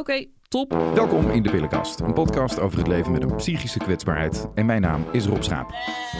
Oké, 0.00 0.26
top. 0.48 0.72
Welkom 0.94 1.30
in 1.30 1.42
de 1.42 1.50
Pillenkast, 1.50 2.00
een 2.00 2.12
podcast 2.12 2.60
over 2.60 2.78
het 2.78 2.86
leven 2.86 3.12
met 3.12 3.22
een 3.22 3.36
psychische 3.36 3.78
kwetsbaarheid. 3.78 4.48
En 4.54 4.66
mijn 4.66 4.80
naam 4.80 5.04
is 5.12 5.26
Rob 5.26 5.42
Schaap. 5.42 5.70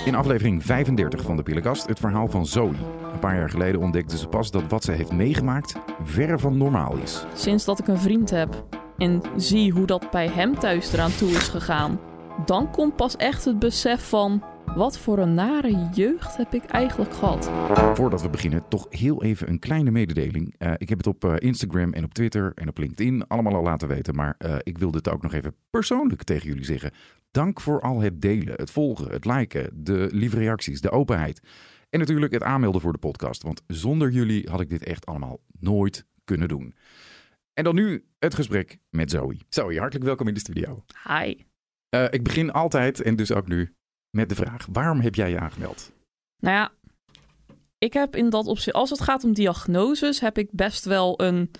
In 0.05 0.15
aflevering 0.15 0.65
35 0.65 1.23
van 1.23 1.37
de 1.37 1.43
Pillenkast 1.43 1.87
het 1.87 1.99
verhaal 1.99 2.29
van 2.29 2.47
Zoe. 2.47 2.73
Een 3.13 3.19
paar 3.21 3.37
jaar 3.37 3.51
geleden 3.51 3.81
ontdekte 3.81 4.19
ze 4.19 4.29
pas 4.29 4.51
dat 4.51 4.63
wat 4.69 4.85
ze 4.85 4.93
heeft 4.93 5.13
meegemaakt 5.13 5.75
verre 6.03 6.39
van 6.39 6.57
normaal 6.57 6.97
is. 6.97 7.25
Sinds 7.35 7.65
dat 7.65 7.79
ik 7.79 7.89
een 7.89 7.99
vriend 7.99 8.31
heb 8.31 8.65
en 8.99 9.23
zie 9.37 9.73
hoe 9.73 9.87
dat 9.87 10.11
bij 10.11 10.29
hem 10.29 10.59
thuis 10.59 10.93
eraan 10.93 11.17
toe 11.17 11.31
is 11.31 11.49
gegaan, 11.49 12.01
dan 12.45 12.71
komt 12.71 12.97
pas 12.97 13.17
echt 13.17 13.45
het 13.45 13.59
besef 13.59 14.09
van 14.09 14.43
wat 14.75 14.99
voor 14.99 15.19
een 15.19 15.35
nare 15.35 15.89
jeugd 15.93 16.37
heb 16.37 16.55
ik 16.55 16.65
eigenlijk 16.65 17.15
gehad. 17.15 17.51
Voordat 17.97 18.23
we 18.23 18.29
beginnen, 18.29 18.69
toch 18.69 18.87
heel 18.89 19.23
even 19.23 19.49
een 19.49 19.59
kleine 19.59 19.91
mededeling. 19.91 20.55
Uh, 20.59 20.73
ik 20.77 20.89
heb 20.89 20.99
het 20.99 21.07
op 21.07 21.25
uh, 21.25 21.35
Instagram 21.39 21.93
en 21.93 22.05
op 22.05 22.15
Twitter 22.15 22.53
en 22.55 22.69
op 22.69 22.79
LinkedIn 22.79 23.27
allemaal 23.27 23.55
al 23.55 23.63
laten 23.63 23.89
weten. 23.89 24.15
Maar 24.15 24.35
uh, 24.39 24.57
ik 24.63 24.79
wil 24.79 24.91
dit 24.91 25.09
ook 25.09 25.23
nog 25.23 25.33
even 25.33 25.55
persoonlijk 25.71 26.23
tegen 26.23 26.49
jullie 26.49 26.65
zeggen. 26.65 26.91
Dank 27.31 27.61
voor 27.61 27.81
al 27.81 28.01
het 28.01 28.23
delen, 28.23 28.55
het 28.57 28.71
volgen, 28.71 29.11
het 29.11 29.25
liken, 29.25 29.71
de 29.85 30.09
lieve 30.13 30.37
reacties, 30.37 30.81
de 30.81 30.91
openheid. 30.91 31.41
En 31.91 31.99
natuurlijk 31.99 32.33
het 32.33 32.43
aanmelden 32.43 32.81
voor 32.81 32.93
de 32.93 32.99
podcast. 32.99 33.43
Want 33.43 33.63
zonder 33.67 34.11
jullie 34.11 34.49
had 34.51 34.61
ik 34.61 34.71
dit 34.71 34.85
echt 34.85 35.07
allemaal 35.07 35.41
nooit 35.59 36.07
kunnen 36.25 36.49
doen. 36.49 36.75
En 37.55 37.65
dan 37.65 37.75
nu 37.75 38.05
het 38.19 38.35
gesprek 38.35 38.79
met 38.91 39.11
Zoe. 39.11 39.37
Zoe, 39.49 39.79
hartelijk 39.79 40.05
welkom 40.05 40.29
in 40.29 40.35
de 40.35 40.41
studio. 40.41 40.85
Hi. 41.09 41.35
ik 42.11 42.23
begin 42.23 42.53
altijd, 42.53 43.01
en 43.03 43.17
dus 43.17 43.33
ook 43.33 43.49
nu, 43.49 43.75
met 44.11 44.29
de 44.29 44.35
vraag: 44.35 44.67
waarom 44.73 45.01
heb 45.01 45.15
jij 45.15 45.31
je 45.31 45.39
aangemeld? 45.41 45.93
Nou 46.39 46.55
ja, 46.57 46.71
ik 47.79 47.93
heb 47.93 48.17
in 48.17 48.31
dat 48.31 48.47
opzicht, 48.47 48.77
als 48.77 48.91
het 48.91 49.01
gaat 49.01 49.25
om 49.25 49.33
diagnoses, 49.33 50.21
heb 50.21 50.39
ik 50.39 50.49
best 50.53 50.85
wel 50.85 51.21
een 51.23 51.51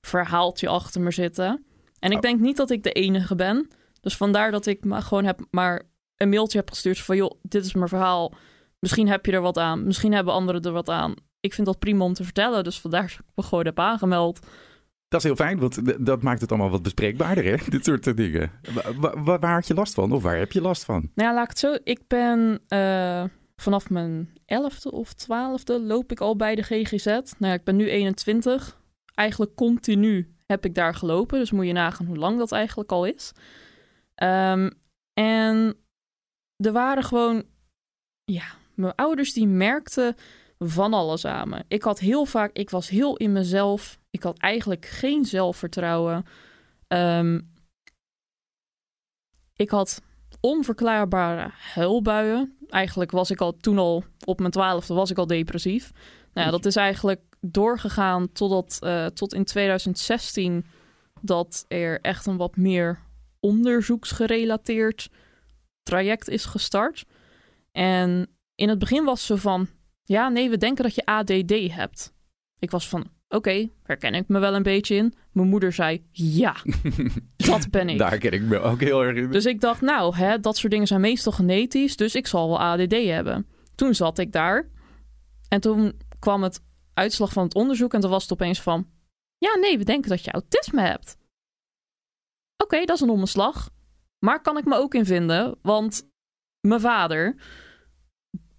verhaaltje 0.00 0.68
achter 0.68 1.00
me 1.00 1.10
zitten. 1.10 1.64
En 1.98 2.10
ik 2.10 2.16
Oh. 2.16 2.22
denk 2.22 2.40
niet 2.40 2.56
dat 2.56 2.70
ik 2.70 2.82
de 2.82 2.92
enige 2.92 3.34
ben. 3.34 3.68
Dus 4.00 4.16
vandaar 4.16 4.50
dat 4.50 4.66
ik 4.66 4.84
maar 4.84 5.02
gewoon 5.02 5.24
heb 5.24 5.40
maar 5.50 5.82
een 6.16 6.28
mailtje 6.28 6.58
heb 6.58 6.70
gestuurd 6.70 6.98
van 7.00 7.16
joh, 7.16 7.30
dit 7.42 7.64
is 7.64 7.74
mijn 7.74 7.88
verhaal. 7.88 8.32
Misschien 8.78 9.08
heb 9.08 9.26
je 9.26 9.32
er 9.32 9.40
wat 9.40 9.58
aan. 9.58 9.84
Misschien 9.84 10.12
hebben 10.12 10.34
anderen 10.34 10.62
er 10.62 10.72
wat 10.72 10.88
aan. 10.88 11.14
Ik 11.40 11.54
vind 11.54 11.66
dat 11.66 11.78
prima 11.78 12.04
om 12.04 12.12
te 12.14 12.24
vertellen. 12.24 12.64
Dus 12.64 12.80
vandaar 12.80 13.02
dat 13.02 13.10
ik 13.18 13.32
me 13.34 13.42
gewoon 13.42 13.64
heb 13.64 13.78
aangemeld. 13.78 14.46
Dat 15.08 15.20
is 15.20 15.26
heel 15.26 15.36
fijn, 15.36 15.58
want 15.58 16.06
dat 16.06 16.22
maakt 16.22 16.40
het 16.40 16.50
allemaal 16.50 16.70
wat 16.70 16.82
bespreekbaarder, 16.82 17.44
hè? 17.44 17.56
Dit 17.70 17.84
soort 17.84 18.06
eh, 18.06 18.14
dingen. 18.14 18.50
Wa- 18.96 19.22
wa- 19.22 19.38
waar 19.38 19.54
had 19.54 19.66
je 19.66 19.74
last 19.74 19.94
van? 19.94 20.12
Of 20.12 20.22
waar 20.22 20.36
heb 20.38 20.52
je 20.52 20.60
last 20.60 20.84
van? 20.84 21.10
Nou 21.14 21.34
laat 21.34 21.42
ik 21.44 21.48
het 21.48 21.58
zo. 21.58 21.76
Ik 21.84 22.00
ben 22.06 22.60
eh, 22.68 23.24
vanaf 23.56 23.90
mijn 23.90 24.32
elfde 24.46 24.90
of 24.90 25.12
twaalfde 25.12 25.80
loop 25.80 26.10
ik 26.12 26.20
al 26.20 26.36
bij 26.36 26.54
de 26.54 26.62
GGZ. 26.62 27.04
Nou 27.06 27.22
ja, 27.38 27.52
ik 27.52 27.64
ben 27.64 27.76
nu 27.76 27.88
21. 27.90 28.80
Eigenlijk 29.14 29.54
continu 29.54 30.34
heb 30.46 30.64
ik 30.64 30.74
daar 30.74 30.94
gelopen. 30.94 31.38
Dus 31.38 31.50
moet 31.50 31.66
je 31.66 31.72
nagaan 31.72 32.06
hoe 32.06 32.16
lang 32.16 32.38
dat 32.38 32.52
eigenlijk 32.52 32.92
al 32.92 33.04
is. 33.04 33.32
Ehm, 34.14 34.70
en 35.20 35.76
er 36.56 36.72
waren 36.72 37.04
gewoon... 37.04 37.44
Ja, 38.24 38.44
mijn 38.74 38.94
ouders 38.94 39.32
die 39.32 39.46
merkten 39.46 40.14
van 40.58 40.92
alles 40.94 41.24
aan. 41.24 41.62
Ik 41.68 41.82
had 41.82 41.98
heel 41.98 42.24
vaak... 42.24 42.50
Ik 42.52 42.70
was 42.70 42.88
heel 42.88 43.16
in 43.16 43.32
mezelf. 43.32 43.98
Ik 44.18 44.24
had 44.24 44.38
eigenlijk 44.38 44.86
geen 44.86 45.24
zelfvertrouwen. 45.24 46.24
Ehm, 46.86 47.40
ik 49.56 49.70
had 49.70 50.02
onverklaarbare 50.40 51.50
huilbuien. 51.74 52.56
Eigenlijk 52.68 53.10
was 53.10 53.30
ik 53.30 53.40
al 53.40 53.56
toen 53.56 53.78
al 53.78 54.04
op 54.24 54.38
mijn 54.38 54.50
twaalfde 54.50 54.94
was 54.94 55.10
ik 55.10 55.18
al 55.18 55.26
depressief. 55.26 55.92
Nou 56.32 56.46
ja, 56.46 56.52
dat 56.52 56.64
is 56.64 56.76
eigenlijk 56.76 57.22
doorgegaan 57.40 58.32
totdat, 58.32 58.78
eh, 58.80 59.06
tot 59.06 59.34
in 59.34 59.44
2016 59.44 60.66
dat 61.20 61.64
er 61.68 62.00
echt 62.00 62.26
een 62.26 62.36
wat 62.36 62.56
meer 62.56 63.02
onderzoeksgerelateerd 63.40 65.10
traject 65.82 66.28
is 66.28 66.44
gestart. 66.44 67.04
En 67.72 68.28
in 68.54 68.68
het 68.68 68.78
begin 68.78 69.04
was 69.04 69.26
ze 69.26 69.36
van, 69.36 69.68
ja 70.04 70.28
nee, 70.28 70.50
we 70.50 70.56
denken 70.56 70.84
dat 70.84 70.94
je 70.94 71.04
ADD 71.04 71.74
hebt. 71.74 72.12
Ik 72.58 72.70
was 72.70 72.88
van, 72.88 73.16
oké, 73.28 73.70
herken 73.82 74.14
ik 74.14 74.28
me 74.28 74.38
wel 74.38 74.54
een 74.54 74.62
beetje 74.62 74.94
in. 74.94 75.14
Mijn 75.32 75.48
moeder 75.48 75.72
zei, 75.72 76.06
ja, 76.10 76.56
dat 77.36 77.70
ben 77.70 77.88
ik. 77.88 77.98
Daar 77.98 78.10
herken 78.10 78.32
ik 78.32 78.42
me 78.42 78.58
ook 78.58 78.80
heel 78.80 79.02
erg 79.02 79.16
in. 79.16 79.30
Dus 79.30 79.46
ik 79.46 79.60
dacht, 79.60 79.80
nou, 79.80 80.16
hè, 80.16 80.40
dat 80.40 80.56
soort 80.56 80.72
dingen 80.72 80.86
zijn 80.86 81.00
meestal 81.00 81.32
genetisch, 81.32 81.96
dus 81.96 82.14
ik 82.14 82.26
zal 82.26 82.48
wel 82.48 82.60
ADD 82.60 82.92
hebben. 82.92 83.46
Toen 83.74 83.94
zat 83.94 84.18
ik 84.18 84.32
daar 84.32 84.68
en 85.48 85.60
toen 85.60 86.00
kwam 86.18 86.42
het 86.42 86.60
uitslag 86.94 87.32
van 87.32 87.44
het 87.44 87.54
onderzoek 87.54 87.94
en 87.94 88.00
toen 88.00 88.10
was 88.10 88.22
het 88.22 88.32
opeens 88.32 88.62
van, 88.62 88.88
ja, 89.38 89.56
nee, 89.56 89.78
we 89.78 89.84
denken 89.84 90.10
dat 90.10 90.24
je 90.24 90.30
autisme 90.30 90.80
hebt. 90.80 91.16
Oké, 92.56 92.84
dat 92.84 92.96
is 92.96 93.02
een 93.02 93.10
omslag, 93.10 93.70
maar 94.18 94.42
kan 94.42 94.56
ik 94.56 94.64
me 94.64 94.76
ook 94.76 94.94
in 94.94 95.04
vinden, 95.04 95.58
want 95.62 96.10
mijn 96.60 96.80
vader, 96.80 97.36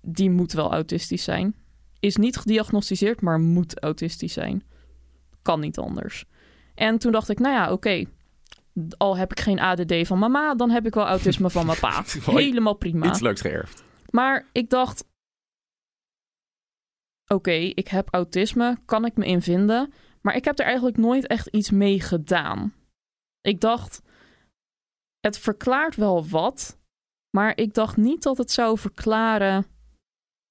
die 0.01 0.29
moet 0.29 0.51
wel 0.51 0.71
autistisch 0.71 1.23
zijn, 1.23 1.55
is 1.99 2.15
niet 2.15 2.37
gediagnosticeerd, 2.37 3.21
maar 3.21 3.39
moet 3.39 3.81
autistisch 3.83 4.33
zijn. 4.33 4.63
Kan 5.41 5.59
niet 5.59 5.77
anders. 5.77 6.25
En 6.75 6.97
toen 6.97 7.11
dacht 7.11 7.29
ik, 7.29 7.39
nou 7.39 7.53
ja, 7.53 7.71
oké, 7.71 8.05
al 8.97 9.17
heb 9.17 9.31
ik 9.31 9.39
geen 9.39 9.59
ADD 9.59 10.07
van 10.07 10.19
mama, 10.19 10.55
dan 10.55 10.69
heb 10.69 10.85
ik 10.85 10.93
wel 10.93 11.05
autisme 11.05 11.49
van 11.49 11.65
mijn 11.65 11.79
pa. 11.79 12.03
Helemaal 12.25 12.73
prima. 12.73 13.07
Iets 13.07 13.19
leuks 13.19 13.41
geërfd. 13.41 13.83
Maar 14.09 14.45
ik 14.51 14.69
dacht, 14.69 15.05
oké, 17.27 17.51
ik 17.51 17.87
heb 17.87 18.07
autisme, 18.13 18.77
kan 18.85 19.05
ik 19.05 19.17
me 19.17 19.25
in 19.25 19.41
vinden, 19.41 19.93
maar 20.21 20.35
ik 20.35 20.45
heb 20.45 20.59
er 20.59 20.65
eigenlijk 20.65 20.97
nooit 20.97 21.27
echt 21.27 21.47
iets 21.47 21.71
mee 21.71 22.01
gedaan. 22.01 22.73
Ik 23.41 23.59
dacht, 23.61 24.01
het 25.19 25.37
verklaart 25.37 25.95
wel 25.95 26.27
wat, 26.27 26.79
maar 27.29 27.57
ik 27.57 27.73
dacht 27.73 27.97
niet 27.97 28.23
dat 28.23 28.37
het 28.37 28.51
zou 28.51 28.77
verklaren 28.77 29.65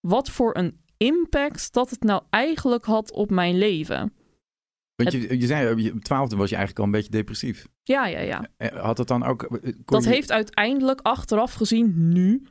wat 0.01 0.31
voor 0.31 0.57
een 0.57 0.81
impact 0.99 1.73
dat 1.73 1.91
het 1.91 2.03
nou 2.03 2.23
eigenlijk 2.31 2.85
had 2.85 3.13
op 3.13 3.31
mijn 3.31 3.59
leven. 3.59 4.13
Want 4.95 5.13
je, 5.13 5.39
je 5.41 5.47
zei, 5.47 5.73
op 5.73 5.79
je 5.79 5.99
twaalfde 5.99 6.37
was 6.37 6.49
je 6.51 6.57
eigenlijk 6.57 6.87
al 6.87 6.93
een 6.93 6.99
beetje 7.01 7.19
depressief. 7.19 7.69
Ja, 7.83 8.07
ja, 8.07 8.19
ja. 8.21 8.49
Eh, 8.57 8.83
Had 8.83 8.99
het 8.99 9.09
dan 9.09 9.23
ook... 9.23 9.43
eh, 9.43 9.73
Dat 9.85 10.05
je- 10.05 10.11
heeft 10.11 10.31
uiteindelijk 10.33 11.01
achteraf 11.01 11.53
gezien 11.55 12.13
nu 12.13 12.47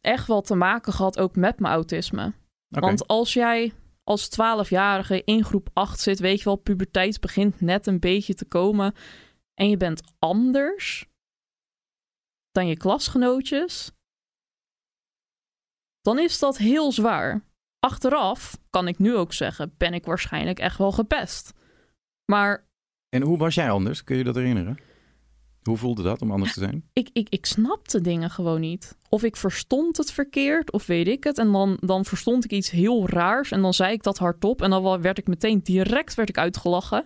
echt 0.00 0.26
wel 0.26 0.40
te 0.40 0.54
maken 0.54 0.92
gehad 0.92 1.18
ook 1.18 1.36
met 1.36 1.58
mijn 1.58 1.74
autisme. 1.74 2.32
Want 2.68 3.06
als 3.06 3.32
jij 3.32 3.72
als 4.02 4.28
12-jarige 4.30 5.22
in 5.24 5.44
groep 5.44 5.68
8 5.72 6.00
zit, 6.00 6.18
weet 6.18 6.38
je 6.38 6.44
wel, 6.44 6.56
puberteit 6.56 7.20
begint 7.20 7.60
net 7.60 7.86
een 7.86 8.00
beetje 8.00 8.34
te 8.34 8.44
komen 8.44 8.94
en 9.54 9.68
je 9.68 9.76
bent 9.76 10.02
anders 10.18 11.06
dan 12.50 12.66
je 12.66 12.76
klasgenootjes, 12.76 13.90
dan 16.04 16.18
is 16.18 16.38
dat 16.38 16.56
heel 16.56 16.92
zwaar. 16.92 17.44
Achteraf 17.78 18.58
kan 18.70 18.88
ik 18.88 18.98
nu 18.98 19.14
ook 19.14 19.32
zeggen, 19.32 19.74
ben 19.76 19.94
ik 19.94 20.04
waarschijnlijk 20.04 20.58
echt 20.58 20.78
wel 20.78 20.92
gepest. 20.92 21.52
Maar 22.24 22.66
En 23.08 23.22
hoe 23.22 23.38
was 23.38 23.54
jij 23.54 23.70
anders? 23.70 24.04
Kun 24.04 24.16
je 24.16 24.24
dat 24.24 24.34
herinneren? 24.34 24.78
Hoe 25.62 25.76
voelde 25.76 26.02
dat 26.02 26.22
om 26.22 26.30
anders 26.30 26.52
te 26.52 26.60
zijn? 26.60 26.84
ik, 26.92 27.08
ik, 27.12 27.28
ik 27.28 27.46
snapte 27.46 28.00
dingen 28.00 28.30
gewoon 28.30 28.60
niet. 28.60 28.96
Of 29.08 29.22
ik 29.22 29.36
verstond 29.36 29.96
het 29.96 30.12
verkeerd, 30.12 30.72
of 30.72 30.86
weet 30.86 31.08
ik 31.08 31.24
het. 31.24 31.38
En 31.38 31.52
dan, 31.52 31.76
dan 31.80 32.04
verstond 32.04 32.44
ik 32.44 32.50
iets 32.50 32.70
heel 32.70 33.08
raars 33.08 33.50
en 33.50 33.62
dan 33.62 33.74
zei 33.74 33.92
ik 33.92 34.02
dat 34.02 34.18
hardop. 34.18 34.62
En 34.62 34.70
dan 34.70 35.00
werd 35.00 35.18
ik 35.18 35.26
meteen 35.26 35.60
direct 35.62 36.14
werd 36.14 36.28
ik 36.28 36.38
uitgelachen. 36.38 37.04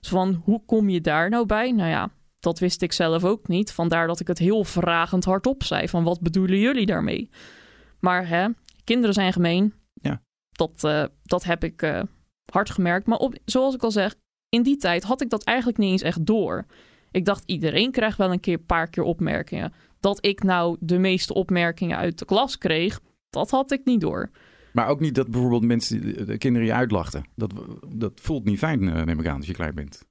Dus 0.00 0.08
van, 0.08 0.42
hoe 0.44 0.62
kom 0.66 0.88
je 0.88 1.00
daar 1.00 1.30
nou 1.30 1.46
bij? 1.46 1.72
Nou 1.72 1.88
ja, 1.90 2.10
dat 2.40 2.58
wist 2.58 2.82
ik 2.82 2.92
zelf 2.92 3.24
ook 3.24 3.48
niet. 3.48 3.72
Vandaar 3.72 4.06
dat 4.06 4.20
ik 4.20 4.26
het 4.26 4.38
heel 4.38 4.64
vragend 4.64 5.24
hardop 5.24 5.62
zei. 5.62 5.88
Van, 5.88 6.04
wat 6.04 6.20
bedoelen 6.20 6.58
jullie 6.58 6.86
daarmee? 6.86 7.30
Maar 8.04 8.28
hè, 8.28 8.48
kinderen 8.84 9.14
zijn 9.14 9.32
gemeen. 9.32 9.72
Ja. 9.92 10.22
Dat, 10.52 10.84
eh, 10.84 11.04
dat 11.22 11.44
heb 11.44 11.64
ik 11.64 11.82
eh, 11.82 12.02
hard 12.52 12.70
gemerkt. 12.70 13.06
Maar 13.06 13.18
op, 13.18 13.38
zoals 13.44 13.74
ik 13.74 13.82
al 13.82 13.90
zeg, 13.90 14.14
in 14.48 14.62
die 14.62 14.76
tijd 14.76 15.02
had 15.02 15.20
ik 15.20 15.30
dat 15.30 15.44
eigenlijk 15.44 15.78
niet 15.78 15.90
eens 15.90 16.02
echt 16.02 16.26
door. 16.26 16.66
Ik 17.10 17.24
dacht, 17.24 17.42
iedereen 17.46 17.90
krijgt 17.90 18.18
wel 18.18 18.32
een 18.32 18.40
keer, 18.40 18.58
paar 18.58 18.88
keer 18.88 19.02
opmerkingen. 19.02 19.72
Dat 20.00 20.26
ik 20.26 20.42
nou 20.42 20.76
de 20.80 20.98
meeste 20.98 21.34
opmerkingen 21.34 21.96
uit 21.96 22.18
de 22.18 22.24
klas 22.24 22.58
kreeg, 22.58 23.00
dat 23.30 23.50
had 23.50 23.72
ik 23.72 23.84
niet 23.84 24.00
door. 24.00 24.30
Maar 24.72 24.88
ook 24.88 25.00
niet 25.00 25.14
dat 25.14 25.30
bijvoorbeeld 25.30 25.64
mensen, 25.64 26.26
de 26.26 26.38
kinderen 26.38 26.66
je 26.66 26.74
uitlachten. 26.74 27.24
Dat, 27.34 27.52
dat 27.88 28.20
voelt 28.20 28.44
niet 28.44 28.58
fijn, 28.58 28.88
eh, 28.88 29.02
neem 29.02 29.20
ik 29.20 29.26
aan, 29.26 29.36
als 29.36 29.46
je 29.46 29.52
klein 29.52 29.74
bent. 29.74 30.04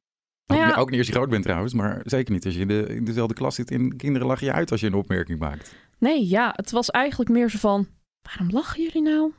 Ook, 0.45 0.57
Nou 0.57 0.61
ja. 0.61 0.67
niet- 0.67 0.75
ook 0.77 0.89
niet 0.89 0.97
als 0.99 1.07
je 1.07 1.13
groot 1.13 1.29
bent 1.29 1.43
trouwens, 1.43 1.73
maar 1.73 2.01
zeker 2.03 2.33
niet 2.33 2.45
als 2.45 2.53
je 2.53 2.59
in, 2.59 2.67
de, 2.67 2.85
in 2.87 3.03
dezelfde 3.05 3.33
klas 3.33 3.55
zit 3.55 3.71
en 3.71 3.95
kinderen 3.97 4.27
lachen 4.27 4.47
je 4.47 4.53
uit 4.53 4.71
als 4.71 4.79
je 4.81 4.87
een 4.87 4.93
opmerking 4.93 5.39
maakt. 5.39 5.75
Nee, 5.97 6.27
ja, 6.27 6.53
het 6.55 6.71
was 6.71 6.89
eigenlijk 6.89 7.29
meer 7.29 7.49
zo 7.49 7.57
van, 7.57 7.87
waarom 8.21 8.49
lachen 8.49 8.83
jullie 8.83 9.01
nou? 9.01 9.33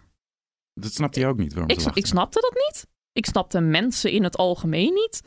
Dat 0.81 0.93
snapt 0.93 1.15
hij 1.15 1.27
ook 1.29 1.37
niet. 1.39 1.53
Waarom 1.53 1.71
Ik, 1.71 1.81
ze 1.81 1.91
ik 1.95 2.06
snapte 2.06 2.41
dat 2.41 2.53
niet. 2.69 2.87
Ik 3.12 3.27
snapte 3.27 3.61
mensen 3.61 4.11
in 4.11 4.23
het 4.23 4.37
algemeen 4.37 4.95
niet. 4.95 5.21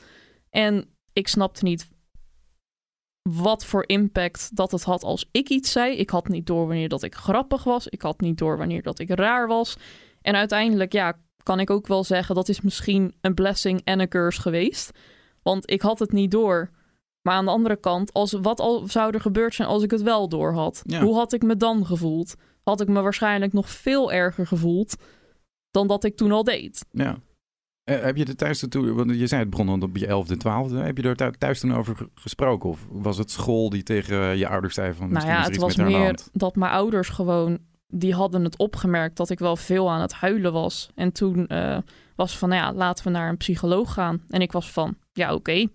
En 0.49 0.89
ik 1.13 1.27
snapte 1.27 1.63
niet 1.63 1.87
wat 3.29 3.65
voor 3.65 3.83
impact 3.87 4.55
dat 4.55 4.71
het 4.71 4.83
had 4.83 5.03
als 5.03 5.29
ik 5.31 5.49
iets 5.49 5.71
zei. 5.71 5.95
Ik 5.95 6.09
had 6.09 6.27
niet 6.27 6.45
door 6.45 6.67
wanneer 6.67 6.89
dat 6.89 7.03
ik 7.03 7.15
grappig 7.15 7.63
was. 7.63 7.87
Ik 7.87 8.01
had 8.01 8.19
niet 8.21 8.37
door 8.37 8.57
wanneer 8.57 8.81
dat 8.81 8.99
ik 8.99 9.09
raar 9.09 9.47
was. 9.47 9.77
En 10.21 10.35
uiteindelijk, 10.35 10.91
ja, 10.93 11.19
kan 11.43 11.59
ik 11.59 11.69
ook 11.69 11.87
wel 11.87 12.03
zeggen... 12.03 12.35
dat 12.35 12.49
is 12.49 12.61
misschien 12.61 13.15
een 13.21 13.33
blessing 13.33 13.81
en 13.83 13.99
een 13.99 14.07
curse 14.09 14.41
geweest. 14.41 14.91
Want 15.47 15.71
ik 15.71 15.81
had 15.81 15.99
het 15.99 16.11
niet 16.11 16.31
door. 16.31 16.69
Maar 17.21 17.35
aan 17.35 17.45
de 17.45 17.51
andere 17.51 17.75
kant, 17.75 18.13
als, 18.13 18.31
wat 18.31 18.59
al 18.59 18.87
zou 18.87 19.13
er 19.13 19.21
gebeurd 19.21 19.53
zijn 19.53 19.67
als 19.67 19.83
ik 19.83 19.91
het 19.91 20.01
wel 20.01 20.29
door 20.29 20.53
had? 20.53 20.81
Ja. 20.85 21.01
Hoe 21.01 21.15
had 21.15 21.33
ik 21.33 21.43
me 21.43 21.57
dan 21.57 21.85
gevoeld? 21.85 22.35
Had 22.63 22.81
ik 22.81 22.87
me 22.87 23.01
waarschijnlijk 23.01 23.53
nog 23.53 23.69
veel 23.69 24.11
erger 24.11 24.47
gevoeld 24.47 24.95
dan 25.71 25.87
dat 25.87 26.03
ik 26.03 26.15
toen 26.15 26.31
al 26.31 26.43
deed. 26.43 26.85
Ja. 26.91 27.17
Eh, 27.83 28.01
heb 28.01 28.17
je 28.17 28.25
er 28.25 28.35
thuis 28.35 28.65
toen, 28.69 28.93
want 28.93 29.09
je 29.15 29.27
zei 29.27 29.41
het 29.41 29.49
begon 29.49 29.83
op 29.83 29.97
je 29.97 30.07
elfde, 30.07 30.37
twaalfde. 30.37 30.77
Heb 30.77 30.97
je 30.97 31.03
er 31.03 31.15
thu- 31.15 31.31
thuis 31.37 31.59
toen 31.59 31.75
over 31.75 31.95
ge- 31.95 32.09
gesproken? 32.15 32.69
Of 32.69 32.87
was 32.89 33.17
het 33.17 33.31
school 33.31 33.69
die 33.69 33.83
tegen 33.83 34.37
je 34.37 34.47
ouders 34.47 34.73
zei 34.73 34.93
van 34.93 35.11
Nou 35.11 35.27
ja, 35.27 35.41
het 35.43 35.57
was 35.57 35.75
meer 35.75 36.19
dat 36.33 36.55
mijn 36.55 36.71
ouders 36.71 37.09
gewoon, 37.09 37.57
die 37.87 38.13
hadden 38.13 38.43
het 38.43 38.57
opgemerkt 38.57 39.17
dat 39.17 39.29
ik 39.29 39.39
wel 39.39 39.55
veel 39.55 39.91
aan 39.91 40.01
het 40.01 40.13
huilen 40.13 40.53
was. 40.53 40.89
En 40.95 41.11
toen 41.11 41.47
eh, 41.47 41.77
was 42.17 42.37
van, 42.37 42.49
nou 42.49 42.61
ja, 42.61 42.73
laten 42.73 43.03
we 43.03 43.09
naar 43.09 43.29
een 43.29 43.37
psycholoog 43.37 43.93
gaan. 43.93 44.23
En 44.29 44.41
ik 44.41 44.51
was 44.51 44.71
van, 44.71 44.97
ja, 45.13 45.33
oké. 45.33 45.67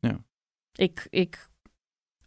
Ja. 0.00 0.24
Ik, 0.72 1.06
ik, 1.10 1.48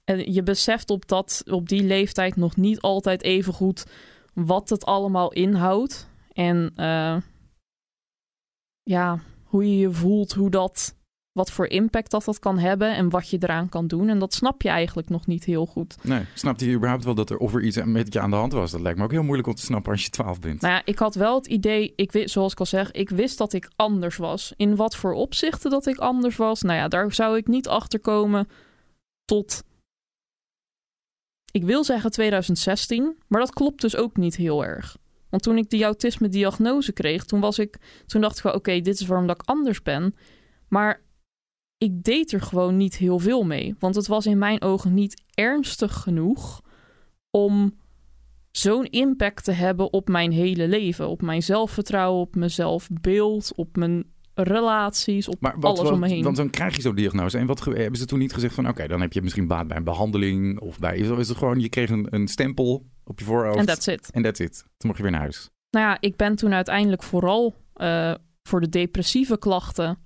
en 0.03 0.33
je 0.33 0.43
beseft 0.43 0.89
op, 0.89 1.07
dat, 1.07 1.43
op 1.45 1.69
die 1.69 1.83
leeftijd 1.83 2.35
nog 2.35 2.55
niet 2.55 2.81
altijd 2.81 3.21
even 3.21 3.53
goed 3.53 3.85
wat 4.33 4.69
het 4.69 4.85
allemaal 4.85 5.31
inhoudt. 5.31 6.09
En 6.31 6.71
eh, 6.75 7.17
ja, 8.83 9.19
hoe 9.43 9.69
je 9.69 9.77
je 9.77 9.91
voelt, 9.91 10.31
hoe 10.31 10.49
dat, 10.49 10.95
wat 11.31 11.51
voor 11.51 11.67
impact 11.67 12.11
dat 12.11 12.25
dat 12.25 12.39
kan 12.39 12.57
hebben 12.57 12.95
en 12.95 13.09
wat 13.09 13.29
je 13.29 13.37
eraan 13.39 13.69
kan 13.69 13.87
doen. 13.87 14.09
En 14.09 14.19
dat 14.19 14.33
snap 14.33 14.61
je 14.61 14.69
eigenlijk 14.69 15.09
nog 15.09 15.27
niet 15.27 15.43
heel 15.43 15.65
goed. 15.65 15.97
Nee, 16.01 16.25
snapte 16.33 16.69
je 16.69 16.75
überhaupt 16.75 17.03
wel 17.03 17.15
dat 17.15 17.29
er 17.29 17.37
of 17.37 17.53
er 17.53 17.61
iets 17.61 17.83
met 17.83 18.13
je 18.13 18.19
aan 18.19 18.29
de 18.29 18.35
hand 18.35 18.53
was? 18.53 18.71
Dat 18.71 18.81
lijkt 18.81 18.97
me 18.97 19.03
ook 19.03 19.11
heel 19.11 19.23
moeilijk 19.23 19.47
om 19.47 19.55
te 19.55 19.61
snappen 19.61 19.91
als 19.91 20.03
je 20.03 20.09
twaalf 20.09 20.39
bent. 20.39 20.61
Nou 20.61 20.73
ja, 20.73 20.81
ik 20.85 20.99
had 20.99 21.15
wel 21.15 21.35
het 21.35 21.47
idee, 21.47 21.93
ik 21.95 22.11
wist, 22.11 22.29
zoals 22.29 22.51
ik 22.51 22.59
al 22.59 22.65
zeg, 22.65 22.91
ik 22.91 23.09
wist 23.09 23.37
dat 23.37 23.53
ik 23.53 23.69
anders 23.75 24.17
was. 24.17 24.53
In 24.57 24.75
wat 24.75 24.95
voor 24.95 25.13
opzichten 25.13 25.71
dat 25.71 25.87
ik 25.87 25.97
anders 25.97 26.35
was, 26.35 26.61
nou 26.61 26.77
ja, 26.77 26.87
daar 26.87 27.13
zou 27.13 27.37
ik 27.37 27.47
niet 27.47 27.67
achter 27.67 27.99
komen 27.99 28.47
tot, 29.25 29.63
ik 31.51 31.63
wil 31.63 31.83
zeggen 31.83 32.11
2016, 32.11 33.15
maar 33.27 33.39
dat 33.39 33.53
klopt 33.53 33.81
dus 33.81 33.95
ook 33.95 34.17
niet 34.17 34.35
heel 34.35 34.65
erg. 34.65 34.97
Want 35.29 35.43
toen 35.43 35.57
ik 35.57 35.69
die 35.69 35.83
autisme-diagnose 35.83 36.91
kreeg, 36.91 37.25
toen, 37.25 37.39
was 37.39 37.59
ik, 37.59 37.77
toen 38.05 38.21
dacht 38.21 38.37
ik 38.37 38.43
wel, 38.43 38.53
oké, 38.53 38.81
dit 38.81 38.99
is 38.99 39.07
waarom 39.07 39.27
dat 39.27 39.41
ik 39.41 39.49
anders 39.49 39.81
ben. 39.81 40.15
Maar 40.67 41.01
ik 41.81 42.03
deed 42.03 42.31
er 42.31 42.41
gewoon 42.41 42.77
niet 42.77 42.97
heel 42.97 43.19
veel 43.19 43.43
mee. 43.43 43.75
Want 43.79 43.95
het 43.95 44.07
was 44.07 44.25
in 44.25 44.37
mijn 44.37 44.61
ogen 44.61 44.93
niet 44.93 45.23
ernstig 45.33 45.93
genoeg 45.93 46.61
om 47.31 47.75
zo'n 48.51 48.85
impact 48.85 49.43
te 49.43 49.51
hebben 49.51 49.93
op 49.93 50.07
mijn 50.07 50.31
hele 50.31 50.67
leven. 50.67 51.09
Op 51.09 51.21
mijn 51.21 51.43
zelfvertrouwen, 51.43 52.21
op 52.21 52.35
mijn 52.35 52.51
zelfbeeld, 52.51 53.51
op 53.55 53.75
mijn 53.75 54.03
relaties, 54.33 55.27
op 55.27 55.41
Maar 55.41 55.59
wat, 55.59 55.79
alles 55.79 55.91
om 55.91 55.99
me 55.99 56.01
wat- 56.01 56.09
heen. 56.09 56.23
Want 56.23 56.35
dan 56.35 56.49
krijg 56.49 56.75
je 56.75 56.81
zo'n 56.81 56.95
diagnose. 56.95 57.37
En 57.37 57.45
wat 57.45 57.65
hebben 57.65 57.99
ze 57.99 58.05
toen 58.05 58.19
niet 58.19 58.33
gezegd 58.33 58.55
van... 58.55 58.67
oké, 58.67 58.87
dan 58.87 59.01
heb 59.01 59.13
je 59.13 59.21
misschien 59.21 59.47
baat 59.47 59.67
bij 59.67 59.77
een 59.77 59.83
behandeling... 59.83 60.59
of 60.59 60.79
bij... 60.79 60.97
Is 60.97 61.09
is 61.09 61.27
het 61.27 61.37
gewoon, 61.37 61.59
je 61.59 61.69
kreeg 61.69 61.89
een, 61.89 62.07
een 62.09 62.27
stempel 62.27 62.85
op 63.03 63.19
je 63.19 63.25
voorhoofd... 63.25 63.57
En 63.57 63.65
that's 63.65 63.87
it. 63.87 64.11
En 64.11 64.21
that's 64.21 64.39
it. 64.39 64.57
Toen 64.57 64.87
mocht 64.89 64.97
je 64.97 65.03
weer 65.03 65.11
naar 65.11 65.21
huis. 65.21 65.49
Nou 65.69 65.85
ja, 65.85 65.97
ik 65.99 66.15
ben 66.15 66.35
toen 66.35 66.53
uiteindelijk 66.53 67.03
vooral 67.03 67.55
eh, 67.73 68.13
voor 68.43 68.61
de 68.61 68.69
depressieve 68.69 69.37
klachten 69.37 69.97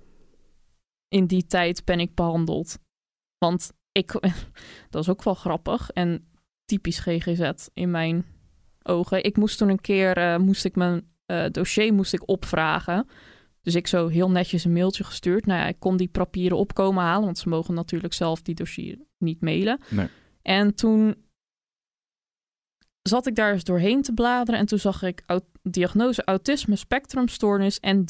in 1.08 1.26
die 1.26 1.46
tijd 1.46 1.84
ben 1.84 2.00
ik 2.00 2.14
behandeld. 2.14 2.78
Want 3.38 3.72
ik, 3.92 4.12
dat 4.90 5.02
is 5.02 5.08
ook 5.08 5.22
wel 5.22 5.34
grappig 5.34 5.90
en 5.90 6.28
typisch 6.64 6.98
GGZ 6.98 7.50
in 7.72 7.90
mijn 7.90 8.26
ogen. 8.82 9.24
Ik 9.24 9.36
moest 9.36 9.58
toen 9.58 9.68
een 9.68 9.80
keer, 9.80 10.16
eh, 10.16 10.36
moest 10.36 10.64
ik 10.64 10.76
mijn 10.76 11.14
eh, 11.26 11.44
dossier 11.50 11.94
moest 11.94 12.12
ik 12.12 12.28
opvragen. 12.28 13.08
Dus 13.62 13.74
ik 13.74 13.86
zo 13.86 14.08
heel 14.08 14.30
netjes 14.30 14.64
een 14.64 14.72
mailtje 14.72 15.04
gestuurd. 15.04 15.46
Nou 15.46 15.60
ja, 15.60 15.66
ik 15.66 15.78
kon 15.78 15.96
die 15.96 16.08
papieren 16.08 16.58
opkomen 16.58 17.02
halen, 17.02 17.24
want 17.24 17.38
ze 17.38 17.48
mogen 17.48 17.74
natuurlijk 17.74 18.12
zelf 18.12 18.42
die 18.42 18.54
dossier 18.54 18.98
niet 19.18 19.40
mailen. 19.40 19.80
Nee. 19.88 20.08
En 20.42 20.74
toen 20.74 21.26
zat 23.02 23.26
ik 23.26 23.34
daar 23.34 23.52
eens 23.52 23.64
doorheen 23.64 24.02
te 24.02 24.12
bladeren 24.12 24.60
en 24.60 24.66
toen 24.66 24.78
zag 24.78 25.02
ik 25.02 25.24
diagnose 25.62 26.24
autisme 26.24 26.76
spectrumstoornis 26.76 27.80
en 27.80 28.04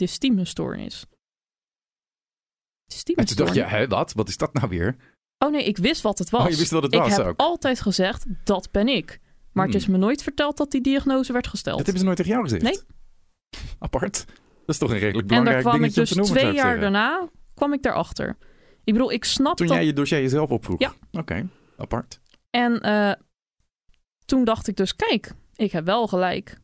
En 3.15 3.27
toen 3.27 3.37
dacht 3.37 3.55
je, 3.55 3.87
wat? 3.89 4.13
Wat 4.13 4.29
is 4.29 4.37
dat 4.37 4.53
nou 4.55 4.69
weer? 4.69 4.97
Oh 5.39 5.51
nee, 5.51 5.65
ik 5.65 5.77
wist 5.77 6.03
wat 6.03 6.19
het 6.19 6.31
was. 6.31 6.45
Oh, 6.45 6.51
je 6.51 6.57
wist 6.57 6.71
wat 6.71 6.83
het 6.83 6.95
ik 6.95 7.01
was 7.01 7.17
heb 7.17 7.27
ook. 7.27 7.41
altijd 7.41 7.81
gezegd, 7.81 8.25
dat 8.45 8.69
ben 8.71 8.89
ik. 8.89 9.21
Maar 9.53 9.65
het 9.65 9.75
Hmm. 9.75 9.83
is 9.83 9.89
me 9.89 9.97
nooit 9.97 10.23
verteld 10.23 10.57
dat 10.57 10.71
die 10.71 10.81
diagnose 10.81 11.33
werd 11.33 11.47
gesteld. 11.47 11.77
Dat 11.77 11.87
hebben 11.87 11.99
ze 12.01 12.05
nooit 12.05 12.17
tegen 12.19 12.33
jou 12.33 12.45
gezegd? 12.45 12.63
Nee. 12.63 12.81
Apart. 13.79 14.25
Dat 14.27 14.75
is 14.75 14.79
toch 14.79 14.91
een 14.91 14.99
redelijk 14.99 15.31
en 15.31 15.35
daar 15.35 15.45
belangrijk 15.45 15.61
kwam 15.61 15.75
ik 15.75 15.81
dingetje 15.81 16.01
dus 16.01 16.11
noemen, 16.25 16.37
twee 16.37 16.51
ik 16.51 16.57
jaar 16.57 16.81
daarna, 16.81 17.29
kwam 17.55 17.73
ik 17.73 17.83
daarachter. 17.83 18.37
Ik 18.85 18.93
bedoel, 18.93 19.13
ik 19.13 19.25
snap 19.25 19.57
Toen 19.57 19.67
dat... 19.67 19.77
jij 19.77 19.85
je 19.85 19.93
dossier 19.93 20.21
jezelf 20.21 20.51
opvroeg? 20.51 20.79
Ja. 20.81 20.95
Oké, 21.13 21.49
apart. 21.77 22.21
En 22.51 22.81
eh, 22.81 23.13
toen 24.25 24.45
dacht 24.45 24.69
ik 24.69 24.77
dus, 24.77 24.97
kijk, 24.97 25.33
ik 25.57 25.73
heb 25.73 25.85
wel 25.85 26.07
gelijk. 26.07 26.59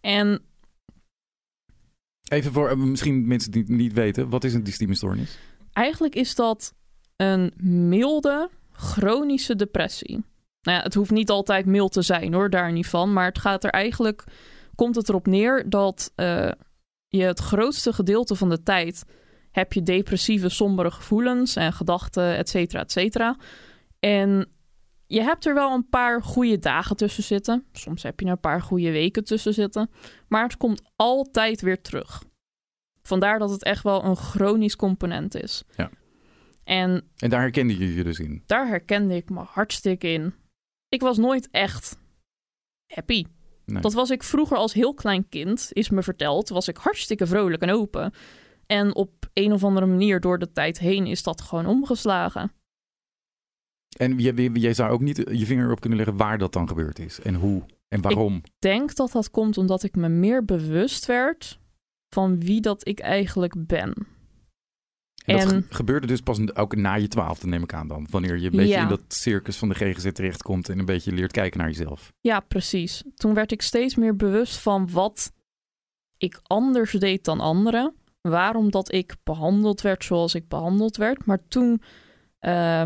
En 0.00 0.42
Even 2.28 2.52
voor 2.52 2.68
eh, 2.68 2.76
misschien 2.76 3.26
mensen 3.26 3.50
die 3.50 3.62
het 3.62 3.70
niet 3.70 3.92
weten. 3.92 4.28
Wat 4.28 4.44
is 4.44 4.54
een 4.54 4.64
dystimestoornis? 4.64 5.38
eigenlijk 5.74 6.14
is 6.14 6.34
dat 6.34 6.74
een 7.16 7.52
milde, 7.88 8.50
chronische 8.72 9.56
depressie. 9.56 10.24
Nou 10.62 10.78
ja, 10.78 10.82
het 10.82 10.94
hoeft 10.94 11.10
niet 11.10 11.30
altijd 11.30 11.66
mild 11.66 11.92
te 11.92 12.02
zijn 12.02 12.34
hoor, 12.34 12.50
daar 12.50 12.72
niet 12.72 12.86
van. 12.86 13.12
Maar 13.12 13.26
het 13.26 13.38
gaat 13.38 13.64
er 13.64 13.70
eigenlijk, 13.70 14.24
komt 14.74 14.96
het 14.96 15.08
erop 15.08 15.26
neer 15.26 15.70
dat 15.70 16.12
eh, 16.14 16.50
je 17.08 17.22
het 17.22 17.38
grootste 17.38 17.92
gedeelte 17.92 18.34
van 18.34 18.48
de 18.48 18.62
tijd 18.62 19.04
heb 19.50 19.72
je 19.72 19.82
depressieve, 19.82 20.48
sombere 20.48 20.90
gevoelens 20.90 21.56
en 21.56 21.72
gedachten, 21.72 22.36
et 22.36 22.48
cetera, 22.48 22.80
et 22.80 22.92
cetera. 22.92 23.36
En 23.98 24.48
je 25.14 25.22
hebt 25.22 25.46
er 25.46 25.54
wel 25.54 25.72
een 25.72 25.88
paar 25.88 26.22
goede 26.22 26.58
dagen 26.58 26.96
tussen 26.96 27.22
zitten. 27.22 27.64
Soms 27.72 28.02
heb 28.02 28.20
je 28.20 28.26
er 28.26 28.32
een 28.32 28.40
paar 28.40 28.62
goede 28.62 28.90
weken 28.90 29.24
tussen 29.24 29.54
zitten. 29.54 29.90
Maar 30.28 30.42
het 30.42 30.56
komt 30.56 30.82
altijd 30.96 31.60
weer 31.60 31.80
terug. 31.82 32.24
Vandaar 33.02 33.38
dat 33.38 33.50
het 33.50 33.64
echt 33.64 33.82
wel 33.82 34.04
een 34.04 34.16
chronisch 34.16 34.76
component 34.76 35.34
is. 35.34 35.64
Ja. 35.76 35.90
En 36.64 37.04
En 37.16 37.30
daar 37.30 37.40
herkende 37.40 37.78
je 37.78 37.94
je 37.94 38.04
dus 38.04 38.18
in. 38.18 38.42
daar 38.46 38.68
herkende 38.68 39.14
ik 39.16 39.30
me 39.30 39.40
hartstikke 39.40 40.08
in. 40.08 40.34
Ik 40.88 41.00
was 41.00 41.16
nooit 41.16 41.48
echt 41.50 41.98
happy. 42.86 43.24
Nee. 43.64 43.82
Dat 43.82 43.92
was 43.92 44.10
ik 44.10 44.22
vroeger 44.22 44.56
als 44.56 44.72
heel 44.72 44.94
klein 44.94 45.28
kind, 45.28 45.68
is 45.72 45.90
me 45.90 46.02
verteld, 46.02 46.48
was 46.48 46.68
ik 46.68 46.76
hartstikke 46.76 47.26
vrolijk 47.26 47.62
en 47.62 47.70
open. 47.70 48.12
En 48.66 48.94
op 48.94 49.10
een 49.32 49.52
of 49.52 49.64
andere 49.64 49.86
manier 49.86 50.20
door 50.20 50.38
de 50.38 50.52
tijd 50.52 50.78
heen 50.78 51.06
is 51.06 51.22
dat 51.22 51.40
gewoon 51.40 51.66
omgeslagen. 51.66 52.52
En 53.96 54.18
jij, 54.18 54.50
jij 54.52 54.74
zou 54.74 54.90
ook 54.90 55.00
niet 55.00 55.16
je 55.16 55.46
vinger 55.46 55.70
op 55.70 55.80
kunnen 55.80 55.98
leggen 55.98 56.16
waar 56.16 56.38
dat 56.38 56.52
dan 56.52 56.68
gebeurd 56.68 56.98
is. 56.98 57.20
En 57.20 57.34
hoe. 57.34 57.62
En 57.88 58.00
waarom. 58.00 58.36
Ik 58.36 58.50
denk 58.58 58.94
dat 58.94 59.12
dat 59.12 59.30
komt 59.30 59.58
omdat 59.58 59.82
ik 59.82 59.96
me 59.96 60.08
meer 60.08 60.44
bewust 60.44 61.06
werd 61.06 61.58
van 62.08 62.40
wie 62.40 62.60
dat 62.60 62.88
ik 62.88 63.00
eigenlijk 63.00 63.66
ben. 63.66 64.06
En 65.24 65.36
dat 65.38 65.48
ge- 65.48 65.64
gebeurde 65.68 66.06
dus 66.06 66.20
pas 66.20 66.54
ook 66.54 66.76
na 66.76 66.94
je 66.94 67.08
twaalfde, 67.08 67.46
neem 67.46 67.62
ik 67.62 67.72
aan 67.74 67.88
dan. 67.88 68.06
Wanneer 68.10 68.38
je 68.38 68.44
een 68.44 68.50
beetje 68.50 68.68
Ja. 68.68 68.82
in 68.82 68.88
dat 68.88 69.02
circus 69.08 69.56
van 69.56 69.68
de 69.68 69.74
GGZ 69.74 70.12
terechtkomt 70.12 70.68
en 70.68 70.78
een 70.78 70.84
beetje 70.84 71.12
leert 71.12 71.32
kijken 71.32 71.58
naar 71.60 71.68
jezelf. 71.68 72.12
Ja, 72.20 72.40
precies. 72.40 73.02
Toen 73.14 73.34
werd 73.34 73.52
ik 73.52 73.62
steeds 73.62 73.94
meer 73.94 74.16
bewust 74.16 74.56
van 74.58 74.90
wat 74.90 75.32
ik 76.16 76.40
anders 76.42 76.92
deed 76.92 77.24
dan 77.24 77.40
anderen. 77.40 77.94
Waarom 78.20 78.70
dat 78.70 78.92
ik 78.92 79.16
behandeld 79.22 79.80
werd 79.80 80.04
zoals 80.04 80.34
ik 80.34 80.48
behandeld 80.48 80.96
werd. 80.96 81.26
Maar 81.26 81.48
toen 81.48 81.82
eh, 82.38 82.82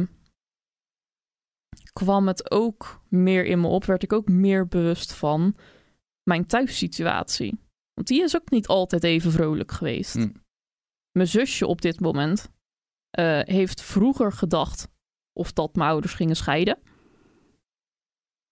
kwam 1.98 2.26
het 2.26 2.50
ook 2.50 3.02
meer 3.08 3.44
in 3.44 3.60
me 3.60 3.66
op. 3.66 3.84
Werd 3.84 4.02
ik 4.02 4.12
ook 4.12 4.28
meer 4.28 4.68
bewust 4.68 5.14
van 5.14 5.56
mijn 6.22 6.46
thuissituatie. 6.46 7.60
Want 7.94 8.06
die 8.06 8.22
is 8.22 8.36
ook 8.36 8.50
niet 8.50 8.66
altijd 8.66 9.04
even 9.04 9.32
vrolijk 9.32 9.72
geweest. 9.72 10.14
Hm. 10.14 10.30
Mijn 11.12 11.28
zusje 11.28 11.66
op 11.66 11.80
dit 11.80 12.00
moment 12.00 12.50
eh, 13.10 13.40
heeft 13.42 13.82
vroeger 13.82 14.32
gedacht 14.32 14.88
of 15.32 15.52
dat 15.52 15.74
mijn 15.74 15.90
ouders 15.90 16.14
gingen 16.14 16.36
scheiden. 16.36 16.78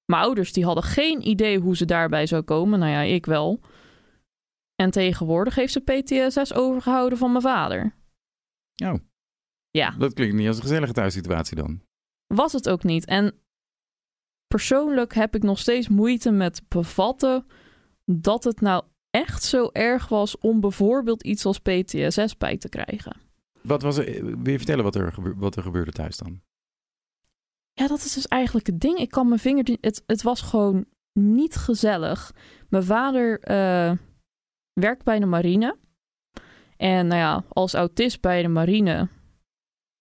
Mijn 0.04 0.22
ouders 0.22 0.52
die 0.52 0.64
hadden 0.64 0.84
geen 0.84 1.28
idee 1.28 1.58
hoe 1.58 1.76
ze 1.76 1.84
daarbij 1.84 2.26
zou 2.26 2.42
komen. 2.42 2.78
Nou 2.78 2.90
ja, 2.90 3.00
ik 3.00 3.26
wel. 3.26 3.60
En 4.74 4.90
tegenwoordig 4.90 5.54
heeft 5.54 5.72
ze 5.72 5.80
PTSS 5.80 6.54
overgehouden 6.54 7.18
van 7.18 7.30
mijn 7.30 7.42
vader. 7.42 7.94
Oh, 8.84 8.94
Ja, 9.70 9.90
dat 9.90 10.14
klinkt 10.14 10.34
niet 10.34 10.46
als 10.46 10.56
een 10.56 10.62
gezellige 10.62 10.92
thuissituatie 10.92 11.56
dan. 11.56 11.85
Was 12.26 12.52
het 12.52 12.68
ook 12.68 12.82
niet. 12.82 13.04
En 13.04 13.34
persoonlijk 14.46 15.14
heb 15.14 15.34
ik 15.34 15.42
nog 15.42 15.58
steeds 15.58 15.88
moeite 15.88 16.30
met 16.30 16.62
bevatten 16.68 17.46
dat 18.04 18.44
het 18.44 18.60
nou 18.60 18.84
echt 19.10 19.42
zo 19.42 19.68
erg 19.72 20.08
was 20.08 20.38
om 20.38 20.60
bijvoorbeeld 20.60 21.22
iets 21.22 21.44
als 21.44 21.58
PTSS 21.58 22.36
bij 22.36 22.56
te 22.56 22.68
krijgen. 22.68 23.16
Wat 23.62 23.82
was 23.82 23.96
er, 23.96 24.04
wil 24.24 24.52
je 24.52 24.56
vertellen 24.56 24.84
wat 24.84 24.94
er, 24.94 25.12
gebe- 25.12 25.34
wat 25.36 25.56
er 25.56 25.62
gebeurde 25.62 25.92
thuis 25.92 26.16
dan? 26.16 26.40
Ja, 27.72 27.86
dat 27.86 27.98
is 28.04 28.12
dus 28.12 28.28
eigenlijk 28.28 28.66
het 28.66 28.80
ding. 28.80 28.98
Ik 28.98 29.10
kan 29.10 29.28
mijn 29.28 29.40
vinger... 29.40 29.76
Het, 29.80 30.02
het 30.06 30.22
was 30.22 30.40
gewoon 30.40 30.84
niet 31.12 31.56
gezellig. 31.56 32.32
Mijn 32.68 32.84
vader 32.84 33.40
eh, 33.40 33.92
werkt 34.72 35.04
bij 35.04 35.18
de 35.18 35.26
marine. 35.26 35.76
En 36.76 37.06
nou 37.06 37.20
ja, 37.20 37.44
als 37.48 37.74
autist 37.74 38.20
bij 38.20 38.42
de 38.42 38.48
marine 38.48 39.08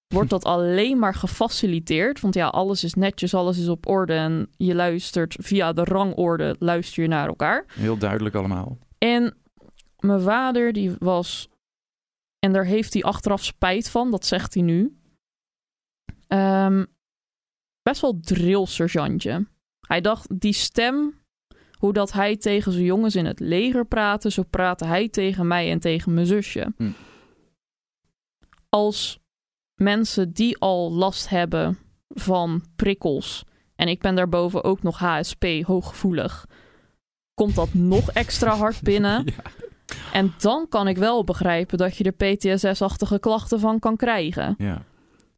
wordt 0.08 0.30
dat 0.30 0.44
alleen 0.44 1.00
maar 1.00 1.14
gefaciliteerd. 1.14 2.20
Want 2.20 2.34
ja, 2.34 2.48
alles 2.48 2.84
is 2.84 2.94
netjes, 2.94 3.34
alles 3.34 3.58
is 3.58 3.68
op 3.68 3.88
orde. 3.88 4.14
En 4.14 4.50
je 4.58 4.76
luistert 4.76 5.36
via 5.40 5.74
de 5.74 5.84
rangorde, 5.84 6.56
luister 6.60 7.04
je 7.04 7.10
naar 7.10 7.28
elkaar. 7.28 7.66
Heel 7.74 7.98
duidelijk 7.98 8.36
allemaal. 8.36 8.78
En 8.98 9.38
mijn 10.00 10.22
vader, 10.22 10.74
die 10.74 10.96
was. 11.00 11.50
En 12.40 12.54
daar 12.54 12.66
heeft 12.66 12.94
hij 12.94 13.04
achteraf 13.04 13.44
spijt 13.44 13.90
van, 13.90 14.12
dat 14.12 14.26
zegt 14.26 14.54
hij 14.54 14.64
nu. 14.64 14.98
Ehm, 16.28 16.86
best 17.82 18.02
wel 18.02 18.20
drillsergeantje. 18.20 19.48
Hij 19.88 20.02
dacht, 20.02 20.40
die 20.40 20.54
stem, 20.54 21.14
hoe 21.80 21.94
dat 21.94 22.12
hij 22.12 22.38
tegen 22.38 22.72
zijn 22.72 22.86
jongens 22.86 23.16
in 23.16 23.26
het 23.26 23.40
leger 23.40 23.86
praatte, 23.86 24.32
zo 24.32 24.44
praatte 24.44 24.86
hij 24.86 25.10
tegen 25.10 25.48
mij 25.48 25.72
en 25.72 25.80
tegen 25.80 26.14
mijn 26.14 26.26
zusje. 26.26 26.74
Hm. 26.78 26.92
Als 28.70 29.20
mensen 29.76 30.34
die 30.34 30.58
al 30.58 30.92
last 30.94 31.30
hebben 31.30 31.78
van 32.10 32.64
prikkels, 32.76 33.44
en 33.76 33.88
ik 33.88 34.00
ben 34.02 34.16
daarboven 34.16 34.64
ook 34.64 34.84
nog 34.84 34.98
HSP, 35.00 35.46
hooggevoelig, 35.62 36.46
komt 37.34 37.56
dat 37.56 37.74
nog 37.74 38.12
extra 38.12 38.56
hard 38.56 38.82
binnen. 38.92 39.26
Ja. 39.26 39.34
En 40.14 40.34
dan 40.38 40.66
kan 40.70 40.88
ik 40.88 40.98
wel 40.98 41.24
begrijpen 41.24 41.78
dat 41.78 41.98
je 41.98 42.04
er 42.14 42.36
PTSS-achtige 42.36 43.20
klachten 43.20 43.60
van 43.60 43.80
kan 43.80 43.96
krijgen. 43.96 44.56
Ja. 44.58 44.82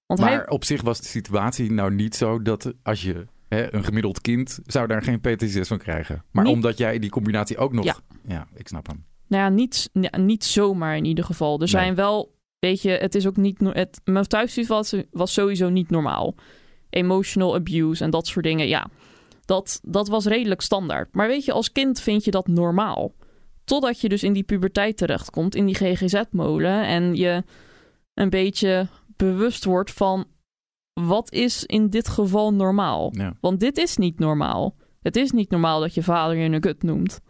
Want 0.06 0.20
Maar 0.20 0.30
hij, 0.30 0.50
op 0.50 0.64
zich 0.64 0.82
was 0.82 1.02
de 1.02 1.08
situatie 1.08 1.72
nou 1.72 1.94
niet 1.94 2.16
zo 2.16 2.42
dat 2.42 2.74
als 2.84 3.02
je 3.02 3.26
hè, 3.48 3.74
een 3.74 3.84
gemiddeld 3.84 4.22
kind 4.22 4.60
zou 4.66 4.88
daar 4.88 5.02
geen 5.02 5.20
PTSS 5.22 5.68
van 5.68 5.78
krijgen. 5.78 6.24
Maar 6.32 6.44
Niet- 6.44 6.54
omdat 6.54 6.78
jij 6.78 7.00
die 7.00 7.10
combinatie 7.10 7.58
ook 7.58 7.74
nog. 7.74 7.86
Ja. 7.86 7.96
ja 8.28 8.48
ik 8.54 8.68
snap 8.68 8.88
hem. 8.88 9.06
nou 9.28 9.44
ja, 9.44 9.50
niet, 9.50 9.90
niet 10.18 10.44
zomaar 10.44 10.98
in 10.98 11.06
ieder 11.06 11.24
geval. 11.26 11.54
Er 11.54 11.60
Nee. 11.60 11.68
zijn 11.68 11.96
wel, 11.96 12.36
weet 12.60 12.82
je, 12.82 12.90
het 12.90 13.16
is 13.16 13.28
ook 13.28 13.38
niet. 13.38 13.60
Het, 13.60 14.02
mijn 14.04 14.28
thuissituatie 14.28 15.08
was 15.12 15.34
sowieso 15.34 15.70
niet 15.70 15.90
normaal. 15.90 16.36
Emotional 16.90 17.56
abuse 17.56 18.04
en 18.04 18.10
dat 18.10 18.28
soort 18.28 18.46
dingen, 18.46 18.68
ja. 18.68 18.90
Dat, 19.46 19.80
dat 19.84 20.08
was 20.08 20.26
redelijk 20.26 20.62
standaard. 20.62 21.16
Maar 21.16 21.28
weet 21.28 21.46
je, 21.46 21.52
als 21.52 21.72
kind 21.72 22.02
vind 22.02 22.24
je 22.24 22.32
dat 22.32 22.48
normaal. 22.48 23.14
Totdat 23.64 24.02
je 24.02 24.10
dus 24.10 24.24
in 24.24 24.34
die 24.34 24.44
puberteit 24.44 24.98
terechtkomt, 24.98 25.56
in 25.56 25.66
die 25.66 25.76
GGZ-molen. 25.76 26.86
En 26.86 27.16
je 27.16 27.44
een 28.14 28.30
beetje 28.30 28.88
bewust 29.16 29.64
wordt 29.66 29.92
van. 29.92 30.26
Wat 30.94 31.32
is 31.32 31.66
in 31.66 31.90
dit 31.90 32.08
geval 32.08 32.54
normaal? 32.54 33.10
Ja. 33.16 33.38
Want 33.42 33.60
dit 33.60 33.78
is 33.78 33.98
niet 33.98 34.20
normaal. 34.20 34.76
Het 35.02 35.16
is 35.16 35.32
niet 35.32 35.50
normaal 35.50 35.80
dat 35.80 35.94
je 35.94 36.04
vader 36.04 36.38
je 36.38 36.50
een 36.50 36.60
kut 36.60 36.84
noemt. 36.84 37.22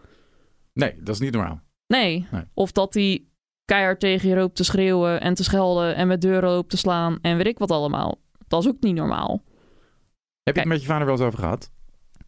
Nee, 0.73 0.95
dat 0.99 1.15
is 1.15 1.21
niet 1.21 1.33
normaal. 1.33 1.61
Nee. 1.87 2.27
Nee. 2.31 2.43
Of 2.53 2.71
dat 2.71 2.93
hij 2.93 3.25
keihard 3.67 3.99
tegen 3.99 4.29
je 4.29 4.35
loopt 4.35 4.55
te 4.55 4.63
schreeuwen 4.63 5.21
en 5.21 5.33
te 5.33 5.43
schelden 5.43 5.95
en 5.95 6.07
met 6.07 6.21
deuren 6.21 6.49
loopt 6.49 6.69
te 6.69 6.77
slaan 6.77 7.17
en 7.21 7.37
weet 7.37 7.47
ik 7.47 7.57
wat 7.57 7.71
allemaal. 7.71 8.19
Dat 8.47 8.63
is 8.63 8.69
ook 8.69 8.79
niet 8.79 8.95
normaal. 8.95 9.43
Heb 10.43 10.53
je 10.55 10.59
het 10.59 10.69
met 10.69 10.81
je 10.81 10.87
vader 10.87 11.05
wel 11.05 11.15
eens 11.15 11.25
over 11.25 11.39
gehad? 11.39 11.71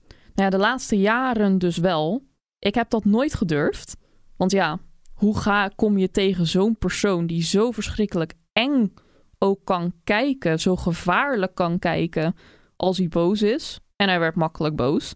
Nou 0.07 0.11
ja, 0.33 0.49
de 0.49 0.57
laatste 0.57 0.99
jaren 0.99 1.57
dus 1.57 1.77
wel. 1.77 2.23
Ik 2.59 2.75
heb 2.75 2.89
dat 2.89 3.05
nooit 3.05 3.33
gedurfd. 3.33 3.97
Want 4.37 4.51
ja, 4.51 4.79
hoe 5.13 5.37
ga, 5.37 5.67
kom 5.75 5.97
je 5.97 6.11
tegen 6.11 6.47
zo'n 6.47 6.77
persoon 6.77 7.27
die 7.27 7.43
zo 7.43 7.71
verschrikkelijk 7.71 8.33
eng 8.53 8.93
ook 9.37 9.65
kan 9.65 9.93
kijken, 10.03 10.59
zo 10.59 10.75
gevaarlijk 10.75 11.55
kan 11.55 11.79
kijken 11.79 12.35
als 12.75 12.97
hij 12.97 13.07
boos 13.07 13.41
is? 13.41 13.79
En 13.95 14.07
hij 14.07 14.19
werd 14.19 14.35
makkelijk 14.35 14.75
boos. 14.75 15.15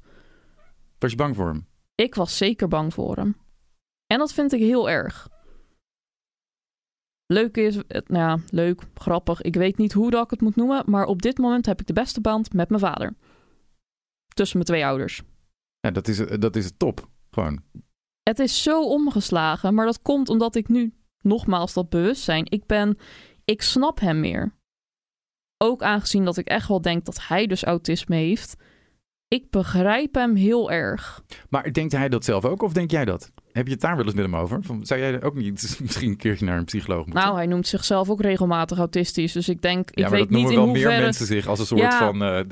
Was 1.00 1.12
je 1.12 1.18
bang 1.18 1.36
voor 1.36 1.48
hem? 1.48 1.68
Ik 1.96 2.15
was 2.15 2.38
zeker 2.38 2.68
bang 2.68 2.94
voor 2.94 3.15
hem. 3.15 3.38
En 4.08 4.18
dat 4.18 4.34
vind 4.34 4.53
ik 4.53 4.60
heel 4.60 4.89
erg. 4.89 5.27
Leuk 7.34 7.58
is, 7.58 7.75
het- 7.75 8.10
nou 8.10 8.30
ja, 8.40 8.44
leuk, 8.50 8.82
grappig. 8.96 9.42
Ik 9.42 9.56
weet 9.56 9.78
niet 9.78 9.94
hoe 9.94 10.12
dat 10.12 10.24
ik 10.24 10.30
het 10.30 10.42
moet 10.42 10.56
noemen, 10.56 10.84
maar 10.86 11.06
op 11.06 11.22
dit 11.22 11.38
moment 11.38 11.66
heb 11.66 11.80
ik 11.80 11.88
de 11.88 11.94
beste 11.94 12.22
band 12.22 12.54
met 12.54 12.70
mijn 12.70 12.82
vader. 12.82 13.16
Tussen 14.36 14.58
mijn 14.58 14.70
twee 14.70 14.86
ouders. 14.86 15.22
Ja, 15.80 15.92
dat 15.92 16.08
is, 16.08 16.18
dat 16.40 16.56
is 16.56 16.66
het 16.66 16.80
top. 16.80 17.08
Gewoon. 17.32 17.63
Het 18.24 18.40
is 18.40 18.63
zo 18.63 18.84
omgeslagen, 18.84 19.74
maar 19.74 19.86
dat 19.86 20.02
komt 20.02 20.30
omdat 20.30 20.56
ik 20.56 20.68
nu, 20.68 20.94
nogmaals, 21.22 21.74
dat 21.74 21.90
bewustzijn, 21.90 22.46
ik 22.50 22.66
ben, 22.66 22.98
ik 23.46 23.62
snap 23.62 24.00
hem 24.00 24.20
meer. 24.20 24.54
Ook 25.58 25.82
aangezien 25.84 26.25
dat 26.25 26.38
ik 26.38 26.48
echt 26.48 26.68
wel 26.68 26.82
denk 26.82 27.06
dat 27.06 27.28
hij 27.28 27.48
dus 27.48 27.63
autisme 27.63 28.16
heeft. 28.16 28.56
Ik 29.28 29.50
begrijp 29.50 30.13
hem 30.16 30.36
heel 30.36 30.72
erg. 30.72 31.24
Maar 31.50 31.74
denkt 31.74 31.92
hij 31.92 32.10
dat 32.10 32.25
zelf 32.25 32.46
ook 32.46 32.62
of 32.62 32.74
denk 32.74 32.92
jij 32.92 33.06
dat? 33.06 33.32
Heb 33.54 33.66
je 33.66 33.72
het 33.72 33.82
daar 33.82 33.96
wel 33.96 34.06
eens 34.06 34.14
met 34.14 34.24
hem 34.24 34.36
over? 34.36 34.64
Van, 34.64 34.86
zou 34.86 35.00
jij 35.00 35.24
ook 35.24 35.36
niet 35.36 35.52
misschien 35.82 36.10
een 36.10 36.18
keertje 36.18 36.46
naar 36.46 36.58
een 36.58 36.66
psycholoog 36.66 37.06
moeten? 37.06 37.24
Nou, 37.24 37.36
hij 37.36 37.46
noemt 37.46 37.68
zichzelf 37.68 38.10
ook 38.10 38.22
regelmatig 38.22 38.78
autistisch. 38.78 39.32
Dus 39.34 39.50
ik 39.50 39.62
denk, 39.62 39.90
ik 39.92 39.98
ja, 39.98 40.02
maar 40.04 40.12
weet 40.12 40.20
dat 40.22 40.30
niet 40.30 40.38
noemen 40.40 40.52
in 40.54 40.58
wel 40.66 40.68
meer 40.74 40.82
hoeverre... 40.84 41.04
mensen 41.04 41.26
zich 41.26 41.48
als 41.48 41.60
een 41.60 41.66
soort 41.66 41.82
Ja. 41.82 41.98
van... 41.98 42.20
de- 42.20 42.46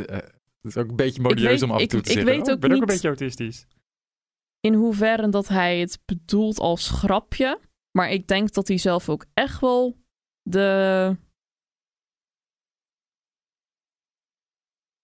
het 0.62 0.72
is 0.76 0.78
ook 0.78 0.90
een 0.90 0.96
beetje 0.96 1.22
modieus 1.22 1.48
weet- 1.50 1.62
om 1.64 1.72
af 1.72 1.82
en 1.82 1.88
toe 1.88 2.00
ik- 2.00 2.06
te 2.06 2.12
ik 2.12 2.18
zeggen. 2.18 2.36
weet 2.36 2.48
"Oh, 2.48 2.54
ook 2.54 2.60
ben 2.60 2.72
ook 2.72 2.80
een 2.82 2.86
beetje 2.86 3.08
autistisch. 3.08 3.66
in 4.60 4.74
hoeverre 4.74 5.30
dat 5.30 5.48
hij 5.48 5.80
het 5.80 6.00
bedoelt 6.06 6.60
als 6.60 6.90
grapje. 6.90 7.60
Maar 7.92 8.10
ik 8.12 8.28
denk 8.28 8.54
dat 8.54 8.68
hij 8.68 8.78
zelf 8.78 9.10
ook 9.10 9.26
echt 9.34 9.60
wel 9.60 9.98
de 10.42 11.18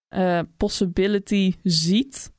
eh, 0.08 0.40
possibility 0.56 1.54
ziet 1.62 2.32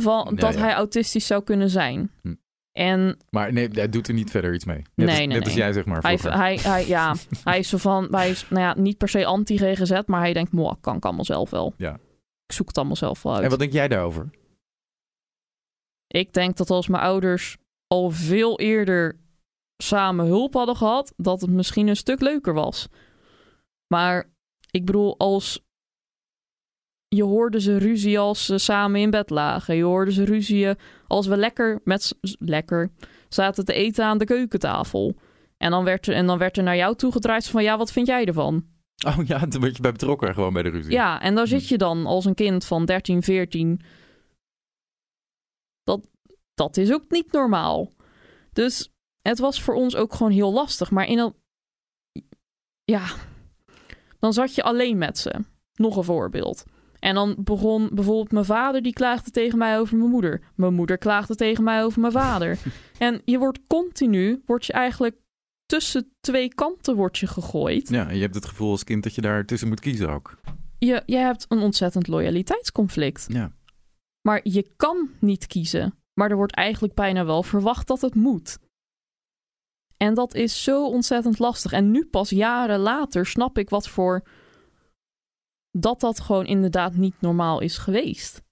van 0.00 0.34
dat 0.34 0.54
ja. 0.54 0.60
hij 0.60 0.72
autistisch 0.74 1.26
zou 1.26 1.42
kunnen 1.44 1.70
zijn. 1.70 2.10
Hm. 2.22 2.34
En 2.72 3.18
Maar 3.30 3.52
nee, 3.52 3.68
hij 3.72 3.88
doet 3.88 4.08
er 4.08 4.14
niet 4.14 4.30
verder 4.30 4.54
iets 4.54 4.64
mee. 4.64 4.76
Net, 4.76 5.08
als, 5.08 5.18
Nee, 5.18 5.26
nee, 5.26 5.36
net 5.36 5.44
als 5.44 5.54
jij 5.54 5.72
zeg 5.72 5.84
maar 5.84 6.02
hij, 6.02 6.58
hij, 6.62 6.86
ja, 6.86 7.14
hij 7.44 7.58
is 7.58 7.68
zo 7.68 7.76
van, 7.76 8.08
hij 8.10 8.30
is 8.30 8.48
nou 8.48 8.62
ja, 8.62 8.74
niet 8.80 8.98
per 8.98 9.08
se 9.08 9.24
anti-GGZ, 9.24 10.00
maar 10.06 10.20
hij 10.20 10.32
denkt, 10.32 10.52
moh, 10.52 10.72
kan 10.80 10.96
ik 10.96 11.04
allemaal 11.04 11.24
zelf 11.24 11.50
wel. 11.50 11.74
Ja. 11.76 11.94
Ik 12.46 12.52
zoek 12.54 12.66
het 12.66 12.76
allemaal 12.76 12.96
zelf 12.96 13.22
wel 13.22 13.34
uit. 13.34 13.44
En 13.44 13.50
wat 13.50 13.58
denk 13.58 13.72
jij 13.72 13.88
daarover? 13.88 14.30
Ik 16.06 16.32
denk 16.32 16.56
dat 16.56 16.70
als 16.70 16.88
mijn 16.88 17.02
ouders 17.02 17.56
al 17.86 18.10
veel 18.10 18.58
eerder 18.58 19.16
samen 19.76 20.26
hulp 20.26 20.54
hadden 20.54 20.76
gehad, 20.76 21.12
dat 21.16 21.40
het 21.40 21.50
misschien 21.50 21.88
een 21.88 21.96
stuk 21.96 22.20
leuker 22.20 22.54
was. 22.54 22.88
Maar 23.86 24.30
ik 24.70 24.84
bedoel, 24.84 25.18
als 25.18 25.60
je 27.14 27.22
hoorde 27.22 27.60
ze 27.60 27.76
ruzie 27.76 28.18
als 28.18 28.44
ze 28.44 28.58
samen 28.58 29.00
in 29.00 29.10
bed 29.10 29.30
lagen. 29.30 29.76
Je 29.76 29.82
hoorde 29.82 30.12
ze 30.12 30.24
ruzie 30.24 30.68
als 31.06 31.26
we 31.26 31.36
lekker 31.36 31.80
met 31.84 32.18
lekker 32.38 32.90
zaten 33.28 33.64
te 33.64 33.72
eten 33.72 34.04
aan 34.04 34.18
de 34.18 34.24
keukentafel. 34.24 35.16
En 35.56 35.70
dan 35.70 35.84
werd 35.84 36.06
er, 36.06 36.14
en 36.14 36.26
dan 36.26 36.38
werd 36.38 36.56
er 36.56 36.62
naar 36.62 36.76
jou 36.76 36.96
toegedraaid 36.96 37.48
van 37.48 37.62
ja, 37.62 37.76
wat 37.76 37.92
vind 37.92 38.06
jij 38.06 38.24
ervan? 38.24 38.66
Oh 39.06 39.26
ja, 39.26 39.46
toen 39.46 39.60
word 39.60 39.76
je 39.76 39.82
bij 39.82 39.92
betrokken 39.92 40.34
gewoon 40.34 40.52
bij 40.52 40.62
de 40.62 40.68
ruzie. 40.68 40.92
Ja, 40.92 41.20
en 41.20 41.34
daar 41.34 41.46
zit 41.46 41.68
je 41.68 41.78
dan 41.78 42.06
als 42.06 42.24
een 42.24 42.34
kind 42.34 42.64
van 42.64 42.84
13, 42.84 43.22
14. 43.22 43.80
Dat, 45.82 46.08
dat 46.54 46.76
is 46.76 46.92
ook 46.92 47.04
niet 47.10 47.32
normaal. 47.32 47.92
Dus 48.52 48.92
het 49.22 49.38
was 49.38 49.62
voor 49.62 49.74
ons 49.74 49.96
ook 49.96 50.14
gewoon 50.14 50.32
heel 50.32 50.52
lastig. 50.52 50.90
Maar 50.90 51.06
in 51.06 51.18
een. 51.18 51.34
Ja. 52.84 53.06
Dan 54.18 54.32
zat 54.32 54.54
je 54.54 54.62
alleen 54.62 54.98
met 54.98 55.18
ze. 55.18 55.44
Nog 55.74 55.96
een 55.96 56.04
voorbeeld. 56.04 56.64
En 57.02 57.14
dan 57.14 57.36
begon 57.38 57.90
bijvoorbeeld 57.92 58.32
mijn 58.32 58.44
vader, 58.44 58.82
die 58.82 58.92
klaagde 58.92 59.30
tegen 59.30 59.58
mij 59.58 59.78
over 59.78 59.96
mijn 59.96 60.10
moeder. 60.10 60.42
Mijn 60.54 60.74
moeder 60.74 60.98
klaagde 60.98 61.34
tegen 61.34 61.64
mij 61.64 61.84
over 61.84 62.00
mijn 62.00 62.12
vader. 62.12 62.58
en 62.98 63.22
je 63.24 63.38
wordt 63.38 63.58
continu, 63.66 64.42
word 64.46 64.66
je 64.66 64.72
eigenlijk 64.72 65.16
tussen 65.66 66.12
twee 66.20 66.54
kanten 66.54 66.96
wordt 66.96 67.18
je 67.18 67.26
gegooid. 67.26 67.88
Ja, 67.88 68.10
je 68.10 68.20
hebt 68.20 68.34
het 68.34 68.46
gevoel 68.46 68.70
als 68.70 68.84
kind 68.84 69.02
dat 69.02 69.14
je 69.14 69.20
daar 69.20 69.44
tussen 69.44 69.68
moet 69.68 69.80
kiezen 69.80 70.10
ook. 70.10 70.38
je, 70.78 71.02
je 71.06 71.16
hebt 71.16 71.46
een 71.48 71.58
ontzettend 71.58 72.08
loyaliteitsconflict. 72.08 73.26
Ja. 73.28 73.52
Maar 74.20 74.40
je 74.42 74.72
kan 74.76 75.10
niet 75.18 75.46
kiezen. 75.46 75.94
Maar 76.14 76.30
er 76.30 76.36
wordt 76.36 76.54
eigenlijk 76.54 76.94
bijna 76.94 77.24
wel 77.24 77.42
verwacht 77.42 77.86
dat 77.86 78.00
het 78.00 78.14
moet. 78.14 78.58
En 79.96 80.14
dat 80.14 80.34
is 80.34 80.62
zo 80.62 80.86
ontzettend 80.86 81.38
lastig. 81.38 81.72
En 81.72 81.90
nu 81.90 82.04
pas 82.04 82.30
jaren 82.30 82.78
later 82.78 83.26
snap 83.26 83.58
ik 83.58 83.70
wat 83.70 83.88
voor. 83.88 84.22
Dat 85.72 86.00
dat 86.00 86.20
gewoon 86.20 86.46
inderdaad 86.46 86.94
niet 86.94 87.14
normaal 87.20 87.60
is 87.60 87.78
geweest. 87.78 88.42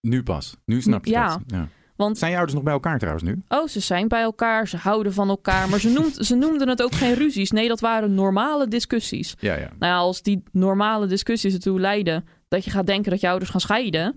Nu 0.00 0.22
pas. 0.22 0.56
Nu 0.64 0.80
snap 0.82 1.04
je 1.04 1.10
Ja. 1.10 1.28
dat. 1.28 1.40
Ja. 1.46 1.68
Want, 1.96 2.18
Zijn 2.18 2.30
je 2.30 2.36
ouders 2.36 2.56
nog 2.56 2.64
bij 2.66 2.72
elkaar 2.74 2.98
trouwens 2.98 3.24
nu? 3.24 3.42
oh, 3.48 3.66
ze 3.68 3.80
zijn 3.80 4.08
bij 4.08 4.22
elkaar, 4.22 4.68
ze 4.68 4.76
houden 4.76 5.12
van 5.12 5.28
elkaar. 5.28 5.68
Maar 5.68 5.80
ze, 5.80 5.88
noemt, 5.98 6.14
ze 6.26 6.34
noemden 6.34 6.68
het 6.68 6.82
ook 6.82 6.94
geen 6.94 7.14
ruzies. 7.14 7.50
Nee, 7.50 7.68
dat 7.68 7.80
waren 7.80 8.14
normale 8.14 8.68
discussies. 8.68 9.34
Ja, 9.38 9.54
ja. 9.54 9.68
Nou 9.78 9.92
ja, 9.92 9.96
als 9.96 10.22
die 10.22 10.42
normale 10.52 11.06
discussies 11.06 11.54
ertoe 11.54 11.80
leiden 11.80 12.24
dat 12.48 12.64
je 12.64 12.70
gaat 12.70 12.86
denken 12.86 13.10
dat 13.10 13.20
je 13.20 13.28
ouders 13.28 13.50
gaan 13.50 13.60
scheiden, 13.60 14.16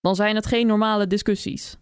dan 0.00 0.14
zijn 0.16 0.34
het 0.34 0.46
geen 0.46 0.66
normale 0.66 1.06
discussies. 1.06 1.76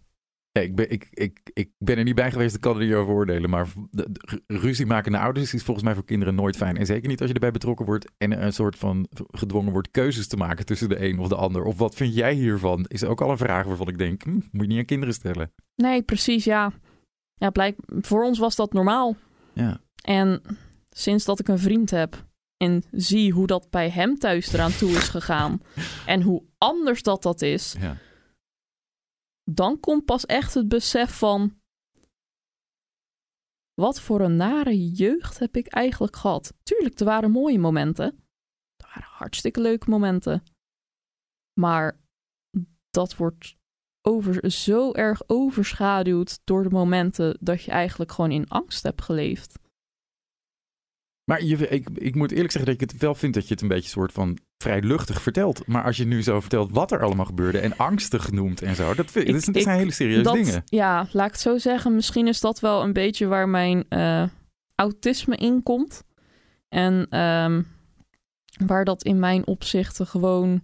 Ja, 0.53 0.61
ik, 0.61 0.75
ben, 0.75 0.91
ik, 0.91 1.07
ik, 1.11 1.39
ik 1.53 1.69
ben 1.77 1.97
er 1.97 2.03
niet 2.03 2.15
bij 2.15 2.31
geweest, 2.31 2.55
ik 2.55 2.61
kan 2.61 2.79
er 2.79 2.85
niet 2.85 2.93
over 2.93 3.13
oordelen. 3.13 3.49
Maar 3.49 3.67
de, 3.91 4.07
de- 4.11 4.41
ruzie 4.47 4.85
maken 4.85 5.11
naar 5.11 5.21
ouders 5.21 5.53
is 5.53 5.63
volgens 5.63 5.85
mij 5.85 5.95
voor 5.95 6.05
kinderen 6.05 6.35
nooit 6.35 6.57
fijn. 6.57 6.77
En 6.77 6.85
zeker 6.85 7.07
niet 7.07 7.19
als 7.19 7.27
je 7.27 7.33
erbij 7.33 7.51
betrokken 7.51 7.85
wordt 7.85 8.11
en 8.17 8.43
een 8.43 8.53
soort 8.53 8.75
van 8.77 9.07
gedwongen 9.31 9.71
wordt 9.71 9.91
keuzes 9.91 10.27
te 10.27 10.37
maken 10.37 10.65
tussen 10.65 10.89
de 10.89 11.03
een 11.07 11.19
of 11.19 11.27
de 11.27 11.35
ander. 11.35 11.63
Of 11.63 11.77
wat 11.77 11.95
vind 11.95 12.15
jij 12.15 12.33
hiervan? 12.33 12.85
Is 12.87 13.03
ook 13.03 13.21
al 13.21 13.31
een 13.31 13.37
vraag 13.37 13.65
waarvan 13.65 13.87
ik 13.87 13.97
denk, 13.97 14.23
hm, 14.23 14.29
moet 14.31 14.61
je 14.61 14.67
niet 14.67 14.77
aan 14.77 14.85
kinderen 14.85 15.13
stellen. 15.13 15.51
Nee, 15.75 16.01
precies, 16.01 16.43
ja. 16.43 16.71
Ja, 17.33 17.49
blijk, 17.49 17.77
voor 18.01 18.23
ons 18.23 18.39
was 18.39 18.55
dat 18.55 18.73
normaal. 18.73 19.15
Ja. 19.53 19.81
En 20.03 20.41
sinds 20.89 21.25
dat 21.25 21.39
ik 21.39 21.47
een 21.47 21.59
vriend 21.59 21.89
heb, 21.91 22.25
en 22.57 22.83
zie 22.91 23.31
hoe 23.31 23.47
dat 23.47 23.67
bij 23.69 23.89
hem 23.89 24.17
thuis 24.19 24.53
eraan 24.53 24.71
toe 24.77 24.89
is 24.91 25.09
gegaan 25.09 25.61
en 26.05 26.21
hoe 26.21 26.43
anders 26.57 27.03
dat 27.03 27.23
dat 27.23 27.41
is, 27.41 27.75
Ja. 27.79 27.97
Dan 29.53 29.79
komt 29.79 30.05
pas 30.05 30.25
echt 30.25 30.53
het 30.53 30.67
besef 30.67 31.17
van 31.17 31.59
wat 33.73 34.01
voor 34.01 34.21
een 34.21 34.35
nare 34.35 34.91
jeugd 34.91 35.39
heb 35.39 35.55
ik 35.55 35.67
eigenlijk 35.67 36.15
gehad. 36.15 36.53
Tuurlijk, 36.63 36.99
er 36.99 37.05
waren 37.05 37.31
mooie 37.31 37.59
momenten. 37.59 38.05
Er 38.75 38.87
waren 38.87 39.09
hartstikke 39.09 39.61
leuke 39.61 39.89
momenten. 39.89 40.43
Maar 41.59 41.99
dat 42.89 43.15
wordt 43.15 43.55
over, 44.01 44.51
zo 44.51 44.93
erg 44.93 45.21
overschaduwd 45.27 46.41
door 46.43 46.63
de 46.63 46.69
momenten 46.69 47.37
dat 47.39 47.63
je 47.63 47.71
eigenlijk 47.71 48.11
gewoon 48.11 48.31
in 48.31 48.47
angst 48.47 48.83
hebt 48.83 49.01
geleefd. 49.01 49.59
Maar 51.23 51.43
je, 51.43 51.67
ik, 51.67 51.89
ik 51.89 52.15
moet 52.15 52.31
eerlijk 52.31 52.51
zeggen 52.51 52.71
dat 52.71 52.81
ik 52.81 52.89
het 52.89 52.99
wel 52.99 53.15
vind 53.15 53.33
dat 53.33 53.47
je 53.47 53.53
het 53.53 53.61
een 53.61 53.67
beetje 53.67 53.89
soort 53.89 54.11
van 54.11 54.37
vrij 54.61 54.81
luchtig 54.81 55.21
vertelt. 55.21 55.67
Maar 55.67 55.83
als 55.83 55.97
je 55.97 56.05
nu 56.05 56.23
zo 56.23 56.39
vertelt 56.39 56.71
wat 56.71 56.91
er 56.91 57.03
allemaal 57.03 57.25
gebeurde 57.25 57.59
en 57.59 57.77
angstig 57.77 58.31
noemt 58.31 58.61
en 58.61 58.75
zo, 58.75 58.93
dat, 58.93 59.11
vind, 59.11 59.27
Ik- 59.27 59.33
dat, 59.33 59.41
zijn- 59.41 59.53
dat 59.53 59.61
ik- 59.61 59.67
zijn 59.67 59.77
hele 59.79 59.91
serieuze 59.91 60.21
dat, 60.23 60.33
dingen. 60.33 60.61
Ja, 60.65 61.07
laat 61.11 61.25
ik 61.27 61.31
het 61.31 61.41
zo 61.41 61.57
zeggen. 61.57 61.95
Misschien 61.95 62.27
is 62.27 62.39
dat 62.39 62.59
wel 62.59 62.83
een 62.83 62.93
beetje 62.93 63.27
waar 63.27 63.49
mijn 63.49 63.85
eh, 63.89 64.23
autisme 64.75 65.35
in 65.35 65.63
komt. 65.63 66.03
En 66.69 67.07
ehm, 67.09 67.61
waar 68.67 68.85
dat 68.85 69.03
in 69.03 69.19
mijn 69.19 69.47
opzichten 69.47 70.07
gewoon. 70.07 70.63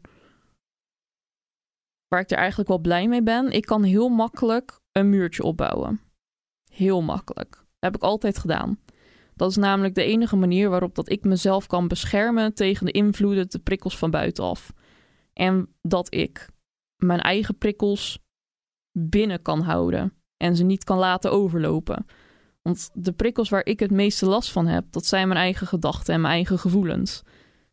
Waar 2.08 2.20
ik 2.22 2.32
er 2.32 2.38
eigenlijk 2.38 2.70
wel 2.70 2.80
blij 2.80 3.08
mee 3.08 3.24
ben. 3.24 3.52
Ik 3.52 3.66
kan 3.66 3.84
heel 3.84 4.10
makkelijk 4.10 4.80
een 4.92 5.10
muurtje 5.10 5.44
opbouwen. 5.44 6.00
Heel 6.72 7.02
makkelijk. 7.02 7.50
Dat 7.52 7.66
heb 7.80 7.96
ik 7.96 8.02
altijd 8.02 8.38
gedaan. 8.38 8.80
Dat 9.38 9.50
is 9.50 9.56
namelijk 9.56 9.96
de 9.96 10.04
enige 10.04 10.36
manier 10.36 10.70
waarop 10.70 10.96
dat 10.96 11.10
ik 11.10 11.24
mezelf 11.24 11.68
kan 11.68 11.88
beschermen 11.88 12.54
tegen 12.54 12.86
de 12.86 12.92
invloeden, 12.92 13.50
de 13.50 13.60
prikkels 13.60 13.98
van 13.98 14.12
buitenaf. 14.12 14.74
En 15.34 15.76
dat 15.82 16.14
ik 16.14 16.50
mijn 16.96 17.20
eigen 17.20 17.58
prikkels 17.58 18.20
binnen 18.92 19.42
kan 19.42 19.62
houden 19.62 20.14
en 20.38 20.56
ze 20.56 20.64
niet 20.64 20.84
kan 20.84 20.98
laten 20.98 21.32
overlopen. 21.32 22.06
Want 22.62 22.90
de 22.94 23.12
prikkels 23.12 23.50
waar 23.50 23.66
ik 23.66 23.80
het 23.80 23.92
meeste 23.92 24.26
last 24.26 24.52
van 24.52 24.68
heb, 24.68 24.92
dat 24.92 25.06
zijn 25.06 25.28
mijn 25.28 25.40
eigen 25.40 25.68
gedachten 25.68 26.14
en 26.14 26.22
mijn 26.22 26.34
eigen 26.34 26.60
gevoelens. 26.60 27.24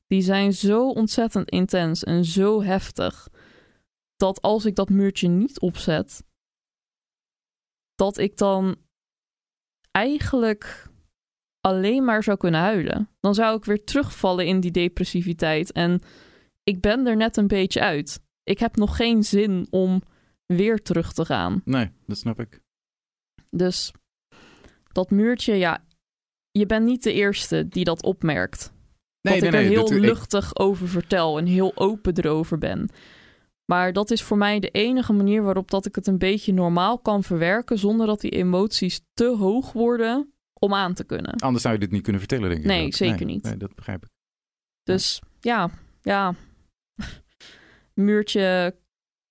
Die 0.07 0.23
zijn 0.23 0.53
zo 0.53 0.91
ontzettend 0.91 1.51
intens 1.51 2.05
en 2.05 2.25
zo 2.25 2.63
heftig 2.63 3.29
dat 4.17 4.43
als 4.43 4.65
ik 4.65 4.75
dat 4.75 4.89
muurtje 4.89 5.29
niet 5.29 5.61
opzet, 5.61 6.25
dat 7.95 8.19
ik 8.19 8.37
dan 8.37 8.77
eigenlijk 9.91 10.93
alleen 11.65 12.05
maar 12.05 12.23
zou 12.23 12.37
kunnen 12.37 12.61
huilen. 12.61 13.09
Dan 13.21 13.35
zou 13.35 13.57
ik 13.57 13.65
weer 13.65 13.85
terugvallen 13.85 14.47
in 14.47 14.61
die 14.61 14.71
depressiviteit 14.71 15.73
en 15.73 16.01
ik 16.65 16.81
ben 16.81 17.07
er 17.07 17.17
net 17.17 17.37
een 17.37 17.47
beetje 17.47 17.81
uit. 17.81 18.21
Ik 18.43 18.59
heb 18.59 18.77
nog 18.77 18.97
geen 18.97 19.23
zin 19.25 19.67
om 19.71 20.03
weer 20.47 20.83
terug 20.83 21.13
te 21.13 21.25
gaan. 21.25 21.63
Nee, 21.65 21.91
dat 22.07 22.17
snap 22.17 22.41
ik. 22.41 22.61
Dus 23.51 23.93
dat 24.93 25.11
muurtje, 25.11 25.55
ja, 25.55 25.85
je 26.51 26.67
bent 26.67 26.85
niet 26.85 27.03
de 27.03 27.13
eerste 27.13 27.69
die 27.69 27.85
dat 27.85 28.03
opmerkt. 28.03 28.73
Nee, 29.21 29.41
dat 29.41 29.51
nee, 29.51 29.51
ik 29.51 29.57
er 29.57 29.63
nee. 29.63 29.69
heel 29.79 29.89
dat- 29.89 29.97
ik- 29.97 30.01
luchtig 30.05 30.57
over 30.57 30.89
vertel 30.89 31.39
en 31.39 31.47
heel 31.47 31.73
open 31.75 32.17
erover 32.19 32.59
ben. 32.59 32.89
Maar 33.65 33.93
dat 33.93 34.11
is 34.11 34.23
voor 34.23 34.37
mij 34.37 34.61
de 34.61 34.69
enige 34.71 35.13
manier 35.13 35.43
waarop 35.43 35.71
dat 35.71 35.87
ik 35.87 35.95
het 35.95 36.07
een 36.07 36.19
beetje 36.19 36.53
normaal 36.53 36.99
kan 36.99 37.23
verwerken 37.23 37.79
zonder 37.79 38.07
dat 38.07 38.21
die 38.21 38.31
emoties 38.31 39.01
te 39.15 39.25
hoog 39.39 39.73
worden 39.73 40.34
om 40.65 40.75
aan 40.75 40.95
te 40.95 41.05
kunnen. 41.05 41.39
Anders 41.39 41.63
zou 41.63 41.75
je 41.75 41.81
dit 41.81 41.91
niet 41.91 42.03
kunnen 42.03 42.21
vertellen, 42.21 42.49
denk 42.49 42.61
ik. 42.61 42.67
Nee, 42.67 42.87
ook. 42.87 42.95
zeker 42.95 43.27
niet. 43.27 43.43
Nee, 43.43 43.57
dat 43.57 43.75
begrijp 43.75 44.05
ik. 44.05 44.11
Dus 44.83 45.23
ja, 45.41 45.71
ja. 46.03 46.35
Muurtje 47.95 48.77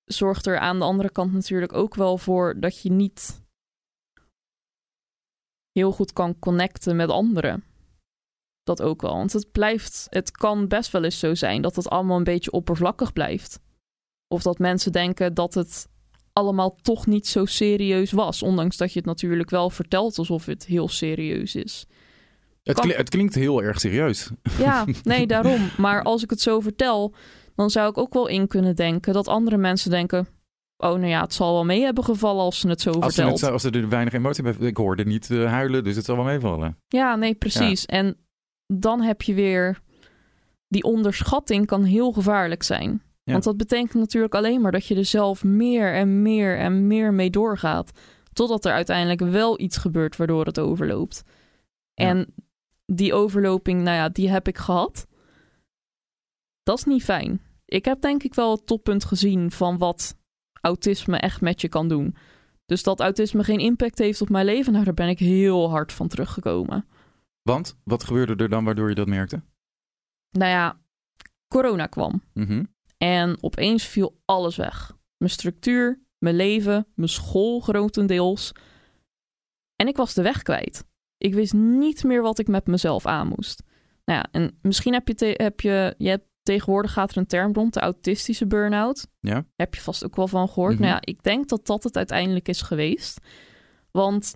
zorgt 0.05 0.45
er 0.45 0.59
aan 0.59 0.79
de 0.79 0.85
andere 0.85 1.11
kant 1.11 1.33
natuurlijk 1.33 1.73
ook 1.73 1.95
wel 1.95 2.17
voor 2.17 2.59
dat 2.59 2.81
je 2.81 2.91
niet 2.91 3.41
heel 5.71 5.91
goed 5.91 6.13
kan 6.13 6.39
connecten 6.39 6.95
met 6.95 7.09
anderen. 7.09 7.63
Dat 8.63 8.81
ook 8.81 9.01
wel. 9.01 9.13
Want 9.13 9.33
het 9.33 9.51
blijft, 9.51 10.07
het 10.09 10.31
kan 10.31 10.67
best 10.67 10.91
wel 10.91 11.03
eens 11.03 11.19
zo 11.19 11.35
zijn 11.35 11.61
dat 11.61 11.75
het 11.75 11.89
allemaal 11.89 12.17
een 12.17 12.23
beetje 12.23 12.51
oppervlakkig 12.51 13.13
blijft. 13.13 13.59
Of 14.27 14.41
dat 14.41 14.59
mensen 14.59 14.91
denken 14.91 15.33
dat 15.33 15.53
het 15.53 15.89
allemaal 16.33 16.75
toch 16.81 17.05
niet 17.07 17.27
zo 17.27 17.45
serieus 17.45 18.11
was. 18.11 18.43
Ondanks 18.43 18.77
dat 18.77 18.93
je 18.93 18.99
het 18.99 19.07
natuurlijk 19.07 19.49
wel 19.49 19.69
vertelt 19.69 20.17
alsof 20.17 20.45
het 20.45 20.65
heel 20.65 20.87
serieus 20.87 21.55
is. 21.55 21.85
Het, 22.63 22.75
Kan- 22.75 22.85
kli- 22.85 22.95
het 22.97 23.09
klinkt 23.09 23.35
heel 23.35 23.63
erg 23.63 23.79
serieus. 23.79 24.29
Ja, 24.57 24.85
nee, 25.03 25.27
daarom. 25.27 25.69
Maar 25.77 26.03
als 26.03 26.23
ik 26.23 26.29
het 26.29 26.41
zo 26.41 26.59
vertel, 26.59 27.13
dan 27.55 27.69
zou 27.69 27.89
ik 27.89 27.97
ook 27.97 28.13
wel 28.13 28.27
in 28.27 28.47
kunnen 28.47 28.75
denken 28.75 29.13
dat 29.13 29.27
andere 29.27 29.57
mensen 29.57 29.89
denken: 29.89 30.27
Oh, 30.77 30.89
nou 30.89 31.05
ja, 31.05 31.21
het 31.21 31.33
zal 31.33 31.53
wel 31.53 31.65
mee 31.65 31.81
hebben 31.81 32.03
gevallen 32.03 32.43
als 32.43 32.59
ze 32.59 32.67
het 32.67 32.81
zo 32.81 32.89
Als, 32.89 33.15
ze 33.15 33.21
vertelt. 33.21 33.41
het, 33.41 33.51
als 33.51 33.63
er 33.63 33.89
weinig 33.89 34.13
emotie 34.13 34.43
bij 34.43 34.53
Ik 34.59 34.77
hoorde 34.77 35.05
niet 35.05 35.31
eh, 35.31 35.45
huilen, 35.51 35.83
dus 35.83 35.95
het 35.95 36.05
zal 36.05 36.15
wel 36.15 36.25
meevallen. 36.25 36.77
Ja, 36.87 37.15
nee, 37.15 37.33
precies. 37.35 37.85
En 37.85 38.17
dan 38.67 39.01
heb 39.01 39.21
je 39.21 39.33
weer 39.33 39.79
die 40.67 40.83
onderschatting 40.83 41.65
kan 41.65 41.83
heel 41.83 42.11
gevaarlijk 42.11 42.63
zijn. 42.63 43.01
Ja. 43.23 43.31
Want 43.31 43.43
dat 43.43 43.57
betekent 43.57 43.93
natuurlijk 43.93 44.35
alleen 44.35 44.61
maar 44.61 44.71
dat 44.71 44.85
je 44.85 44.95
er 44.95 45.05
zelf 45.05 45.43
meer 45.43 45.93
en 45.93 46.21
meer 46.21 46.57
en 46.57 46.87
meer 46.87 47.13
mee 47.13 47.29
doorgaat. 47.29 47.99
Totdat 48.33 48.65
er 48.65 48.71
uiteindelijk 48.71 49.19
wel 49.19 49.59
iets 49.59 49.77
gebeurt 49.77 50.15
waardoor 50.15 50.45
het 50.45 50.59
overloopt. 50.59 51.23
Ja. 51.93 52.07
En 52.07 52.33
die 52.85 53.13
overloping, 53.13 53.81
nou 53.81 53.95
ja, 53.95 54.09
die 54.09 54.29
heb 54.29 54.47
ik 54.47 54.57
gehad. 54.57 55.07
Dat 56.63 56.77
is 56.77 56.83
niet 56.83 57.03
fijn. 57.03 57.41
Ik 57.65 57.85
heb 57.85 58.01
denk 58.01 58.23
ik 58.23 58.33
wel 58.33 58.51
het 58.51 58.65
toppunt 58.67 59.05
gezien 59.05 59.51
van 59.51 59.77
wat 59.77 60.17
autisme 60.61 61.17
echt 61.17 61.41
met 61.41 61.61
je 61.61 61.69
kan 61.69 61.87
doen. 61.87 62.15
Dus 62.65 62.83
dat 62.83 62.99
autisme 62.99 63.43
geen 63.43 63.59
impact 63.59 63.97
heeft 63.97 64.21
op 64.21 64.29
mijn 64.29 64.45
leven, 64.45 64.73
nou, 64.73 64.85
daar 64.85 64.93
ben 64.93 65.09
ik 65.09 65.19
heel 65.19 65.69
hard 65.69 65.93
van 65.93 66.07
teruggekomen. 66.07 66.85
Want, 67.41 67.77
wat 67.83 68.03
gebeurde 68.03 68.43
er 68.43 68.49
dan 68.49 68.63
waardoor 68.63 68.89
je 68.89 68.95
dat 68.95 69.07
merkte? 69.07 69.41
Nou 70.29 70.51
ja, 70.51 70.79
corona 71.47 71.85
kwam. 71.87 72.21
Mhm. 72.33 72.63
En 73.03 73.37
opeens 73.41 73.85
viel 73.85 74.21
alles 74.25 74.55
weg. 74.55 74.97
Mijn 75.17 75.31
structuur, 75.31 76.01
mijn 76.17 76.35
leven, 76.35 76.87
mijn 76.95 77.09
school 77.09 77.59
grotendeels. 77.59 78.51
En 79.75 79.87
ik 79.87 79.95
was 79.95 80.13
de 80.13 80.21
weg 80.21 80.41
kwijt. 80.41 80.85
Ik 81.17 81.33
wist 81.33 81.53
niet 81.53 82.03
meer 82.03 82.21
wat 82.21 82.39
ik 82.39 82.47
met 82.47 82.67
mezelf 82.67 83.05
aan 83.05 83.27
moest. 83.27 83.63
Nou 84.05 84.19
ja, 84.19 84.27
en 84.31 84.59
misschien 84.61 84.93
heb 84.93 85.07
je, 85.07 85.33
heb 85.37 85.61
je, 85.61 85.95
je 85.97 86.09
hebt, 86.09 86.27
tegenwoordig 86.43 86.93
gaat 86.93 87.11
er 87.11 87.17
een 87.17 87.27
term 87.27 87.53
rond, 87.53 87.73
de 87.73 87.79
autistische 87.79 88.47
burn-out. 88.47 89.07
Ja. 89.19 89.45
Heb 89.55 89.75
je 89.75 89.81
vast 89.81 90.05
ook 90.05 90.15
wel 90.15 90.27
van 90.27 90.47
gehoord. 90.47 90.73
Mhm. 90.73 90.81
Nou 90.81 90.93
ja, 90.93 91.01
ik 91.01 91.23
denk 91.23 91.49
dat 91.49 91.65
dat 91.65 91.83
het 91.83 91.97
uiteindelijk 91.97 92.47
is 92.47 92.61
geweest. 92.61 93.19
Want 93.91 94.35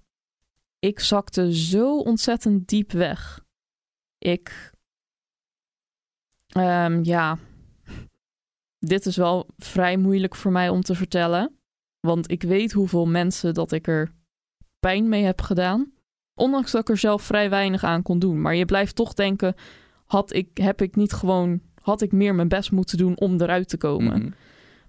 ik 0.80 1.00
zakte 1.00 1.56
zo 1.56 1.98
ontzettend 1.98 2.68
diep 2.68 2.92
weg. 2.92 3.46
Ik, 4.18 4.72
ehm, 6.48 7.04
ja, 7.04 7.38
dit 8.80 9.06
is 9.06 9.16
wel 9.16 9.48
vrij 9.58 9.98
moeilijk 9.98 10.36
voor 10.36 10.52
mij 10.52 10.70
om 10.70 10.82
te 10.82 10.96
vertellen. 10.96 11.52
Want 12.00 12.32
ik 12.32 12.44
weet 12.44 12.72
hoeveel 12.72 13.06
mensen 13.08 13.54
dat 13.54 13.72
ik 13.72 13.88
er 13.88 14.12
pijn 14.80 15.10
mee 15.10 15.24
heb 15.24 15.42
gedaan. 15.42 15.92
Ondanks 16.36 16.72
dat 16.72 16.82
ik 16.82 16.90
er 16.90 16.98
zelf 16.98 17.22
vrij 17.22 17.50
weinig 17.50 17.84
aan 17.84 18.02
kon 18.02 18.20
doen. 18.20 18.42
Maar 18.42 18.56
je 18.56 18.66
blijft 18.66 18.96
toch 18.96 19.14
denken, 19.14 19.56
had 20.06 20.34
ik, 20.34 20.58
heb 20.58 20.82
ik 20.82 20.96
niet 20.96 21.14
gewoon, 21.14 21.62
had 21.82 22.02
ik 22.02 22.12
meer 22.12 22.36
mijn 22.36 22.48
best 22.48 22.72
moeten 22.72 22.98
doen 22.98 23.18
om 23.18 23.42
eruit 23.42 23.70
te 23.70 23.78
komen. 23.78 24.22
Mhm. 24.22 24.32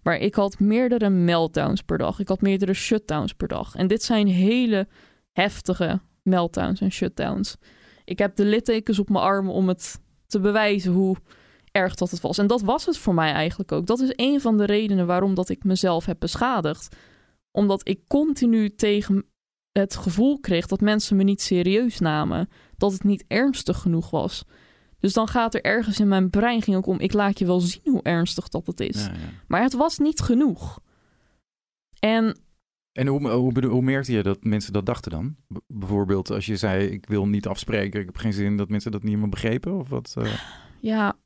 Maar 0.03 0.17
ik 0.17 0.35
had 0.35 0.59
meerdere 0.59 1.09
meltdowns 1.09 1.83
per 1.83 1.99
dag. 1.99 2.19
Ik 2.19 2.29
had 2.29 2.41
meerdere 2.41 2.75
shutdowns 2.75 3.33
per 3.33 3.49
dag. 3.49 3.75
En 3.75 3.87
dit 3.87 4.03
zijn 4.03 4.27
hele 4.27 4.89
heftige 5.33 6.01
meltdowns 6.23 6.81
en 6.81 6.93
shutdowns. 6.93 7.57
Ik 8.05 8.19
heb 8.19 8.37
de 8.37 8.45
littekens 8.45 8.99
op 8.99 9.09
mijn 9.09 9.25
armen 9.25 9.53
om 9.53 9.69
het 9.69 10.01
te 10.27 10.41
bewijzen 10.41 10.93
hoe 10.93 11.17
erg 11.79 11.95
dat 11.95 12.11
het 12.11 12.21
was. 12.21 12.39
En 12.39 12.47
dat 12.47 12.61
was 12.61 12.87
het 12.87 12.99
voor 12.99 13.15
mij 13.15 13.33
eigenlijk 13.33 13.73
ook. 13.73 13.87
Dat 13.87 14.01
is 14.01 14.13
een 14.17 14.41
van 14.41 14.57
de 14.57 14.65
redenen 14.65 15.07
waarom 15.07 15.35
dat 15.35 15.49
ik 15.49 15.65
mezelf 15.65 16.05
heb 16.07 16.17
beschadigd. 16.21 16.97
Omdat 17.51 17.89
ik 17.89 18.01
continu 18.07 18.75
tegen 18.75 19.25
het 19.73 19.97
gevoel 19.97 20.41
kreeg 20.41 20.67
dat 20.67 20.81
mensen 20.81 21.17
me 21.17 21.23
niet 21.23 21.43
serieus 21.43 21.99
namen. 21.99 22.49
Dat 22.77 22.93
het 22.93 23.05
niet 23.05 23.25
ernstig 23.29 23.79
genoeg 23.79 24.11
was. 24.11 24.45
Dus 24.99 25.13
dan 25.13 25.29
gaat 25.29 25.55
er 25.55 25.63
ergens 25.63 26.01
in 26.01 26.09
mijn 26.09 26.31
brein 26.31 26.63
ging 26.63 26.77
ook 26.77 26.87
om... 26.87 26.99
ik 27.01 27.13
laat 27.13 27.39
je 27.39 27.47
wel 27.47 27.61
zien 27.61 27.83
hoe 27.85 28.03
ernstig 28.03 28.49
dat 28.49 28.67
het 28.67 28.81
is. 28.81 29.05
Ja, 29.05 29.13
ja. 29.13 29.19
Maar 29.49 29.63
het 29.63 29.73
was 29.73 29.99
niet 29.99 30.21
genoeg. 30.21 30.81
En 31.99 32.39
En 32.93 33.07
hoe, 33.07 33.29
hoe, 33.31 33.67
hoe 33.67 33.83
merkte 33.83 34.13
je 34.13 34.23
dat 34.23 34.45
mensen 34.45 34.73
dat 34.73 34.87
dachten 34.87 35.11
dan? 35.11 35.37
B- 35.55 35.59
bijvoorbeeld 35.67 36.31
als 36.31 36.47
je 36.47 36.57
zei, 36.57 36.87
ik 36.87 37.07
wil 37.07 37.27
niet 37.27 37.47
afspreken, 37.47 38.01
ik 38.01 38.07
heb 38.07 38.17
geen 38.17 38.33
zin, 38.33 38.57
dat 38.57 38.69
mensen 38.69 38.93
dat 38.93 39.03
niet 39.03 39.19
meer 39.19 39.29
begrepen? 39.29 39.79
Of 39.79 39.89
wat? 39.89 40.15
eh? 40.19 40.33
ja, 40.81 41.17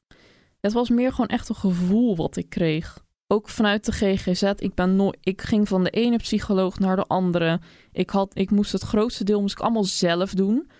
het 0.62 0.72
was 0.72 0.90
meer 0.90 1.10
gewoon 1.10 1.26
echt 1.26 1.48
een 1.48 1.54
gevoel 1.54 2.16
wat 2.16 2.36
ik 2.36 2.48
kreeg. 2.48 3.04
Ook 3.26 3.48
vanuit 3.48 3.84
de 3.84 3.92
GGZ. 3.92 4.42
Ik, 4.42 4.74
ben 4.74 5.16
ik 5.20 5.42
ging 5.42 5.68
van 5.68 5.84
de 5.84 5.90
ene 5.90 6.16
psycholoog 6.16 6.78
naar 6.78 6.96
de 6.96 7.06
andere. 7.06 7.60
Ik, 7.92 8.10
had, 8.10 8.30
ik 8.38 8.50
moest 8.50 8.72
het 8.72 8.82
grootste 8.82 9.24
deel 9.24 9.40
moest 9.40 9.54
ik 9.54 9.60
allemaal 9.60 9.84
zelf 9.84 10.34
doen. 10.34 10.70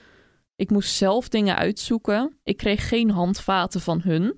Ik 0.56 0.70
moest 0.70 0.94
zelf 0.94 1.28
dingen 1.28 1.56
uitzoeken. 1.56 2.36
Ik 2.42 2.56
kreeg 2.56 2.88
geen 2.88 3.10
handvaten 3.10 3.80
van 3.80 4.00
hun. 4.02 4.34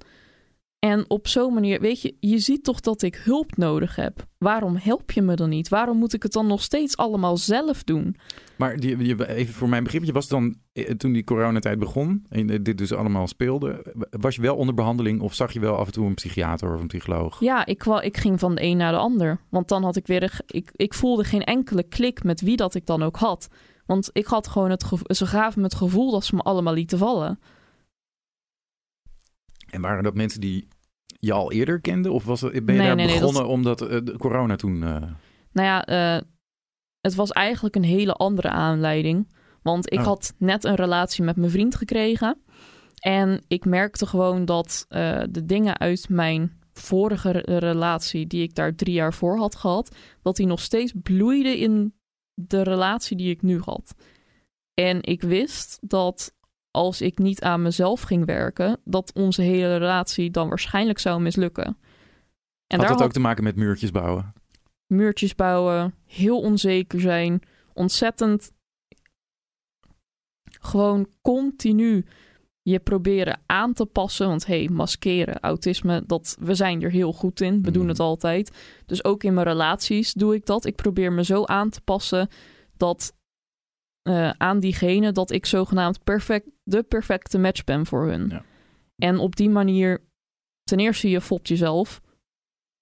En 0.78 1.10
op 1.10 1.28
zo'n 1.28 1.54
manier, 1.54 1.80
weet 1.80 2.02
je, 2.02 2.16
je 2.20 2.38
ziet 2.38 2.64
toch 2.64 2.80
dat 2.80 3.02
ik 3.02 3.14
hulp 3.14 3.56
nodig 3.56 3.96
heb. 3.96 4.26
Waarom 4.38 4.76
help 4.76 5.10
je 5.10 5.22
me 5.22 5.34
dan 5.34 5.48
niet? 5.48 5.68
Waarom 5.68 5.98
moet 5.98 6.14
ik 6.14 6.22
het 6.22 6.32
dan 6.32 6.46
nog 6.46 6.62
steeds 6.62 6.96
allemaal 6.96 7.36
zelf 7.36 7.84
doen? 7.84 8.16
Maar 8.56 8.76
die, 8.76 9.26
even 9.26 9.54
voor 9.54 9.68
mijn 9.68 9.84
begrip, 9.84 10.04
je 10.04 10.12
was 10.12 10.28
dan 10.28 10.56
toen 10.96 11.12
die 11.12 11.24
coronatijd 11.24 11.78
begon 11.78 12.26
en 12.28 12.50
eh, 12.50 12.58
dit 12.62 12.78
dus 12.78 12.92
allemaal 12.92 13.26
speelde, 13.26 13.94
was 14.10 14.34
je 14.34 14.40
wel 14.42 14.56
onder 14.56 14.74
behandeling 14.74 15.20
of 15.20 15.34
zag 15.34 15.52
je 15.52 15.60
wel 15.60 15.76
af 15.76 15.86
en 15.86 15.92
toe 15.92 16.06
een 16.06 16.14
psychiater 16.14 16.74
of 16.74 16.80
een 16.80 16.86
psycholoog? 16.86 17.40
Ja, 17.40 17.66
ik, 17.66 17.84
ik 17.84 18.16
ging 18.16 18.40
van 18.40 18.54
de 18.54 18.62
een 18.62 18.76
naar 18.76 18.92
de 18.92 18.98
ander. 18.98 19.38
Want 19.48 19.68
dan 19.68 19.82
had 19.84 19.96
ik 19.96 20.06
weer, 20.06 20.40
ik, 20.46 20.70
ik 20.72 20.94
voelde 20.94 21.24
geen 21.24 21.44
enkele 21.44 21.82
klik 21.82 22.22
met 22.24 22.40
wie 22.40 22.56
dat 22.56 22.74
ik 22.74 22.86
dan 22.86 23.02
ook 23.02 23.16
had. 23.16 23.48
Want 23.86 24.10
ik 24.12 24.26
had 24.26 24.48
gewoon 24.48 24.70
het 24.70 24.84
gevoel, 24.84 25.14
ze 25.14 25.26
gaven 25.26 25.60
me 25.60 25.66
het 25.66 25.74
gevoel 25.76 26.10
dat 26.10 26.24
ze 26.24 26.34
me 26.34 26.42
allemaal 26.42 26.74
lieten 26.74 26.98
vallen. 26.98 27.38
En 29.70 29.80
waren 29.80 30.02
dat 30.02 30.14
mensen 30.14 30.40
die 30.40 30.68
je 31.06 31.32
al 31.32 31.52
eerder 31.52 31.80
kenden 31.80 32.12
of 32.12 32.24
was, 32.24 32.40
het- 32.40 32.52
ben 32.52 32.60
je 32.74 32.80
Nee, 32.80 32.86
daar 32.86 32.96
nee, 32.96 33.06
nee, 33.06 33.18
begonnen 33.18 33.46
omdat 33.46 33.80
eh, 33.82 33.98
de 34.04 34.16
corona 34.18 34.56
toen... 34.56 34.82
eh, 34.82 35.02
Nou 35.52 35.68
ja, 35.68 35.84
eh, 35.86 36.22
het 37.00 37.14
was 37.14 37.30
eigenlijk 37.30 37.76
een 37.76 37.84
hele 37.84 38.12
andere 38.12 38.48
aanleiding. 38.50 39.28
Want 39.64 39.92
ik 39.92 39.98
Oh. 39.98 40.04
had 40.04 40.34
net 40.38 40.64
een 40.64 40.74
relatie 40.74 41.24
met 41.24 41.36
mijn 41.36 41.50
vriend 41.50 41.74
gekregen. 41.74 42.38
En 42.98 43.44
ik 43.48 43.64
merkte 43.64 44.06
gewoon 44.06 44.44
dat 44.44 44.84
eh, 44.88 45.22
de 45.30 45.44
dingen 45.44 45.78
uit 45.78 46.08
mijn 46.08 46.58
vorige 46.72 47.30
re- 47.30 47.58
relatie, 47.58 48.26
die 48.26 48.42
ik 48.42 48.54
daar 48.54 48.74
drie 48.74 48.94
jaar 48.94 49.14
voor 49.14 49.36
had 49.38 49.56
gehad, 49.56 49.96
dat 50.22 50.36
die 50.36 50.46
nog 50.46 50.60
steeds 50.60 50.92
bloeide 51.02 51.58
in 51.58 51.94
de 52.34 52.62
relatie 52.62 53.16
die 53.16 53.30
ik 53.30 53.42
nu 53.42 53.60
had. 53.60 53.94
En 54.74 55.02
ik 55.02 55.22
wist 55.22 55.78
dat 55.80 56.34
als 56.70 57.00
ik 57.00 57.18
niet 57.18 57.42
aan 57.42 57.62
mezelf 57.62 58.00
ging 58.02 58.24
werken, 58.26 58.80
dat 58.84 59.12
onze 59.14 59.42
hele 59.42 59.76
relatie 59.76 60.30
dan 60.30 60.48
waarschijnlijk 60.48 60.98
zou 60.98 61.20
mislukken. 61.20 61.64
En 61.64 61.76
had 62.66 62.78
daar 62.78 62.88
dat 62.88 62.98
had 62.98 63.02
ook 63.02 63.12
te 63.12 63.20
maken 63.20 63.44
met 63.44 63.56
muurtjes 63.56 63.90
bouwen? 63.90 64.32
muurtjes 64.86 65.34
bouwen, 65.34 65.94
heel 66.06 66.40
onzeker 66.40 67.00
zijn, 67.00 67.42
ontzettend 67.72 68.52
gewoon 70.64 71.06
continu 71.22 72.04
je 72.62 72.80
proberen 72.80 73.40
aan 73.46 73.72
te 73.72 73.86
passen. 73.86 74.26
Want 74.28 74.46
hey, 74.46 74.68
maskeren, 74.68 75.40
autisme, 75.40 76.02
dat, 76.06 76.36
we 76.40 76.54
zijn 76.54 76.82
er 76.82 76.90
heel 76.90 77.12
goed 77.12 77.40
in. 77.40 77.62
We 77.62 77.70
doen 77.70 77.82
Mhm. 77.82 77.90
het 77.90 78.00
altijd. 78.00 78.50
Dus 78.86 79.04
ook 79.04 79.24
in 79.24 79.34
mijn 79.34 79.46
relaties 79.46 80.12
doe 80.12 80.34
ik 80.34 80.46
dat. 80.46 80.64
Ik 80.64 80.76
probeer 80.76 81.12
me 81.12 81.24
zo 81.24 81.44
aan 81.44 81.70
te 81.70 81.80
passen 81.80 82.28
dat 82.76 83.16
eh, 84.02 84.30
aan 84.30 84.60
diegene 84.60 85.12
dat 85.12 85.30
ik 85.30 85.46
zogenaamd 85.46 86.04
perfect, 86.04 86.48
de 86.62 86.82
perfecte 86.82 87.38
match 87.38 87.64
ben 87.64 87.86
voor 87.86 88.06
hun. 88.06 88.28
Ja. 88.28 88.44
En 88.96 89.18
op 89.18 89.36
die 89.36 89.50
manier, 89.50 90.04
ten 90.62 90.78
eerste, 90.78 91.08
je 91.10 91.20
fopt 91.20 91.48
jezelf. 91.48 92.00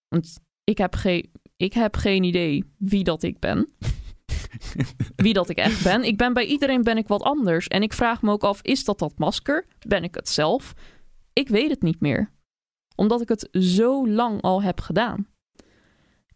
Want 0.09 0.41
ik 0.65 0.79
heb, 0.79 0.95
geen 0.95 1.31
ik 1.57 1.73
heb 1.73 1.97
geen 1.97 2.23
idee 2.23 2.65
wie 2.79 3.05
dat 3.05 3.23
ik 3.23 3.39
ben. 3.39 3.69
Wie 5.17 5.33
dat 5.33 5.49
ik 5.49 5.57
echt 5.57 5.83
ben. 5.85 6.05
Ik 6.05 6.17
ben 6.17 6.33
bij 6.33 6.45
iedereen 6.47 6.83
ben 6.83 6.97
ik 6.97 7.09
wat 7.09 7.23
anders. 7.23 7.69
En 7.69 7.83
ik 7.83 7.93
vraag 7.93 8.23
me 8.23 8.31
ook 8.31 8.45
af, 8.45 8.63
is 8.63 8.85
dat 8.85 8.99
dat 8.99 9.19
masker? 9.19 9.67
Ben 9.87 10.05
ik 10.05 10.15
het 10.15 10.29
zelf? 10.29 10.73
Ik 11.33 11.49
weet 11.49 11.71
het 11.71 11.83
niet 11.83 12.01
meer. 12.01 12.31
Omdat 12.97 13.21
ik 13.21 13.29
het 13.29 13.49
zo 13.53 14.09
lang 14.09 14.43
al 14.43 14.63
heb 14.63 14.81
gedaan. 14.81 15.27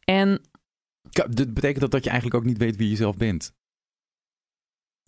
En 0.04 0.40
dit 1.30 1.54
betekent 1.54 1.80
dat 1.80 1.90
dat 1.90 2.04
je 2.04 2.10
eigenlijk 2.10 2.40
ook 2.40 2.48
niet 2.48 2.58
weet 2.58 2.76
wie 2.76 2.88
je 2.90 2.96
zelf 2.96 3.16
bent? 3.16 3.54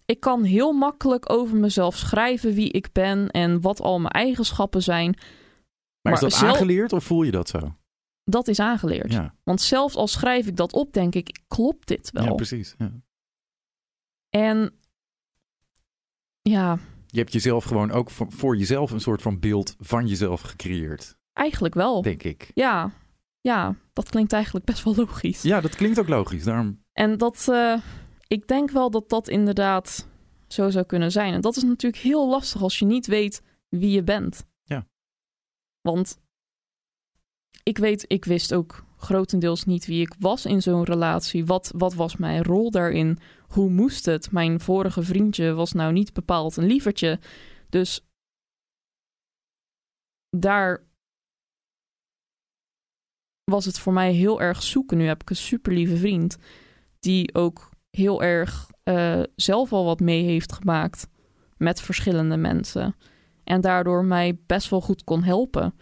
ik 0.04 0.20
kan 0.20 0.42
heel 0.42 0.72
makkelijk 0.72 1.32
over 1.32 1.56
mezelf 1.56 1.96
schrijven 1.96 2.54
wie 2.54 2.70
ik 2.70 2.92
ben 2.92 3.30
en 3.30 3.60
wat 3.60 3.80
al 3.80 3.98
mijn 4.00 4.12
eigenschappen 4.12 4.82
zijn. 4.82 5.10
Maar, 5.10 5.22
Maar 6.02 6.12
is 6.12 6.20
dat 6.20 6.32
zelf- 6.32 6.52
aangeleerd 6.52 6.92
of 6.92 7.04
voel 7.04 7.22
je 7.22 7.30
dat 7.30 7.48
zo? 7.48 7.74
Dat 8.30 8.48
is 8.48 8.60
aangeleerd. 8.60 9.12
Ja, 9.12 9.34
Want 9.42 9.60
zelfs 9.60 9.94
al 9.94 10.06
schrijf 10.06 10.46
ik 10.46 10.56
dat 10.56 10.72
op, 10.72 10.92
denk 10.92 11.14
ik, 11.14 11.40
klopt 11.48 11.88
dit 11.88 12.10
wel? 12.10 12.24
ja 12.24 12.34
precies. 12.34 12.74
Ja. 12.78 12.92
en 14.28 14.72
ja, 16.42 16.78
Je 17.06 17.18
hebt 17.18 17.32
jezelf 17.32 17.64
gewoon 17.64 17.90
ook 17.90 18.10
voor, 18.10 18.26
voor 18.32 18.56
jezelf 18.56 18.90
een 18.90 19.00
soort 19.00 19.22
van 19.22 19.38
beeld 19.38 19.76
van 19.78 20.06
jezelf 20.06 20.40
gecreëerd, 20.40 21.16
eigenlijk 21.32 21.74
wel. 21.74 22.02
denk 22.02 22.22
ik. 22.22 22.50
Ja, 22.54 22.90
ja, 23.40 23.74
dat 23.92 24.08
klinkt 24.08 24.32
eigenlijk 24.32 24.64
best 24.64 24.84
wel 24.84 24.94
logisch. 24.96 25.42
Ja, 25.42 25.60
dat 25.60 25.74
klinkt 25.74 25.98
ook 25.98 26.08
logisch. 26.08 26.44
Daarom, 26.44 26.82
En 26.92 27.18
dat, 27.18 27.48
eh, 27.48 27.80
ik 28.26 28.48
denk 28.48 28.70
wel 28.70 28.90
dat 28.90 29.08
dat 29.08 29.28
inderdaad 29.28 30.08
zo 30.48 30.70
zou 30.70 30.84
kunnen 30.86 31.12
zijn. 31.12 31.32
En 31.34 31.40
dat 31.40 31.56
is 31.56 31.62
natuurlijk 31.62 32.02
heel 32.02 32.28
lastig 32.28 32.62
als 32.62 32.78
je 32.78 32.84
niet 32.84 33.06
weet 33.06 33.42
wie 33.68 33.90
je 33.90 34.02
bent. 34.02 34.46
Ja. 34.62 34.86
Want 35.80 36.18
ik 37.62 37.78
weet, 37.78 38.04
ik 38.06 38.24
wist 38.24 38.54
ook 38.54 38.84
grotendeels 38.96 39.64
niet 39.64 39.86
wie 39.86 40.00
ik 40.00 40.14
was 40.18 40.46
in 40.46 40.62
zo'n 40.62 40.84
relatie. 40.84 41.46
Wat, 41.46 41.72
wat 41.76 41.94
was 41.94 42.16
mijn 42.16 42.44
rol 42.44 42.70
daarin? 42.70 43.18
Hoe 43.48 43.70
moest 43.70 44.06
het? 44.06 44.32
Mijn 44.32 44.60
vorige 44.60 45.02
vriendje 45.02 45.52
was 45.52 45.72
nou 45.72 45.92
niet 45.92 46.12
bepaald 46.12 46.56
een 46.56 46.66
lievertje. 46.66 47.18
Dus 47.68 48.06
daar 50.36 50.86
was 53.44 53.64
het 53.64 53.78
voor 53.78 53.92
mij 53.92 54.12
heel 54.12 54.40
erg 54.40 54.62
zoeken. 54.62 54.98
Nu 54.98 55.06
heb 55.06 55.20
ik 55.20 55.30
een 55.30 55.36
super 55.36 55.72
lieve 55.72 55.96
vriend 55.96 56.36
die 56.98 57.34
ook 57.34 57.70
heel 57.90 58.22
erg 58.22 58.70
eh, 58.82 59.22
zelf 59.36 59.72
al 59.72 59.84
wat 59.84 60.00
mee 60.00 60.22
heeft 60.22 60.52
gemaakt 60.52 61.08
met 61.56 61.80
verschillende 61.80 62.36
mensen. 62.36 62.96
En 63.44 63.60
daardoor 63.60 64.04
mij 64.04 64.38
best 64.46 64.70
wel 64.70 64.80
goed 64.80 65.04
kon 65.04 65.22
helpen. 65.22 65.74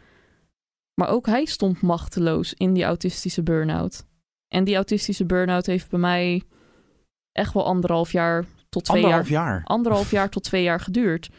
Maar 1.00 1.09
ook 1.09 1.26
hij 1.26 1.44
stond 1.44 1.80
machteloos 1.80 2.54
in 2.54 2.72
die 2.72 2.85
autistische 2.85 3.42
burn-out. 3.42 4.06
En 4.48 4.64
die 4.64 4.74
autistische 4.74 5.26
burn-out 5.26 5.66
heeft 5.66 5.90
bij 5.90 5.98
mij 5.98 6.42
echt 7.32 7.52
wel 7.52 7.64
anderhalf 7.66 8.12
jaar 8.12 8.44
tot 8.68 8.85
twee 8.85 8.96
anderhalf 9.02 9.28
jaar, 9.28 9.50
jaar. 9.52 9.64
anderhalf 9.64 10.11
jaar 10.11 10.28
tot 10.28 10.42
twee 10.42 10.62
jaar 10.62 10.80
geduurd. 10.80 11.30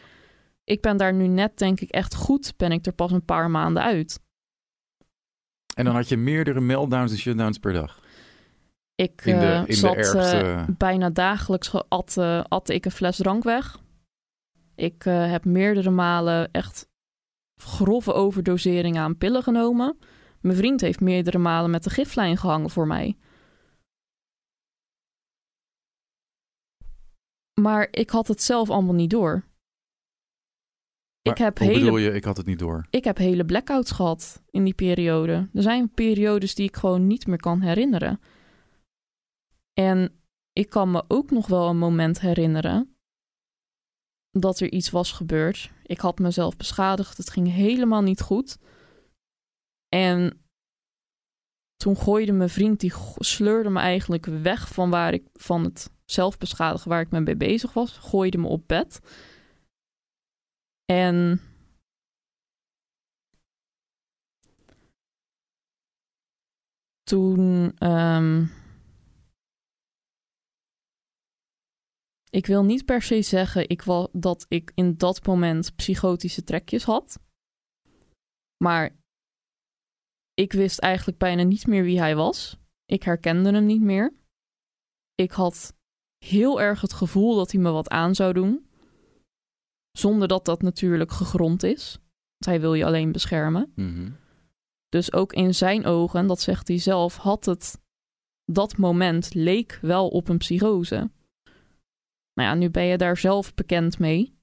Ik 0.64 0.80
ben 0.80 0.96
daar 0.96 1.14
nu 1.14 1.26
net, 1.26 1.58
denk 1.58 1.80
ik, 1.80 1.90
echt 1.90 2.14
goed. 2.14 2.54
Ben 2.56 2.72
ik 2.72 2.86
er 2.86 2.92
pas 2.92 3.12
een 3.12 3.24
paar 3.24 3.50
maanden 3.50 3.82
uit. 3.82 4.20
En 5.76 5.84
dan 5.84 5.94
had 5.94 6.08
je 6.08 6.16
meerdere 6.16 6.60
meltdowns 6.60 7.12
en 7.12 7.18
shutdowns 7.18 7.58
per 7.58 7.72
dag. 7.72 8.00
Ik 8.94 9.22
In 9.24 9.38
de, 9.38 9.46
eh, 9.46 9.58
in 9.60 9.64
de 9.66 9.72
zat 9.74 9.94
ergste... 9.96 10.18
eh, 10.18 10.64
bijna 10.78 11.10
dagelijks 11.10 11.68
ge- 11.68 11.84
at, 11.88 12.16
eh, 12.16 12.44
atte 12.48 12.74
ik 12.74 12.84
een 12.84 12.90
fles 12.90 13.16
drank 13.16 13.42
weg. 13.44 13.78
Ik 14.74 15.04
eh, 15.06 15.30
heb 15.30 15.44
meerdere 15.44 15.90
malen 15.90 16.50
echt 16.52 16.87
grove 17.62 18.12
overdoseringen 18.12 19.02
aan 19.02 19.18
pillen 19.18 19.42
genomen. 19.42 19.98
Mijn 20.40 20.56
vriend 20.56 20.80
heeft 20.80 21.00
meerdere 21.00 21.38
malen 21.38 21.70
met 21.70 21.84
de 21.84 21.90
giflijn 21.90 22.36
gehangen 22.36 22.70
voor 22.70 22.86
mij. 22.86 23.16
Maar 27.60 27.88
ik 27.90 28.10
had 28.10 28.28
het 28.28 28.42
zelf 28.42 28.70
allemaal 28.70 28.94
niet 28.94 29.10
door. 29.10 29.46
Maar 31.22 31.36
ik, 31.36 31.38
heb 31.38 31.58
hoe 31.58 31.66
hele, 31.66 31.80
bedoel 31.80 31.98
je, 31.98 32.10
ik 32.10 32.24
had 32.24 32.36
het 32.36 32.46
niet 32.46 32.58
door. 32.58 32.86
ik 32.90 33.04
heb 33.04 33.16
hele 33.16 33.44
blackouts 33.44 33.90
gehad 33.90 34.42
in 34.50 34.64
die 34.64 34.74
periode. 34.74 35.48
Er 35.52 35.62
zijn 35.62 35.90
periodes 35.90 36.54
die 36.54 36.68
ik 36.68 36.76
gewoon 36.76 37.06
niet 37.06 37.26
meer 37.26 37.40
kan 37.40 37.60
herinneren. 37.60 38.20
En 39.72 40.20
ik 40.52 40.70
kan 40.70 40.90
me 40.90 41.04
ook 41.08 41.30
nog 41.30 41.46
wel 41.46 41.68
een 41.68 41.78
moment 41.78 42.20
herinneren 42.20 42.96
dat 44.30 44.60
er 44.60 44.72
iets 44.72 44.90
was 44.90 45.12
gebeurd. 45.12 45.70
Ik 45.88 46.00
had 46.00 46.18
mezelf 46.18 46.56
beschadigd. 46.56 47.16
Het 47.16 47.30
ging 47.30 47.52
helemaal 47.52 48.02
niet 48.02 48.20
goed. 48.20 48.58
En 49.88 50.42
toen 51.76 51.96
gooide 51.96 52.32
mijn 52.32 52.48
vriend, 52.48 52.80
die 52.80 52.92
sleurde 53.18 53.70
me 53.70 53.80
eigenlijk 53.80 54.24
weg 54.26 54.68
van 54.68 54.90
waar 54.90 55.12
ik 55.12 55.26
van 55.32 55.64
het 55.64 55.90
zelfbeschadigen 56.04 56.88
waar 56.88 57.00
ik 57.00 57.10
mee 57.10 57.36
bezig 57.36 57.72
was. 57.72 57.92
Gooide 57.92 58.38
me 58.38 58.46
op 58.46 58.68
bed. 58.68 59.00
En 60.84 61.40
toen. 67.02 67.72
ehm, 67.78 68.46
ik 72.30 72.46
wil 72.46 72.64
niet 72.64 72.84
per 72.84 73.02
se 73.02 73.22
zeggen 73.22 73.68
ik 73.68 73.82
dat 74.12 74.46
ik 74.48 74.72
in 74.74 74.96
dat 74.96 75.26
moment 75.26 75.76
psychotische 75.76 76.44
trekjes 76.44 76.84
had. 76.84 77.18
Maar 78.64 78.96
ik 80.34 80.52
wist 80.52 80.78
eigenlijk 80.78 81.18
bijna 81.18 81.42
niet 81.42 81.66
meer 81.66 81.82
wie 81.82 81.98
hij 81.98 82.16
was. 82.16 82.56
Ik 82.84 83.02
herkende 83.02 83.52
hem 83.52 83.66
niet 83.66 83.80
meer. 83.80 84.14
Ik 85.14 85.30
had 85.30 85.76
heel 86.24 86.60
erg 86.60 86.80
het 86.80 86.92
gevoel 86.92 87.36
dat 87.36 87.52
hij 87.52 87.60
me 87.60 87.70
wat 87.70 87.88
aan 87.88 88.14
zou 88.14 88.32
doen. 88.32 88.68
Zonder 89.90 90.28
dat 90.28 90.44
dat 90.44 90.62
natuurlijk 90.62 91.10
gegrond 91.10 91.62
is. 91.62 91.98
Want 92.38 92.44
hij 92.44 92.60
wil 92.60 92.74
je 92.74 92.84
alleen 92.84 93.12
beschermen. 93.12 93.72
Mhm. 93.74 94.10
Dus 94.88 95.12
ook 95.12 95.32
in 95.32 95.54
zijn 95.54 95.84
ogen, 95.84 96.26
dat 96.26 96.40
zegt 96.40 96.68
hij 96.68 96.78
zelf, 96.78 97.16
had 97.16 97.44
het 97.44 97.80
dat 98.44 98.76
moment 98.76 99.34
leek 99.34 99.78
wel 99.82 100.08
op 100.08 100.28
een 100.28 100.38
psychose. 100.38 101.10
Nou 102.38 102.50
ja, 102.50 102.56
nu 102.56 102.70
ben 102.70 102.84
je 102.84 102.96
daar 102.96 103.16
zelf 103.16 103.54
bekend 103.54 103.98
mee. 103.98 104.38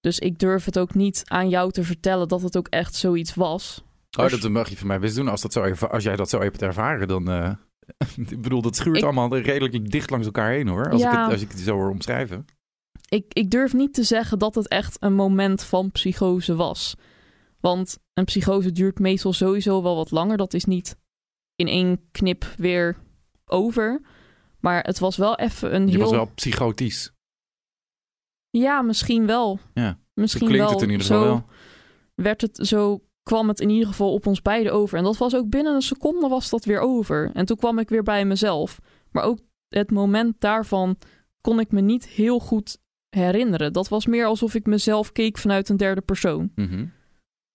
Dus 0.00 0.18
ik 0.18 0.38
durf 0.38 0.64
het 0.64 0.78
ook 0.78 0.94
niet 0.94 1.22
aan 1.24 1.48
jou 1.48 1.70
te 1.72 1.84
vertellen 1.84 2.28
dat 2.28 2.42
het 2.42 2.56
ook 2.56 2.68
echt 2.68 2.94
zoiets 2.94 3.34
was. 3.34 3.84
Oh, 4.18 4.30
dat 4.30 4.48
mag 4.48 4.68
je 4.68 4.76
van 4.76 4.86
mij 4.86 4.98
best 4.98 5.16
doen. 5.16 5.28
Als, 5.28 5.42
dat 5.42 5.52
zo 5.52 5.64
even, 5.64 5.90
als 5.90 6.02
jij 6.02 6.16
dat 6.16 6.28
zo 6.28 6.40
hebt 6.40 6.62
ervaren, 6.62 7.08
dan... 7.08 7.30
eh, 7.30 7.52
ik 8.30 8.42
bedoel, 8.42 8.62
dat 8.62 8.76
schuurt 8.76 8.96
Ik- 8.96 9.02
allemaal 9.02 9.36
redelijk 9.36 9.90
dicht 9.90 10.10
langs 10.10 10.26
elkaar 10.26 10.50
heen, 10.50 10.68
hoor. 10.68 10.90
Als, 10.90 11.02
ik, 11.02 11.10
het, 11.10 11.32
als 11.32 11.42
ik 11.42 11.50
het 11.50 11.58
zo 11.58 11.74
hoor 11.74 11.90
omschrijven. 11.90 12.44
Ik, 13.08 13.24
ik 13.32 13.50
durf 13.50 13.72
niet 13.72 13.94
te 13.94 14.02
zeggen 14.02 14.38
dat 14.38 14.54
het 14.54 14.68
echt 14.68 14.96
een 15.00 15.14
moment 15.14 15.62
van 15.62 15.90
psychose 15.90 16.54
was. 16.54 16.96
Want 17.60 17.98
een 18.14 18.24
psychose 18.24 18.72
duurt 18.72 18.98
meestal 18.98 19.32
sowieso 19.32 19.82
wel 19.82 19.96
wat 19.96 20.10
langer. 20.10 20.36
Dat 20.36 20.54
is 20.54 20.64
niet 20.64 20.96
in 21.56 21.68
één 21.68 22.08
knip 22.10 22.44
weer 22.56 22.96
over. 23.44 24.00
Maar 24.60 24.82
het 24.84 24.98
was 24.98 25.16
wel 25.16 25.36
even 25.36 25.74
een 25.74 25.84
Je 25.86 25.90
heel... 25.90 26.00
was 26.00 26.10
wel 26.10 26.30
psychotisch. 26.34 27.12
Ja, 28.50 28.82
misschien 28.82 29.26
wel. 29.26 29.58
Ja, 29.74 29.90
Zo 29.90 29.96
misschien 30.14 30.46
klinkt 30.48 30.64
wel. 30.64 30.72
het 30.74 30.82
in 30.82 30.90
ieder 30.90 31.06
zo 31.06 31.14
geval 31.18 31.32
wel. 31.34 31.44
werd 32.14 32.40
het 32.40 32.58
zo 32.62 33.00
kwam 33.22 33.48
het 33.48 33.60
in 33.60 33.70
ieder 33.70 33.86
geval 33.86 34.12
op 34.12 34.26
ons 34.26 34.42
beiden 34.42 34.72
over. 34.72 34.98
En 34.98 35.04
dat 35.04 35.16
was 35.16 35.34
ook 35.34 35.48
binnen 35.48 35.74
een 35.74 35.82
seconde 35.82 36.28
was 36.28 36.50
dat 36.50 36.64
weer 36.64 36.80
over. 36.80 37.30
En 37.34 37.46
toen 37.46 37.56
kwam 37.56 37.78
ik 37.78 37.88
weer 37.88 38.02
bij 38.02 38.24
mezelf. 38.24 38.78
Maar 39.10 39.24
ook 39.24 39.38
het 39.68 39.90
moment 39.90 40.34
daarvan 40.40 40.98
kon 41.40 41.60
ik 41.60 41.72
me 41.72 41.80
niet 41.80 42.06
heel 42.08 42.38
goed 42.38 42.78
herinneren. 43.08 43.72
Dat 43.72 43.88
was 43.88 44.06
meer 44.06 44.26
alsof 44.26 44.54
ik 44.54 44.66
mezelf 44.66 45.12
keek 45.12 45.38
vanuit 45.38 45.68
een 45.68 45.76
derde 45.76 46.00
persoon. 46.00 46.52
Mhm. 46.54 46.86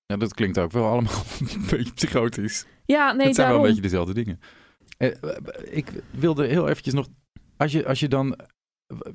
Ja, 0.05 0.17
dat 0.17 0.33
klinkt 0.33 0.57
ook 0.59 0.71
wel 0.71 0.85
allemaal 0.85 1.13
een 1.39 1.65
beetje 1.69 1.93
psychotisch. 1.93 2.65
Ja, 2.85 3.11
nee, 3.13 3.25
het 3.25 3.35
zijn 3.35 3.47
daarom. 3.47 3.55
wel 3.55 3.59
een 3.59 3.67
beetje 3.75 3.89
dezelfde 3.89 4.13
dingen. 4.13 4.39
Eh, 5.01 5.75
ik 5.77 6.03
wilde 6.11 6.45
heel 6.47 6.67
eventjes 6.67 6.93
nog... 6.93 7.07
Als 7.57 7.71
je, 7.71 7.85
als 7.87 7.99
je 7.99 8.07
dan... 8.07 8.35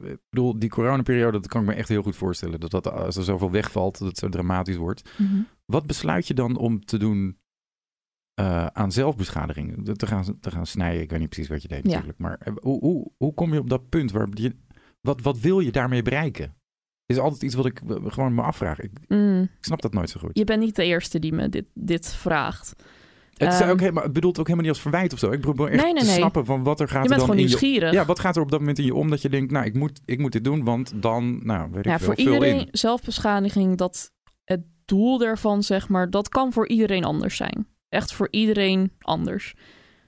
Ik 0.01 0.19
bedoel, 0.31 0.59
die 0.59 0.69
coronaperiode, 0.69 1.39
dat 1.41 1.47
kan 1.49 1.61
ik 1.61 1.67
me 1.67 1.75
echt 1.75 1.89
heel 1.89 2.03
goed 2.03 2.17
voorstellen. 2.17 2.61
Dat, 2.61 2.71
dat 2.71 2.91
als 2.91 3.17
er 3.17 3.25
zoveel 3.25 3.51
wegvalt, 3.51 3.99
dat 3.99 4.09
het 4.09 4.19
zo 4.19 4.29
dramatisch 4.29 4.77
wordt. 4.77 5.11
Mhm. 5.19 5.41
Wat 5.65 5.87
besluit 5.87 6.27
je 6.27 6.35
dan 6.35 6.57
om 6.57 6.85
te 6.85 6.99
doen 6.99 7.39
eh, 8.35 8.67
aan 8.67 8.93
zelfbeschadiging? 8.93 9.95
Te 9.97 10.07
gaan, 10.07 10.41
te 10.41 10.51
gaan 10.51 10.67
snijden, 10.67 11.03
ik 11.03 11.11
weet 11.11 11.19
niet 11.21 11.29
precies 11.29 11.49
wat 11.49 11.63
je 11.63 11.69
deed 11.69 11.85
Ja. 11.87 11.91
natuurlijk. 11.93 12.19
Maar 12.19 12.39
eh, 12.41 12.53
hoe, 12.61 12.81
hoe, 12.81 13.11
hoe 13.17 13.35
kom 13.35 13.53
je 13.53 13.59
op 13.61 13.69
dat 13.71 13.89
punt? 13.89 14.11
Waar 14.11 14.29
je, 14.33 14.57
wat, 15.01 15.21
wat 15.21 15.39
wil 15.41 15.61
je 15.61 15.73
daarmee 15.73 16.03
bereiken? 16.03 16.55
Is 17.07 17.19
altijd 17.19 17.43
iets 17.43 17.55
wat 17.55 17.67
ik 17.67 17.81
eh, 17.81 17.97
gewoon 18.07 18.35
me 18.35 18.43
afvraag. 18.43 18.81
Ik, 18.81 18.91
Mm, 19.09 19.43
ik 19.43 19.65
snap 19.65 19.83
dat 19.83 19.93
nooit 19.93 20.11
zo 20.11 20.21
goed. 20.21 20.39
je 20.39 20.45
bent 20.45 20.61
niet 20.61 20.77
de 20.77 20.85
eerste 20.85 21.19
die 21.19 21.33
me 21.33 21.49
dit, 21.49 21.67
dit 21.75 22.15
vraagt. 22.15 22.75
Het, 23.37 23.61
Ehm, 23.61 23.71
ook 23.71 23.81
helemaal, 23.81 24.03
het 24.03 24.13
bedoelt 24.13 24.39
ook 24.39 24.47
helemaal 24.47 24.67
niet 24.67 24.75
als 24.75 24.83
verwijt 24.83 25.13
of 25.13 25.19
zo. 25.19 25.31
Ik 25.31 25.41
probeer 25.41 25.69
echt 25.69 25.83
Nee, 25.83 25.93
nee, 25.93 26.03
te 26.03 26.09
nee. 26.09 26.17
snappen 26.17 26.45
van 26.45 26.63
wat 26.63 26.81
er 26.81 26.89
gaat 26.89 26.97
Je 26.97 27.03
er 27.03 27.09
bent 27.09 27.19
dan 27.21 27.29
gewoon 27.29 27.43
je... 27.43 27.49
nieuwsgierig. 27.49 27.93
Ja, 27.93 28.05
wat 28.05 28.19
gaat 28.19 28.37
er 28.37 28.43
op 28.43 28.51
dat 28.51 28.61
moment 28.61 28.79
in 28.79 28.85
je 28.85 28.95
om 28.95 29.11
dat 29.11 29.23
je 29.23 29.29
denkt, 29.29 29.53
nou, 29.53 29.67
ik 29.67 29.75
moet, 29.75 30.01
ik 30.05 30.19
moet 30.19 30.33
dit 30.33 30.45
doen, 30.45 30.65
want 30.65 30.93
dan, 31.03 31.47
nou, 31.47 31.71
weet 31.71 31.85
ik 31.85 31.91
Ja, 31.91 31.99
veel, 31.99 32.07
voor 32.07 32.17
iedereen 32.17 32.59
in. 32.59 32.69
zelfbeschadiging, 32.71 33.77
dat 33.77 34.13
het 34.45 34.61
doel 34.85 35.19
daarvan, 35.19 35.63
zeg 35.63 35.89
maar, 35.89 36.11
dat 36.11 36.29
kan 36.29 36.53
voor 36.53 36.69
iedereen 36.69 37.05
anders 37.05 37.37
zijn. 37.37 37.67
Echt 37.89 38.13
voor 38.13 38.29
iedereen 38.31 38.93
anders. 38.99 39.55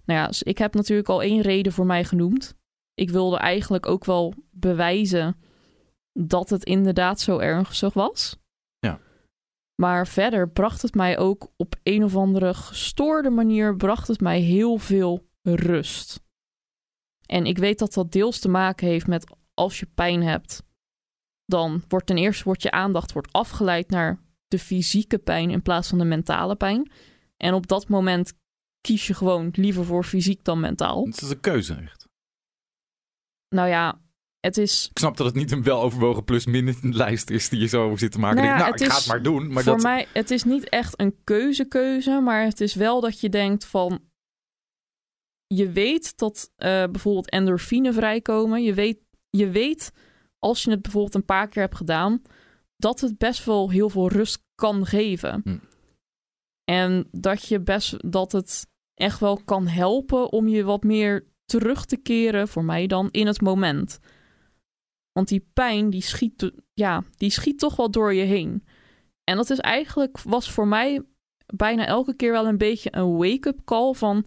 Nou 0.05 0.21
ja, 0.21 0.27
dus 0.27 0.43
ik 0.43 0.59
heb 0.59 0.75
natuurlijk 0.75 1.09
al 1.09 1.23
één 1.23 1.41
reden 1.41 1.73
voor 1.73 1.87
mij 1.87 2.05
genoemd. 2.05 2.55
Ik 2.95 3.11
wilde 3.11 3.37
eigenlijk 3.37 3.87
ook 3.87 4.05
wel 4.05 4.35
bewijzen 4.51 5.37
dat 6.13 6.51
het 6.51 6.65
inderdaad 6.65 7.21
zo 7.21 7.39
ernstig 7.39 7.95
was. 7.95 8.37
Maar 9.81 10.07
verder 10.07 10.51
bracht 10.51 10.83
het 10.83 10.95
mij 10.95 11.19
ook 11.19 11.53
op 11.57 11.75
een 11.83 12.05
of 12.05 12.17
andere 12.17 12.55
gestoorde 12.55 13.31
manier, 13.31 13.77
bracht 13.77 14.09
het 14.09 14.21
mij 14.21 14.41
heel 14.41 14.79
veel 14.79 15.29
rust. 15.43 16.21
En 17.27 17.47
ik 17.47 17.59
weet 17.59 17.79
dat 17.79 17.93
dat 17.95 18.13
deels 18.13 18.39
te 18.39 18.49
maken 18.49 18.87
heeft 18.87 19.07
met 19.07 19.37
als 19.55 19.81
je 19.81 19.87
pijn 19.87 20.23
hebt, 20.23 20.63
dan 21.45 21.85
wordt 21.89 22.07
ten 22.07 22.19
eerste 22.19 22.45
wordt 22.45 22.63
je 22.63 22.71
aandacht 22.71 23.13
wordt 23.13 23.33
afgeleid 23.33 23.91
naar 23.91 24.23
de 24.49 24.59
fysieke 24.59 25.19
pijn 25.19 25.51
in 25.51 25.63
plaats 25.63 25.89
van 25.89 25.99
de 25.99 26.05
mentale 26.05 26.57
pijn. 26.57 26.91
En 27.37 27.55
op 27.55 27.67
dat 27.67 27.89
moment 27.89 28.33
kies 28.81 29.07
je 29.07 29.15
gewoon 29.15 29.49
liever 29.53 29.85
voor 29.85 30.05
fysiek 30.05 30.45
dan 30.45 30.61
mentaal. 30.61 31.05
Het 31.05 31.23
is 31.23 31.31
een 31.31 31.41
keuze, 31.41 31.75
echt. 31.75 32.09
Nou 33.49 33.69
ja, 33.69 34.01
het 34.41 34.57
is 34.57 34.89
Ik 34.91 34.99
snap 34.99 35.17
dat 35.17 35.27
het 35.27 35.35
niet 35.35 35.53
een 35.53 35.63
weloverwogen 35.63 36.25
plus-min 36.25 36.77
lijst 36.81 37.31
is 37.31 37.49
die 37.49 37.61
je 37.61 37.67
zo 37.67 37.97
zit 37.97 38.13
te 38.13 38.19
maken. 38.19 38.37
Nou 38.37 38.49
ja, 38.49 38.59
nou 38.59 38.75
ik 38.75 38.91
ga 38.91 38.97
het 38.97 39.07
maar 39.07 39.23
doen. 39.23 39.53
Maar 39.53 39.63
voor 39.63 39.73
dat, 39.73 39.83
mij, 39.83 40.07
het 40.13 40.31
is 40.31 40.45
niet 40.45 40.69
echt 40.69 41.01
een 41.01 41.17
keuze-keuze, 41.25 42.21
maar 42.21 42.45
het 42.45 42.61
is 42.61 42.75
wel 42.75 43.01
dat 43.01 43.21
je 43.21 43.29
denkt 43.29 43.65
van. 43.65 44.01
Je 45.47 45.71
weet 45.71 46.19
dat 46.19 46.53
eh, 46.57 46.69
bijvoorbeeld 46.69 47.31
endorfine 47.31 47.93
vrijkomen. 47.93 48.63
Je 48.63 48.75
weet, 48.75 48.99
je 49.31 49.51
weet, 49.51 49.93
als 50.39 50.63
je 50.63 50.71
het 50.71 50.83
bijvoorbeeld 50.83 51.15
een 51.15 51.25
paar 51.25 51.49
keer 51.49 51.63
hebt 51.63 51.77
gedaan, 51.77 52.23
dat 52.77 53.01
het 53.01 53.19
best 53.19 53.45
wel 53.45 53.71
heel 53.71 53.91
veel 53.91 54.09
rust 54.09 54.45
kan 54.55 54.87
geven. 54.87 55.41
Hm. 55.45 55.59
En 56.65 57.09
dat 57.11 57.47
je 57.47 57.61
best 57.61 58.11
dat 58.13 58.33
het 58.33 58.67
echt 58.95 59.21
wel 59.21 59.43
kan 59.45 59.67
helpen 59.67 60.33
om 60.33 60.49
je 60.49 60.65
wat 60.65 60.83
meer 60.83 61.27
terug 61.45 61.85
te 61.85 61.97
keren, 61.97 62.49
voor 62.49 62.65
mij 62.65 62.87
dan, 62.87 63.09
in 63.11 63.27
het 63.27 63.41
moment. 63.41 63.99
Want 65.19 65.31
die 65.31 65.49
pijn, 65.53 65.91
die 65.91 66.03
schiet, 66.03 66.53
ja, 66.75 67.03
die 67.17 67.31
schiet 67.31 67.59
toch 67.59 67.77
wel 67.77 67.91
door 67.91 68.15
je 68.15 68.25
heen. 68.25 68.65
En 69.25 69.37
dat 69.37 69.51
is 69.51 69.59
eigenlijk, 69.59 70.21
was 70.23 70.51
voor 70.51 70.69
mij 70.69 71.03
bijna 71.55 71.87
elke 71.87 72.15
keer 72.15 72.33
wel 72.33 72.47
een 72.47 72.59
beetje 72.59 72.97
een 72.97 73.17
wake-up 73.17 73.65
call 73.65 73.95
van... 73.95 74.27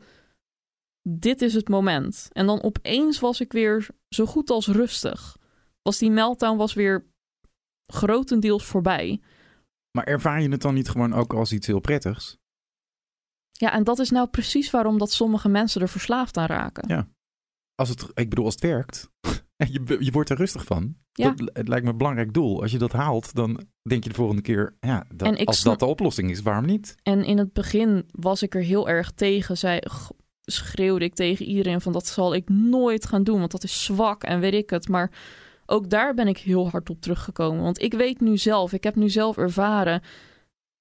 Dit 1.01 1.41
is 1.41 1.54
het 1.54 1.69
moment. 1.69 2.30
En 2.32 2.45
dan 2.45 2.62
opeens 2.62 3.19
was 3.19 3.41
ik 3.41 3.51
weer 3.51 3.88
zo 4.10 4.25
goed 4.25 4.49
als 4.49 4.67
rustig. 4.67 5.38
Was 5.82 5.97
die 5.97 6.12
meltdown 6.12 6.58
was 6.58 6.73
weer 6.73 7.06
grotendeels 7.86 8.65
voorbij. 8.65 9.21
maar 9.91 10.06
ervaar 10.06 10.41
je 10.41 10.49
het 10.49 10.62
dan 10.62 10.73
niet 10.73 10.89
gewoon 10.89 11.13
ook 11.13 11.34
als 11.34 11.51
iets 11.51 11.67
heel 11.67 11.80
prettigs? 11.80 12.38
Ja, 13.51 13.71
en 13.73 13.84
dat 13.84 13.99
is 13.99 14.10
nou 14.10 14.27
precies 14.27 14.71
waarom 14.71 14.97
dat 14.97 15.12
sommige 15.12 15.49
mensen 15.49 15.82
er 15.82 15.89
verslaafd 15.89 16.38
aan 16.38 16.45
raken. 16.45 16.88
Ja. 16.88 17.08
Als 17.75 17.89
het, 17.89 18.12
ik 18.13 18.30
bedoel, 18.30 18.45
als 18.45 18.54
het 18.54 18.63
werkt. 18.63 19.10
je, 19.76 19.97
je 20.00 20.12
wordt 20.12 20.30
er 20.30 20.38
rustig 20.38 20.65
van. 20.65 20.95
Ja. 21.12 21.30
Dat, 21.32 21.50
het 21.54 21.67
lijkt 21.67 21.86
me 21.86 21.91
een 21.91 21.97
belangrijk 21.97 22.34
doel. 22.34 22.62
Als 22.62 22.71
je 22.71 22.78
dat 22.78 22.91
haalt, 22.91 23.34
dan 23.36 23.62
denk 23.82 24.04
je 24.04 24.10
de 24.10 24.15
volgende 24.15 24.41
keer... 24.41 24.76
Ja, 24.80 25.06
dat, 25.15 25.45
als 25.45 25.60
snap- 25.60 25.71
dat 25.71 25.80
de 25.80 25.93
oplossing 25.93 26.30
is, 26.32 26.41
waarom 26.41 26.65
niet? 26.65 26.95
En 27.04 27.24
in 27.24 27.38
het 27.38 27.54
begin 27.54 28.06
was 28.12 28.41
ik 28.43 28.56
er 28.56 28.62
heel 28.62 28.89
erg 28.89 29.12
tegen. 29.12 29.58
Zei, 29.58 29.80
g- 29.89 30.12
schreeuwde 30.41 31.06
ik 31.06 31.13
tegen 31.13 31.45
iedereen 31.45 31.82
van 31.82 31.93
dat 31.93 32.08
zal 32.08 32.34
ik 32.36 32.50
nooit 32.50 33.06
gaan 33.06 33.24
doen, 33.24 33.39
want 33.39 33.52
dat 33.52 33.63
is 33.63 33.84
zwak 33.84 34.24
en 34.24 34.39
weet 34.39 34.54
ik 34.54 34.69
het. 34.69 34.88
Maar 34.88 35.12
ook 35.65 35.89
daar 35.89 36.13
ben 36.13 36.28
ik 36.28 36.38
heel 36.38 36.69
hard 36.69 36.89
op 36.89 37.02
teruggekomen. 37.02 37.63
Want 37.63 37.82
ik 37.82 37.93
weet 37.93 38.19
nu 38.19 38.38
zelf, 38.38 38.74
ik 38.74 38.84
heb 38.84 38.95
nu 38.95 39.10
zelf 39.10 39.38
ervaren, 39.38 40.02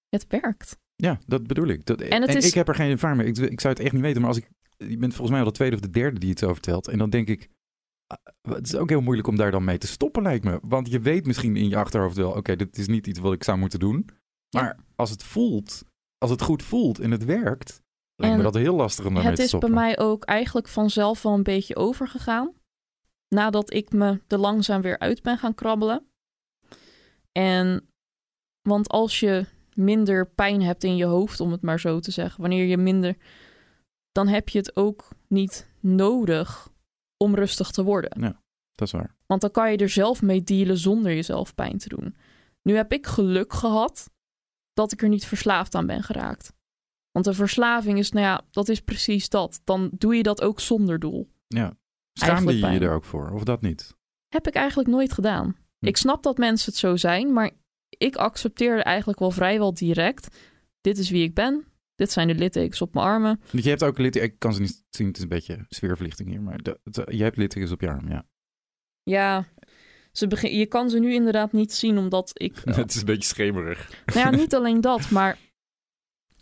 het 0.08 0.26
werkt. 0.28 0.76
Ja, 0.96 1.18
dat 1.26 1.46
bedoel 1.46 1.66
ik. 1.68 1.86
Dat, 1.86 2.00
en 2.00 2.26
is- 2.26 2.46
ik 2.46 2.54
heb 2.54 2.68
er 2.68 2.74
geen 2.74 2.90
ervaring 2.90 3.18
mee. 3.20 3.28
Ik, 3.28 3.36
ik 3.38 3.60
zou 3.60 3.74
het 3.74 3.82
echt 3.82 3.92
niet 3.92 4.02
weten. 4.02 4.20
Maar 4.20 4.30
als 4.30 4.38
ik, 4.38 4.48
je 4.76 4.96
bent 4.96 5.12
volgens 5.14 5.30
mij 5.30 5.38
al 5.40 5.46
de 5.46 5.52
tweede 5.52 5.76
of 5.76 5.82
de 5.82 5.90
derde 5.90 6.18
die 6.18 6.30
het 6.30 6.38
zo 6.38 6.52
vertelt. 6.52 6.88
En 6.88 6.98
dan 6.98 7.10
denk 7.10 7.28
ik, 7.28 7.48
het 8.42 8.66
is 8.66 8.76
ook 8.76 8.88
heel 8.88 9.00
moeilijk 9.00 9.28
om 9.28 9.36
daar 9.36 9.50
dan 9.50 9.64
mee 9.64 9.78
te 9.78 9.86
stoppen, 9.86 10.22
lijkt 10.22 10.44
me. 10.44 10.58
Want 10.62 10.90
je 10.90 11.00
weet 11.00 11.26
misschien 11.26 11.56
in 11.56 11.68
je 11.68 11.76
achterhoofd 11.76 12.16
wel, 12.16 12.30
oké, 12.30 12.56
dit 12.56 12.78
is 12.78 12.86
niet 12.86 13.06
iets 13.06 13.18
wat 13.18 13.32
ik 13.32 13.44
zou 13.44 13.58
moeten 13.58 13.78
doen. 13.78 14.08
Maar 14.50 14.78
als 14.96 15.10
het 15.10 15.22
voelt, 15.22 15.84
als 16.18 16.30
het 16.30 16.42
goed 16.42 16.62
voelt 16.62 16.98
en 16.98 17.10
het 17.10 17.24
werkt, 17.24 17.82
lijkt 18.14 18.36
me 18.36 18.42
dat 18.42 18.54
heel 18.54 18.74
lastig 18.74 19.04
om 19.04 19.14
daarmee 19.14 19.30
Het 19.30 19.40
te 19.40 19.44
is 19.44 19.50
bij 19.50 19.60
stoppen. 19.60 19.80
mij 19.80 19.98
ook 19.98 20.24
eigenlijk 20.24 20.68
vanzelf 20.68 21.22
wel 21.22 21.32
een 21.32 21.42
beetje 21.42 21.76
overgegaan. 21.76 22.52
Nadat 23.28 23.72
ik 23.72 23.92
me 23.92 24.20
er 24.28 24.38
langzaam 24.38 24.82
weer 24.82 24.98
uit 24.98 25.22
ben 25.22 25.38
gaan 25.38 25.54
krabbelen. 25.54 26.06
En 27.32 27.88
want 28.62 28.88
als 28.88 29.20
je 29.20 29.46
minder 29.74 30.30
pijn 30.30 30.62
hebt 30.62 30.84
in 30.84 30.96
je 30.96 31.04
hoofd, 31.04 31.40
om 31.40 31.52
het 31.52 31.62
maar 31.62 31.80
zo 31.80 32.00
te 32.00 32.10
zeggen, 32.10 32.40
wanneer 32.40 32.64
je 32.64 32.76
minder, 32.76 33.16
dan 34.12 34.28
heb 34.28 34.48
je 34.48 34.58
het 34.58 34.76
ook 34.76 35.08
niet 35.28 35.68
nodig 35.80 36.69
om 37.22 37.34
rustig 37.34 37.70
te 37.70 37.84
worden. 37.84 38.38
Dat 38.74 38.86
is 38.86 38.94
waar. 38.94 39.16
Want 39.26 39.40
dan 39.40 39.50
kan 39.50 39.70
je 39.70 39.76
er 39.76 39.88
zelf 39.88 40.22
mee 40.22 40.42
dealen 40.42 40.78
zonder 40.78 41.14
jezelf 41.14 41.54
pijn 41.54 41.78
te 41.78 41.88
doen. 41.88 42.16
Nu 42.62 42.74
heb 42.74 42.92
ik 42.92 43.06
geluk 43.06 43.52
gehad 43.52 44.10
dat 44.72 44.92
ik 44.92 45.02
er 45.02 45.08
niet 45.08 45.26
verslaafd 45.26 45.74
aan 45.74 45.86
ben 45.86 46.02
geraakt. 46.02 46.52
Want 47.12 47.26
een 47.26 47.34
verslaving 47.34 47.98
is, 47.98 48.10
nou 48.10 48.26
ja, 48.26 48.40
dat 48.50 48.68
is 48.68 48.80
precies 48.80 49.28
dat. 49.28 49.60
Dan 49.64 49.90
doe 49.92 50.14
je 50.16 50.22
dat 50.22 50.42
ook 50.42 50.60
zonder 50.60 50.98
doel. 50.98 51.30
Ja. 51.48 51.76
Schaamde 52.12 52.58
je 52.58 52.78
er 52.78 52.92
ook 52.92 53.04
voor? 53.04 53.30
Of 53.30 53.44
dat 53.44 53.60
niet? 53.60 53.96
Heb 54.28 54.46
ik 54.46 54.54
eigenlijk 54.54 54.88
nooit 54.88 55.12
gedaan. 55.12 55.56
Hm. 55.78 55.86
Ik 55.86 55.96
snap 55.96 56.22
dat 56.22 56.38
mensen 56.38 56.70
het 56.70 56.80
zo 56.80 56.96
zijn, 56.96 57.32
maar 57.32 57.50
ik 57.88 58.16
accepteerde 58.16 58.82
eigenlijk 58.82 59.18
wel 59.18 59.30
vrijwel 59.30 59.74
direct. 59.74 60.36
Dit 60.80 60.98
is 60.98 61.10
wie 61.10 61.22
ik 61.22 61.34
ben. 61.34 61.64
Dit 62.00 62.12
zijn 62.12 62.28
de 62.28 62.34
littekens 62.34 62.82
op 62.82 62.94
mijn 62.94 63.06
armen. 63.06 63.40
Je 63.50 63.68
hebt 63.68 63.82
ook 63.82 63.98
littekens, 63.98 64.32
ik 64.32 64.38
kan 64.38 64.54
ze 64.54 64.60
niet 64.60 64.84
zien, 64.90 65.06
het 65.06 65.16
is 65.16 65.22
een 65.22 65.28
beetje 65.28 65.64
sfeerverlichting 65.68 66.28
hier. 66.28 66.42
Maar 66.42 66.58
de- 66.58 66.80
het- 66.84 67.02
je 67.16 67.22
hebt 67.22 67.36
littekens 67.36 67.70
op 67.72 67.80
je 67.80 67.88
arm, 67.88 68.08
ja. 68.08 68.24
Ja, 69.02 69.46
ze 70.12 70.26
begin, 70.26 70.56
je 70.56 70.66
kan 70.66 70.90
ze 70.90 70.98
nu 70.98 71.12
inderdaad 71.14 71.52
niet 71.52 71.72
zien, 71.72 71.98
omdat 71.98 72.30
ik 72.34 72.56
Het 72.64 72.90
is 72.90 72.96
een 73.00 73.04
beetje 73.04 73.28
schemerig. 73.28 73.90
Nou 74.06 74.18
ja, 74.18 74.30
niet 74.30 74.54
alleen 74.54 74.80
dat, 74.80 75.10
maar 75.10 75.38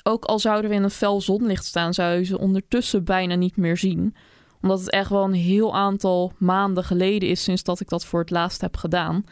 ook 0.02 0.24
al 0.24 0.38
zouden 0.38 0.70
we 0.70 0.76
in 0.76 0.82
een 0.82 0.90
fel 0.90 1.20
zonlicht 1.20 1.64
staan, 1.64 1.94
zou 1.94 2.18
je 2.18 2.24
ze 2.24 2.38
ondertussen 2.38 3.04
bijna 3.04 3.34
niet 3.34 3.56
meer 3.56 3.76
zien. 3.76 4.14
Omdat 4.60 4.80
het 4.80 4.90
echt 4.90 5.10
wel 5.10 5.24
een 5.24 5.32
heel 5.32 5.74
aantal 5.76 6.32
maanden 6.38 6.84
geleden 6.84 7.28
is 7.28 7.42
sinds 7.42 7.62
dat 7.62 7.80
ik 7.80 7.88
dat 7.88 8.04
voor 8.06 8.20
het 8.20 8.30
laatst 8.30 8.60
heb 8.60 8.76
gedaan. 8.76 9.24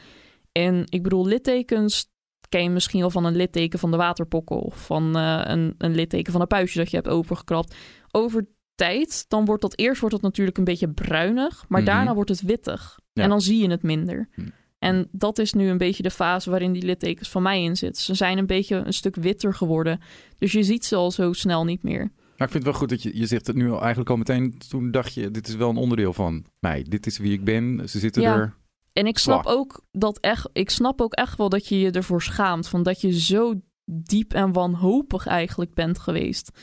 En 0.53 0.85
ik 0.89 1.03
bedoel, 1.03 1.27
littekens 1.27 2.15
ken 2.49 2.63
je 2.63 2.71
misschien 2.71 3.01
wel 3.01 3.11
van 3.11 3.25
een 3.25 3.37
litteken 3.37 3.79
van 3.79 3.91
de 3.91 3.97
waterpokkel. 3.97 4.59
Of 4.59 4.87
van 4.87 5.17
eh, 5.17 5.41
een, 5.45 5.75
een 5.79 5.95
litteken 5.95 6.33
van 6.33 6.41
een 6.41 6.47
puistje 6.47 6.79
dat 6.79 6.91
je 6.91 6.97
hebt 6.97 7.09
opengekrapt. 7.09 7.75
Over 8.11 8.47
tijd, 8.75 9.25
dan 9.29 9.45
wordt 9.45 9.63
dat 9.63 9.79
eerst 9.79 10.01
wordt 10.01 10.15
dat 10.15 10.25
natuurlijk 10.25 10.59
een 10.59 10.65
beetje 10.65 10.89
bruinig. 10.89 11.65
Maar 11.69 11.83
Mhm. 11.83 11.91
daarna 11.91 12.15
wordt 12.15 12.31
het 12.31 12.41
wittig. 12.43 12.99
Ja. 13.13 13.23
En 13.23 13.29
dan 13.29 13.41
zie 13.41 13.63
je 13.63 13.71
het 13.71 13.83
minder. 13.83 14.29
Hm. 14.35 14.43
En 14.79 15.09
dat 15.13 15.39
is 15.39 15.53
nu 15.53 15.69
een 15.69 15.79
beetje 15.79 16.03
de 16.03 16.11
fase 16.11 16.51
waarin 16.51 16.73
die 16.73 16.83
littekens 16.83 17.29
van 17.29 17.43
mij 17.43 17.63
in 17.63 17.77
zitten. 17.77 18.03
Ze 18.03 18.15
zijn 18.15 18.39
een 18.39 18.47
beetje 18.47 18.77
een 18.77 18.93
stuk 18.93 19.15
witter 19.17 19.55
geworden. 19.55 20.01
Dus 20.39 20.53
je 20.53 20.63
ziet 20.63 20.85
ze 20.85 20.97
al 20.97 21.11
zo 21.11 21.33
snel 21.33 21.65
niet 21.65 21.83
meer. 21.83 21.99
Maar 22.37 22.47
ik 22.47 22.53
vind 22.53 22.53
het 22.53 22.63
wel 22.65 22.73
goed 22.73 22.89
dat 22.89 23.03
je, 23.03 23.19
je 23.19 23.27
zegt 23.27 23.47
het 23.47 23.57
nu 23.57 23.71
al 23.71 23.81
eigenlijk 23.81 24.11
al 24.11 24.17
meteen. 24.17 24.59
Toen 24.69 24.91
dacht 24.91 25.15
je, 25.15 25.31
dit 25.31 25.49
is 25.49 25.55
wel 25.55 25.71
een 25.71 25.77
onderdeel 25.77 26.13
van 26.13 26.45
mij. 26.61 26.85
Dit 26.89 27.07
is 27.07 27.19
wie 27.19 27.33
ik 27.33 27.45
ben. 27.45 27.89
Ze 27.89 27.99
zitten 27.99 28.23
Ja. 28.23 28.35
er. 28.37 28.55
En 28.97 29.07
ik 29.07 29.19
snap 29.19 29.47
ook 29.47 29.85
dat 29.91 30.19
echt, 30.19 30.49
ik 30.53 30.71
snap 30.71 31.01
ook 31.01 31.13
echt 31.13 31.39
wel 31.39 31.49
dat 31.49 31.67
je 31.69 31.79
je 31.79 31.91
ervoor 31.91 32.23
schaamt. 32.23 32.69
Van 32.69 32.83
dat 32.83 33.01
je 33.01 33.21
zo 33.21 33.55
diep 33.85 34.33
en 34.33 34.53
wanhopig 34.53 35.27
eigenlijk 35.27 35.75
bent 35.75 35.99
geweest. 35.99 36.59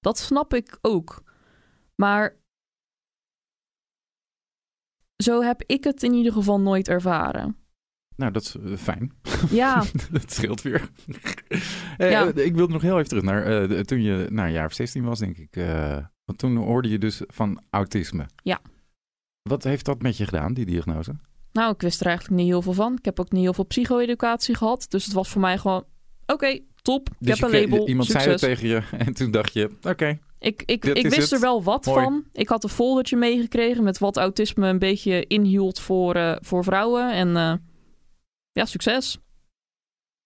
Dat 0.00 0.18
snap 0.18 0.54
ik 0.54 0.78
ook. 0.80 1.22
Maar 1.94 2.36
zo 5.22 5.42
heb 5.42 5.62
ik 5.66 5.84
het 5.84 6.02
in 6.02 6.12
ieder 6.12 6.32
geval 6.32 6.60
nooit 6.60 6.88
ervaren. 6.88 7.56
Nou, 8.16 8.32
dat 8.32 8.42
is 8.42 8.54
eh, 8.56 8.76
fijn. 8.76 9.12
Ja, 9.50 9.84
dat 10.10 10.32
scheelt 10.32 10.62
weer. 10.62 10.90
Eh, 11.96 12.10
Ja. 12.10 12.32
eh, 12.32 12.44
ik 12.46 12.54
wilde 12.54 12.72
nog 12.72 12.82
heel 12.82 12.96
even 12.96 13.08
terug 13.08 13.22
naar 13.24 13.66
toen 13.84 14.02
je 14.02 14.26
nou, 14.30 14.46
een 14.48 14.54
jaar 14.54 14.66
of 14.66 14.72
16 14.72 15.04
was, 15.04 15.18
denk 15.18 15.36
ik. 15.36 15.54
want 16.24 16.38
toen 16.38 16.56
hoorde 16.56 16.88
je 16.88 16.98
dus 16.98 17.22
van 17.26 17.62
autisme. 17.70 18.26
Ja. 18.42 18.60
Wat 19.42 19.64
heeft 19.64 19.84
dat 19.84 20.02
met 20.02 20.16
je 20.16 20.24
gedaan, 20.24 20.54
die 20.54 20.66
diagnose? 20.66 21.14
Nou, 21.52 21.72
ik 21.72 21.80
wist 21.80 22.00
er 22.00 22.06
eigenlijk 22.06 22.36
niet 22.40 22.48
heel 22.50 22.62
veel 22.62 22.72
van. 22.72 22.96
Ik 22.96 23.04
heb 23.04 23.20
ook 23.20 23.32
niet 23.32 23.42
heel 23.42 23.54
veel 23.54 23.64
psycho-educatie 23.66 24.54
gehad. 24.54 24.86
Dus 24.88 25.04
het 25.04 25.12
was 25.14 25.28
voor 25.28 25.40
mij 25.40 25.58
gewoon, 25.58 25.84
oké, 26.26 26.60
top. 26.82 27.08
Ik 27.08 27.14
Dus 27.18 27.40
heb 27.40 27.50
je 27.50 27.56
een 27.56 27.62
label, 27.70 27.88
Iemand 27.88 28.08
succes. 28.08 28.22
zei 28.40 28.52
het 28.52 28.60
tegen 28.60 28.68
je 28.68 28.96
en 29.06 29.12
toen 29.14 29.30
dacht 29.30 29.52
je, 29.52 29.70
oké. 29.82 30.18
Ik, 30.38 30.62
ik, 30.66 30.84
ik 30.84 30.96
is 30.96 31.02
wist 31.02 31.16
het. 31.16 31.32
er 31.32 31.40
wel 31.40 31.62
wat 31.62 31.84
Mooi. 31.86 32.04
van. 32.04 32.24
Ik 32.32 32.48
had 32.48 32.64
een 32.64 32.70
foldertje 32.70 33.16
meegekregen 33.16 33.84
met 33.84 33.98
wat 33.98 34.16
autisme 34.16 34.68
een 34.68 34.78
beetje 34.78 35.26
inhield 35.26 35.80
voor, 35.80 36.14
eh, 36.14 36.36
voor 36.40 36.64
vrouwen. 36.64 37.12
En 37.12 37.36
eh, 37.36 37.54
ja, 38.52 38.64
succes. 38.64 39.18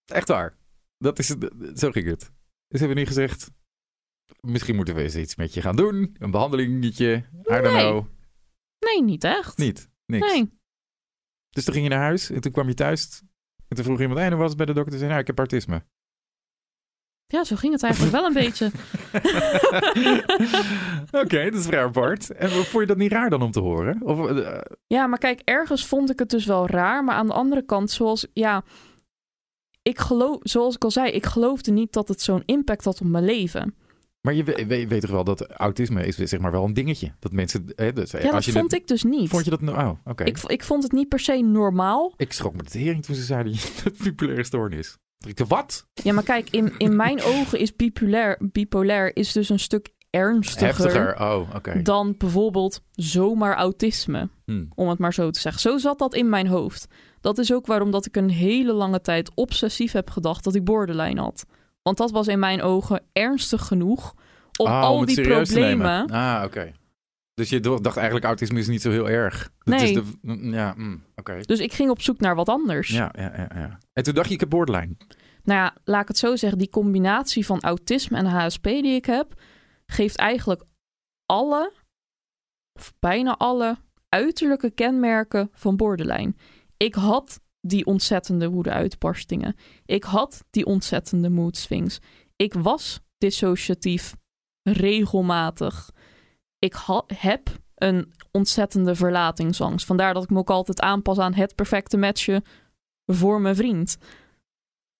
Echt 0.05 0.27
waar. 0.27 0.57
Dat 0.97 1.19
is, 1.19 1.29
het- 1.29 1.51
zo 1.75 1.91
ging 1.91 2.07
het. 2.07 2.31
Dus 2.67 2.79
hebben 2.79 2.89
we 2.89 3.03
nu 3.03 3.05
gezegd, 3.07 3.51
misschien 4.39 4.75
moeten 4.75 4.95
we 4.95 5.01
eens 5.01 5.15
iets 5.15 5.35
met 5.35 5.53
je 5.53 5.61
gaan 5.61 5.75
doen. 5.75 6.15
Een 6.19 6.31
behandelingetje, 6.31 7.15
I 7.15 7.41
don't 7.43 7.61
Nee. 7.63 7.71
know. 7.91 8.05
Nee, 8.79 9.03
niet 9.03 9.23
echt. 9.23 9.57
Niet, 9.57 9.89
niks. 10.05 10.31
Nee. 10.33 10.56
Dus 11.57 11.65
toen 11.65 11.75
ging 11.75 11.87
je 11.87 11.93
naar 11.93 12.03
huis 12.03 12.29
en 12.29 12.41
toen 12.41 12.51
kwam 12.51 12.67
je 12.67 12.73
thuis. 12.73 13.21
En 13.67 13.75
toen 13.75 13.85
vroeg 13.85 14.01
iemand, 14.01 14.19
en 14.19 14.31
hoe 14.31 14.39
was 14.39 14.47
het 14.47 14.57
bij 14.57 14.65
de 14.65 14.73
dokter? 14.73 14.91
Toen 14.91 14.99
zei 14.99 15.09
nou, 15.09 15.21
ik 15.21 15.27
heb 15.27 15.37
autisme. 15.37 15.83
Ja, 17.27 17.43
zo 17.43 17.55
ging 17.55 17.73
het 17.73 17.83
eigenlijk 17.83 18.13
wel 18.13 18.25
een 18.25 18.33
beetje. 18.33 18.71
Oké, 21.23 21.43
dat 21.43 21.59
is 21.59 21.65
vrij 21.65 21.83
apart. 21.83 22.31
En 22.31 22.49
vond 22.49 22.71
je 22.71 22.85
dat 22.85 22.97
niet 22.97 23.11
raar 23.11 23.29
dan 23.29 23.41
om 23.41 23.51
te 23.51 23.59
horen? 23.59 24.01
Of, 24.01 24.29
eh, 24.29 24.61
Ja, 24.87 25.07
maar 25.07 25.17
kijk, 25.19 25.41
ergens 25.43 25.85
vond 25.85 26.09
ik 26.09 26.19
het 26.19 26.29
dus 26.29 26.45
wel 26.45 26.67
raar. 26.67 27.03
Maar 27.03 27.15
aan 27.15 27.27
de 27.27 27.33
andere 27.33 27.65
kant, 27.65 27.91
zoals, 27.91 28.27
ja, 28.33 28.63
ik 29.81 29.99
geloof, 29.99 30.37
zoals 30.41 30.75
ik 30.75 30.83
al 30.83 30.91
zei, 30.91 31.11
ik 31.11 31.25
geloofde 31.25 31.71
niet 31.71 31.93
dat 31.93 32.07
het 32.07 32.21
zo'n 32.21 32.43
impact 32.45 32.83
had 32.83 33.01
op 33.01 33.07
mijn 33.07 33.25
leven. 33.25 33.75
Maar 34.27 34.35
je 34.35 34.43
we- 34.43 34.65
we- 34.67 34.87
weet 34.87 35.01
toch 35.01 35.09
wel 35.11 35.23
dat 35.23 35.47
autisme 35.51 36.05
is 36.05 36.15
zeg 36.15 36.39
maar 36.39 36.51
wel 36.51 36.63
een 36.63 36.73
dingetje. 36.73 37.11
Dat 37.19 37.31
mensen... 37.31 37.63
Hè, 37.75 37.93
dus, 37.93 38.11
Ja, 38.11 38.31
dat 38.31 38.45
je 38.45 38.51
vond 38.51 38.71
het- 38.71 38.81
ik 38.81 38.87
dus 38.87 39.03
niet. 39.03 39.29
Vond 39.29 39.43
je 39.43 39.49
dat... 39.49 39.61
nou- 39.61 39.77
Oh, 39.87 39.99
oké. 40.05 40.23
ik, 40.23 40.37
ik 40.37 40.63
vond 40.63 40.83
het 40.83 40.91
niet 40.91 41.07
per 41.07 41.19
se 41.19 41.33
normaal. 41.41 42.13
Ik 42.17 42.33
schrok 42.33 42.55
me 42.55 42.63
de 42.63 42.69
tering 42.69 43.05
toen 43.05 43.15
ze 43.15 43.23
zeiden 43.23 43.51
dat 43.75 43.83
het 43.83 43.97
bipolaire 44.03 44.43
stoornis. 44.43 44.97
Ik 45.27 45.39
wat? 45.47 45.87
Ja, 45.93 46.13
maar 46.13 46.23
kijk, 46.23 46.49
in, 46.49 46.73
in 46.77 46.95
mijn 46.95 47.21
ogen 47.21 47.59
is 47.59 47.75
bipolair, 47.75 48.39
bipolair 48.51 49.15
is 49.15 49.31
dus 49.31 49.49
een 49.49 49.59
stuk 49.59 49.89
ernstiger, 50.09 50.67
Heftiger. 50.67 51.19
Oh, 51.21 51.83
dan 51.83 52.15
bijvoorbeeld 52.17 52.81
zomaar 52.91 53.55
autisme. 53.55 54.29
Hm. 54.45 54.65
om 54.75 54.89
het 54.89 54.99
maar 54.99 55.13
zo 55.13 55.29
te 55.29 55.39
zeggen. 55.39 55.61
Zo 55.61 55.77
zat 55.77 55.99
dat 55.99 56.15
in 56.15 56.29
mijn 56.29 56.47
hoofd. 56.47 56.87
Dat 57.21 57.37
is 57.37 57.53
ook 57.53 57.65
waarom 57.65 57.91
dat 57.91 58.05
ik 58.05 58.15
een 58.15 58.29
hele 58.29 58.73
lange 58.73 59.01
tijd 59.01 59.31
obsessief 59.35 59.91
heb 59.91 60.09
gedacht 60.09 60.43
dat 60.43 60.55
ik 60.55 60.63
borderline 60.63 61.21
had. 61.21 61.45
Want 61.87 61.99
dat 61.99 62.11
was 62.11 62.27
in 62.27 62.39
mijn 62.39 62.61
ogen 62.61 63.03
ernstig 63.13 63.65
genoeg 63.67 64.13
om 64.57 64.67
Ah, 64.67 64.81
al 64.81 65.05
die 65.05 65.15
serieus 65.15 65.49
te 65.49 65.59
nemen. 65.59 65.97
problemen. 66.05 66.09
Ah, 66.37 66.43
oké. 66.45 66.71
Dus 67.33 67.49
je 67.49 67.59
dacht 67.59 67.97
eigenlijk 67.97 68.25
autisme 68.25 68.59
is 68.59 68.67
niet 68.67 68.81
zo 68.81 68.91
heel 68.91 69.09
erg. 69.09 69.51
Dat 69.63 69.79
Nee. 69.79 69.89
Is 69.89 69.93
de, 69.93 70.03
mm, 70.21 70.53
ja, 70.53 70.73
mm, 70.77 71.03
oké. 71.15 71.39
Dus 71.45 71.59
ik 71.59 71.73
ging 71.73 71.89
op 71.89 72.01
zoek 72.01 72.19
naar 72.19 72.35
wat 72.35 72.49
anders. 72.49 72.89
Ja, 72.89 73.11
ja, 73.17 73.31
ja, 73.37 73.49
ja. 73.55 73.79
En 73.93 74.03
toen 74.03 74.13
dacht 74.13 74.27
je, 74.27 74.33
ik 74.33 74.39
heb 74.39 74.49
borderline. 74.49 74.95
Nou 75.43 75.59
ja, 75.59 75.75
laat 75.83 76.01
ik 76.01 76.07
het 76.07 76.17
zo 76.17 76.35
zeggen. 76.35 76.59
Die 76.59 76.69
combinatie 76.69 77.45
van 77.45 77.61
autisme 77.61 78.17
en 78.17 78.25
HSP 78.25 78.63
die 78.63 78.95
ik 78.95 79.05
heb, 79.05 79.41
geeft 79.85 80.17
eigenlijk 80.17 80.63
alle, 81.25 81.73
of 82.73 82.93
bijna 82.99 83.37
alle, 83.37 83.77
uiterlijke 84.09 84.69
kenmerken 84.71 85.49
van 85.53 85.75
borderline. 85.75 86.33
Ik 86.77 86.95
had 86.95 87.39
die 87.67 87.85
ontzettende 87.85 88.49
woede-uitbarstingen. 88.49 89.55
Ik 89.85 90.03
had 90.03 90.43
die 90.49 90.65
ontzettende 90.65 91.29
mood 91.29 91.57
swings. 91.57 91.99
Ik 92.35 92.53
was 92.53 92.99
dissociatief 93.17 94.15
regelmatig. 94.63 95.89
Ik 96.59 96.73
ha- 96.73 97.03
heb 97.13 97.49
een 97.75 98.13
ontzettende 98.31 98.95
verlatingsangst. 98.95 99.85
Vandaar 99.85 100.13
dat 100.13 100.23
ik 100.23 100.29
me 100.29 100.37
ook 100.37 100.49
altijd 100.49 100.81
aanpas 100.81 101.17
aan 101.17 101.33
het 101.33 101.55
perfecte 101.55 101.97
matchen 101.97 102.43
voor 103.05 103.41
mijn 103.41 103.55
vriend. 103.55 103.97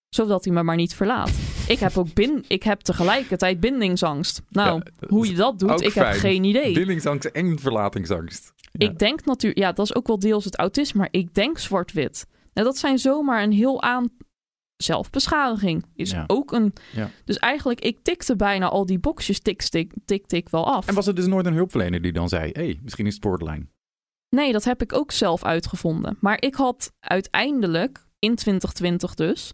Zodat 0.10 0.44
hij 0.46 0.54
me 0.54 0.64
maar 0.64 0.76
niet 0.76 0.94
verlaat. 0.96 1.32
Ik 1.68 1.80
heb 1.80 1.98
ook 1.98 2.14
bin 2.14 2.46
ik 2.48 2.64
heb 2.64 2.80
tegelijkertijd 2.80 3.60
bindingsangst. 3.60 4.42
Nou, 4.50 4.82
Ja, 5.00 5.08
hoe 5.08 5.28
je 5.28 5.36
dat 5.36 5.60
doet, 5.60 5.82
ik 5.82 5.92
fijn. 5.92 6.08
heb 6.12 6.16
geen 6.20 6.44
idee. 6.44 6.74
Bindingsangst 6.74 7.26
en 7.26 7.60
verlatingsangst. 7.60 8.54
Ja. 8.72 8.90
Ik 8.90 9.00
denk 9.00 9.26
natuurlijk, 9.26 9.62
ja, 9.62 9.72
dat 9.72 9.86
is 9.86 9.96
ook 9.96 10.08
wel 10.08 10.20
deels 10.20 10.46
het 10.46 10.56
autisme, 10.58 11.00
maar 11.00 11.08
ik 11.12 11.34
denk 11.34 11.58
zwart-wit. 11.58 12.28
Nou, 12.58 12.70
dat 12.70 12.78
zijn 12.78 13.00
zomaar 13.00 13.44
een 13.44 13.52
heel 13.52 13.82
aan. 13.82 14.10
Zelfbeschadiging 14.78 15.86
is 15.96 16.12
Ja. 16.12 16.24
ook 16.28 16.52
een. 16.52 16.74
Ja. 16.94 17.10
Dus 17.26 17.38
eigenlijk, 17.38 17.80
ik 17.82 18.00
tikte 18.02 18.36
bijna 18.36 18.68
al 18.70 18.86
die 18.86 19.00
boxjes, 19.00 19.40
tik, 19.40 19.62
tik, 19.62 19.94
tik, 20.06 20.28
tik 20.28 20.50
wel 20.50 20.66
af. 20.74 20.88
En 20.88 20.96
was 20.96 21.08
er 21.08 21.16
dus 21.16 21.26
nooit 21.26 21.46
een 21.46 21.54
hulpverlener 21.54 22.02
die 22.02 22.12
dan 22.12 22.30
zei, 22.30 22.50
hé, 22.54 22.64
hey, 22.64 22.80
misschien 22.84 23.06
is 23.06 23.14
het 23.14 23.22
borderline. 23.22 23.66
Nee, 24.30 24.52
dat 24.52 24.64
heb 24.64 24.82
ik 24.82 24.94
ook 24.94 25.12
zelf 25.12 25.44
uitgevonden. 25.44 26.18
Maar 26.20 26.42
ik 26.42 26.56
had 26.56 26.94
uiteindelijk, 27.00 28.06
in 28.20 28.36
2020 28.36 29.14
dus, 29.14 29.54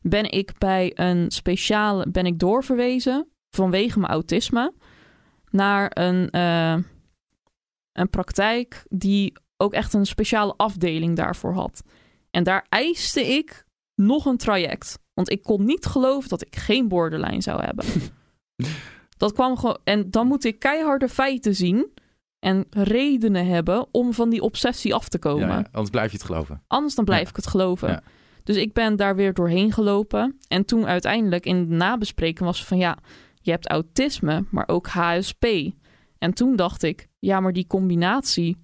ben 0.00 0.30
ik 0.30 0.58
bij 0.58 0.92
een 0.94 1.30
speciale, 1.30 2.10
ben 2.10 2.26
ik 2.26 2.38
doorverwezen 2.38 3.28
vanwege 3.50 3.98
mijn 3.98 4.12
autisme 4.12 4.72
naar 5.50 5.90
een, 5.94 6.30
eh, 6.30 6.76
een 7.92 8.10
praktijk 8.10 8.84
die 8.88 9.32
ook 9.56 9.72
echt 9.72 9.92
een 9.94 10.06
speciale 10.06 10.54
afdeling 10.56 11.16
daarvoor 11.16 11.52
had. 11.54 11.82
En 12.30 12.44
daar 12.44 12.66
eiste 12.68 13.26
ik 13.26 13.64
nog 13.94 14.24
een 14.26 14.36
traject. 14.36 14.98
Want 15.14 15.30
ik 15.30 15.42
kon 15.42 15.64
niet 15.64 15.86
geloven 15.86 16.28
dat 16.28 16.42
ik 16.42 16.56
geen 16.56 16.88
borderline 16.88 17.42
zou 17.42 17.62
hebben. 17.64 17.84
dat 19.16 19.32
kwam 19.32 19.56
gewoon. 19.56 19.78
En 19.84 20.10
dan 20.10 20.26
moet 20.26 20.44
ik 20.44 20.58
keiharde 20.58 21.08
feiten 21.08 21.54
zien 21.54 21.92
en 22.38 22.66
redenen 22.70 23.46
hebben 23.46 23.86
om 23.90 24.12
van 24.12 24.30
die 24.30 24.42
obsessie 24.42 24.94
af 24.94 25.08
te 25.08 25.18
komen. 25.18 25.48
Ja, 25.48 25.58
ja, 25.58 25.66
anders 25.70 25.90
blijf 25.90 26.10
je 26.10 26.16
het 26.16 26.26
geloven. 26.26 26.62
Anders 26.66 26.94
dan 26.94 27.04
blijf 27.04 27.22
Ja. 27.22 27.28
ik 27.28 27.36
het 27.36 27.46
geloven. 27.46 28.02
Dus 28.42 28.56
ik 28.56 28.72
ben 28.72 28.96
daar 28.96 29.16
weer 29.16 29.34
doorheen 29.34 29.72
gelopen. 29.72 30.38
En 30.48 30.64
toen 30.64 30.86
uiteindelijk 30.86 31.46
in 31.46 31.68
de 31.68 31.74
nabespreking 31.74 32.44
was 32.48 32.64
van 32.64 32.78
ja, 32.78 32.98
je 33.40 33.50
hebt 33.50 33.68
autisme, 33.68 34.44
maar 34.50 34.68
ook 34.68 34.86
HSP. 34.86 35.46
En 36.18 36.34
toen 36.34 36.56
dacht 36.56 36.82
ik, 36.82 37.08
ja, 37.18 37.40
maar 37.40 37.52
die 37.52 37.66
combinatie 37.66 38.56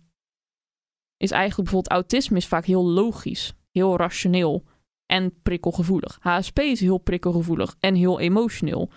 is 1.25 1.31
eigenlijk 1.31 1.71
bijvoorbeeld 1.71 2.03
autisme 2.03 2.37
is 2.37 2.47
vaak 2.47 2.65
heel 2.65 2.85
logisch, 2.87 3.53
heel 3.71 3.97
rationeel 3.97 4.65
en 5.07 5.43
prikkelgevoelig. 5.43 6.19
HSP 6.21 6.59
is 6.59 6.81
heel 6.81 6.99
prikkelgevoelig 6.99 7.77
en 7.81 7.95
heel 7.95 8.21
emotioneel. 8.21 8.91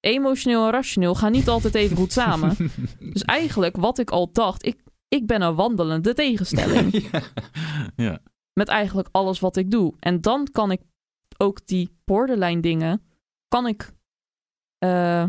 Emotioneel 0.00 0.64
en 0.64 0.70
rationeel 0.70 1.14
gaan 1.14 1.32
niet 1.32 1.48
altijd 1.48 1.74
even 1.74 1.96
goed 1.96 2.12
samen. 2.12 2.56
Dus 3.12 3.22
eigenlijk 3.22 3.76
wat 3.76 3.98
ik 3.98 4.10
al 4.10 4.32
dacht, 4.32 4.66
ik, 4.66 4.80
ik 5.08 5.26
ben 5.26 5.42
een 5.42 5.54
wandelende 5.54 6.14
tegenstelling 6.14 6.92
ja. 7.10 7.22
ja. 7.96 8.20
met 8.52 8.68
eigenlijk 8.68 9.08
alles 9.12 9.40
wat 9.40 9.56
ik 9.56 9.70
doe. 9.70 9.94
En 10.00 10.20
dan 10.20 10.48
kan 10.52 10.70
ik 10.70 10.80
ook 11.36 11.66
die 11.66 11.96
borderline 12.04 12.60
dingen, 12.60 13.02
kan 13.48 13.66
ik 13.66 13.92
eh, 14.78 15.24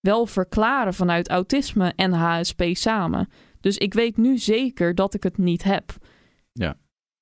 wel 0.00 0.26
verklaren 0.26 0.94
vanuit 0.94 1.28
autisme 1.28 1.92
en 1.96 2.12
HSP 2.12 2.62
samen. 2.72 3.28
Dus 3.62 3.76
ik 3.78 3.94
weet 3.94 4.16
nu 4.16 4.38
zeker 4.38 4.94
dat 4.94 5.14
ik 5.14 5.22
het 5.22 5.38
niet 5.38 5.62
heb. 5.62 5.96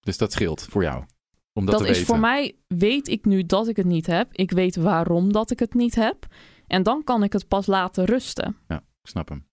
Dus 0.00 0.18
dat 0.18 0.32
scheelt 0.32 0.62
voor 0.62 0.82
jou. 0.82 1.04
Om 1.52 1.64
dat, 1.64 1.74
Dat, 1.74 1.84
te 1.84 1.90
is 1.90 1.98
weten. 1.98 2.06
voor 2.06 2.18
mij, 2.20 2.56
weet 2.66 3.08
ik 3.08 3.24
nu 3.24 3.46
dat 3.46 3.68
ik 3.68 3.76
het 3.76 3.86
niet 3.86 4.06
heb. 4.06 4.32
Ik 4.32 4.50
weet 4.50 4.76
waarom 4.76 5.32
dat 5.32 5.50
ik 5.50 5.58
het 5.58 5.74
niet 5.74 5.94
heb. 5.94 6.26
En 6.66 6.82
dan 6.82 7.04
kan 7.04 7.22
ik 7.22 7.32
het 7.32 7.48
pas 7.48 7.66
laten 7.66 8.04
rusten. 8.04 8.56
Ik 8.68 8.80
snap 9.02 9.28
hem. 9.28 9.46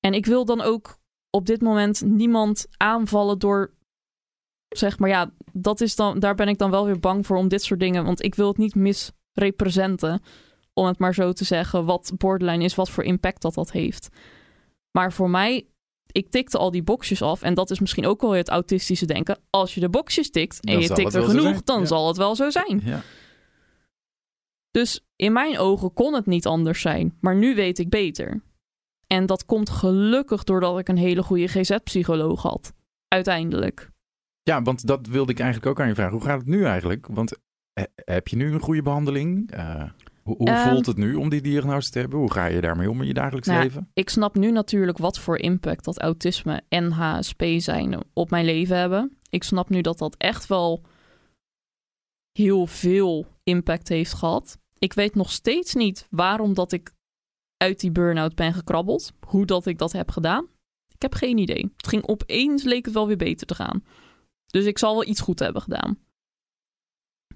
En 0.00 0.14
ik 0.14 0.26
wil 0.26 0.44
dan 0.44 0.60
ook 0.60 0.98
op 1.30 1.46
dit 1.46 1.60
moment 1.60 2.00
niemand 2.04 2.66
aanvallen 2.76 3.38
door 3.38 3.74
zeg 4.68 4.98
maar 4.98 5.08
ja, 5.08 5.30
dat 5.52 5.80
is 5.80 5.96
dan, 5.96 6.18
daar 6.18 6.34
ben 6.34 6.48
ik 6.48 6.58
dan 6.58 6.70
wel 6.70 6.84
weer 6.84 7.00
bang 7.00 7.26
voor 7.26 7.36
om 7.36 7.48
dit 7.48 7.62
soort 7.62 7.80
dingen. 7.80 8.04
Want 8.04 8.22
ik 8.22 8.34
wil 8.34 8.48
het 8.48 8.56
niet 8.56 8.74
misrepresenten, 8.74 10.22
om 10.72 10.86
het 10.86 10.98
maar 10.98 11.14
zo 11.14 11.32
te 11.32 11.44
zeggen, 11.44 11.84
wat 11.84 12.12
borderline 12.16 12.64
is, 12.64 12.74
wat 12.74 12.90
voor 12.90 13.04
impact 13.04 13.42
dat 13.42 13.54
dat 13.54 13.72
heeft. 13.72 14.08
Maar 14.90 15.12
voor 15.12 15.30
mij, 15.30 15.66
ik 16.16 16.30
tikte 16.30 16.58
al 16.58 16.70
die 16.70 16.82
boxjes 16.82 17.22
af. 17.22 17.42
En 17.42 17.54
dat 17.54 17.70
is 17.70 17.80
misschien 17.80 18.06
ook 18.06 18.20
wel 18.20 18.30
weer 18.30 18.38
het 18.38 18.48
autistische 18.48 19.06
denken. 19.06 19.38
Als 19.50 19.74
je 19.74 19.80
de 19.80 19.88
boxjes 19.88 20.30
tikt 20.30 20.60
en 20.64 20.72
Dan 20.72 20.82
je 20.82 20.88
tikt 20.88 21.14
er 21.14 21.22
genoeg, 21.22 21.62
dan 21.62 21.80
Ja. 21.80 21.86
zal 21.86 22.08
het 22.08 22.16
wel 22.16 22.34
zo 22.36 22.50
zijn. 22.50 22.80
Ja. 22.84 23.02
Dus 24.70 25.06
in 25.16 25.32
mijn 25.32 25.58
ogen 25.58 25.92
kon 25.92 26.14
het 26.14 26.26
niet 26.26 26.46
anders 26.46 26.80
zijn. 26.80 27.16
Maar 27.20 27.36
nu 27.36 27.54
weet 27.54 27.78
ik 27.78 27.88
beter. 27.88 28.42
En 29.06 29.26
dat 29.26 29.44
komt 29.44 29.70
gelukkig 29.70 30.44
doordat 30.44 30.78
ik 30.78 30.88
een 30.88 30.96
hele 30.96 31.22
goede 31.22 31.48
GZ-psycholoog 31.48 32.42
had. 32.42 32.72
Uiteindelijk. 33.08 33.90
ja, 34.42 34.62
want 34.62 34.86
dat 34.86 35.06
wilde 35.06 35.32
ik 35.32 35.38
eigenlijk 35.38 35.70
ook 35.70 35.80
aan 35.80 35.88
je 35.88 35.94
vragen. 35.94 36.12
Hoe 36.12 36.24
gaat 36.26 36.38
het 36.38 36.48
nu 36.48 36.64
eigenlijk? 36.64 37.06
Want 37.10 37.38
eh, 37.72 37.84
heb 37.94 38.28
je 38.28 38.36
nu 38.36 38.52
een 38.52 38.60
goede 38.60 38.82
behandeling? 38.82 39.50
Eh, 39.50 39.82
hoe 40.26 40.36
hoe 40.36 40.46
Ehm, 40.46 40.68
voelt 40.68 40.86
het 40.86 40.96
nu 40.96 41.14
om 41.14 41.28
die 41.28 41.40
diagnose 41.40 41.90
te 41.90 41.98
hebben? 41.98 42.18
Hoe 42.18 42.32
ga 42.32 42.46
je 42.46 42.60
daarmee 42.60 42.90
om 42.90 43.00
in 43.00 43.06
je 43.06 43.14
dagelijks 43.14 43.48
Nou 43.48 43.62
leven? 43.62 43.90
Ik 43.92 44.08
snap 44.08 44.34
nu 44.34 44.50
natuurlijk 44.50 44.98
wat 44.98 45.18
voor 45.18 45.38
impact 45.38 45.84
dat 45.84 45.98
autisme 45.98 46.62
en 46.68 46.90
HSP 46.90 47.44
zijn 47.56 48.04
op 48.12 48.30
mijn 48.30 48.44
leven 48.44 48.76
hebben. 48.76 49.16
Ik 49.30 49.42
snap 49.42 49.68
nu 49.68 49.80
dat 49.80 49.98
dat 49.98 50.14
echt 50.16 50.46
wel 50.46 50.82
heel 52.32 52.66
veel 52.66 53.26
impact 53.42 53.88
heeft 53.88 54.14
gehad. 54.14 54.58
Ik 54.78 54.92
weet 54.92 55.14
nog 55.14 55.30
steeds 55.30 55.74
niet 55.74 56.06
waarom 56.10 56.54
dat 56.54 56.72
ik 56.72 56.92
uit 57.56 57.80
die 57.80 57.90
burn-out 57.92 58.34
ben 58.34 58.54
gekrabbeld. 58.54 59.12
Hoe 59.26 59.46
dat 59.46 59.66
ik 59.66 59.78
dat 59.78 59.92
heb 59.92 60.10
gedaan. 60.10 60.46
Ik 60.94 61.02
heb 61.02 61.14
geen 61.14 61.38
idee. 61.38 61.72
Het 61.76 61.88
ging 61.88 62.06
opeens, 62.06 62.62
leek 62.62 62.84
het 62.84 62.94
wel 62.94 63.06
weer 63.06 63.16
beter 63.16 63.46
te 63.46 63.54
gaan. 63.54 63.84
Dus 64.46 64.64
ik 64.64 64.78
zal 64.78 64.92
wel 64.92 65.06
iets 65.06 65.20
goed 65.20 65.38
hebben 65.38 65.62
gedaan. 65.62 65.98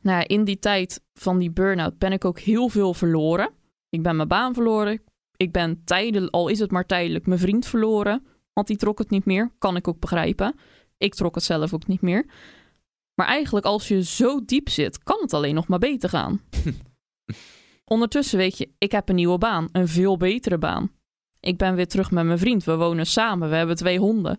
Nou 0.03 0.18
ja, 0.18 0.28
in 0.28 0.44
die 0.44 0.59
tijd 0.59 1.01
van 1.14 1.38
die 1.38 1.51
burn-out 1.51 1.98
ben 1.98 2.12
ik 2.12 2.24
ook 2.24 2.38
heel 2.38 2.68
veel 2.68 2.94
verloren. 2.94 3.51
Ik 3.88 4.03
ben 4.03 4.16
mijn 4.16 4.28
baan 4.28 4.55
verloren. 4.55 5.03
Ik 5.36 5.53
ben 5.53 5.84
tijdelijk, 5.84 6.34
al 6.34 6.48
is 6.48 6.59
het 6.59 6.70
maar 6.70 6.86
tijdelijk, 6.86 7.26
mijn 7.26 7.40
vriend 7.40 7.66
verloren. 7.66 8.26
Want 8.53 8.66
die 8.66 8.76
trok 8.76 8.98
het 8.98 9.11
niet 9.11 9.24
meer. 9.24 9.53
Kan 9.59 9.76
ik 9.76 9.88
ook 9.88 10.01
begrijpen. 10.01 10.55
Ik 10.98 11.14
trok 11.14 11.34
het 11.34 11.44
zelf 11.44 11.74
ook 11.74 11.86
niet 11.86 12.01
meer. 12.01 12.26
Maar 13.14 13.26
eigenlijk, 13.26 13.66
als 13.66 13.88
je 13.88 14.05
zo 14.05 14.44
diep 14.44 14.68
zit, 14.68 15.03
kan 15.03 15.18
het 15.20 15.34
alleen 15.34 15.55
nog 15.55 15.68
maar 15.68 15.78
beter 15.78 16.09
gaan. 16.09 16.40
Ondertussen 17.84 18.38
weet 18.38 18.59
je, 18.59 18.70
ik 18.78 18.92
heb 18.92 19.09
een 19.09 19.14
nieuwe 19.14 19.38
baan. 19.38 19.68
Een 19.72 19.88
veel 19.88 20.16
betere 20.16 20.59
baan. 20.59 20.90
Ik 21.40 21.59
ben 21.59 21.74
weer 21.74 21.86
terug 21.86 22.11
met 22.11 22.24
mijn 22.24 22.38
vriend. 22.38 22.64
We 22.64 22.76
wonen 22.76 23.07
samen. 23.07 23.51
We 23.51 23.57
hebben 23.57 23.76
twee 23.76 23.98
honden. 23.98 24.38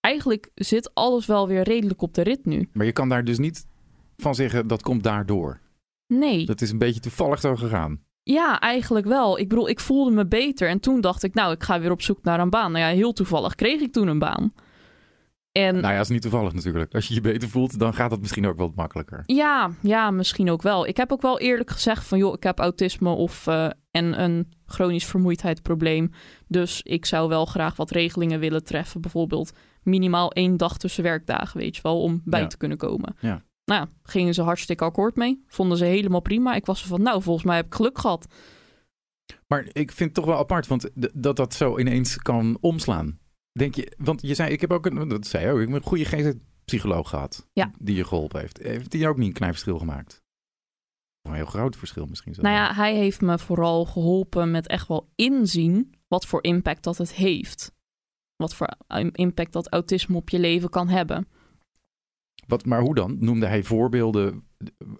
Eigenlijk 0.00 0.50
zit 0.54 0.94
alles 0.94 1.26
wel 1.26 1.48
weer 1.48 1.62
redelijk 1.62 2.02
op 2.02 2.14
de 2.14 2.22
rit 2.22 2.44
nu. 2.44 2.68
Maar 2.72 2.86
je 2.86 2.92
kan 2.92 3.08
daar 3.08 3.24
dus 3.24 3.38
niet 3.38 3.66
van 4.22 4.34
zeggen 4.34 4.66
dat 4.66 4.82
komt 4.82 5.02
daardoor. 5.02 5.60
Nee. 6.06 6.46
Dat 6.46 6.60
is 6.60 6.70
een 6.70 6.78
beetje 6.78 7.00
toevallig 7.00 7.40
zo 7.40 7.56
gegaan. 7.56 8.00
Ja, 8.22 8.60
eigenlijk 8.60 9.06
wel. 9.06 9.38
Ik 9.38 9.48
bedoel, 9.48 9.68
ik 9.68 9.80
voelde 9.80 10.10
me 10.10 10.26
beter. 10.26 10.68
En 10.68 10.80
toen 10.80 11.00
dacht 11.00 11.22
ik, 11.22 11.34
nou, 11.34 11.52
ik 11.52 11.62
ga 11.62 11.80
weer 11.80 11.90
op 11.90 12.02
zoek 12.02 12.22
naar 12.22 12.40
een 12.40 12.50
baan. 12.50 12.72
Nou 12.72 12.84
ja, 12.84 12.90
heel 12.90 13.12
toevallig 13.12 13.54
kreeg 13.54 13.80
ik 13.80 13.92
toen 13.92 14.08
een 14.08 14.18
baan. 14.18 14.52
En 15.52 15.74
Nou 15.74 15.86
ja, 15.86 15.92
dat 15.96 16.00
is 16.04 16.08
niet 16.08 16.22
toevallig 16.22 16.52
natuurlijk. 16.52 16.94
Als 16.94 17.08
je 17.08 17.14
je 17.14 17.20
beter 17.20 17.48
voelt, 17.48 17.78
dan 17.78 17.94
gaat 17.94 18.10
het 18.10 18.20
misschien 18.20 18.46
ook 18.46 18.58
wat 18.58 18.74
makkelijker. 18.74 19.22
ja, 19.26 19.70
ja, 19.82 20.10
misschien 20.10 20.50
ook 20.50 20.62
wel. 20.62 20.86
Ik 20.86 20.96
heb 20.96 21.12
ook 21.12 21.22
wel 21.22 21.38
eerlijk 21.38 21.70
gezegd 21.70 22.04
van, 22.06 22.18
joh, 22.18 22.34
ik 22.34 22.42
heb 22.42 22.58
autisme 22.58 23.10
of 23.10 23.46
eh, 23.46 23.68
en 23.90 24.22
een 24.22 24.52
chronisch 24.66 25.04
vermoeidheidsprobleem. 25.06 26.10
Dus 26.48 26.82
ik 26.82 27.06
zou 27.06 27.28
wel 27.28 27.46
graag 27.46 27.76
wat 27.76 27.90
regelingen 27.90 28.40
willen 28.40 28.64
treffen. 28.64 29.00
Bijvoorbeeld 29.00 29.52
minimaal 29.82 30.32
één 30.32 30.56
dag 30.56 30.78
tussen 30.78 31.02
werkdagen, 31.02 31.58
weet 31.60 31.76
je 31.76 31.82
wel, 31.82 32.02
om 32.02 32.20
bij 32.24 32.40
Ja. 32.40 32.46
te 32.46 32.56
kunnen 32.56 32.78
komen. 32.78 33.16
Ja. 33.20 33.42
Nou, 33.68 33.88
gingen 34.02 34.34
ze 34.34 34.42
hartstikke 34.42 34.84
akkoord 34.84 35.16
mee. 35.16 35.44
Vonden 35.46 35.78
ze 35.78 35.84
helemaal 35.84 36.20
prima. 36.20 36.54
Ik 36.54 36.66
was 36.66 36.82
er 36.82 36.88
van, 36.88 37.02
nou, 37.02 37.22
volgens 37.22 37.44
mij 37.46 37.56
heb 37.56 37.66
ik 37.66 37.74
geluk 37.74 37.98
gehad. 37.98 38.26
Maar 39.46 39.68
ik 39.72 39.92
vind 39.92 39.98
het 39.98 40.14
toch 40.14 40.24
wel 40.24 40.38
apart, 40.38 40.66
want 40.66 40.90
dat 41.14 41.36
dat 41.36 41.54
zo 41.54 41.78
ineens 41.78 42.16
kan 42.16 42.58
omslaan. 42.60 43.18
Denk 43.52 43.74
je, 43.74 43.92
want 43.98 44.22
je 44.22 44.34
zei, 44.34 44.52
ik 44.52 44.60
heb 44.60 44.72
ook 44.72 44.86
een, 44.86 45.08
dat 45.08 45.26
zei 45.26 45.44
je 45.44 45.52
ook, 45.52 45.60
ik 45.60 45.68
heb 45.68 45.76
een 45.76 45.82
goede 45.82 46.04
GZ-psycholoog 46.04 47.08
gehad. 47.08 47.48
Ja. 47.52 47.70
Die 47.78 47.96
je 47.96 48.04
geholpen 48.04 48.40
heeft. 48.40 48.58
Heeft 48.62 48.90
die 48.90 49.08
ook 49.08 49.16
niet 49.16 49.28
een 49.28 49.32
klein 49.32 49.52
verschil 49.52 49.78
gemaakt? 49.78 50.22
Of 51.22 51.30
een 51.30 51.36
heel 51.36 51.46
groot 51.46 51.76
verschil 51.76 52.06
misschien 52.06 52.34
zo. 52.34 52.42
Nou 52.42 52.54
ja, 52.54 52.74
hij 52.74 52.94
heeft 52.94 53.20
me 53.20 53.38
vooral 53.38 53.84
geholpen 53.84 54.50
met 54.50 54.66
echt 54.66 54.88
wel 54.88 55.08
inzien 55.14 55.94
wat 56.06 56.26
voor 56.26 56.42
impact 56.42 56.82
dat 56.82 56.98
het 56.98 57.14
heeft. 57.14 57.72
Wat 58.36 58.54
voor 58.54 58.68
impact 59.12 59.52
dat 59.52 59.72
autisme 59.72 60.16
op 60.16 60.28
je 60.28 60.38
leven 60.38 60.68
kan 60.68 60.88
hebben. 60.88 61.28
Wat, 62.48 62.64
maar 62.64 62.80
hoe 62.80 62.94
dan? 62.94 63.16
Noemde 63.20 63.46
hij 63.46 63.62
voorbeelden 63.62 64.42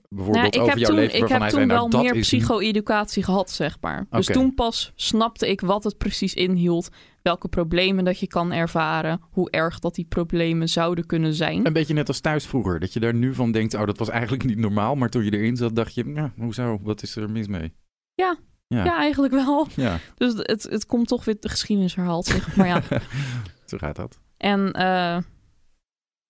bijvoorbeeld 0.08 0.54
Nou, 0.54 0.66
over 0.66 0.78
jouw 0.78 0.88
toen, 0.88 0.98
leven 0.98 1.18
ik 1.18 1.28
heb 1.28 1.48
toen 1.48 1.66
wel 1.66 1.88
nou, 1.88 1.90
dat 1.90 2.02
meer 2.02 2.14
is 2.14 2.26
psycho-educatie 2.26 3.22
gehad, 3.22 3.50
zeg 3.50 3.76
maar. 3.80 4.06
Dus 4.10 4.26
toen 4.26 4.54
pas 4.54 4.92
snapte 4.94 5.48
ik 5.48 5.60
wat 5.60 5.84
het 5.84 5.98
precies 5.98 6.34
inhield. 6.34 6.88
Welke 7.22 7.48
problemen 7.48 8.04
dat 8.04 8.20
je 8.20 8.26
kan 8.26 8.52
ervaren. 8.52 9.20
Hoe 9.30 9.50
erg 9.50 9.78
dat 9.78 9.94
die 9.94 10.04
problemen 10.04 10.68
zouden 10.68 11.06
kunnen 11.06 11.34
zijn. 11.34 11.66
Een 11.66 11.72
beetje 11.72 11.94
net 11.94 12.08
als 12.08 12.20
thuis 12.20 12.46
vroeger. 12.46 12.80
Dat 12.80 12.92
je 12.92 13.00
daar 13.00 13.14
nu 13.14 13.34
van 13.34 13.52
denkt, 13.52 13.74
oh, 13.74 13.86
dat 13.86 13.98
was 13.98 14.08
eigenlijk 14.08 14.44
niet 14.44 14.58
normaal. 14.58 14.94
Maar 14.94 15.08
toen 15.08 15.24
je 15.24 15.30
erin 15.30 15.56
zat, 15.56 15.76
dacht 15.76 15.94
je, 15.94 16.04
nou, 16.04 16.30
hoezo? 16.36 16.78
Wat 16.82 17.02
is 17.02 17.16
er 17.16 17.30
mis 17.30 17.46
mee? 17.46 17.72
Ja. 18.14 18.38
Ja. 18.66 18.84
Ja, 18.84 18.98
eigenlijk 18.98 19.32
wel. 19.32 19.66
Ja, 19.76 19.98
Dus 20.16 20.32
het, 20.36 20.62
het 20.62 20.86
komt 20.86 21.08
toch 21.08 21.24
weer 21.24 21.36
de 21.40 21.48
geschiedenis 21.48 21.94
herhaald 21.94 22.26
zich. 22.26 22.56
Maar 22.56 22.66
ja, 22.66 22.82
zo 23.66 23.78
gaat 23.78 23.96
dat. 23.96 24.18
En 24.36 24.72
eh, 24.72 25.18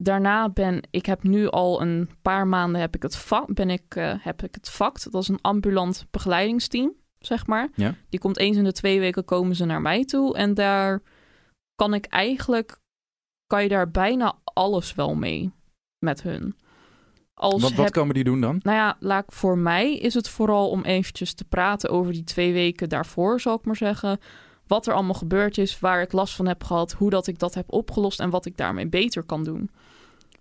daarna 0.03 0.49
ben 0.49 0.83
ik 0.91 1.07
heb 1.07 1.23
nu 1.23 1.49
al 1.49 1.83
een 1.83 2.11
paar 2.23 2.47
maanden 2.47 2.81
heb 2.81 2.95
ik 2.95 3.03
het 3.03 3.17
vak, 3.17 3.55
ben 3.55 3.71
ik, 3.71 3.95
eh, 3.95 4.15
heb 4.19 4.43
ik 4.43 4.55
het 4.55 4.71
vakt. 4.71 5.13
Dat 5.13 5.23
is 5.23 5.29
een 5.29 5.41
ambulant 5.41 6.07
begeleidingsteam, 6.11 6.93
zeg 7.19 7.47
maar. 7.47 7.69
Ja. 7.75 7.95
Die 8.09 8.21
komt 8.21 8.39
eens 8.39 8.57
in 8.57 8.65
de 8.65 8.73
twee 8.73 9.01
weken 9.01 9.25
komen 9.25 9.57
ze 9.57 9.65
naar 9.65 9.83
mij 9.83 10.05
toe. 10.05 10.37
En 10.37 10.55
daar 10.55 11.03
kan 11.75 11.95
ik 11.95 12.07
eigenlijk, 12.07 12.79
kan 13.47 13.63
je 13.63 13.69
daar 13.69 13.91
bijna 13.91 14.39
alles 14.45 14.95
wel 14.95 15.15
mee 15.15 15.53
met 15.99 16.23
hun. 16.23 16.57
Als 17.35 17.63
Wat, 17.63 17.73
wat 17.73 17.85
heb- 17.85 17.93
komen 17.93 18.15
die 18.15 18.25
doen 18.25 18.41
dan? 18.41 18.61
nou 18.63 18.77
ja, 18.77 18.97
laat 19.01 19.25
voor 19.29 19.59
mij 19.59 19.95
is 19.97 20.15
het 20.15 20.29
vooral 20.29 20.71
om 20.71 20.83
eventjes 20.85 21.35
te 21.35 21.45
praten 21.45 21.91
over 21.91 22.13
die 22.13 22.25
twee 22.25 22.53
weken 22.53 22.89
daarvoor, 22.89 23.41
zal 23.41 23.55
ik 23.55 23.65
maar 23.65 23.77
zeggen. 23.77 24.19
Wat 24.67 24.87
er 24.87 24.95
allemaal 24.95 25.15
gebeurd 25.15 25.59
is, 25.59 25.79
waar 25.81 26.03
ik 26.03 26.13
last 26.13 26.35
van 26.35 26.47
heb 26.47 26.65
gehad, 26.65 26.93
hoe 26.93 27.11
dat 27.11 27.27
ik 27.27 27.39
dat 27.39 27.55
heb 27.55 27.73
opgelost 27.73 28.21
en 28.21 28.31
wat 28.31 28.47
ik 28.47 28.57
daarmee 28.57 28.87
beter 28.87 29.23
kan 29.23 29.45
doen. 29.45 29.71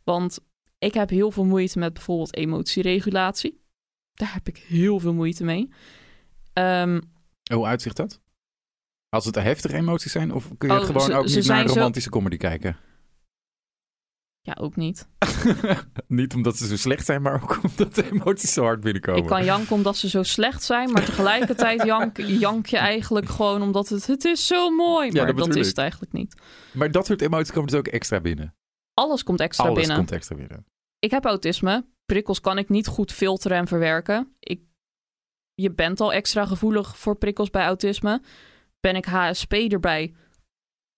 Want 0.07 0.39
ik 0.77 0.93
heb 0.93 1.09
heel 1.09 1.31
veel 1.31 1.45
moeite 1.45 1.79
met 1.79 1.93
bijvoorbeeld 1.93 2.35
emotieregulatie. 2.35 3.61
Daar 4.13 4.33
heb 4.33 4.47
ik 4.47 4.57
heel 4.57 4.99
veel 4.99 5.13
moeite 5.13 5.43
mee. 5.43 5.69
Ehm, 6.53 7.01
Hoe 7.53 7.65
uitzicht 7.65 7.95
dat? 7.95 8.21
Als 9.09 9.25
het 9.25 9.35
heftige 9.35 9.75
emoties 9.75 10.11
zijn, 10.11 10.33
of 10.33 10.51
kun 10.57 10.69
je 10.69 10.79
Oh, 10.79 10.85
gewoon 10.85 11.01
ze- 11.01 11.13
ook 11.15 11.25
niet 11.25 11.47
naar 11.47 11.67
zo- 11.67 11.73
romantische 11.73 12.09
comedy 12.09 12.37
kijken? 12.37 12.77
ja, 14.41 14.57
ook 14.59 14.75
niet. 14.75 15.07
niet 16.07 16.33
omdat 16.33 16.57
ze 16.57 16.67
zo 16.67 16.77
slecht 16.77 17.05
zijn, 17.05 17.21
maar 17.21 17.43
ook 17.43 17.59
omdat 17.67 17.95
de 17.95 18.11
emoties 18.11 18.53
zo 18.53 18.63
hard 18.63 18.81
binnenkomen. 18.81 19.21
Ik 19.21 19.27
kan 19.27 19.43
janken 19.45 19.75
omdat 19.75 19.97
ze 19.97 20.09
zo 20.09 20.23
slecht 20.23 20.63
zijn, 20.63 20.91
maar 20.91 21.05
tegelijkertijd 21.05 21.83
jank, 21.83 22.17
jank 22.17 22.65
je 22.65 22.77
eigenlijk 22.77 23.29
gewoon 23.29 23.61
omdat 23.61 23.89
het, 23.89 24.07
het 24.07 24.25
is 24.25 24.47
zo 24.47 24.69
mooi. 24.69 25.07
Ja, 25.11 25.23
Maar 25.23 25.35
dat 25.35 25.45
dat, 25.45 25.55
is 25.55 25.67
het 25.67 25.77
eigenlijk 25.77 26.11
niet. 26.13 26.41
Maar 26.73 26.91
dat 26.91 27.05
soort 27.05 27.21
emoties 27.21 27.51
komen 27.53 27.69
dus 27.69 27.79
ook 27.79 27.87
extra 27.87 28.19
binnen. 28.21 28.55
Alles 28.97 29.23
komt 29.23 29.39
extra 29.39 29.65
Alles 29.65 29.79
binnen. 29.79 29.97
komt 29.97 30.11
extra 30.11 30.35
binnen. 30.35 30.65
ik 30.99 31.11
heb 31.11 31.25
autisme. 31.25 31.85
Prikkels 32.05 32.41
kan 32.41 32.57
ik 32.57 32.69
niet 32.69 32.87
goed 32.87 33.11
filteren 33.11 33.57
en 33.57 33.67
verwerken. 33.67 34.35
Ik, 34.39 34.61
je 35.53 35.71
bent 35.71 35.99
al 35.99 36.13
extra 36.13 36.45
gevoelig 36.45 36.97
voor 36.97 37.15
prikkels 37.17 37.49
bij 37.49 37.65
autisme. 37.65 38.21
Ben 38.79 38.95
ik 38.95 39.05
HSP 39.05 39.53
erbij, 39.53 40.13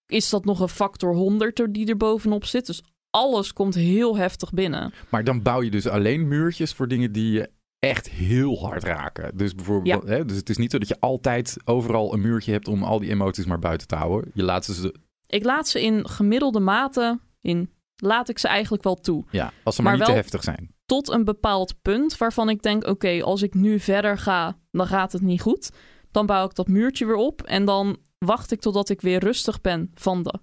is 0.05 0.29
dat 0.29 0.45
nog 0.45 0.59
een 0.59 0.69
factor 0.69 1.13
100 1.15 1.59
er 1.59 1.71
die 1.71 1.87
er 1.87 1.97
bovenop 1.97 2.45
zit. 2.45 2.65
Dus 2.65 2.83
alles 3.09 3.53
komt 3.53 3.75
heel 3.75 4.17
heftig 4.17 4.51
binnen. 4.53 4.93
Maar 5.09 5.23
dan 5.23 5.41
bouw 5.41 5.61
je 5.61 5.71
dus 5.71 5.87
alleen 5.87 6.27
muurtjes 6.27 6.73
voor 6.73 6.87
dingen 6.87 7.11
die 7.11 7.31
je 7.31 7.49
echt 7.79 8.09
heel 8.09 8.59
hard 8.59 8.83
raken. 8.83 9.37
Dus 9.37 9.55
bijvoorbeeld, 9.55 10.03
hè, 10.03 10.25
dus 10.25 10.37
het 10.37 10.49
is 10.49 10.57
niet 10.57 10.71
zo 10.71 10.77
dat 10.77 10.87
je 10.87 10.99
altijd 10.99 11.57
overal 11.65 12.13
een 12.13 12.21
muurtje 12.21 12.51
hebt 12.51 12.67
om 12.67 12.83
al 12.83 12.99
die 12.99 13.09
emoties 13.09 13.45
maar 13.45 13.59
buiten 13.59 13.87
te 13.87 13.95
houden. 13.95 14.31
Je 14.33 14.43
laat 14.43 14.65
ze, 14.65 14.95
Ik 15.27 15.43
laat 15.43 15.67
ze 15.67 15.81
in 15.81 16.09
gemiddelde 16.09 16.59
mate, 16.59 17.19
in, 17.41 17.69
laat 18.01 18.29
ik 18.29 18.39
ze 18.39 18.47
eigenlijk 18.47 18.83
wel 18.83 18.95
toe. 18.95 19.25
ja, 19.31 19.51
als 19.63 19.75
ze 19.75 19.81
maar, 19.81 19.91
Maar 19.91 19.99
niet 19.99 20.09
te 20.15 20.21
heftig 20.21 20.43
zijn. 20.43 20.73
Tot 20.85 21.09
een 21.09 21.23
bepaald 21.23 21.81
punt 21.81 22.17
waarvan 22.17 22.49
ik 22.49 22.61
denk, 22.61 22.87
oké, 22.87 23.23
als 23.23 23.41
ik 23.41 23.53
nu 23.53 23.79
verder 23.79 24.17
ga, 24.17 24.57
dan 24.71 24.87
gaat 24.87 25.11
het 25.11 25.21
niet 25.21 25.41
goed. 25.41 25.69
Dan 26.11 26.25
bouw 26.25 26.45
ik 26.45 26.55
dat 26.55 26.67
muurtje 26.67 27.05
weer 27.05 27.15
op 27.15 27.41
en 27.41 27.65
dan 27.65 27.97
wacht 28.17 28.51
ik 28.51 28.59
totdat 28.59 28.89
ik 28.89 29.01
weer 29.01 29.19
rustig 29.19 29.61
ben 29.61 29.91
van, 29.93 30.23
de 30.23 30.39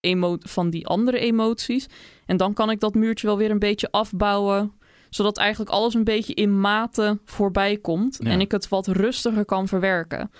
emo 0.00 0.36
van 0.38 0.70
die 0.70 0.86
andere 0.86 1.18
emoties. 1.18 1.86
En 2.26 2.36
dan 2.36 2.54
kan 2.54 2.70
ik 2.70 2.80
dat 2.80 2.94
muurtje 2.94 3.26
wel 3.26 3.36
weer 3.36 3.50
een 3.50 3.58
beetje 3.58 3.90
afbouwen, 3.90 4.72
zodat 5.10 5.38
eigenlijk 5.38 5.70
alles 5.70 5.94
een 5.94 6.04
beetje 6.04 6.34
in 6.34 6.60
mate 6.60 7.20
voorbij 7.24 7.76
komt 7.76 8.18
Ja. 8.22 8.30
en 8.30 8.40
ik 8.40 8.52
het 8.52 8.68
wat 8.68 8.86
rustiger 8.86 9.44
kan 9.44 9.68
verwerken. 9.68 10.18
Nou 10.18 10.30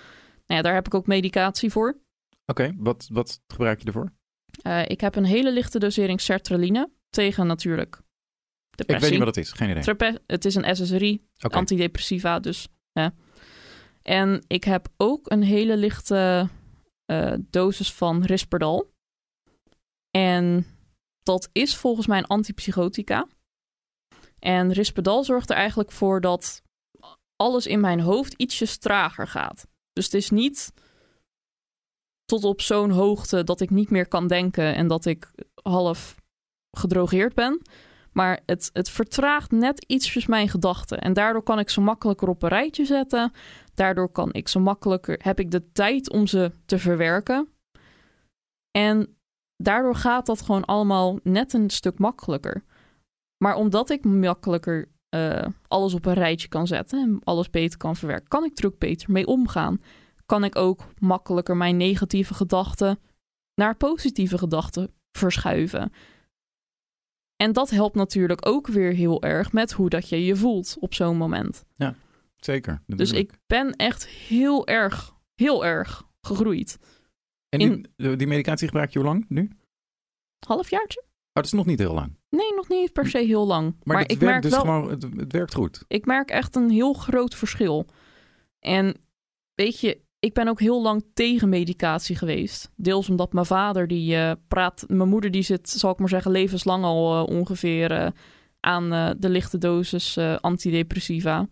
ja, 0.45 0.61
daar 0.61 0.73
heb 0.73 0.85
ik 0.85 0.93
ook 0.93 1.07
medicatie 1.07 1.71
voor. 1.71 1.97
Oké, 2.45 2.73
wat, 2.77 3.07
wat 3.11 3.39
gebruik 3.47 3.79
je 3.79 3.85
ervoor? 3.85 4.11
Eh, 4.61 4.89
ik 4.89 5.01
heb 5.01 5.15
een 5.15 5.25
hele 5.25 5.51
lichte 5.51 5.79
dosering 5.79 6.21
sertraline 6.21 6.89
tegen 7.09 7.47
natuurlijk 7.47 7.95
Ik 7.95 8.77
depressie. 8.77 9.09
weet 9.09 9.17
niet 9.19 9.25
wat 9.27 9.35
het 9.35 9.45
is, 9.45 9.51
geen 9.51 9.69
idee. 9.69 9.83
Trepe- 9.83 10.21
het 10.27 10.45
is 10.45 10.55
een 10.55 10.75
SSRI, 10.75 11.21
antidepressiva 11.39 12.39
dus. 12.39 12.67
Hè. 12.91 13.07
En 14.01 14.43
ik 14.47 14.63
heb 14.63 14.87
ook 14.97 15.31
een 15.31 15.43
hele 15.43 15.77
lichte 15.77 16.49
eh, 17.05 17.33
dosis 17.39 17.93
van 17.93 18.23
Risperdal. 18.23 18.91
En 20.11 20.65
dat 21.23 21.49
is 21.51 21.75
volgens 21.75 22.07
mij 22.07 22.17
een 22.17 22.25
antipsychotica. 22.25 23.27
En 24.39 24.71
Risperdal 24.71 25.23
zorgt 25.23 25.49
er 25.49 25.55
eigenlijk 25.55 25.91
voor 25.91 26.21
dat 26.21 26.61
alles 27.35 27.67
in 27.67 27.79
mijn 27.79 27.99
hoofd 27.99 28.33
ietsjes 28.33 28.77
trager 28.77 29.27
gaat. 29.27 29.67
Dus 29.93 30.05
het 30.05 30.13
is 30.13 30.29
niet 30.29 30.71
tot 32.31 32.43
op 32.43 32.61
zo'n 32.61 32.89
hoogte 32.89 33.43
dat 33.43 33.61
ik 33.61 33.69
niet 33.69 33.89
meer 33.89 34.07
kan 34.07 34.27
denken 34.27 34.75
en 34.75 34.87
dat 34.87 35.05
ik 35.05 35.31
half 35.63 36.15
gedrogeerd 36.77 37.33
ben. 37.33 37.61
Maar 38.11 38.39
het, 38.45 38.69
het 38.73 38.89
vertraagt 38.89 39.51
net 39.51 39.85
ietsjes 39.85 40.25
mijn 40.25 40.49
gedachten. 40.49 40.99
En 40.99 41.13
daardoor 41.13 41.43
kan 41.43 41.59
ik 41.59 41.69
ze 41.69 41.81
makkelijker 41.81 42.27
op 42.27 42.43
een 42.43 42.49
rijtje 42.49 42.85
zetten. 42.85 43.31
Daardoor 43.73 44.09
kan 44.09 44.33
ik 44.33 44.47
ze 44.47 44.59
makkelijker, 44.59 45.19
heb 45.23 45.39
ik 45.39 45.51
de 45.51 45.71
tijd 45.71 46.11
om 46.11 46.27
ze 46.27 46.51
te 46.65 46.79
verwerken. 46.79 47.47
En 48.71 49.17
daardoor 49.55 49.95
gaat 49.95 50.25
dat 50.25 50.41
gewoon 50.41 50.65
allemaal 50.65 51.19
net 51.23 51.53
een 51.53 51.69
stuk 51.69 51.99
makkelijker. 51.99 52.63
Maar 53.43 53.55
omdat 53.55 53.89
ik 53.89 54.05
makkelijker 54.05 54.89
eh, 55.09 55.47
alles 55.67 55.93
op 55.93 56.05
een 56.05 56.13
rijtje 56.13 56.47
kan 56.47 56.67
zetten 56.67 56.99
en 56.99 57.19
alles 57.23 57.49
beter 57.49 57.77
kan 57.77 57.95
verwerken, 57.95 58.27
kan 58.27 58.43
ik 58.43 58.57
er 58.57 58.65
ook 58.65 58.77
beter 58.77 59.11
mee 59.11 59.27
omgaan. 59.27 59.81
Kan 60.31 60.43
ik 60.43 60.55
ook 60.55 60.83
makkelijker 60.99 61.57
mijn 61.57 61.77
negatieve 61.77 62.33
gedachten 62.33 62.99
naar 63.55 63.75
positieve 63.75 64.37
gedachten 64.37 64.93
verschuiven. 65.11 65.91
En 67.35 67.53
dat 67.53 67.69
helpt 67.69 67.95
natuurlijk 67.95 68.47
ook 68.47 68.67
weer 68.67 68.93
heel 68.93 69.21
erg 69.21 69.51
met 69.51 69.71
hoe 69.71 69.89
dat 69.89 70.09
je 70.09 70.25
je 70.25 70.35
voelt 70.35 70.77
op 70.79 70.93
zo'n 70.93 71.17
moment. 71.17 71.65
Zeker. 72.35 72.81
Dus 72.85 73.11
ik 73.11 73.39
ben 73.47 73.75
echt 73.75 74.07
heel 74.07 74.67
erg, 74.67 75.13
heel 75.35 75.65
erg 75.65 76.07
gegroeid. 76.21 76.79
En 77.49 77.59
die, 77.95 78.15
die 78.15 78.27
medicatie 78.27 78.67
gebruik 78.67 78.91
je 78.91 78.99
hoe 78.99 79.07
lang 79.07 79.25
nu? 79.29 79.49
Oh, 80.39 80.47
Halfjaartje? 80.47 81.03
dat 81.31 81.45
is 81.45 81.51
nog 81.51 81.65
niet 81.65 81.79
heel 81.79 81.93
lang. 81.93 82.17
Nee, 82.29 82.53
nog 82.55 82.69
niet 82.69 82.93
per 82.93 83.07
se 83.07 83.17
heel 83.17 83.47
lang. 83.47 83.75
Maar, 83.83 84.01
ik 84.01 84.07
werkt 84.07 84.23
merk 84.23 84.41
dus 84.41 84.51
wel, 84.51 84.61
gewoon, 84.61 84.89
het, 84.89 85.03
het 85.03 85.31
werkt 85.31 85.53
goed. 85.53 85.85
ik 85.87 86.05
merk 86.05 86.29
echt 86.29 86.55
een 86.55 86.69
heel 86.69 86.93
groot 86.93 87.35
verschil. 87.35 87.85
En 88.59 88.95
weet 89.55 89.79
je, 89.79 90.09
ik 90.21 90.33
ben 90.33 90.47
ook 90.47 90.59
heel 90.59 90.81
lang 90.81 91.05
tegen 91.13 91.49
medicatie 91.49 92.15
geweest. 92.15 92.71
Deels 92.75 93.09
omdat 93.09 93.33
mijn 93.33 93.45
vader 93.45 93.87
die 93.87 94.15
eh, 94.15 94.31
praat, 94.47 94.83
mijn 94.87 95.09
moeder 95.09 95.31
die 95.31 95.41
zit, 95.41 95.69
zal 95.69 95.91
ik 95.91 95.99
maar 95.99 96.09
zeggen, 96.09 96.31
levenslang 96.31 96.83
al 96.83 97.17
eh, 97.17 97.35
ongeveer 97.37 97.91
eh, 97.91 98.07
aan 98.59 98.89
de 99.19 99.29
lichte 99.29 99.57
dosis 99.57 100.17
antidepressiva. 100.17 101.47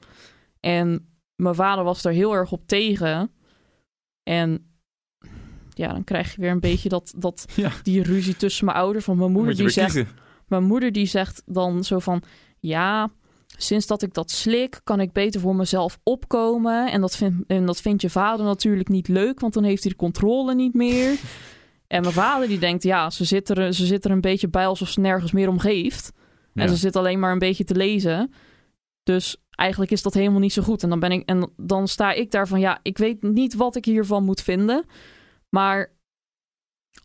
En 0.60 1.10
mijn 1.36 1.56
vader 1.56 1.84
was 1.84 2.02
daar 2.02 2.14
heel 2.14 2.34
erg 2.34 2.52
op 2.52 2.68
tegen. 2.68 3.32
En 4.24 4.72
ja, 5.74 5.92
dan 5.92 6.04
krijg 6.04 6.36
je 6.36 6.42
weer 6.42 6.52
een 6.52 6.60
beetje 6.60 6.90
dat, 6.90 7.14
dat 7.18 7.46
Ja. 7.56 7.72
die 7.84 8.04
ruzie 8.04 8.36
tussen 8.36 8.66
mijn 8.66 8.78
ouders. 8.78 9.06
Van 9.06 9.18
mijn 9.18 9.32
moeder 9.32 9.56
die 9.56 9.70
zegt, 9.70 10.04
mijn 10.48 10.64
moeder 10.64 10.92
die 10.92 11.06
zegt 11.06 11.44
dan 11.46 11.84
zo 11.84 12.00
van... 12.00 12.24
Ja, 12.60 13.12
sinds 13.62 13.88
dat 13.88 14.02
ik 14.02 14.14
dat 14.14 14.32
slik, 14.32 14.82
kan 14.84 15.00
ik 15.00 15.12
beter 15.12 15.42
voor 15.42 15.56
mezelf 15.56 16.00
opkomen. 16.04 16.92
En 16.92 17.02
dat, 17.02 17.16
vind, 17.16 17.44
en 17.48 17.66
dat 17.66 17.82
vindt 17.82 18.02
je 18.02 18.10
vader 18.10 18.46
natuurlijk 18.46 18.90
niet 18.90 19.08
leuk, 19.08 19.40
want 19.40 19.54
dan 19.54 19.64
heeft 19.64 19.84
hij 19.84 19.92
de 19.92 19.98
controle 19.98 20.56
niet 20.56 20.74
meer. 20.74 21.20
en 21.88 22.02
mijn 22.02 22.14
vader 22.14 22.48
die 22.48 22.60
denkt, 22.60 22.84
ja, 22.84 23.10
ze 23.10 23.26
zit, 23.26 23.50
er, 23.50 23.74
ze 23.74 23.86
zit 23.86 24.06
er 24.06 24.12
een 24.12 24.22
beetje 24.22 24.50
bij 24.50 24.68
alsof 24.68 24.90
ze 24.90 25.00
nergens 25.00 25.32
meer 25.32 25.50
om 25.50 25.60
geeft. 25.60 26.12
Ja. 26.54 26.62
En 26.62 26.70
ze 26.70 26.76
zit 26.76 26.96
alleen 26.96 27.20
maar 27.20 27.32
een 27.32 27.40
beetje 27.40 27.64
te 27.64 27.76
lezen. 27.76 28.34
Dus 29.04 29.38
eigenlijk 29.50 29.92
is 29.92 30.02
dat 30.02 30.14
helemaal 30.14 30.40
niet 30.40 30.54
zo 30.54 30.62
goed. 30.62 30.84
En 30.84 30.90
dan, 30.90 31.00
ben 31.00 31.12
ik, 31.12 31.30
en 31.30 31.52
dan 31.58 31.88
sta 31.88 32.12
ik 32.12 32.32
daar 32.32 32.48
van, 32.48 32.60
ja, 32.60 32.80
ik 32.82 32.98
weet 32.98 33.22
niet 33.22 33.54
wat 33.54 33.76
ik 33.76 33.86
hiervan 33.86 34.24
moet 34.24 34.42
vinden. 34.42 34.86
Maar 35.50 35.94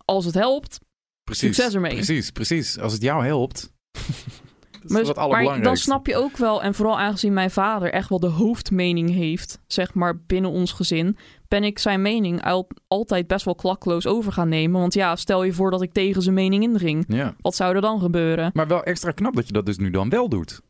als 0.05 0.25
het 0.25 0.35
helpt, 0.35 0.81
Precies, 1.25 1.57
succes 1.57 1.75
ermee. 1.75 1.95
Precies, 1.95 2.31
precies. 2.31 2.79
Als 2.79 2.93
het 2.93 3.03
jou 3.03 3.25
helpt. 3.25 3.73
dat 4.89 4.91
is 4.91 4.97
Maar, 4.97 5.15
wat 5.15 5.17
maar 5.17 5.25
allerbelangrijkste. 5.25 5.89
dan 5.89 5.97
snap 5.97 6.07
je 6.07 6.17
ook 6.25 6.37
wel, 6.37 6.63
en 6.63 6.75
vooral 6.75 6.99
aangezien 6.99 7.33
mijn 7.33 7.51
vader 7.51 7.93
echt 7.93 8.09
wel 8.09 8.21
de 8.21 8.27
hoofdmening 8.27 9.11
heeft, 9.11 9.61
zeg 9.67 9.95
maar 9.95 10.19
binnen 10.19 10.51
ons 10.51 10.73
gezin, 10.73 11.17
ben 11.49 11.65
ik 11.65 11.79
zijn 11.79 12.03
mening 12.03 12.43
al- 12.45 12.69
altijd 12.89 13.27
best 13.27 13.45
wel 13.45 13.55
klakloos 13.55 14.07
over 14.07 14.33
gaan 14.33 14.49
nemen. 14.49 14.81
Want 14.81 14.95
ja, 14.95 15.17
stel 15.17 15.43
je 15.45 15.53
voor 15.53 15.71
dat 15.71 15.83
ik 15.83 15.93
tegen 15.93 16.23
zijn 16.23 16.35
mening 16.35 16.63
inging. 16.63 17.05
Ja. 17.09 17.35
Wat 17.41 17.55
zou 17.55 17.75
er 17.75 17.81
dan 17.81 18.01
gebeuren? 18.01 18.51
Maar 18.55 18.67
wel 18.69 18.83
extra 18.83 19.11
knap 19.11 19.35
dat 19.35 19.47
je 19.47 19.53
dat 19.53 19.67
dus 19.67 19.79
nu 19.79 19.91
dan 19.91 20.09
wel 20.09 20.29
doet. 20.29 20.61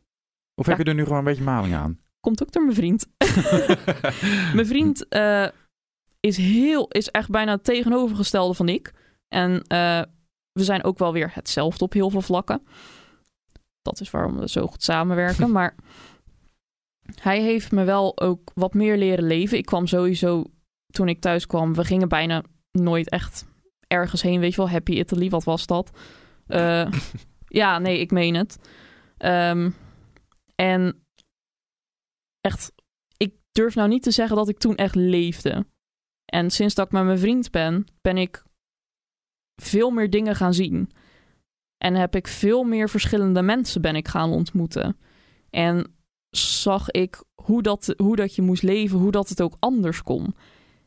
Of 0.55 0.65
heb 0.65 0.77
je 0.77 0.83
er 0.83 0.93
nu 0.93 1.03
gewoon 1.03 1.17
een 1.17 1.23
beetje 1.23 1.43
maling 1.43 1.73
aan? 1.75 1.99
Komt 2.19 2.41
ook 2.43 2.51
door 2.51 2.63
mijn 2.63 2.75
vriend. 2.75 3.07
mijn 4.55 4.67
vriend 4.67 5.07
eh, 5.07 5.47
is 6.19 6.37
heel, 6.37 6.87
is 6.87 7.09
echt 7.09 7.29
bijna 7.29 7.51
het 7.51 7.63
tegenovergestelde 7.63 8.53
van 8.53 8.69
ik. 8.69 8.93
En 9.27 9.61
eh, 9.67 10.01
we 10.51 10.63
zijn 10.63 10.83
ook 10.83 10.97
wel 10.97 11.13
weer 11.13 11.31
hetzelfde 11.33 11.83
op 11.83 11.93
heel 11.93 12.09
veel 12.09 12.21
vlakken. 12.21 12.61
Dat 13.85 13.99
is 13.99 14.11
waarom 14.11 14.37
we 14.37 14.49
zo 14.49 14.67
goed 14.67 14.83
samenwerken. 14.83 15.51
maar 15.51 15.75
hij 17.21 17.41
heeft 17.41 17.71
me 17.71 17.83
wel 17.83 18.19
ook 18.19 18.51
wat 18.53 18.73
meer 18.73 18.97
leren 18.97 19.27
leven. 19.27 19.57
Ik 19.57 19.65
kwam 19.65 19.87
sowieso, 19.87 20.43
toen 20.91 21.09
ik 21.09 21.21
thuis 21.21 21.45
kwam, 21.45 21.73
we 21.73 21.83
gingen 21.83 22.07
bijna 22.07 22.43
nooit 22.71 23.09
echt 23.09 23.45
ergens 23.87 24.21
heen. 24.21 24.39
Weet 24.39 24.51
je 24.51 24.57
wel, 24.57 24.69
Happy 24.69 24.91
Italy, 24.91 25.29
wat 25.29 25.43
was 25.43 25.65
dat? 25.65 25.97
Eh, 26.47 26.91
ja, 27.61 27.79
nee, 27.79 27.99
ik 27.99 28.11
meen 28.11 28.35
het. 28.35 28.59
Ehm, 29.17 29.71
en 30.55 31.05
echt, 32.41 32.71
ik 33.17 33.33
durf 33.51 33.75
nou 33.75 33.89
niet 33.89 34.03
te 34.03 34.11
zeggen 34.11 34.35
dat 34.35 34.49
ik 34.49 34.57
toen 34.57 34.75
echt 34.75 34.95
leefde. 34.95 35.65
En 36.25 36.49
sinds 36.51 36.73
dat 36.75 36.85
ik 36.85 36.91
met 36.91 37.03
mijn 37.03 37.19
vriend 37.19 37.51
ben, 37.51 37.85
ben 38.01 38.17
ik 38.17 38.43
veel 39.61 39.89
meer 39.89 40.09
dingen 40.09 40.35
gaan 40.35 40.53
zien. 40.53 40.91
En 41.85 41.95
heb 41.95 42.15
ik 42.15 42.27
veel 42.27 42.63
meer 42.63 42.89
verschillende 42.89 43.41
mensen 43.41 43.81
ben 43.81 43.95
ik 43.95 44.07
gaan 44.07 44.31
ontmoeten. 44.31 44.97
En 45.49 45.95
zag 46.29 46.91
ik 46.91 47.23
hoe 47.41 47.61
dat, 47.61 47.93
hoe 47.97 48.15
dat 48.15 48.35
je 48.35 48.41
moest 48.41 48.63
leven, 48.63 48.99
hoe 48.99 49.11
dat 49.11 49.29
het 49.29 49.41
ook 49.41 49.55
anders 49.59 50.03
kon. 50.03 50.35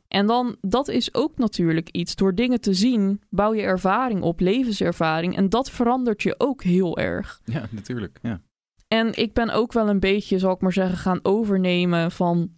En 0.08 0.26
dan, 0.26 0.56
dat 0.60 0.88
is 0.88 1.14
ook 1.14 1.38
natuurlijk 1.38 1.88
iets. 1.90 2.14
Door 2.14 2.34
dingen 2.34 2.60
te 2.60 2.74
zien, 2.74 3.22
bouw 3.30 3.54
je 3.54 3.62
ervaring 3.62 4.22
op, 4.22 4.40
levenservaring. 4.40 5.36
En 5.36 5.48
dat 5.48 5.70
verandert 5.70 6.22
je 6.22 6.34
ook 6.38 6.62
heel 6.62 6.98
erg. 6.98 7.40
Ja, 7.44 7.66
natuurlijk. 7.70 8.18
Ja. 8.22 8.40
En 8.88 9.14
ik 9.14 9.32
ben 9.32 9.50
ook 9.50 9.72
wel 9.72 9.88
een 9.88 10.00
beetje, 10.00 10.38
zal 10.38 10.52
ik 10.52 10.60
maar 10.60 10.72
zeggen, 10.72 10.96
gaan 10.96 11.20
overnemen 11.22 12.10
van 12.10 12.52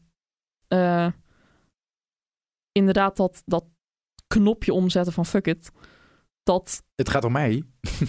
eh, 0.69 1.07
inderdaad 2.73 3.17
dat, 3.17 3.43
dat 3.45 3.65
knopje 4.27 4.73
omzetten 4.73 5.13
van 5.13 5.27
fuck 5.27 5.47
it. 5.47 5.71
Dat, 6.43 6.83
Het 6.95 7.09
gaat 7.09 7.25
om 7.25 7.33
mij. 7.33 7.63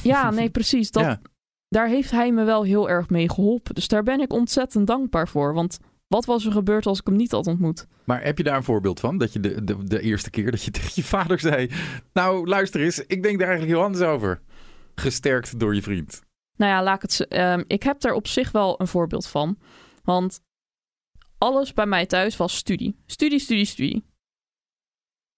ja, 0.04 0.32
nee, 0.32 0.50
precies. 0.60 0.92
Dat, 0.92 1.04
Ja. 1.04 1.22
Daar 1.68 1.88
heeft 1.88 2.12
hij 2.12 2.32
me 2.32 2.44
wel 2.44 2.64
heel 2.64 2.90
erg 2.90 3.10
mee 3.10 3.30
geholpen. 3.30 3.76
Dus 3.76 3.88
daar 3.88 4.04
ben 4.04 4.20
ik 4.20 4.34
ontzettend 4.34 4.88
dankbaar 4.88 5.28
voor. 5.28 5.54
Want 5.54 5.80
wat 6.08 6.26
was 6.26 6.46
er 6.46 6.52
gebeurd 6.52 6.86
als 6.86 7.00
ik 7.00 7.06
hem 7.06 7.16
niet 7.16 7.32
had 7.32 7.48
ontmoet? 7.48 7.88
Maar 8.04 8.24
heb 8.24 8.38
je 8.38 8.44
daar 8.44 8.56
een 8.56 8.64
voorbeeld 8.64 9.00
van? 9.00 9.18
Dat 9.18 9.34
je 9.34 9.40
de, 9.40 9.64
de, 9.64 9.84
de 9.84 10.02
eerste 10.02 10.30
keer 10.30 10.52
dat 10.52 10.64
je 10.64 10.72
tegen 10.82 10.92
je 10.96 11.04
vader 11.04 11.40
zei... 11.40 11.70
Nou, 12.14 12.48
luister 12.48 12.82
eens, 12.82 13.00
ik 13.00 13.24
denk 13.24 13.40
daar 13.40 13.48
eigenlijk 13.48 13.78
heel 13.78 13.86
anders 13.86 14.04
over. 14.04 14.42
Gesterkt 14.96 15.60
door 15.60 15.76
je 15.76 15.82
vriend. 15.82 16.22
Nou 16.58 16.72
ja, 16.72 16.84
laat 16.84 17.04
ik 17.04 17.10
het. 17.12 17.28
ehm, 17.28 17.64
ik 17.68 17.84
heb 17.84 18.00
daar 18.00 18.14
op 18.14 18.28
zich 18.28 18.52
wel 18.52 18.82
een 18.82 18.88
voorbeeld 18.88 19.28
van. 19.28 19.58
Want 20.04 20.42
alles 21.38 21.74
bij 21.74 21.86
mij 21.86 22.06
thuis 22.06 22.38
was 22.38 22.56
studie. 22.56 22.98
Studie, 23.06 23.40
studie, 23.40 23.66
studie. 23.66 24.06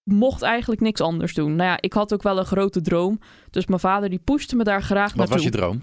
Mocht 0.04 0.42
eigenlijk 0.42 0.80
niks 0.80 1.00
anders 1.00 1.34
doen. 1.34 1.56
Nou 1.56 1.68
ja, 1.68 1.76
ik 1.80 1.92
had 1.92 2.12
ook 2.12 2.22
wel 2.22 2.38
een 2.38 2.44
grote 2.44 2.80
droom. 2.80 3.20
Dus 3.50 3.66
mijn 3.66 3.80
vader 3.80 4.08
die 4.10 4.18
pushte 4.24 4.56
me 4.56 4.64
daar 4.64 4.82
graag 4.82 5.08
Wat 5.08 5.16
naartoe. 5.16 5.34
was 5.34 5.44
je 5.44 5.50
droom? 5.50 5.82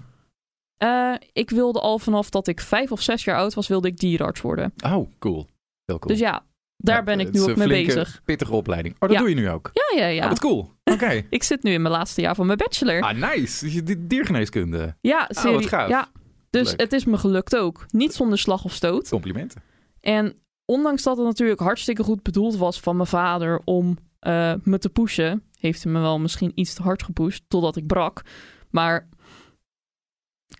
Eh, 0.76 1.14
ik 1.32 1.50
wilde 1.50 1.80
al 1.80 1.98
vanaf 1.98 2.30
dat 2.30 2.46
ik 2.46 2.60
vijf 2.60 2.92
of 2.92 3.00
zes 3.00 3.24
jaar 3.24 3.36
oud 3.36 3.54
was, 3.54 3.68
wilde 3.68 3.88
ik 3.88 3.96
dierenarts 3.98 4.40
worden. 4.40 4.72
Oh, 4.84 5.10
cool. 5.18 5.46
Heel 5.84 5.98
cool. 5.98 6.14
Dus 6.14 6.18
ja, 6.18 6.44
daar 6.76 6.96
Ja, 6.96 7.02
ben 7.02 7.20
ik 7.20 7.32
nu 7.32 7.42
ook 7.42 7.56
mee 7.56 7.68
bezig. 7.68 8.20
pittige 8.24 8.52
opleiding. 8.52 8.94
Oh, 8.94 9.00
dat 9.00 9.10
Ja. 9.10 9.18
doe 9.18 9.28
je 9.28 9.34
nu 9.34 9.50
ook? 9.50 9.70
Ja, 9.72 9.98
ja, 10.02 10.06
ja. 10.06 10.22
Oh, 10.22 10.28
wat 10.28 10.38
cool. 10.40 10.70
Oké. 10.94 11.22
Ik 11.30 11.42
zit 11.42 11.62
nu 11.62 11.72
in 11.72 11.82
mijn 11.82 11.94
laatste 11.94 12.20
jaar 12.20 12.34
van 12.34 12.46
mijn 12.46 12.58
bachelor. 12.58 13.00
Ah, 13.02 13.30
nice. 13.34 13.82
Diergeneeskunde. 14.06 14.96
ja, 15.00 15.24
wat 15.28 15.36
serie. 15.36 15.68
gaaf. 15.68 15.88
Ja, 15.88 16.08
dus 16.50 16.70
Leuk. 16.70 16.80
het 16.80 16.92
is 16.92 17.04
me 17.04 17.18
gelukt 17.18 17.56
ook. 17.56 17.86
Niet 17.90 18.14
zonder 18.14 18.38
slag 18.38 18.64
of 18.64 18.72
stoot. 18.72 19.08
Complimenten. 19.08 19.62
En 20.00 20.34
ondanks 20.64 21.02
dat 21.02 21.16
het 21.16 21.26
natuurlijk 21.26 21.60
hartstikke 21.60 22.02
goed 22.02 22.22
bedoeld 22.22 22.56
was 22.56 22.80
van 22.80 22.96
mijn 22.96 23.08
vader 23.08 23.60
om 23.64 23.98
eh, 24.22 24.54
me 24.62 24.78
te 24.78 24.88
pushen, 24.88 25.42
heeft 25.58 25.82
hij 25.82 25.92
me 25.92 26.00
wel 26.00 26.18
misschien 26.18 26.52
iets 26.54 26.74
te 26.74 26.82
hard 26.82 27.02
gepusht 27.02 27.42
totdat 27.48 27.76
ik 27.76 27.86
brak. 27.86 28.22
Maar 28.70 29.08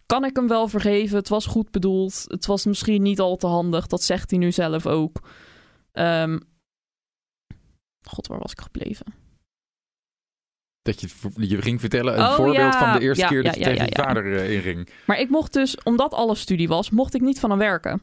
kan 0.07 0.25
ik 0.25 0.37
hem 0.37 0.49
wel 0.49 0.69
vergeven? 0.69 1.17
Het 1.17 1.29
was 1.29 1.47
goed 1.47 1.71
bedoeld. 1.71 2.25
Het 2.29 2.47
was 2.47 2.65
misschien 2.65 3.03
niet 3.03 3.21
al 3.21 3.37
te 3.37 3.47
handig. 3.47 3.87
Dat 3.87 4.03
zegt 4.03 4.31
hij 4.31 4.39
nu 4.39 4.53
zelf 4.53 4.87
ook. 4.87 5.29
Ehm, 5.93 6.39
God, 8.03 8.27
waar 8.27 8.39
was 8.39 8.53
ik 8.53 8.61
gebleven? 8.61 9.07
Dat 10.83 11.01
je, 11.01 11.09
je 11.37 11.63
ging 11.63 11.81
vertellen, 11.81 12.15
een 12.19 12.25
Oh, 12.27 12.35
voorbeeld 12.35 12.73
ja. 12.73 12.79
van 12.79 12.93
de 12.93 13.05
eerste 13.05 13.23
Ja, 13.23 13.29
keer 13.29 13.43
dat 13.43 13.55
ja, 13.55 13.61
je 13.61 13.65
tegen 13.67 13.87
je 13.87 14.03
vader 14.03 14.37
eh, 14.37 14.53
inging. 14.53 14.89
Maar 15.07 15.19
ik 15.21 15.29
mocht 15.29 15.53
dus, 15.53 15.83
omdat 15.83 16.15
alles 16.15 16.41
studie 16.41 16.69
was, 16.69 16.91
mocht 16.91 17.15
ik 17.15 17.21
niet 17.21 17.41
van 17.41 17.51
hem 17.51 17.59
werken. 17.59 18.03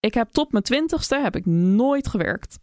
Ik 0.00 0.14
heb 0.14 0.30
tot 0.30 0.52
mijn 0.52 0.64
twintigste 0.64 1.20
heb 1.20 1.36
ik 1.36 1.46
nooit 1.46 2.08
gewerkt. 2.08 2.58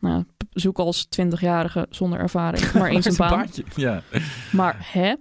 Nou, 0.00 0.24
zoek 0.50 0.78
als 0.78 1.04
twintigjarige 1.04 1.86
zonder 1.90 2.18
ervaring, 2.18 2.72
maar 2.78 2.90
eens 2.90 3.06
een 3.06 3.16
baan. 3.16 3.30
baantje. 3.30 3.64
Ja. 3.76 4.02
Maar 4.52 4.92
hè, 4.92 5.14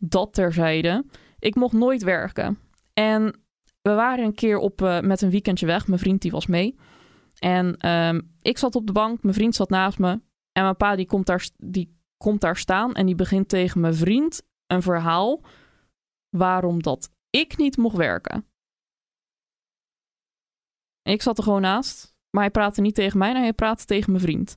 dat 0.00 0.34
terzijde. 0.34 1.04
Ik 1.38 1.54
mocht 1.54 1.72
nooit 1.72 2.02
werken. 2.02 2.58
En 2.92 3.40
we 3.82 3.94
waren 3.94 4.24
een 4.24 4.34
keer 4.34 4.58
op, 4.58 4.82
eh, 4.82 5.00
met 5.00 5.22
een 5.22 5.30
weekendje 5.30 5.66
weg. 5.66 5.86
Mijn 5.86 6.00
vriend 6.00 6.22
die 6.22 6.30
was 6.30 6.46
mee. 6.46 6.76
En 7.38 7.76
ehm, 7.76 8.20
ik 8.42 8.58
zat 8.58 8.74
op 8.74 8.86
de 8.86 8.92
bank, 8.92 9.22
mijn 9.22 9.34
vriend 9.34 9.54
zat 9.54 9.70
naast 9.70 9.98
me. 9.98 10.20
En 10.52 10.62
mijn 10.62 10.76
pa 10.76 10.96
die 10.96 11.06
komt, 11.06 11.26
daar, 11.26 11.48
die 11.56 11.98
komt 12.16 12.40
daar 12.40 12.56
staan 12.56 12.94
en 12.94 13.06
die 13.06 13.14
begint 13.14 13.48
tegen 13.48 13.80
mijn 13.80 13.94
vriend 13.94 14.42
een 14.66 14.82
verhaal 14.82 15.42
waarom 16.28 16.82
dat 16.82 17.10
ik 17.30 17.56
niet 17.56 17.76
mocht 17.76 17.96
werken. 17.96 18.46
En 21.02 21.12
ik 21.12 21.22
zat 21.22 21.38
er 21.38 21.44
gewoon 21.44 21.60
naast, 21.60 22.15
maar 22.30 22.42
hij 22.42 22.50
praatte 22.50 22.80
niet 22.80 22.94
tegen 22.94 23.18
mij, 23.18 23.32
hij 23.32 23.52
praatte 23.52 23.84
tegen 23.84 24.10
mijn 24.12 24.22
vriend. 24.24 24.56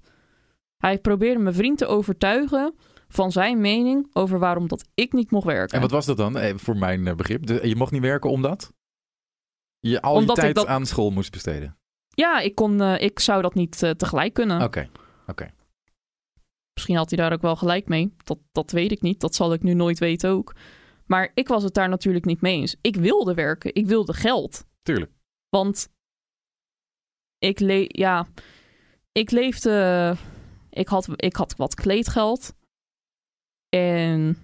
Hij 0.78 1.00
probeerde 1.00 1.40
mijn 1.40 1.56
vriend 1.56 1.78
te 1.78 1.86
overtuigen 1.86 2.76
van 3.08 3.32
zijn 3.32 3.62
mening 3.62 4.08
over 4.14 4.40
waarom 4.40 4.68
dat 4.68 4.86
ik 4.94 5.14
niet 5.14 5.32
mocht 5.32 5.46
werken. 5.46 5.76
En 5.76 5.82
wat 5.82 5.92
was 5.92 6.06
dat 6.06 6.18
dan, 6.18 6.38
eh, 6.38 6.58
voor 6.58 6.78
mijn 6.78 7.08
eh, 7.08 7.16
begrip? 7.16 7.46
De- 7.46 7.68
je 7.68 7.76
mocht 7.76 7.92
niet 7.92 8.02
werken 8.02 8.30
omdat? 8.30 8.74
Je 9.80 10.02
al 10.02 10.16
Omdat 10.16 10.36
je 10.36 10.42
tijd 10.42 10.56
dat- 10.56 10.68
aan 10.68 10.86
school 10.86 11.10
moest 11.12 11.32
besteden. 11.32 11.78
Ja, 12.10 12.40
ik, 12.40 12.56
kon, 12.56 12.82
eh, 12.82 13.02
ik 13.02 13.20
zou 13.20 13.42
dat 13.42 13.54
niet 13.54 13.84
eh, 13.84 13.92
tegelijk 13.92 14.34
kunnen. 14.34 14.62
Oké. 14.64 14.90
Misschien 16.74 16.96
had 16.98 17.10
hij 17.10 17.18
daar 17.20 17.34
ook 17.34 17.42
wel 17.42 17.56
gelijk 17.56 17.88
mee. 17.88 18.14
Dat, 18.24 18.38
dat 18.52 18.72
weet 18.72 18.92
ik 18.92 19.02
niet. 19.02 19.20
Dat 19.20 19.36
zal 19.36 19.54
ik 19.54 19.64
nu 19.64 19.74
nooit 19.74 20.00
weten 20.00 20.30
ook. 20.30 20.56
Maar 21.06 21.32
ik 21.34 21.48
was 21.48 21.64
het 21.64 21.74
daar 21.74 21.90
natuurlijk 21.90 22.26
niet 22.26 22.42
mee 22.42 22.56
eens. 22.56 22.76
Ik 22.82 22.96
wilde 22.96 23.34
werken. 23.34 23.74
Ik 23.76 23.86
wilde 23.88 24.14
geld. 24.14 24.66
Tuurlijk. 24.82 25.12
Want 25.50 25.90
ik, 27.40 27.60
le 27.60 27.86
ja, 27.88 28.28
ik 29.12 29.32
leefde. 29.32 30.16
Ik 30.70 30.88
had, 30.88 31.08
ik 31.16 31.36
had 31.36 31.56
wat 31.56 31.76
kleedgeld. 31.76 32.54
En 33.70 34.38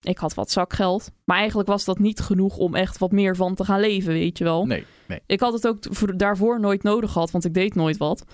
ik 0.00 0.18
had 0.18 0.34
wat 0.34 0.50
zakgeld. 0.50 1.10
Maar 1.24 1.36
eigenlijk 1.38 1.68
was 1.68 1.84
dat 1.84 1.98
niet 1.98 2.20
genoeg 2.20 2.56
om 2.56 2.74
echt 2.74 2.98
wat 2.98 3.12
meer 3.12 3.36
van 3.36 3.54
te 3.54 3.64
gaan 3.64 3.80
leven, 3.80 4.12
weet 4.12 4.38
je 4.38 4.44
wel. 4.44 4.66
Nee, 4.66 4.86
nee. 5.08 5.20
Ik 5.26 5.40
had 5.40 5.52
het 5.52 5.66
ook 5.66 5.78
voor- 5.90 6.16
daarvoor 6.16 6.60
nooit 6.60 6.82
nodig 6.82 7.12
gehad, 7.12 7.30
want 7.30 7.44
ik 7.44 7.54
deed 7.54 7.74
nooit 7.74 7.96
wat. 7.96 8.24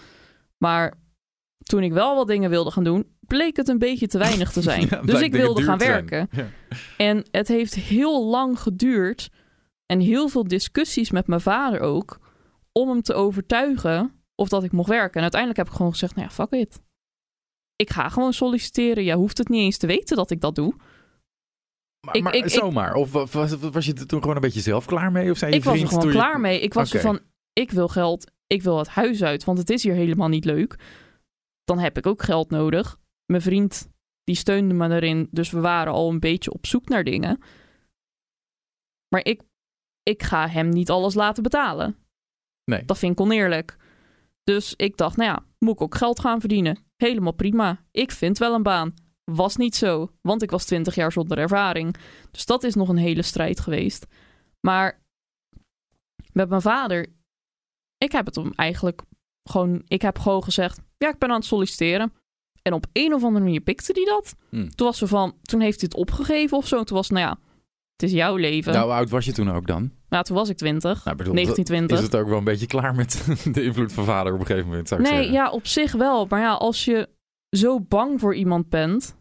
Maar 0.58 0.94
toen 1.58 1.82
ik 1.82 1.92
wel 1.92 2.14
wat 2.14 2.26
dingen 2.26 2.50
wilde 2.50 2.70
gaan 2.70 2.84
doen, 2.84 3.06
bleek 3.20 3.56
het 3.56 3.68
een 3.68 3.78
beetje 3.78 4.06
te 4.06 4.18
weinig 4.18 4.52
te 4.52 4.62
zijn. 4.70 4.86
Ja, 4.90 5.00
dus 5.00 5.20
ik 5.20 5.32
wilde 5.32 5.62
gaan 5.62 5.78
werken. 5.78 6.28
Ja. 6.30 6.46
En 6.96 7.24
het 7.30 7.48
heeft 7.48 7.74
heel 7.74 8.24
lang 8.26 8.60
geduurd 8.60 9.28
en 9.86 10.00
heel 10.00 10.28
veel 10.28 10.48
discussies 10.48 11.10
met 11.10 11.26
mijn 11.26 11.40
vader 11.40 11.80
ook, 11.80 12.18
om 12.72 12.88
hem 12.88 13.02
te 13.02 13.14
overtuigen 13.14 14.22
of 14.34 14.48
dat 14.48 14.64
ik 14.64 14.72
mocht 14.72 14.88
werken. 14.88 15.14
En 15.14 15.20
uiteindelijk 15.22 15.60
heb 15.60 15.68
ik 15.68 15.74
gewoon 15.76 15.92
gezegd, 15.92 16.14
nou 16.14 16.28
ja, 16.28 16.34
fuck 16.34 16.50
it. 16.52 16.80
Ik 17.76 17.90
ga 17.90 18.08
gewoon 18.08 18.32
solliciteren. 18.32 19.04
Jij 19.04 19.14
hoeft 19.14 19.38
het 19.38 19.48
niet 19.48 19.60
eens 19.60 19.76
te 19.78 19.86
weten 19.86 20.16
dat 20.16 20.30
ik 20.30 20.40
dat 20.40 20.54
doe. 20.54 20.74
Maar, 22.06 22.16
Ik- 22.16 22.22
maar 22.22 22.34
ik- 22.34 22.44
ik- 22.44 22.50
zomaar. 22.50 22.94
Of 22.94 23.12
wa- 23.12 23.26
was, 23.26 23.52
was 23.58 23.86
je 23.86 23.94
er 23.94 24.06
toen 24.06 24.20
gewoon 24.20 24.36
een 24.36 24.42
beetje 24.42 24.60
zelf 24.60 24.86
klaar 24.86 25.12
mee? 25.12 25.30
Of 25.30 25.38
zei 25.38 25.50
je 25.50 25.56
ik 25.58 25.64
was 25.64 25.80
er 25.80 25.86
gewoon 25.88 26.06
je- 26.06 26.10
klaar 26.12 26.40
mee. 26.40 26.60
Ik 26.60 26.74
was 26.74 26.92
er 26.92 27.00
van, 27.00 27.20
ik 27.52 27.70
wil 27.70 27.88
geld, 27.88 28.30
ik 28.46 28.62
wil 28.62 28.78
het 28.78 28.88
huis 28.88 29.22
uit, 29.22 29.44
want 29.44 29.58
het 29.58 29.70
is 29.70 29.82
hier 29.82 29.94
helemaal 29.94 30.28
niet 30.28 30.44
leuk. 30.44 30.76
Dan 31.64 31.78
heb 31.78 31.96
ik 31.98 32.06
ook 32.06 32.22
geld 32.22 32.50
nodig. 32.50 32.98
Mijn 33.26 33.42
vriend, 33.42 33.88
die 34.24 34.34
steunde 34.34 34.74
me 34.74 34.88
erin, 34.90 35.28
dus 35.30 35.50
we 35.50 35.60
waren 35.60 35.92
al 35.92 36.10
een 36.10 36.20
beetje 36.20 36.52
op 36.52 36.66
zoek 36.66 36.88
naar 36.88 37.04
dingen. 37.04 37.40
Maar 39.08 39.24
ik, 39.24 39.42
ik 40.02 40.22
ga 40.22 40.48
hem 40.48 40.68
niet 40.68 40.90
alles 40.90 41.14
laten 41.14 41.42
betalen. 41.42 41.96
Nee. 42.68 42.84
Dat 42.84 42.98
vind 42.98 43.12
ik 43.12 43.20
oneerlijk. 43.20 43.76
Dus 44.44 44.74
ik 44.76 44.96
dacht, 44.96 45.16
nou 45.16 45.30
ja, 45.30 45.44
moet 45.58 45.74
ik 45.74 45.80
ook 45.80 45.94
geld 45.94 46.20
gaan 46.20 46.40
verdienen? 46.40 46.78
Helemaal 46.96 47.32
prima. 47.32 47.84
Ik 47.90 48.10
vind 48.10 48.38
wel 48.38 48.54
een 48.54 48.62
baan. 48.62 48.94
Was 49.24 49.56
niet 49.56 49.76
zo, 49.76 50.10
want 50.20 50.42
ik 50.42 50.50
was 50.50 50.64
20 50.64 50.94
jaar 50.94 51.12
zonder 51.12 51.38
ervaring. 51.38 51.96
Dus 52.30 52.46
dat 52.46 52.62
is 52.64 52.74
nog 52.74 52.88
een 52.88 52.96
hele 52.96 53.22
strijd 53.22 53.60
geweest. 53.60 54.06
Maar 54.60 55.02
met 56.32 56.48
mijn 56.48 56.62
vader, 56.62 57.06
ik 57.98 58.12
heb 58.12 58.26
het 58.26 58.34
hem 58.34 58.52
eigenlijk 58.54 59.02
gewoon, 59.42 59.82
ik 59.86 60.02
heb 60.02 60.18
gewoon 60.18 60.44
gezegd, 60.44 60.80
ja, 60.98 61.08
ik 61.08 61.18
ben 61.18 61.28
aan 61.28 61.36
het 61.36 61.44
solliciteren. 61.44 62.12
En 62.62 62.72
op 62.72 62.86
een 62.92 63.14
of 63.14 63.24
andere 63.24 63.44
manier 63.44 63.60
pikte 63.60 63.92
hij 63.92 64.04
dat. 64.04 64.34
Hmm. 64.48 64.74
Toen 64.74 64.86
was 64.86 64.98
ze 64.98 65.06
van, 65.06 65.36
toen 65.42 65.60
heeft 65.60 65.80
hij 65.80 65.88
het 65.92 66.00
opgegeven 66.00 66.56
of 66.56 66.66
zo. 66.66 66.84
Toen 66.84 66.96
was, 66.96 67.10
nou 67.10 67.26
ja, 67.26 67.38
het 67.92 68.02
is 68.02 68.12
jouw 68.12 68.36
leven. 68.36 68.72
Nou, 68.72 68.84
hoe 68.84 68.94
oud 68.94 69.10
was 69.10 69.24
je 69.24 69.32
toen 69.32 69.50
ook 69.50 69.66
dan? 69.66 69.92
Toen 70.08 70.36
was 70.36 70.48
ik 70.48 70.56
20, 70.56 71.04
Nou, 71.04 71.16
bedoel, 71.16 71.34
1920. 71.34 71.98
Is 71.98 72.02
het 72.04 72.16
ook 72.16 72.28
wel 72.28 72.38
een 72.38 72.44
beetje 72.44 72.66
klaar 72.66 72.94
met 72.94 73.26
de 73.54 73.62
invloed 73.62 73.92
van 73.92 74.04
vader 74.04 74.32
op 74.34 74.40
een 74.40 74.46
gegeven 74.46 74.68
moment, 74.68 74.88
zou 74.88 75.00
ik 75.00 75.06
Nee, 75.06 75.16
zeggen. 75.16 75.34
ja, 75.34 75.50
op 75.50 75.66
zich 75.66 75.92
wel. 75.92 76.26
Maar 76.26 76.40
ja, 76.40 76.52
als 76.52 76.84
je 76.84 77.08
zo 77.50 77.80
bang 77.80 78.20
voor 78.20 78.34
iemand 78.34 78.68
bent, 78.68 79.16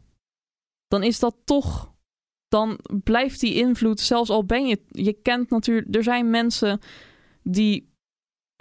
dan 0.87 1.03
is 1.03 1.19
dat 1.19 1.35
toch. 1.45 1.95
Dan 2.47 2.79
blijft 3.03 3.39
die 3.39 3.53
invloed, 3.53 3.99
zelfs 3.99 4.29
al 4.29 4.45
ben 4.45 4.67
je. 4.67 4.81
Je 4.87 5.13
kent 5.13 5.49
natuurlijk. 5.49 5.95
Er 5.95 6.03
zijn 6.03 6.29
mensen 6.29 6.79
die 7.43 7.93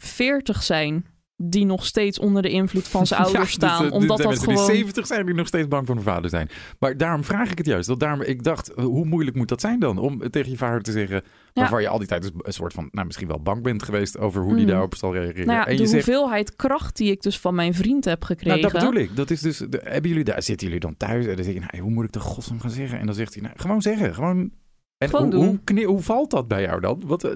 40 0.02 0.62
zijn, 0.62 1.06
die 1.36 1.64
nog 1.64 1.84
steeds 1.86 2.18
onder 2.18 2.42
de 2.42 2.48
invloed 2.50 2.88
van 2.88 3.06
zijn 3.06 3.20
Ja, 3.20 3.26
ouders 3.26 3.44
dus, 3.58 3.68
staan. 3.70 3.84
eh, 3.86 3.92
omdat 3.92 4.16
zijn 4.18 4.30
dat 4.30 4.38
gewoon. 4.38 4.66
die 4.66 4.74
70 4.76 5.06
zijn 5.06 5.26
die 5.26 5.34
nog 5.34 5.46
steeds 5.46 5.68
bang 5.68 5.86
voor 5.86 5.94
hun 5.94 6.04
vader 6.04 6.30
zijn. 6.30 6.48
Maar 6.78 6.96
daarom 6.96 7.24
vraag 7.24 7.50
ik 7.50 7.58
het 7.58 7.66
juist. 7.66 7.88
Dat 7.88 8.00
daarom, 8.00 8.22
ik 8.22 8.42
dacht, 8.42 8.74
eh, 8.74 8.84
hoe 8.84 9.04
moeilijk 9.04 9.36
moet 9.36 9.48
dat 9.48 9.60
zijn 9.60 9.78
dan? 9.78 9.98
Om 9.98 10.30
tegen 10.30 10.50
je 10.50 10.56
vader 10.56 10.82
te 10.82 10.92
zeggen, 10.92 11.22
waarvan 11.52 11.82
je 11.82 11.88
al 11.88 11.98
die 11.98 12.06
tijd 12.08 12.22
dus 12.22 12.30
een 12.38 12.52
soort 12.52 12.72
van, 12.72 12.88
nou 12.92 13.06
misschien 13.06 13.28
wel 13.28 13.40
bang 13.40 13.62
bent 13.62 13.82
geweest 13.82 14.18
over 14.18 14.40
hoe 14.42 14.52
die 14.54 14.62
Mhm. 14.62 14.70
daarop 14.70 14.94
zal 14.94 15.12
reageren. 15.14 15.46
Nou 15.46 15.58
ja, 15.58 15.66
en 15.66 15.76
de 15.76 15.82
je 15.82 15.88
zegt, 15.88 16.06
hoeveelheid 16.06 16.56
kracht 16.56 16.96
die 16.96 17.10
ik 17.10 17.22
dus 17.22 17.38
van 17.38 17.54
mijn 17.54 17.74
vriend 17.74 18.04
heb 18.04 18.24
gekregen. 18.24 18.60
nou 18.60 18.72
dat 18.72 18.82
bedoel 18.82 19.00
ik. 19.02 19.16
Dat 19.16 19.30
is 19.30 19.40
dus, 19.40 19.58
de- 19.58 19.80
hebben 19.84 20.08
jullie 20.10 20.24
daar, 20.24 20.42
zitten 20.42 20.66
jullie 20.66 20.80
dan 20.82 20.96
thuis 20.96 21.26
en 21.26 21.34
dan 21.36 21.44
zeg 21.44 21.54
je, 21.54 21.60
nou, 21.60 21.78
hoe 21.82 21.90
moet 21.90 22.04
ik 22.04 22.12
de 22.12 22.20
godsnaam 22.20 22.60
gaan 22.60 22.70
zeggen? 22.70 22.98
En 22.98 23.06
dan 23.06 23.14
zegt 23.14 23.34
hij, 23.34 23.42
nou, 23.42 23.54
gewoon 23.58 23.82
zeggen, 23.82 24.14
gewoon. 24.14 24.50
En 24.98 25.08
Gewoon 25.08 25.34
hoe, 25.34 25.58
doen. 25.64 25.84
Hoe, 25.84 26.00
valt 26.00 26.30
dat 26.30 26.48
bij 26.48 26.62
jou 26.62 26.80
dan? 26.80 27.02
Want 27.06 27.24
eh, 27.24 27.30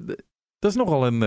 dat 0.59 0.71
is 0.71 0.77
nogal 0.77 1.07
een, 1.07 1.23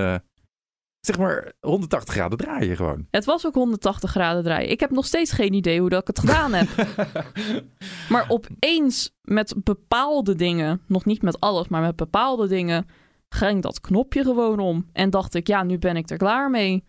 zeg 1.05 1.17
maar, 1.17 1.53
180 1.59 2.13
graden 2.13 2.37
draaien 2.37 2.75
gewoon. 2.75 3.07
Het 3.11 3.25
was 3.25 3.45
ook 3.45 3.53
180 3.53 4.09
graden 4.09 4.43
draaien. 4.43 4.69
Ik 4.69 4.79
heb 4.79 4.89
nog 4.89 5.05
steeds 5.05 5.31
geen 5.31 5.53
idee 5.53 5.79
hoe 5.79 5.89
dat 5.89 6.01
ik 6.01 6.07
het 6.07 6.19
gedaan 6.19 6.53
heb. 6.53 6.67
Maar 8.09 8.25
opeens 8.27 9.15
met 9.21 9.55
bepaalde 9.63 10.35
dingen, 10.35 10.81
nog 10.87 11.05
niet 11.05 11.21
met 11.21 11.39
alles, 11.39 11.67
maar 11.67 11.81
met 11.81 11.95
bepaalde 11.95 12.47
dingen, 12.47 12.87
ging 13.29 13.61
dat 13.61 13.79
knopje 13.79 14.23
gewoon 14.23 14.59
om. 14.59 14.89
En 14.93 15.09
dacht 15.09 15.33
ik, 15.33 15.47
ja, 15.47 15.63
nu 15.63 15.77
ben 15.77 15.97
ik 15.97 16.09
er 16.09 16.17
klaar 16.17 16.49
mee. 16.49 16.83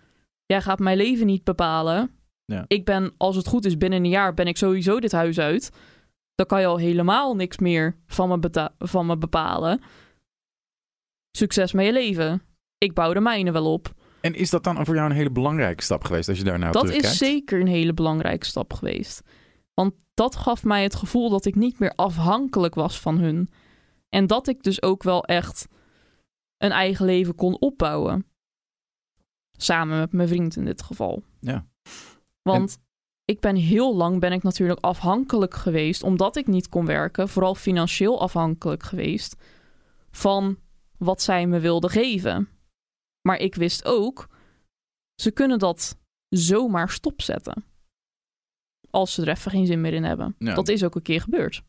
Jij 0.46 0.62
gaat 0.62 0.78
mijn 0.78 0.96
leven 0.96 1.26
niet 1.26 1.44
bepalen. 1.44 2.10
Ja. 2.44 2.64
Ik 2.66 2.84
ben, 2.84 3.14
als 3.16 3.36
het 3.36 3.46
goed 3.46 3.64
is, 3.64 3.76
binnen 3.76 4.04
een 4.04 4.10
jaar 4.10 4.34
ben 4.34 4.46
ik 4.46 4.56
sowieso 4.56 5.00
dit 5.00 5.12
huis 5.12 5.38
uit. 5.38 5.70
Dan 6.34 6.46
kan 6.46 6.60
je 6.60 6.66
al 6.66 6.76
helemaal 6.76 7.34
niks 7.34 7.58
meer 7.58 7.96
van 8.06 8.28
me, 8.28 8.70
van 8.78 9.06
me 9.06 9.18
bepalen. 9.18 9.80
Succes 11.36 11.72
met 11.72 11.86
je 11.86 11.92
leven. 11.92 12.42
Ik 12.78 12.94
bouw 12.94 13.12
de 13.12 13.20
mijne 13.20 13.52
wel 13.52 13.72
op. 13.72 13.92
En 14.24 14.34
is 14.34 14.50
dat 14.50 14.64
dan 14.64 14.84
voor 14.84 14.94
jou 14.94 15.10
een 15.10 15.16
hele 15.16 15.30
belangrijke 15.30 15.82
stap 15.82 16.04
geweest 16.04 16.28
als 16.28 16.38
je 16.38 16.44
daar 16.44 16.58
nou 16.58 16.72
Dat 16.72 16.82
terugkijkt? 16.82 17.14
is 17.14 17.18
zeker 17.18 17.60
een 17.60 17.66
hele 17.66 17.94
belangrijke 17.94 18.46
stap 18.46 18.72
geweest. 18.72 19.22
Want 19.74 19.94
dat 20.14 20.36
gaf 20.36 20.64
mij 20.64 20.82
het 20.82 20.94
gevoel 20.94 21.30
dat 21.30 21.44
ik 21.44 21.54
niet 21.54 21.78
meer 21.78 21.92
afhankelijk 21.94 22.74
was 22.74 23.00
van 23.00 23.18
hun. 23.18 23.50
En 24.08 24.26
dat 24.26 24.48
ik 24.48 24.62
dus 24.62 24.82
ook 24.82 25.02
wel 25.02 25.24
echt 25.24 25.68
een 26.56 26.70
eigen 26.70 27.06
leven 27.06 27.34
kon 27.34 27.60
opbouwen. 27.60 28.26
Samen 29.56 29.98
met 29.98 30.12
mijn 30.12 30.28
vriend 30.28 30.56
in 30.56 30.64
dit 30.64 30.82
geval. 30.82 31.22
Ja. 31.40 31.66
Want 32.42 32.78
ik 33.24 33.40
ben 33.40 33.56
heel 33.56 33.96
lang 33.96 34.20
ben 34.20 34.32
ik 34.32 34.42
natuurlijk 34.42 34.80
afhankelijk 34.80 35.54
geweest, 35.54 36.02
omdat 36.02 36.36
ik 36.36 36.46
niet 36.46 36.68
kon 36.68 36.86
werken, 36.86 37.28
vooral 37.28 37.54
financieel 37.54 38.20
afhankelijk 38.20 38.82
geweest 38.82 39.36
van 40.10 40.58
wat 40.98 41.22
zij 41.22 41.46
me 41.46 41.60
wilden 41.60 41.90
geven. 41.90 42.48
Maar 43.26 43.38
ik 43.38 43.54
wist 43.54 43.84
ook, 43.84 44.28
ze 45.14 45.30
kunnen 45.30 45.58
dat 45.58 45.98
zomaar 46.28 46.90
stopzetten. 46.90 47.64
Als 48.90 49.14
ze 49.14 49.22
er 49.22 49.28
even 49.28 49.50
geen 49.50 49.66
zin 49.66 49.80
meer 49.80 49.92
in 49.92 50.04
hebben. 50.04 50.34
Ja. 50.38 50.54
Dat 50.54 50.68
is 50.68 50.84
ook 50.84 50.94
een 50.94 51.02
keer 51.02 51.20
gebeurd. 51.20 51.62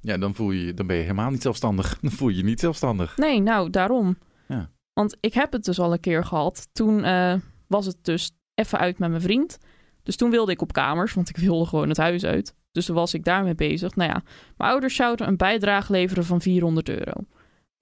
Ja, 0.00 0.18
dan, 0.18 0.34
voel 0.34 0.50
je, 0.50 0.74
dan 0.74 0.86
ben 0.86 0.96
je 0.96 1.02
helemaal 1.02 1.30
niet 1.30 1.42
zelfstandig. 1.42 1.98
Dan 2.00 2.10
voel 2.10 2.28
je 2.28 2.36
je 2.36 2.44
niet 2.44 2.60
zelfstandig. 2.60 3.16
Nee, 3.16 3.40
nou, 3.40 3.70
daarom. 3.70 4.18
Ja. 4.48 4.70
Want 4.92 5.16
ik 5.20 5.34
heb 5.34 5.52
het 5.52 5.64
dus 5.64 5.78
al 5.78 5.92
een 5.92 6.00
keer 6.00 6.24
gehad. 6.24 6.68
Toen 6.72 7.04
eh, 7.04 7.34
was 7.66 7.86
het 7.86 8.04
dus 8.04 8.30
even 8.54 8.78
uit 8.78 8.98
met 8.98 9.10
mijn 9.10 9.22
vriend. 9.22 9.58
Dus 10.02 10.16
toen 10.16 10.30
wilde 10.30 10.52
ik 10.52 10.62
op 10.62 10.72
kamers, 10.72 11.14
want 11.14 11.28
ik 11.28 11.36
wilde 11.36 11.66
gewoon 11.66 11.88
het 11.88 11.96
huis 11.96 12.24
uit. 12.24 12.54
Dus 12.72 12.86
toen 12.86 12.94
was 12.94 13.14
ik 13.14 13.24
daarmee 13.24 13.54
bezig. 13.54 13.96
Nou 13.96 14.10
ja, 14.10 14.22
mijn 14.56 14.70
ouders 14.70 14.94
zouden 14.94 15.26
een 15.26 15.36
bijdrage 15.36 15.92
leveren 15.92 16.24
van 16.24 16.40
400 16.40 16.88
euro. 16.88 17.12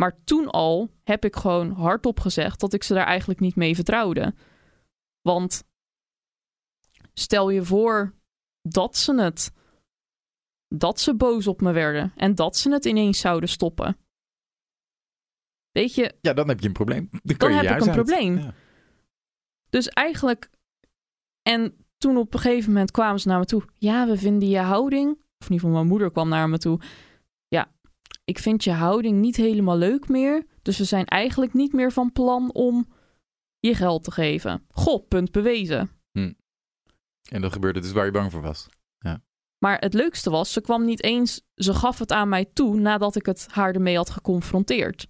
Maar 0.00 0.18
toen 0.24 0.50
al 0.50 0.90
heb 1.04 1.24
ik 1.24 1.36
gewoon 1.36 1.70
hardop 1.70 2.20
gezegd 2.20 2.60
dat 2.60 2.72
ik 2.72 2.82
ze 2.82 2.94
daar 2.94 3.06
eigenlijk 3.06 3.40
niet 3.40 3.56
mee 3.56 3.74
vertrouwde. 3.74 4.34
Want 5.20 5.64
stel 7.12 7.50
je 7.50 7.64
voor 7.64 8.14
dat 8.62 8.96
ze 8.96 9.20
het. 9.20 9.52
Dat 10.68 11.00
ze 11.00 11.14
boos 11.16 11.46
op 11.46 11.60
me 11.60 11.72
werden. 11.72 12.12
En 12.16 12.34
dat 12.34 12.56
ze 12.56 12.70
het 12.72 12.84
ineens 12.84 13.20
zouden 13.20 13.48
stoppen. 13.48 13.96
Weet 15.70 15.94
je, 15.94 16.14
Ja, 16.20 16.32
dan 16.32 16.48
heb 16.48 16.60
je 16.60 16.66
een 16.66 16.72
probleem. 16.72 17.08
Dan, 17.10 17.36
Dan 17.36 17.50
je 17.50 17.56
heb 17.56 17.64
je 17.64 17.74
ik 17.74 17.80
een 17.80 17.86
uit. 17.86 17.96
probleem. 17.96 18.38
Ja. 18.38 18.54
Dus 19.70 19.88
eigenlijk. 19.88 20.50
En 21.42 21.86
toen 21.98 22.16
op 22.16 22.34
een 22.34 22.40
gegeven 22.40 22.72
moment 22.72 22.90
kwamen 22.90 23.20
ze 23.20 23.28
naar 23.28 23.38
me 23.38 23.44
toe. 23.44 23.64
Ja, 23.78 24.06
we 24.06 24.18
vinden 24.18 24.48
je 24.48 24.58
houding. 24.58 25.10
Of 25.10 25.46
in 25.46 25.52
ieder 25.52 25.58
geval, 25.58 25.70
mijn 25.70 25.86
moeder 25.86 26.10
kwam 26.10 26.28
naar 26.28 26.48
me 26.48 26.58
toe. 26.58 26.80
Ja, 28.30 28.36
ik 28.36 28.38
vind 28.38 28.64
je 28.64 28.72
houding 28.72 29.20
niet 29.20 29.36
helemaal 29.36 29.76
leuk 29.76 30.08
meer. 30.08 30.46
Dus 30.62 30.78
we 30.78 30.84
zijn 30.84 31.04
eigenlijk 31.04 31.52
niet 31.52 31.72
meer 31.72 31.92
van 31.92 32.12
plan 32.12 32.52
om 32.52 32.88
je 33.58 33.74
geld 33.74 34.04
te 34.04 34.10
geven. 34.10 34.62
Goh, 34.70 35.08
punt 35.08 35.32
bewezen. 35.32 35.90
En 37.30 37.40
dat 37.40 37.52
gebeurde 37.52 37.80
dus 37.80 37.92
waar 37.92 38.04
je 38.04 38.10
bang 38.10 38.30
voor 38.30 38.42
was. 38.42 38.68
Maar 39.58 39.78
het 39.78 39.94
leukste 39.94 40.30
was, 40.30 40.52
ze 40.52 40.60
kwam 40.60 40.84
niet 40.84 41.02
eens. 41.02 41.40
Ze 41.54 41.74
gaf 41.74 41.98
het 41.98 42.12
aan 42.12 42.28
mij 42.28 42.44
toe 42.52 42.76
nadat 42.76 43.16
ik 43.16 43.26
het 43.26 43.46
haar 43.50 43.74
ermee 43.74 43.96
had 43.96 44.10
geconfronteerd. 44.10 45.06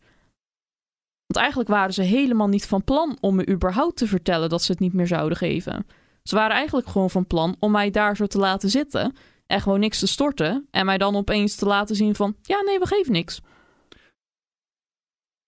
Want 1.27 1.37
eigenlijk 1.37 1.69
waren 1.69 1.95
ze 1.95 2.03
helemaal 2.03 2.49
niet 2.49 2.67
van 2.67 2.85
plan 2.85 3.19
om 3.21 3.35
me 3.35 3.49
überhaupt 3.49 3.97
te 3.97 4.07
vertellen 4.07 4.49
dat 4.49 4.63
ze 4.63 4.73
het 4.73 4.81
niet 4.81 4.93
meer 4.93 5.07
zouden 5.07 5.39
geven. 5.39 5.87
Ze 6.23 6.35
waren 6.35 6.57
eigenlijk 6.57 6.89
gewoon 6.89 7.11
van 7.11 7.27
plan 7.27 7.57
om 7.59 7.71
mij 7.71 7.91
daar 7.91 8.17
zo 8.17 8.27
te 8.27 8.39
laten 8.39 8.71
zitten 8.71 9.17
en 9.51 9.61
gewoon 9.61 9.81
niks 9.81 9.99
te 9.99 10.07
storten. 10.07 10.67
En 10.71 10.87
mij 10.87 10.99
dan 10.99 11.17
opeens 11.17 11.55
te 11.55 11.67
laten 11.67 11.97
zien 11.97 12.15
van, 12.15 12.37
ja 12.43 12.61
nee, 12.63 12.79
we 12.79 12.87
geven 12.87 13.13
niks. 13.13 13.41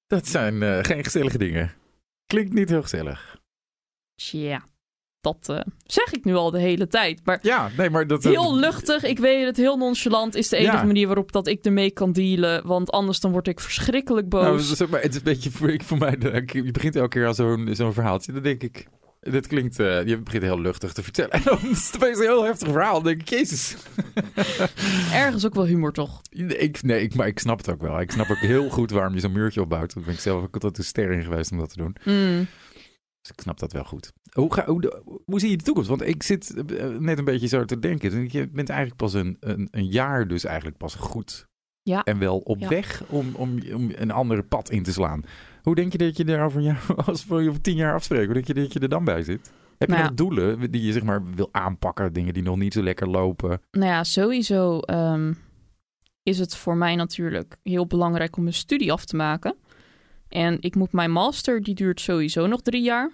Dat 0.07 0.27
zijn 0.27 0.63
eh, 0.63 0.79
geen 0.83 1.05
gezellige 1.05 1.39
dingen. 1.39 1.73
Klinkt 2.27 2.53
niet 2.53 2.69
heel 2.69 2.83
gezellig. 2.83 3.41
Tja, 4.15 4.65
dat 5.21 5.49
eh, 5.49 5.61
zeg 5.87 6.13
ik 6.13 6.25
nu 6.25 6.35
al 6.35 6.51
de 6.51 6.59
hele 6.59 6.87
tijd. 6.87 7.21
Maar 7.25 7.39
Ja, 7.43 7.71
nee, 7.77 7.91
maar 7.91 8.07
dat... 8.07 8.25
heel 8.25 8.57
luchtig, 8.57 9.03
ik 9.05 9.19
weet 9.19 9.45
het, 9.45 9.57
heel 9.57 9.77
nonchalant 9.77 10.35
is 10.35 10.49
de 10.49 10.57
enige 10.57 10.77
Ja. 10.77 10.85
manier 10.85 11.07
waarop 11.07 11.33
dat 11.33 11.47
ik 11.47 11.65
ermee 11.65 11.91
kan 11.91 12.13
dealen. 12.13 12.67
Want 12.67 12.91
anders 12.91 13.21
dan 13.21 13.33
word 13.33 13.49
ik 13.49 13.61
verschrikkelijk 13.61 14.29
boos. 14.29 14.43
Nou, 14.43 14.59
het, 14.61 14.81
is 14.81 14.87
maar, 14.87 15.01
het 15.03 15.11
is 15.11 15.17
een 15.17 15.25
beetje 15.25 15.51
voor, 15.51 15.71
ik- 15.71 15.83
voor 15.83 15.99
mij. 15.99 16.17
je 16.47 16.71
begint 16.73 16.97
elke 16.97 17.09
keer 17.09 17.27
aan 17.27 17.35
zo'n 17.35 17.69
zo'n 17.73 17.93
verhaaltje. 17.93 18.33
Dan 18.33 18.43
denk 18.43 18.63
ik. 18.63 18.87
Dit 19.31 19.47
klinkt. 19.47 19.79
eh, 19.79 20.07
je 20.07 20.19
begint 20.19 20.43
heel 20.43 20.61
luchtig 20.61 20.93
te 20.93 21.03
vertellen. 21.03 21.31
En 21.37 21.43
dan 21.45 21.59
is 21.63 21.91
het 21.93 22.03
een 22.03 22.17
heel 22.17 22.45
heftig 22.45 22.69
verhaal. 22.69 22.95
Dan 22.95 23.05
denk 23.05 23.21
ik, 23.21 23.29
Jezus. 23.29 23.77
Ergens 25.13 25.47
ook 25.47 25.55
wel 25.55 25.67
humor, 25.67 25.93
toch? 25.93 26.21
Nee, 26.31 26.57
ik, 26.57 26.83
nee 26.83 27.03
ik, 27.03 27.15
maar 27.15 27.27
ik 27.27 27.39
snap 27.39 27.59
het 27.59 27.71
ook 27.71 27.81
wel. 27.83 28.01
Ik 28.01 28.11
snap 28.11 28.31
ook 28.31 28.37
heel 28.39 28.69
goed 28.71 28.91
waarom 28.91 29.15
je 29.15 29.21
zo'n 29.21 29.33
muurtje 29.33 29.61
opbouwt. 29.61 29.95
Daar 29.95 30.05
ben 30.05 30.15
ik 30.15 30.21
zelf 30.21 30.43
ook 30.43 30.55
altijd 30.55 30.79
een 30.79 30.85
ster 30.85 31.11
in 31.13 31.23
geweest 31.23 31.53
om 31.53 31.59
dat 31.59 31.69
te 31.71 31.77
doen. 31.77 31.97
Mm. 32.05 32.47
Dus 33.21 33.31
ik 33.31 33.41
snap 33.41 33.59
dat 33.59 33.73
wel 33.73 33.85
goed. 33.85 34.13
Hoe, 34.33 34.55
ga, 34.55 34.65
hoe, 34.67 35.03
hoe 35.25 35.41
zie 35.41 35.51
je 35.51 35.57
de 35.57 35.65
toekomst? 35.65 35.89
Want 35.89 36.07
ik 36.07 36.23
zit 36.23 36.55
eh, 36.73 36.87
net 36.89 37.19
een 37.19 37.25
beetje 37.25 37.47
zo 37.49 37.65
te 37.65 37.79
denken. 37.79 38.29
Je 38.31 38.49
bent 38.49 38.69
eigenlijk 38.69 38.99
pas 39.01 39.13
een, 39.15 39.37
een, 39.41 39.69
een 39.71 39.87
jaar 39.87 40.29
dus 40.29 40.45
eigenlijk 40.45 40.77
pas 40.77 40.95
goed. 40.95 41.47
Ja. 41.83 42.03
En 42.03 42.19
wel 42.19 42.39
op 42.39 42.61
Ja. 42.61 42.69
weg 42.69 43.03
om, 43.09 43.35
om, 43.35 43.59
om 43.75 43.91
een 43.95 44.11
andere 44.11 44.43
pad 44.43 44.71
in 44.71 44.83
te 44.83 44.93
slaan. 44.93 45.25
Hoe 45.63 45.75
denk 45.75 45.93
je 45.93 45.99
dat 45.99 46.17
je 46.17 46.25
daar 46.25 46.45
over 46.45 46.83
als 47.07 47.27
we 47.27 47.35
over 47.35 47.61
tien 47.61 47.77
jaar 47.77 47.95
afspreken, 47.95 48.25
hoe 48.25 48.35
denk 48.35 48.47
je 48.47 48.55
dat 48.55 48.73
je 48.73 48.81
er 48.81 48.89
dan 48.89 49.05
bij 49.05 49.23
zit? 49.23 49.53
Heb 49.79 49.89
je 49.89 49.95
Nou 49.95 50.07
nog 50.07 50.17
doelen 50.17 50.71
die 50.71 50.83
je 50.83 50.93
zeg 50.93 51.03
maar 51.03 51.23
wil 51.35 51.49
aanpakken? 51.53 52.13
Dingen 52.13 52.35
die 52.35 52.43
nog 52.43 52.57
niet 52.57 52.73
zo 52.73 52.83
lekker 52.83 53.09
lopen? 53.09 53.61
Nou 53.71 53.87
ja, 53.87 54.05
sowieso 54.05 54.79
ehm, 54.79 55.33
is 56.23 56.39
het 56.39 56.57
voor 56.57 56.77
mij 56.77 56.97
natuurlijk 56.97 57.57
heel 57.63 57.87
belangrijk 57.87 58.37
om 58.37 58.43
mijn 58.43 58.55
studie 58.55 58.93
af 58.93 59.05
te 59.05 59.17
maken. 59.17 59.57
En 60.29 60.57
ik 60.61 60.75
moet 60.75 60.93
mijn 60.93 61.11
master, 61.11 61.63
die 61.63 61.75
duurt 61.75 62.01
sowieso 62.01 62.47
nog 62.47 62.63
drie 62.63 62.83
jaar. 62.83 63.11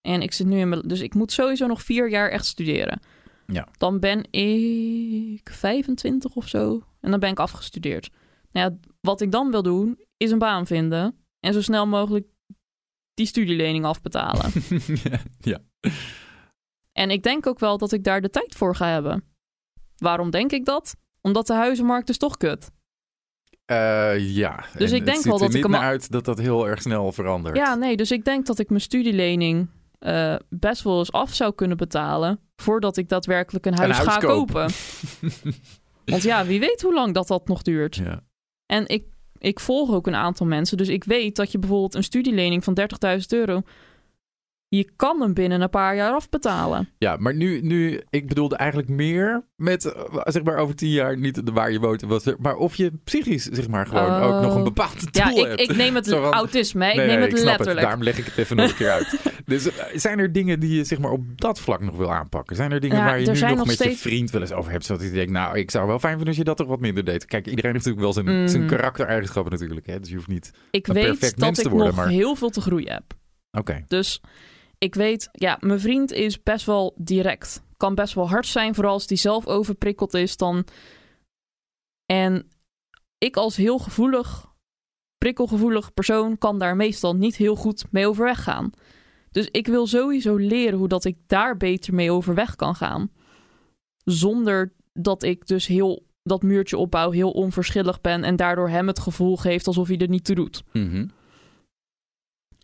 En 0.00 0.22
ik 0.22 0.32
zit 0.32 0.46
nu 0.46 0.58
in 0.58 0.68
mijn... 0.68 0.80
Dus 0.80 1.00
ik 1.00 1.14
moet 1.14 1.32
sowieso 1.32 1.66
nog 1.66 1.82
vier 1.82 2.10
jaar 2.10 2.28
echt 2.28 2.46
studeren. 2.46 3.00
Ja. 3.46 3.68
Dan 3.78 4.00
ben 4.00 4.30
ik 4.30 5.50
25 5.50 6.34
of 6.34 6.48
zo. 6.48 6.82
En 7.00 7.10
dan 7.10 7.20
ben 7.20 7.30
ik 7.30 7.38
afgestudeerd. 7.38 8.10
Nou 8.52 8.70
ja, 8.70 8.90
wat 9.00 9.20
ik 9.20 9.32
dan 9.32 9.50
wil 9.50 9.62
doen, 9.62 9.98
is 10.16 10.30
een 10.30 10.38
baan 10.38 10.66
vinden. 10.66 11.16
En 11.44 11.52
zo 11.52 11.60
snel 11.62 11.86
mogelijk 11.86 12.26
die 13.14 13.26
studielening 13.26 13.84
afbetalen. 13.84 14.50
ja, 15.04 15.18
ja. 15.38 15.58
En 16.92 17.10
ik 17.10 17.22
denk 17.22 17.46
ook 17.46 17.58
wel 17.58 17.78
dat 17.78 17.92
ik 17.92 18.04
daar 18.04 18.20
de 18.20 18.30
tijd 18.30 18.54
voor 18.54 18.76
ga 18.76 18.86
hebben. 18.88 19.24
Waarom 19.96 20.30
denk 20.30 20.52
ik 20.52 20.64
dat? 20.64 20.96
Omdat 21.20 21.46
de 21.46 21.54
huizenmarkt 21.54 22.08
is 22.08 22.18
toch 22.18 22.36
kut. 22.36 22.70
Eh, 23.64 24.34
ja. 24.36 24.64
Dus 24.76 24.90
En 24.90 24.96
ik 24.96 25.04
denk 25.04 25.22
wel 25.24 25.34
er 25.34 25.40
dat 25.40 25.54
ik 25.54 25.62
hem 25.62 25.70
naar 25.70 25.80
al- 25.80 25.86
uit 25.86 26.10
dat 26.10 26.24
dat 26.24 26.38
heel 26.38 26.68
erg 26.68 26.82
snel 26.82 27.12
verandert. 27.12 27.56
Ja, 27.56 27.74
nee, 27.74 27.96
dus 27.96 28.10
ik 28.10 28.24
denk 28.24 28.46
dat 28.46 28.58
ik 28.58 28.68
mijn 28.68 28.80
studielening 28.80 29.68
eh, 29.98 30.36
best 30.48 30.82
wel 30.82 30.98
eens 30.98 31.12
af 31.12 31.34
zou 31.34 31.54
kunnen 31.54 31.76
betalen. 31.76 32.40
voordat 32.56 32.96
ik 32.96 33.08
daadwerkelijk 33.08 33.66
een 33.66 33.74
huis, 33.78 33.96
huis 33.96 34.08
ga 34.08 34.18
koop. 34.18 34.28
kopen. 34.52 34.70
Want 36.04 36.22
ja, 36.22 36.44
wie 36.46 36.60
weet 36.60 36.82
hoe 36.82 36.94
lang 36.94 37.14
dat, 37.14 37.26
dat 37.26 37.48
nog 37.48 37.62
duurt. 37.62 37.96
ja. 37.96 38.20
En 38.66 38.88
ik, 38.88 39.04
ik 39.42 39.60
volg 39.60 39.90
ook 39.90 40.06
een 40.06 40.14
aantal 40.14 40.46
mensen. 40.46 40.76
Dus 40.76 40.88
ik 40.88 41.04
weet 41.04 41.36
dat 41.36 41.52
je 41.52 41.58
bijvoorbeeld 41.58 41.94
een 41.94 42.04
studielening 42.04 42.64
van 42.64 42.78
30.000 42.80 42.86
euro. 43.28 43.62
Je 44.76 44.90
kan 44.96 45.20
hem 45.20 45.34
binnen 45.34 45.60
een 45.60 45.70
paar 45.70 45.96
jaar 45.96 46.12
afbetalen. 46.12 46.88
Ja, 46.98 47.16
maar 47.16 47.34
nu, 47.34 47.60
nu, 47.60 48.00
ik 48.10 48.28
bedoelde 48.28 48.56
eigenlijk 48.56 48.88
meer 48.88 49.44
met, 49.56 49.84
eh, 49.84 50.02
zeg 50.24 50.42
maar, 50.42 50.56
over 50.56 50.74
tien 50.74 50.90
jaar, 50.90 51.18
niet 51.18 51.46
de 51.46 51.52
waar 51.52 51.72
je 51.72 51.78
woont 51.80 52.02
en 52.02 52.08
wat, 52.08 52.34
maar 52.38 52.56
of 52.56 52.74
je 52.74 52.92
psychisch, 53.04 53.44
zeg 53.44 53.68
maar, 53.68 53.86
gewoon 53.86 54.20
ook 54.22 54.42
nog 54.42 54.52
een 54.52 54.58
Oh. 54.58 54.64
bepaald 54.64 55.08
Ja, 55.10 55.28
doel 55.28 55.38
ik, 55.38 55.46
hebt. 55.46 55.60
ik 55.60 55.76
neem 55.76 55.94
het 55.94 56.06
Zo 56.06 56.22
autisme, 56.30 56.88
ik 56.88 56.96
Nee, 56.96 57.06
neem 57.06 57.18
nee, 57.18 57.28
het 57.28 57.38
snap 57.38 57.48
letterlijk. 57.48 57.80
Daarom 57.80 58.02
leg 58.02 58.18
ik 58.18 58.24
het 58.24 58.36
even 58.38 58.56
nog 58.56 58.68
een 58.70 58.76
keer 58.76 58.90
uit. 58.90 59.16
Dus 59.44 59.66
eh, 59.76 59.84
zijn 59.98 60.18
er 60.18 60.32
dingen 60.32 60.60
die 60.60 60.76
je 60.76 60.84
zeg 60.84 60.98
maar, 60.98 61.10
op 61.10 61.40
dat 61.40 61.60
vlak 61.60 61.80
nog 61.80 61.96
wil 61.96 62.12
aanpakken? 62.12 62.56
Zijn 62.56 62.72
er 62.72 62.80
dingen 62.80 62.96
Ja, 62.96 63.04
waar 63.04 63.20
je 63.20 63.26
er 63.26 63.32
nu 63.34 63.40
nog, 63.40 63.56
nog 63.56 63.66
met 63.66 63.82
je 63.82 63.96
vriend 63.96 64.30
wel 64.30 64.40
eens 64.40 64.52
over 64.52 64.70
hebt? 64.72 64.84
Zodat 64.84 65.02
je 65.02 65.10
denkt, 65.10 65.32
nou, 65.32 65.58
ik 65.58 65.70
zou 65.70 65.86
wel 65.86 65.98
fijn 65.98 66.10
vinden 66.12 66.28
als 66.28 66.36
je 66.36 66.44
dat 66.44 66.56
toch 66.56 66.66
wat 66.66 66.80
minder 66.80 67.04
deed. 67.04 67.24
Kijk, 67.24 67.46
iedereen 67.46 67.72
heeft 67.72 67.84
natuurlijk 67.86 68.14
wel 68.14 68.24
zijn, 68.24 68.40
Mm. 68.40 68.48
zijn 68.48 68.66
karaktereigenschappen 68.66 69.52
natuurlijk. 69.52 69.86
Hè? 69.86 70.00
Dus 70.00 70.08
je 70.08 70.14
hoeft 70.14 70.28
niet... 70.28 70.50
ik 70.70 70.86
een 70.86 70.94
weet 70.94 71.04
perfect 71.04 71.32
dat 71.38 71.40
mens 71.44 71.58
te 71.58 71.64
ik 71.64 71.70
worden, 71.70 71.86
nog 71.88 71.96
maar- 71.96 72.08
heel 72.08 72.34
veel 72.34 72.50
te 72.50 72.60
groeien 72.60 72.92
heb. 72.92 73.04
Oké. 73.50 73.84
Dus 73.88 74.20
ik 74.82 74.94
weet, 74.94 75.28
ja, 75.32 75.56
mijn 75.60 75.80
vriend 75.80 76.12
is 76.12 76.42
best 76.42 76.66
wel 76.66 76.94
direct. 76.96 77.62
Kan 77.76 77.94
best 77.94 78.14
wel 78.14 78.28
hard 78.28 78.46
zijn, 78.46 78.74
vooral 78.74 78.92
als 78.92 79.06
die 79.06 79.18
zelf 79.18 79.46
overprikkeld 79.46 80.14
is. 80.14 80.36
Dan... 80.36 80.64
En 82.06 82.48
ik 83.18 83.36
als 83.36 83.56
heel 83.56 83.78
gevoelig, 83.78 84.54
prikkelgevoelig 85.18 85.92
persoon 85.94 86.38
kan 86.38 86.58
daar 86.58 86.76
meestal 86.76 87.16
niet 87.16 87.36
heel 87.36 87.56
goed 87.56 87.84
mee 87.90 88.06
overweg 88.06 88.42
gaan. 88.42 88.70
Dus 89.30 89.48
ik 89.50 89.66
wil 89.66 89.86
sowieso 89.86 90.36
leren 90.36 90.78
hoe 90.78 90.88
dat 90.88 91.04
ik 91.04 91.16
daar 91.26 91.56
beter 91.56 91.94
mee 91.94 92.12
overweg 92.12 92.56
kan 92.56 92.74
gaan. 92.74 93.10
Zonder 94.04 94.72
dat 94.92 95.22
ik 95.22 95.46
dus 95.46 95.66
heel 95.66 96.06
dat 96.22 96.42
muurtje 96.42 96.76
opbouw, 96.76 97.10
heel 97.10 97.30
onverschillig 97.30 98.00
ben 98.00 98.24
en 98.24 98.36
daardoor 98.36 98.68
hem 98.68 98.86
het 98.86 98.98
gevoel 98.98 99.36
geeft 99.36 99.66
alsof 99.66 99.88
hij 99.88 99.98
er 99.98 100.08
niet 100.08 100.24
toe 100.24 100.34
doet. 100.34 100.62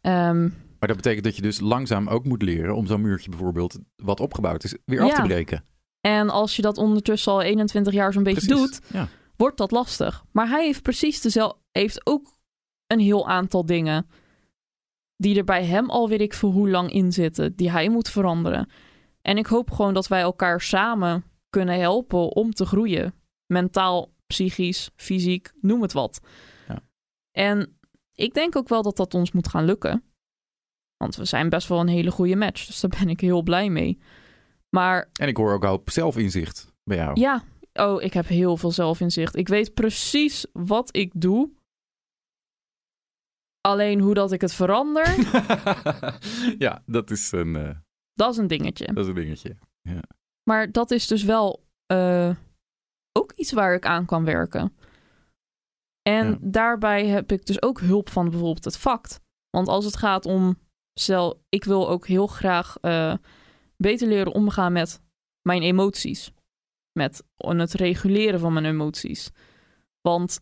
Ehm, 0.00 0.48
Maar 0.78 0.88
dat 0.88 0.96
betekent 0.96 1.24
dat 1.24 1.36
je 1.36 1.42
dus 1.42 1.60
langzaam 1.60 2.08
ook 2.08 2.24
moet 2.24 2.42
leren 2.42 2.74
om 2.76 2.86
zo'n 2.86 3.00
muurtje 3.00 3.30
bijvoorbeeld, 3.30 3.78
wat 3.96 4.20
opgebouwd 4.20 4.64
is, 4.64 4.74
weer 4.84 5.02
af 5.02 5.14
te 5.14 5.22
breken. 5.22 5.64
En 6.00 6.30
als 6.30 6.56
je 6.56 6.62
dat 6.62 6.78
ondertussen 6.78 7.32
al 7.32 7.42
21 7.42 7.92
jaar 7.92 8.12
zo'n 8.12 8.22
beetje 8.22 8.46
Precies. 8.46 8.78
doet, 8.80 8.90
Ja. 8.92 9.08
wordt 9.36 9.56
dat 9.58 9.70
lastig. 9.70 10.24
Maar 10.32 10.48
hij 10.48 10.64
heeft 10.64 10.82
precies 10.82 11.20
dezelfde, 11.20 11.58
heeft 11.72 12.06
ook 12.06 12.36
een 12.86 13.00
heel 13.00 13.28
aantal 13.28 13.66
dingen 13.66 14.06
die 15.16 15.36
er 15.38 15.44
bij 15.44 15.64
hem 15.64 15.90
al 15.90 16.08
weet 16.08 16.20
ik 16.20 16.34
veel 16.34 16.50
hoe 16.50 16.70
lang 16.70 16.92
in 16.92 17.12
zitten, 17.12 17.56
die 17.56 17.70
hij 17.70 17.88
moet 17.88 18.08
veranderen. 18.08 18.68
En 19.22 19.36
ik 19.38 19.46
hoop 19.46 19.70
gewoon 19.70 19.94
dat 19.94 20.08
wij 20.08 20.20
elkaar 20.20 20.60
samen 20.60 21.24
kunnen 21.50 21.80
helpen 21.80 22.18
om 22.36 22.52
te 22.52 22.66
groeien. 22.66 23.14
Mentaal, 23.46 24.12
psychisch, 24.26 24.90
fysiek, 24.96 25.52
noem 25.60 25.82
het 25.82 25.92
wat. 25.92 26.20
Ja. 26.68 26.82
En 27.32 27.78
ik 28.14 28.34
denk 28.34 28.56
ook 28.56 28.68
wel 28.68 28.82
dat 28.82 28.96
dat 28.96 29.14
ons 29.14 29.32
moet 29.32 29.48
gaan 29.48 29.64
lukken. 29.64 30.02
Want 31.04 31.16
we 31.16 31.24
zijn 31.24 31.48
best 31.48 31.68
wel 31.68 31.80
een 31.80 31.88
hele 31.88 32.10
goede 32.10 32.36
match. 32.36 32.66
Dus 32.66 32.80
daar 32.80 32.90
ben 32.98 33.08
ik 33.08 33.20
heel 33.20 33.42
blij 33.42 33.68
mee. 33.70 33.98
Maar 34.68 35.08
En 35.12 35.28
ik 35.28 35.36
hoor 35.36 35.52
ook 35.52 35.64
al 35.64 35.82
zelfinzicht 35.84 36.72
bij 36.84 36.96
jou. 36.96 37.20
ja, 37.20 37.42
oh, 37.72 38.02
ik 38.02 38.12
heb 38.12 38.26
heel 38.26 38.56
veel 38.56 38.70
zelfinzicht. 38.70 39.36
Ik 39.36 39.48
weet 39.48 39.74
precies 39.74 40.46
wat 40.52 40.96
ik 40.96 41.12
doe. 41.14 41.50
Alleen 43.60 44.00
hoe 44.00 44.14
dat 44.14 44.32
ik 44.32 44.40
het 44.40 44.52
verander, 44.54 45.06
ja, 46.64 46.82
dat 46.86 47.10
is 47.10 47.32
een, 47.32 47.56
eh, 47.56 47.76
dat 48.14 48.30
is 48.32 48.36
een 48.36 48.46
dingetje. 48.46 48.86
dat 48.86 48.98
is 49.04 49.06
een 49.08 49.14
dingetje. 49.14 49.56
Maar 50.42 50.72
dat 50.72 50.90
is 50.90 51.06
dus 51.06 51.22
wel 51.22 51.64
eh, 51.86 52.34
ook 53.12 53.32
iets 53.32 53.52
waar 53.52 53.74
ik 53.74 53.86
aan 53.86 54.06
kan 54.06 54.24
werken. 54.24 54.76
En 56.02 56.26
Ja. 56.30 56.38
daarbij 56.40 57.06
heb 57.06 57.32
ik 57.32 57.46
dus 57.46 57.62
ook 57.62 57.80
hulp 57.80 58.10
van 58.10 58.30
bijvoorbeeld 58.30 58.64
het 58.64 58.78
fact. 58.78 59.20
Want 59.50 59.68
als 59.68 59.84
het 59.84 59.96
gaat 59.96 60.26
om, 60.26 60.58
stel, 61.00 61.42
ik 61.48 61.64
wil 61.64 61.88
ook 61.88 62.06
heel 62.06 62.26
graag 62.26 62.76
eh, 62.80 63.14
beter 63.76 64.08
leren 64.08 64.32
omgaan 64.32 64.72
met 64.72 65.00
mijn 65.42 65.62
emoties. 65.62 66.32
Met 66.92 67.24
het 67.36 67.72
reguleren 67.72 68.40
van 68.40 68.52
mijn 68.52 68.64
emoties. 68.64 69.30
Want 70.00 70.40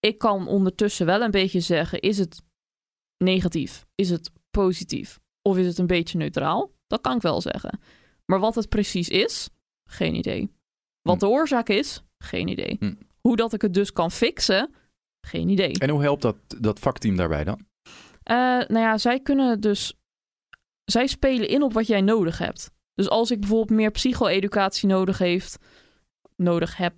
ik 0.00 0.18
kan 0.18 0.46
ondertussen 0.46 1.06
wel 1.06 1.20
een 1.22 1.30
beetje 1.30 1.60
zeggen: 1.60 2.00
is 2.00 2.18
het 2.18 2.42
negatief? 3.24 3.86
Is 3.94 4.10
het 4.10 4.30
positief? 4.50 5.20
Of 5.42 5.56
is 5.56 5.66
het 5.66 5.78
een 5.78 5.86
beetje 5.86 6.18
neutraal? 6.18 6.72
Dat 6.86 7.00
kan 7.00 7.16
ik 7.16 7.22
wel 7.22 7.40
zeggen. 7.40 7.80
Maar 8.24 8.40
wat 8.40 8.54
het 8.54 8.68
precies 8.68 9.08
is, 9.08 9.48
geen 9.88 10.14
idee. 10.14 10.50
Wat 11.02 11.14
Hm. 11.14 11.20
de 11.20 11.28
oorzaak 11.28 11.68
is, 11.68 12.02
geen 12.18 12.48
idee. 12.48 12.76
Hm. 12.78 12.94
Hoe 13.20 13.36
dat 13.36 13.52
ik 13.52 13.62
het 13.62 13.74
dus 13.74 13.92
kan 13.92 14.10
fixen, 14.10 14.74
geen 15.20 15.48
idee. 15.48 15.78
En 15.78 15.90
hoe 15.90 16.02
helpt 16.02 16.22
dat, 16.22 16.36
dat 16.60 16.78
vakteam 16.78 17.16
daarbij 17.16 17.44
dan? 17.44 17.66
Eh, 18.26 18.36
nou 18.36 18.78
ja, 18.78 18.98
zij 18.98 19.20
kunnen 19.20 19.60
dus. 19.60 19.94
Zij 20.84 21.06
spelen 21.06 21.48
in 21.48 21.62
op 21.62 21.72
wat 21.72 21.86
jij 21.86 22.00
nodig 22.00 22.38
hebt. 22.38 22.70
Dus 22.94 23.08
als 23.08 23.30
ik 23.30 23.40
bijvoorbeeld 23.40 23.78
meer 23.78 23.90
psycho-educatie 23.90 24.88
nodig, 24.88 25.18
heeft, 25.18 25.58
nodig 26.36 26.76
heb, 26.76 26.94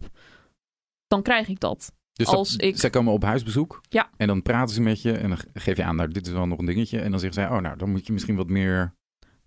dan 1.07 1.23
krijg 1.23 1.49
ik 1.49 1.61
dat. 1.61 1.93
Dus 2.13 2.27
Als 2.27 2.51
dat, 2.53 2.63
ik- 2.63 2.79
zij 2.79 2.91
komen 2.91 3.13
op 3.13 3.23
huisbezoek. 3.23 3.81
Ja. 3.89 4.11
En 4.17 4.27
dan 4.27 4.43
praten 4.43 4.75
ze 4.75 4.81
met 4.81 5.03
je 5.03 5.13
en 5.13 5.29
dan 5.29 5.39
geef 5.55 5.77
je 5.77 5.85
aan, 5.85 5.97
nou, 5.97 6.09
dit 6.09 6.27
is 6.27 6.33
wel 6.33 6.47
nog 6.47 6.59
een 6.59 6.67
dingetje. 6.67 7.01
En 7.01 7.11
dan 7.11 7.21
zeggen 7.21 7.43
zij, 7.43 7.51
oh, 7.57 7.63
nou, 7.63 7.77
dan 7.77 7.91
moet 7.91 8.07
je 8.07 8.13
misschien 8.13 8.37
wat 8.37 8.49
meer... 8.49 8.95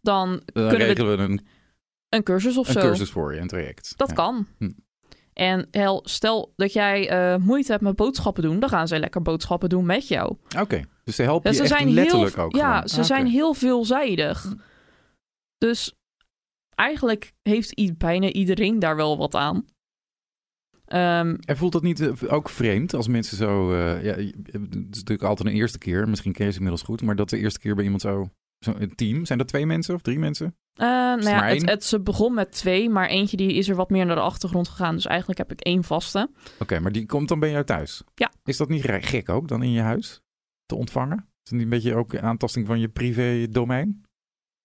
Dan 0.02 0.30
Dan 0.30 0.42
kunnen 0.54 0.78
we 0.78 0.84
regelen 0.94 1.18
we 1.18 1.24
een, 1.24 1.46
een 2.10 2.24
cursus 2.24 2.58
of 2.58 2.68
een 2.68 2.74
zo. 2.74 2.80
cursus 2.80 3.10
voor 3.12 3.34
je, 3.34 3.40
een 3.40 3.48
traject. 3.48 3.94
Dat 3.98 4.08
Ja. 4.10 4.14
kan. 4.16 4.48
Hm. 4.58 4.70
En 5.34 5.68
hel, 5.72 6.02
stel 6.04 6.54
dat 6.56 6.74
jij 6.74 7.10
eh, 7.10 7.36
moeite 7.38 7.72
hebt 7.72 7.84
met 7.84 7.96
boodschappen 7.96 8.44
doen, 8.44 8.60
dan 8.60 8.70
gaan 8.70 8.88
zij 8.88 9.00
lekker 9.00 9.22
boodschappen 9.22 9.70
doen 9.70 9.86
met 9.86 10.08
jou. 10.08 10.36
Oké, 10.60 10.84
dus 11.04 11.16
ze 11.16 11.22
helpen 11.24 11.52
Ja, 11.52 11.62
je 11.62 11.68
ze 11.68 11.74
echt 11.76 11.84
letterlijk 11.94 12.36
heel, 12.36 12.44
ook 12.44 12.56
Ja, 12.56 12.74
gewoon. 12.74 12.88
ze 12.88 13.00
Ah, 13.00 13.06
zijn 13.06 13.26
heel 13.28 13.54
veelzijdig. 13.54 14.56
Dus 15.58 15.94
eigenlijk 16.76 17.34
heeft 17.42 17.98
bijna 17.98 18.32
iedereen 18.32 18.80
daar 18.80 18.96
wel 18.96 19.18
wat 19.18 19.36
aan. 19.36 19.66
Ehm, 20.86 21.36
En 21.46 21.58
voelt 21.58 21.72
dat 21.72 21.82
niet 21.82 22.00
eh, 22.00 22.34
ook 22.34 22.50
vreemd 22.50 22.94
als 22.94 23.08
mensen 23.08 23.38
zo... 23.38 23.74
eh, 23.74 24.04
ja, 24.04 24.14
het 24.16 24.76
is 24.92 24.98
natuurlijk 24.98 25.24
altijd 25.24 25.48
een 25.50 25.56
eerste 25.56 25.78
keer. 25.78 26.10
Misschien 26.10 26.32
ken 26.34 26.46
je 26.46 26.52
ze 26.52 26.58
inmiddels 26.58 26.84
goed. 26.86 27.02
Maar 27.02 27.16
dat 27.16 27.30
de 27.30 27.38
eerste 27.38 27.60
keer 27.60 27.76
bij 27.76 27.84
iemand 27.84 28.02
zo... 28.02 28.30
zo 28.66 28.74
een 28.78 28.96
team, 28.96 29.26
zijn 29.26 29.38
dat 29.38 29.48
twee 29.48 29.66
mensen 29.66 29.96
of 29.96 30.02
drie 30.02 30.20
mensen? 30.20 30.56
eh, 30.74 30.88
nou 30.88 31.24
ja, 31.30 31.44
het, 31.46 31.70
het, 31.70 31.84
ze 31.84 32.00
begon 32.02 32.34
met 32.34 32.52
twee, 32.52 32.90
maar 32.90 33.08
eentje 33.08 33.38
die 33.38 33.54
is 33.54 33.70
er 33.70 33.76
wat 33.76 33.90
meer 33.90 34.06
naar 34.06 34.16
de 34.16 34.22
achtergrond 34.22 34.68
gegaan. 34.68 34.96
Dus 34.96 35.06
eigenlijk 35.06 35.40
heb 35.40 35.52
ik 35.52 35.62
één 35.62 35.84
vaste. 35.84 36.30
Oké, 36.60 36.80
maar 36.80 36.92
die 36.92 37.06
komt 37.06 37.28
dan 37.28 37.40
bij 37.40 37.52
jou 37.52 37.64
thuis? 37.64 38.04
Ja. 38.16 38.32
Is 38.44 38.58
dat 38.58 38.70
niet 38.70 38.84
gek 38.86 39.30
ook 39.30 39.48
dan 39.48 39.64
in 39.64 39.72
je 39.72 39.82
huis 39.82 40.22
te 40.66 40.76
ontvangen? 40.76 41.18
Is 41.18 41.24
het 41.50 41.52
niet 41.52 41.62
een 41.62 41.70
beetje 41.70 41.96
ook 41.96 42.18
aantasting 42.18 42.68
van 42.68 42.80
je 42.80 42.90
privé 42.90 43.48
domein? 43.50 44.04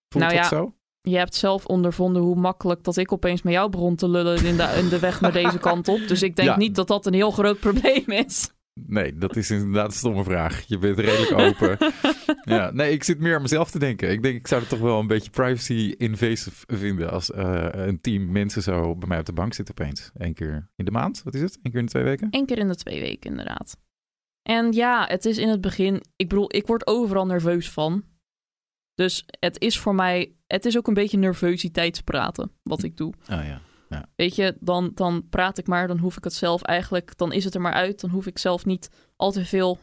Voelt 0.08 0.24
Nou 0.24 0.36
dat 0.36 0.50
ja, 0.50 0.56
zo? 0.56 0.74
Je 1.00 1.16
hebt 1.16 1.34
zelf 1.34 1.66
ondervonden 1.66 2.22
hoe 2.22 2.36
makkelijk 2.36 2.84
dat 2.84 2.96
ik 2.96 3.12
opeens 3.12 3.42
met 3.42 3.52
jou 3.52 3.70
begon 3.70 3.96
te 3.96 4.08
lullen 4.08 4.44
in 4.44 4.56
de, 4.56 4.62
in 4.82 4.88
de 4.88 4.98
weg 4.98 5.20
naar 5.20 5.32
deze 5.32 5.58
kant 5.58 5.88
op. 5.88 6.00
Dus 6.08 6.22
ik 6.22 6.36
denk 6.36 6.48
Ja. 6.48 6.56
niet 6.56 6.74
dat 6.74 6.88
dat 6.88 7.06
een 7.06 7.14
heel 7.14 7.30
groot 7.30 7.58
probleem 7.66 8.04
is. 8.06 8.50
Nee, 8.84 9.18
dat 9.18 9.36
is 9.36 9.50
inderdaad 9.50 9.86
een 9.86 9.92
stomme 9.92 10.24
vraag. 10.24 10.64
Je 10.66 10.78
bent 10.78 10.98
redelijk 10.98 11.32
open. 11.32 11.92
ja, 12.54 12.70
nee, 12.70 12.92
ik 12.92 13.04
zit 13.04 13.18
meer 13.18 13.34
aan 13.34 13.42
mezelf 13.42 13.70
te 13.70 13.78
denken. 13.78 14.10
Ik 14.10 14.22
denk, 14.22 14.36
ik 14.36 14.46
zou 14.46 14.60
het 14.60 14.70
toch 14.70 14.80
wel 14.80 15.00
een 15.00 15.06
beetje 15.06 15.30
privacy 15.30 15.94
invasive 15.96 16.64
vinden 16.66 17.10
als 17.10 17.30
eh, 17.30 17.68
een 17.70 18.00
team 18.00 18.32
mensen 18.32 18.62
zo 18.62 18.96
bij 18.96 19.08
mij 19.08 19.18
op 19.18 19.26
de 19.26 19.32
bank 19.32 19.54
zit 19.54 19.70
opeens. 19.70 20.10
Eén 20.14 20.34
keer 20.34 20.70
in 20.76 20.84
de 20.84 20.90
maand, 20.90 21.22
wat 21.22 21.34
is 21.34 21.40
het? 21.40 21.58
Eén 21.62 21.70
keer 21.70 21.80
in 21.80 21.86
de 21.86 21.90
twee 21.90 22.04
weken? 22.04 22.28
Eén 22.30 22.46
keer 22.46 22.58
in 22.58 22.68
de 22.68 22.76
twee 22.76 23.00
weken, 23.00 23.30
inderdaad. 23.30 23.76
En 24.42 24.72
ja, 24.72 25.06
het 25.06 25.24
is 25.24 25.38
in 25.38 25.48
het 25.48 25.60
begin. 25.60 26.02
Ik 26.16 26.28
bedoel, 26.28 26.54
ik 26.56 26.66
word 26.66 26.86
overal 26.86 27.26
nerveus 27.26 27.70
van. 27.70 28.04
Dus 28.94 29.24
het 29.40 29.60
is 29.60 29.78
voor 29.78 29.94
mij. 29.94 30.34
Het 30.46 30.64
is 30.64 30.76
ook 30.76 30.86
een 30.86 30.94
beetje 30.94 31.18
nervositeitspraten 31.18 32.50
wat 32.62 32.82
ik 32.82 32.96
doe. 32.96 33.12
Oh 33.30 33.44
ja. 33.44 33.60
Weet 34.16 34.34
je, 34.34 34.56
dan, 34.60 34.90
dan 34.94 35.28
praat 35.28 35.58
ik 35.58 35.66
maar, 35.66 35.88
dan 35.88 35.98
hoef 35.98 36.16
ik 36.16 36.24
het 36.24 36.34
zelf 36.34 36.62
eigenlijk. 36.62 37.16
Dan 37.16 37.32
is 37.32 37.44
het 37.44 37.54
er 37.54 37.60
maar 37.60 37.72
uit. 37.72 38.00
Dan 38.00 38.10
hoef 38.10 38.26
ik 38.26 38.38
zelf 38.38 38.64
niet 38.64 38.90
al 39.16 39.32
te 39.32 39.44
veel 39.44 39.78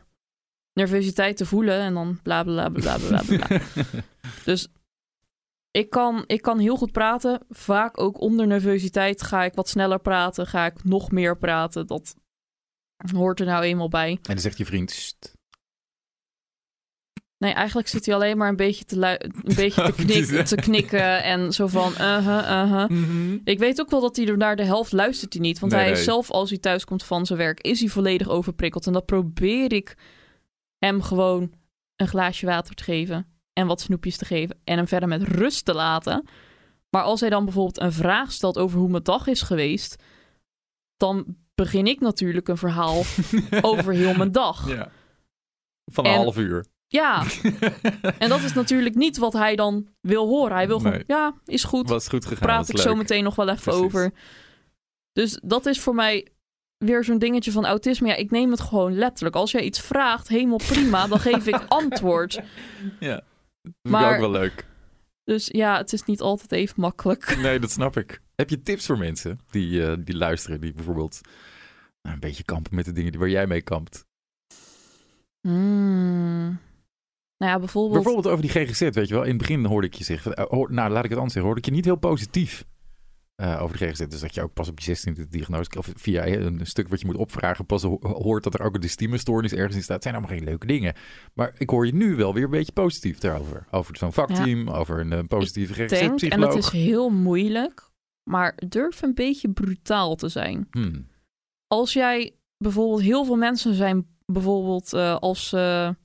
nervositeit 0.73 1.37
te 1.37 1.45
voelen. 1.45 1.79
En 1.79 1.93
dan 1.93 2.19
bla 2.23 2.43
bla 2.43 2.69
bla 2.69 2.97
bla 2.97 3.21
bla 3.21 3.21
bla. 3.27 3.59
Dus 4.45 4.67
ik 5.71 5.89
kan, 5.89 6.23
ik 6.27 6.41
kan 6.41 6.59
heel 6.59 6.77
goed 6.77 6.91
praten. 6.91 7.45
Vaak 7.49 7.99
ook 7.99 8.21
onder 8.21 8.47
nervositeit 8.47 9.23
ga 9.23 9.43
ik 9.43 9.53
wat 9.53 9.69
sneller 9.69 9.99
praten. 9.99 10.47
Ga 10.47 10.65
ik 10.65 10.83
nog 10.83 11.11
meer 11.11 11.37
praten. 11.37 11.87
Dat 11.87 12.15
hoort 13.13 13.39
er 13.39 13.45
nou 13.45 13.63
eenmaal 13.63 13.89
bij. 13.89 14.09
En 14.11 14.19
dan 14.21 14.39
zegt 14.39 14.57
je 14.57 14.65
vriend, 14.65 14.91
"Sst." 14.91 15.33
Nee, 17.37 17.51
eigenlijk 17.53 17.87
zit 17.87 18.05
hij 18.05 18.15
alleen 18.15 18.37
maar 18.37 18.49
een 18.49 18.55
beetje 18.55 18.85
te, 18.85 18.95
een 19.23 19.55
beetje 19.55 19.83
te, 19.83 19.91
knik- 20.05 20.45
te 20.45 20.55
knikken. 20.55 21.23
En 21.23 21.51
zo 21.53 21.67
van, 21.67 21.91
uh-huh, 21.91 22.27
uh-huh. 22.27 23.39
Ik 23.43 23.59
weet 23.59 23.79
ook 23.81 23.89
wel 23.89 24.01
dat 24.01 24.15
hij 24.15 24.25
er 24.27 24.37
naar 24.37 24.55
de 24.55 24.63
helft 24.63 24.91
luistert 24.91 25.33
hij 25.33 25.41
niet. 25.41 25.59
Want 25.59 25.71
Nee, 25.71 25.81
hij 25.81 25.89
nee. 25.91 25.99
is 25.99 26.05
zelf, 26.05 26.31
als 26.31 26.49
hij 26.49 26.59
thuis 26.59 26.85
komt 26.85 27.03
van 27.03 27.25
zijn 27.25 27.39
werk, 27.39 27.61
is 27.61 27.79
hij 27.79 27.89
volledig 27.89 28.29
overprikkeld. 28.29 28.87
En 28.87 28.93
dat 28.93 29.05
probeer 29.05 29.73
ik 29.73 29.97
hem 30.77 31.01
gewoon 31.01 31.51
een 31.95 32.07
glaasje 32.07 32.45
water 32.45 32.75
te 32.75 32.83
geven. 32.83 33.27
En 33.53 33.67
wat 33.67 33.81
snoepjes 33.81 34.17
te 34.17 34.25
geven. 34.25 34.57
En 34.63 34.77
hem 34.77 34.87
verder 34.87 35.09
met 35.09 35.23
rust 35.23 35.65
te 35.65 35.73
laten. 35.73 36.27
Maar 36.89 37.03
als 37.03 37.19
hij 37.19 37.29
dan 37.29 37.43
bijvoorbeeld 37.45 37.79
een 37.81 37.93
vraag 37.93 38.31
stelt 38.31 38.57
over 38.57 38.79
hoe 38.79 38.89
mijn 38.89 39.03
dag 39.03 39.27
is 39.27 39.41
geweest. 39.41 40.03
Dan 40.97 41.25
begin 41.55 41.87
ik 41.87 41.99
natuurlijk 41.99 42.47
een 42.47 42.57
verhaal 42.57 43.01
over 43.61 43.93
heel 43.93 44.13
mijn 44.15 44.31
dag. 44.31 44.69
Ja. 44.69 44.91
Van 45.91 46.05
een 46.05 46.11
En- 46.11 46.17
half 46.17 46.37
uur. 46.37 46.65
Ja, 46.93 47.23
en 48.19 48.29
dat 48.29 48.41
is 48.41 48.53
natuurlijk 48.53 48.95
niet 48.95 49.17
wat 49.17 49.33
hij 49.33 49.55
dan 49.55 49.87
wil 50.01 50.27
horen. 50.27 50.55
Hij 50.55 50.67
wil 50.67 50.77
gewoon, 50.77 50.93
Nee. 50.93 51.03
ja, 51.07 51.33
is 51.45 51.63
goed. 51.63 51.89
Was 51.89 52.07
goed 52.07 52.23
gegaan. 52.25 52.39
praat 52.47 52.69
ik 52.69 52.75
leuk. 52.75 52.85
zo 52.85 52.95
meteen 52.95 53.23
nog 53.23 53.35
wel 53.35 53.49
even 53.49 53.61
Precies. 53.63 53.81
over. 53.81 54.11
Dus 55.13 55.39
dat 55.43 55.65
is 55.65 55.79
voor 55.79 55.95
mij 55.95 56.27
weer 56.77 57.03
zo'n 57.03 57.17
dingetje 57.19 57.51
van 57.51 57.65
autisme. 57.65 58.07
Ja, 58.07 58.15
ik 58.15 58.31
neem 58.31 58.51
het 58.51 58.59
gewoon 58.61 58.93
letterlijk. 58.97 59.35
Als 59.35 59.51
jij 59.51 59.61
iets 59.61 59.79
vraagt, 59.81 60.27
helemaal 60.27 60.57
prima, 60.57 61.07
dan 61.07 61.19
geef 61.19 61.47
ik 61.47 61.55
antwoord. 61.81 62.33
Ja. 62.99 63.15
Dat 63.15 63.23
vind 63.61 63.75
ik 63.81 63.91
Maar- 63.91 64.13
ook 64.13 64.19
wel 64.19 64.31
leuk. 64.31 64.65
Dus 65.23 65.47
ja, 65.51 65.77
het 65.77 65.93
is 65.93 66.03
niet 66.03 66.21
altijd 66.21 66.51
even 66.51 66.81
makkelijk. 66.81 67.37
Nee, 67.37 67.59
dat 67.59 67.71
snap 67.71 67.97
ik. 67.97 68.21
Heb 68.35 68.49
je 68.49 68.61
tips 68.61 68.85
voor 68.85 68.97
mensen 68.97 69.39
die, 69.49 69.85
eh, 69.85 69.93
die 69.99 70.15
luisteren, 70.17 70.61
die 70.61 70.73
bijvoorbeeld 70.73 71.21
nou, 72.01 72.15
een 72.15 72.19
beetje 72.21 72.43
kampen 72.43 72.75
met 72.75 72.85
de 72.85 72.91
dingen 72.91 73.11
die, 73.11 73.19
waar 73.19 73.29
jij 73.29 73.47
mee 73.47 73.61
kampt? 73.61 74.05
Hmm. 75.41 76.59
Nou 77.37 77.51
ja, 77.51 77.59
bijvoorbeeld... 77.59 77.93
Bijvoorbeeld 78.03 78.27
over 78.33 78.41
die 78.41 78.51
GGZ, 78.65 78.79
weet 78.79 79.07
je 79.07 79.13
wel. 79.13 79.23
In 79.23 79.29
het 79.29 79.37
begin 79.37 79.65
hoorde 79.65 79.87
ik 79.87 79.93
je 79.93 80.03
zeggen, 80.03 80.33
eh, 80.33 80.45
nou 80.67 80.91
laat 80.91 81.03
ik 81.03 81.09
het 81.09 81.19
anders 81.19 81.33
zeggen, 81.33 81.41
hoorde 81.43 81.59
ik 81.59 81.65
je 81.65 81.71
niet 81.71 81.85
heel 81.85 81.95
positief 81.95 82.65
eh, 83.35 83.61
over 83.61 83.77
de 83.77 83.87
GGZ. 83.87 84.07
Dus 84.07 84.19
dat 84.19 84.33
je 84.35 84.41
ook 84.41 84.53
pas 84.53 84.69
op 84.69 84.79
je 84.79 84.97
16e 84.97 85.11
de 85.13 85.27
diagnose, 85.27 85.69
of 85.77 85.89
via 85.95 86.27
een 86.27 86.59
stuk 86.63 86.87
wat 86.87 86.99
je 86.99 87.05
moet 87.05 87.15
opvragen, 87.15 87.65
pas 87.65 87.83
ho- 87.83 87.99
hoort 88.01 88.43
dat 88.43 88.53
er 88.53 88.61
ook 88.61 88.75
een 88.75 88.81
dystimestoornis 88.81 89.53
ergens 89.53 89.75
in 89.75 89.83
staat. 89.83 89.93
Het 89.95 90.03
zijn 90.03 90.15
allemaal 90.15 90.35
geen 90.37 90.45
leuke 90.45 90.65
dingen. 90.67 90.93
Maar 91.33 91.53
ik 91.57 91.69
hoor 91.69 91.85
je 91.85 91.93
nu 91.95 92.15
wel 92.15 92.33
weer 92.33 92.43
een 92.43 92.49
beetje 92.49 92.71
positief 92.71 93.17
daarover. 93.19 93.65
Over 93.71 93.97
zo'n 93.97 94.13
vakteam, 94.13 94.69
over 94.69 94.99
een 94.99 95.11
eh, 95.13 95.19
positieve 95.27 95.73
denk, 95.73 95.89
en 95.91 95.97
GGZ-psycholoog. 95.97 96.53
het 96.53 96.63
is 96.63 96.69
heel 96.69 97.09
moeilijk, 97.09 97.89
maar 98.29 98.57
durf 98.67 99.01
een 99.01 99.13
beetje 99.13 99.49
brutaal 99.51 100.15
te 100.15 100.29
zijn. 100.29 100.67
Hmm. 100.71 101.07
als 101.67 101.93
jij 101.93 102.35
bijvoorbeeld 102.57 103.01
heel 103.01 103.25
veel 103.25 103.35
mensen 103.35 103.73
zijn 103.73 104.07
bijvoorbeeld 104.25 104.93
als 105.19 105.49
ze 105.49 105.95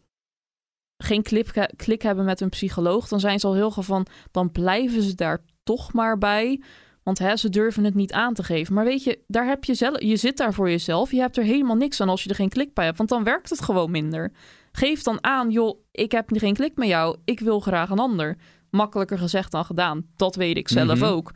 geen 0.98 1.22
klik, 1.22 1.68
klik 1.76 2.02
hebben 2.02 2.24
met 2.24 2.40
een 2.40 2.48
psycholoog, 2.48 3.08
dan 3.08 3.20
zijn 3.20 3.38
ze 3.38 3.46
al 3.46 3.54
heel 3.54 3.70
veel 3.70 3.82
van, 3.82 4.06
dan 4.30 4.52
blijven 4.52 5.02
ze 5.02 5.14
daar 5.14 5.44
toch 5.62 5.92
maar 5.92 6.18
bij. 6.18 6.62
Want 7.02 7.18
hè, 7.18 7.36
ze 7.36 7.48
durven 7.48 7.84
het 7.84 7.94
niet 7.94 8.12
aan 8.12 8.34
te 8.34 8.42
geven. 8.42 8.74
Maar 8.74 8.84
weet 8.84 9.04
je, 9.04 9.18
daar 9.26 9.46
heb 9.46 9.64
je 9.64 9.74
zelf, 9.74 10.02
je 10.02 10.16
zit 10.16 10.36
daar 10.36 10.54
voor 10.54 10.70
jezelf. 10.70 11.10
Je 11.10 11.20
hebt 11.20 11.36
er 11.36 11.44
helemaal 11.44 11.76
niks 11.76 12.00
aan 12.00 12.08
als 12.08 12.22
je 12.22 12.28
er 12.28 12.34
geen 12.34 12.48
klik 12.48 12.74
bij 12.74 12.84
hebt. 12.84 12.96
Want 12.98 13.08
dan 13.08 13.24
werkt 13.24 13.50
het 13.50 13.60
gewoon 13.62 13.90
minder. 13.90 14.32
Geef 14.72 15.02
dan 15.02 15.24
aan, 15.24 15.50
joh, 15.50 15.78
ik 15.92 16.12
heb 16.12 16.28
geen 16.32 16.54
klik 16.54 16.76
met 16.76 16.88
jou. 16.88 17.16
Ik 17.24 17.40
wil 17.40 17.60
graag 17.60 17.90
een 17.90 17.98
ander. 17.98 18.36
Makkelijker 18.70 19.18
gezegd 19.18 19.52
dan 19.52 19.64
gedaan. 19.64 20.06
Dat 20.16 20.34
weet 20.36 20.56
ik 20.56 20.68
zelf 20.68 20.98
Mhm. 20.98 21.04
ook. 21.04 21.32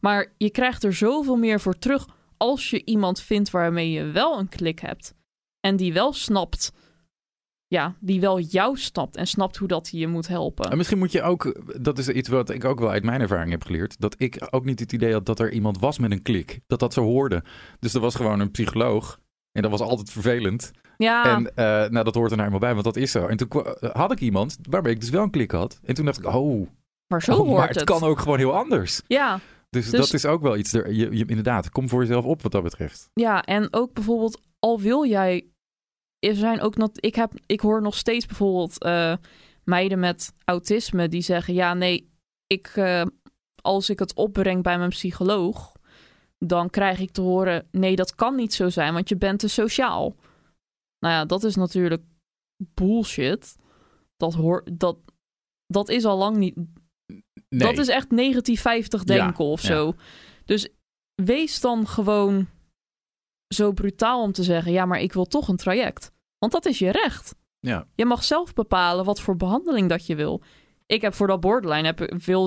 Maar 0.00 0.32
je 0.36 0.50
krijgt 0.50 0.84
er 0.84 0.94
zoveel 0.94 1.36
meer 1.36 1.60
voor 1.60 1.78
terug 1.78 2.06
als 2.36 2.70
je 2.70 2.84
iemand 2.84 3.20
vindt 3.20 3.50
waarmee 3.50 3.90
je 3.90 4.04
wel 4.04 4.38
een 4.38 4.48
klik 4.48 4.78
hebt. 4.80 5.14
En 5.60 5.76
die 5.76 5.92
wel 5.92 6.12
snapt. 6.12 6.72
Ja, 7.68 7.94
die 8.00 8.20
wel 8.20 8.40
jou 8.40 8.76
snapt 8.78 9.16
en 9.16 9.26
snapt 9.26 9.56
hoe 9.56 9.68
dat 9.68 9.90
hij 9.90 10.00
je 10.00 10.08
moet 10.08 10.28
helpen. 10.28 10.70
En 10.70 10.76
misschien 10.76 10.98
moet 10.98 11.12
je 11.12 11.22
ook, 11.22 11.60
dat 11.82 11.98
is 11.98 12.08
iets 12.08 12.28
wat 12.28 12.50
ik 12.50 12.64
ook 12.64 12.78
wel 12.78 12.90
uit 12.90 13.04
mijn 13.04 13.20
ervaring 13.20 13.50
heb 13.50 13.64
geleerd, 13.64 14.00
dat 14.00 14.14
ik 14.18 14.46
ook 14.50 14.64
niet 14.64 14.80
het 14.80 14.92
idee 14.92 15.12
had 15.12 15.26
dat 15.26 15.40
er 15.40 15.52
iemand 15.52 15.78
was 15.78 15.98
met 15.98 16.10
een 16.10 16.22
klik. 16.22 16.60
Dat 16.66 16.80
dat 16.80 16.92
zo 16.92 17.02
hoorde. 17.02 17.42
Dus 17.80 17.94
er 17.94 18.00
was 18.00 18.14
gewoon 18.14 18.40
een 18.40 18.50
psycholoog. 18.50 19.18
En 19.52 19.62
dat 19.62 19.70
was 19.70 19.80
altijd 19.80 20.10
vervelend. 20.10 20.70
Ja, 20.96 21.24
En 21.36 21.54
eh, 21.54 21.64
nou, 21.90 22.04
dat 22.04 22.14
hoort 22.14 22.30
er 22.30 22.36
nou 22.36 22.46
eenmaal 22.48 22.60
bij, 22.60 22.72
want 22.72 22.84
dat 22.84 22.96
is 22.96 23.10
zo. 23.10 23.26
En 23.26 23.36
toen 23.36 23.48
had 23.92 24.12
ik 24.12 24.20
iemand 24.20 24.58
waarmee 24.70 24.92
ik 24.92 25.00
dus 25.00 25.10
wel 25.10 25.22
een 25.22 25.30
klik 25.30 25.50
had. 25.50 25.80
En 25.84 25.94
toen 25.94 26.04
dacht 26.04 26.18
ik, 26.18 26.34
oh, 26.34 26.68
maar 27.06 27.22
zo 27.22 27.32
oh, 27.32 27.38
hoort 27.38 27.58
maar 27.58 27.66
het. 27.68 27.76
het 27.76 27.84
kan 27.84 28.02
ook 28.02 28.18
gewoon 28.18 28.38
heel 28.38 28.54
anders. 28.56 29.02
Ja, 29.06 29.40
Dus, 29.70 29.90
Dus- 29.90 30.00
dat 30.00 30.12
is 30.12 30.26
ook 30.26 30.42
wel 30.42 30.56
iets, 30.56 30.72
er, 30.72 30.92
je, 30.92 31.16
je, 31.16 31.24
inderdaad, 31.26 31.70
kom 31.70 31.88
voor 31.88 32.00
jezelf 32.00 32.24
op 32.24 32.42
wat 32.42 32.52
dat 32.52 32.62
betreft. 32.62 33.10
ja, 33.14 33.42
en 33.42 33.68
ook 33.70 33.92
bijvoorbeeld, 33.92 34.40
al 34.58 34.80
wil 34.80 35.06
jij. 35.06 35.46
Er 36.18 36.34
zijn 36.34 36.60
ook 36.60 36.76
nog. 36.76 36.90
Ik, 36.94 37.14
heb, 37.14 37.32
ik 37.46 37.60
hoor 37.60 37.82
nog 37.82 37.96
steeds 37.96 38.26
bijvoorbeeld 38.26 38.82
eh, 38.82 39.16
meiden 39.64 39.98
met 39.98 40.34
autisme 40.44 41.08
die 41.08 41.22
zeggen: 41.22 41.54
Ja, 41.54 41.74
nee, 41.74 42.10
ik, 42.46 42.66
eh, 42.66 43.02
als 43.62 43.90
ik 43.90 43.98
het 43.98 44.14
opbreng 44.14 44.62
bij 44.62 44.78
mijn 44.78 44.90
psycholoog, 44.90 45.72
dan 46.38 46.70
krijg 46.70 46.98
ik 46.98 47.10
te 47.10 47.20
horen: 47.20 47.68
Nee, 47.70 47.96
dat 47.96 48.14
kan 48.14 48.34
niet 48.34 48.54
zo 48.54 48.68
zijn, 48.68 48.92
want 48.92 49.08
je 49.08 49.16
bent 49.16 49.38
te 49.38 49.48
sociaal. 49.48 50.16
Nou 50.98 51.14
ja, 51.14 51.24
dat 51.24 51.44
is 51.44 51.56
natuurlijk 51.56 52.02
bullshit. 52.56 53.56
Dat, 54.16 54.34
hoor, 54.34 54.64
dat, 54.72 54.98
dat 55.66 55.88
is 55.88 56.04
al 56.04 56.18
lang 56.18 56.36
niet. 56.36 56.56
Nee. 57.48 57.68
Dat 57.68 57.78
is 57.78 57.88
echt 57.88 58.10
negatief 58.10 58.60
50 58.60 59.04
denken 59.04 59.44
Ja, 59.44 59.50
of 59.50 59.62
ja. 59.62 59.66
zo. 59.66 59.94
Dus 60.44 60.68
wees 61.14 61.60
dan 61.60 61.86
gewoon 61.86 62.48
zo 63.48 63.72
brutaal 63.72 64.22
om 64.22 64.32
te 64.32 64.42
zeggen: 64.42 64.72
ja, 64.72 64.84
maar 64.84 65.00
ik 65.00 65.12
wil 65.12 65.24
toch 65.24 65.48
een 65.48 65.56
traject. 65.56 66.12
Want 66.38 66.52
dat 66.52 66.66
is 66.66 66.78
je 66.78 66.90
recht. 66.90 67.34
Ja. 67.60 67.86
Je 67.94 68.04
mag 68.04 68.24
zelf 68.24 68.54
bepalen 68.54 69.04
wat 69.04 69.20
voor 69.20 69.36
behandeling 69.36 69.88
dat 69.88 70.06
je 70.06 70.14
wil. 70.14 70.42
Ik 70.86 71.00
heb 71.00 71.14
voor 71.14 71.26
dat 71.26 71.40
borderline, 71.40 71.86
heb, 71.86 71.98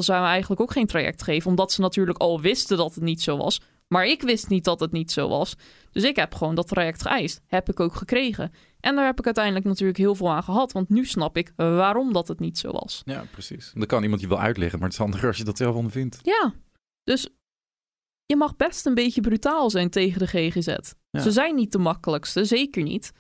ze 0.04 0.14
eigenlijk 0.14 0.62
ook 0.62 0.72
geen 0.72 0.88
traject 0.88 1.24
geven. 1.24 1.50
Omdat 1.50 1.72
ze 1.72 1.82
natuurlijk 1.82 2.18
al 2.18 2.42
wisten 2.42 2.78
dat 2.78 2.96
het 2.96 3.04
niet 3.04 3.22
zo 3.22 3.38
was. 3.38 3.62
Maar 3.88 4.06
ik 4.06 4.22
wist 4.22 4.50
niet 4.50 4.64
dat 4.64 4.80
het 4.80 4.92
niet 4.92 5.12
zo 5.12 5.30
was. 5.30 5.56
Dus 5.92 6.04
ik 6.04 6.16
heb 6.16 6.36
gewoon 6.36 6.56
dat 6.56 6.68
traject 6.68 7.02
geëist. 7.02 7.42
Heb 7.48 7.70
ik 7.70 7.80
ook 7.80 7.96
gekregen. 7.96 8.52
En 8.80 8.96
daar 8.96 9.06
heb 9.06 9.20
ik 9.20 9.26
uiteindelijk 9.26 9.66
natuurlijk 9.66 9.98
heel 9.98 10.16
veel 10.16 10.30
aan 10.30 10.44
gehad. 10.44 10.72
Want 10.72 10.90
nu 10.90 11.06
snap 11.06 11.38
ik 11.38 11.54
waarom 11.56 12.14
dat 12.14 12.28
het 12.28 12.40
niet 12.40 12.58
zo 12.58 12.72
was. 12.72 13.02
Ja, 13.06 13.26
precies. 13.32 13.72
Dan 13.74 13.86
kan 13.86 14.04
iemand 14.04 14.22
je 14.22 14.28
wel 14.28 14.40
uitleggen, 14.40 14.80
maar 14.80 14.88
het 14.88 14.98
is 14.98 15.04
handiger 15.04 15.28
als 15.28 15.38
je 15.38 15.44
dat 15.44 15.58
zelf 15.58 15.76
ondervindt. 15.76 16.20
Ja, 16.22 16.54
dus 17.04 17.30
je 18.30 18.36
mag 18.36 18.56
best 18.56 18.86
een 18.86 18.94
beetje 18.94 19.22
brutaal 19.22 19.70
zijn 19.70 19.90
tegen 19.90 20.20
de 20.20 20.28
GGZ. 20.28 20.76
Ja. 21.10 21.20
Ze 21.22 21.32
zijn 21.32 21.56
niet 21.56 21.72
de 21.72 21.78
makkelijkste, 21.78 22.46
zeker 22.46 22.84
niet. 22.84 23.12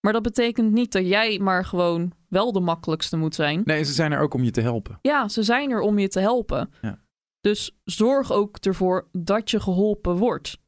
Maar 0.00 0.12
dat 0.12 0.22
betekent 0.22 0.72
niet 0.72 0.92
dat 0.92 1.06
jij 1.06 1.38
maar 1.38 1.64
gewoon 1.64 2.12
wel 2.28 2.52
de 2.52 2.60
makkelijkste 2.60 3.16
moet 3.16 3.34
zijn. 3.34 3.62
Nee, 3.64 3.84
ze 3.84 3.92
zijn 3.92 4.12
er 4.12 4.20
ook 4.20 4.34
om 4.34 4.44
je 4.44 4.50
te 4.50 4.60
helpen. 4.60 4.98
Ja, 5.02 5.28
ze 5.28 5.42
zijn 5.42 5.70
er 5.70 5.80
om 5.80 5.98
je 5.98 6.08
te 6.08 6.20
helpen. 6.20 6.70
Ja. 6.82 7.02
Dus 7.40 7.76
zorg 7.84 8.32
ook 8.32 8.56
ervoor 8.56 9.08
dat 9.12 9.50
je 9.50 9.60
geholpen 9.60 10.16
wordt. 10.16 10.58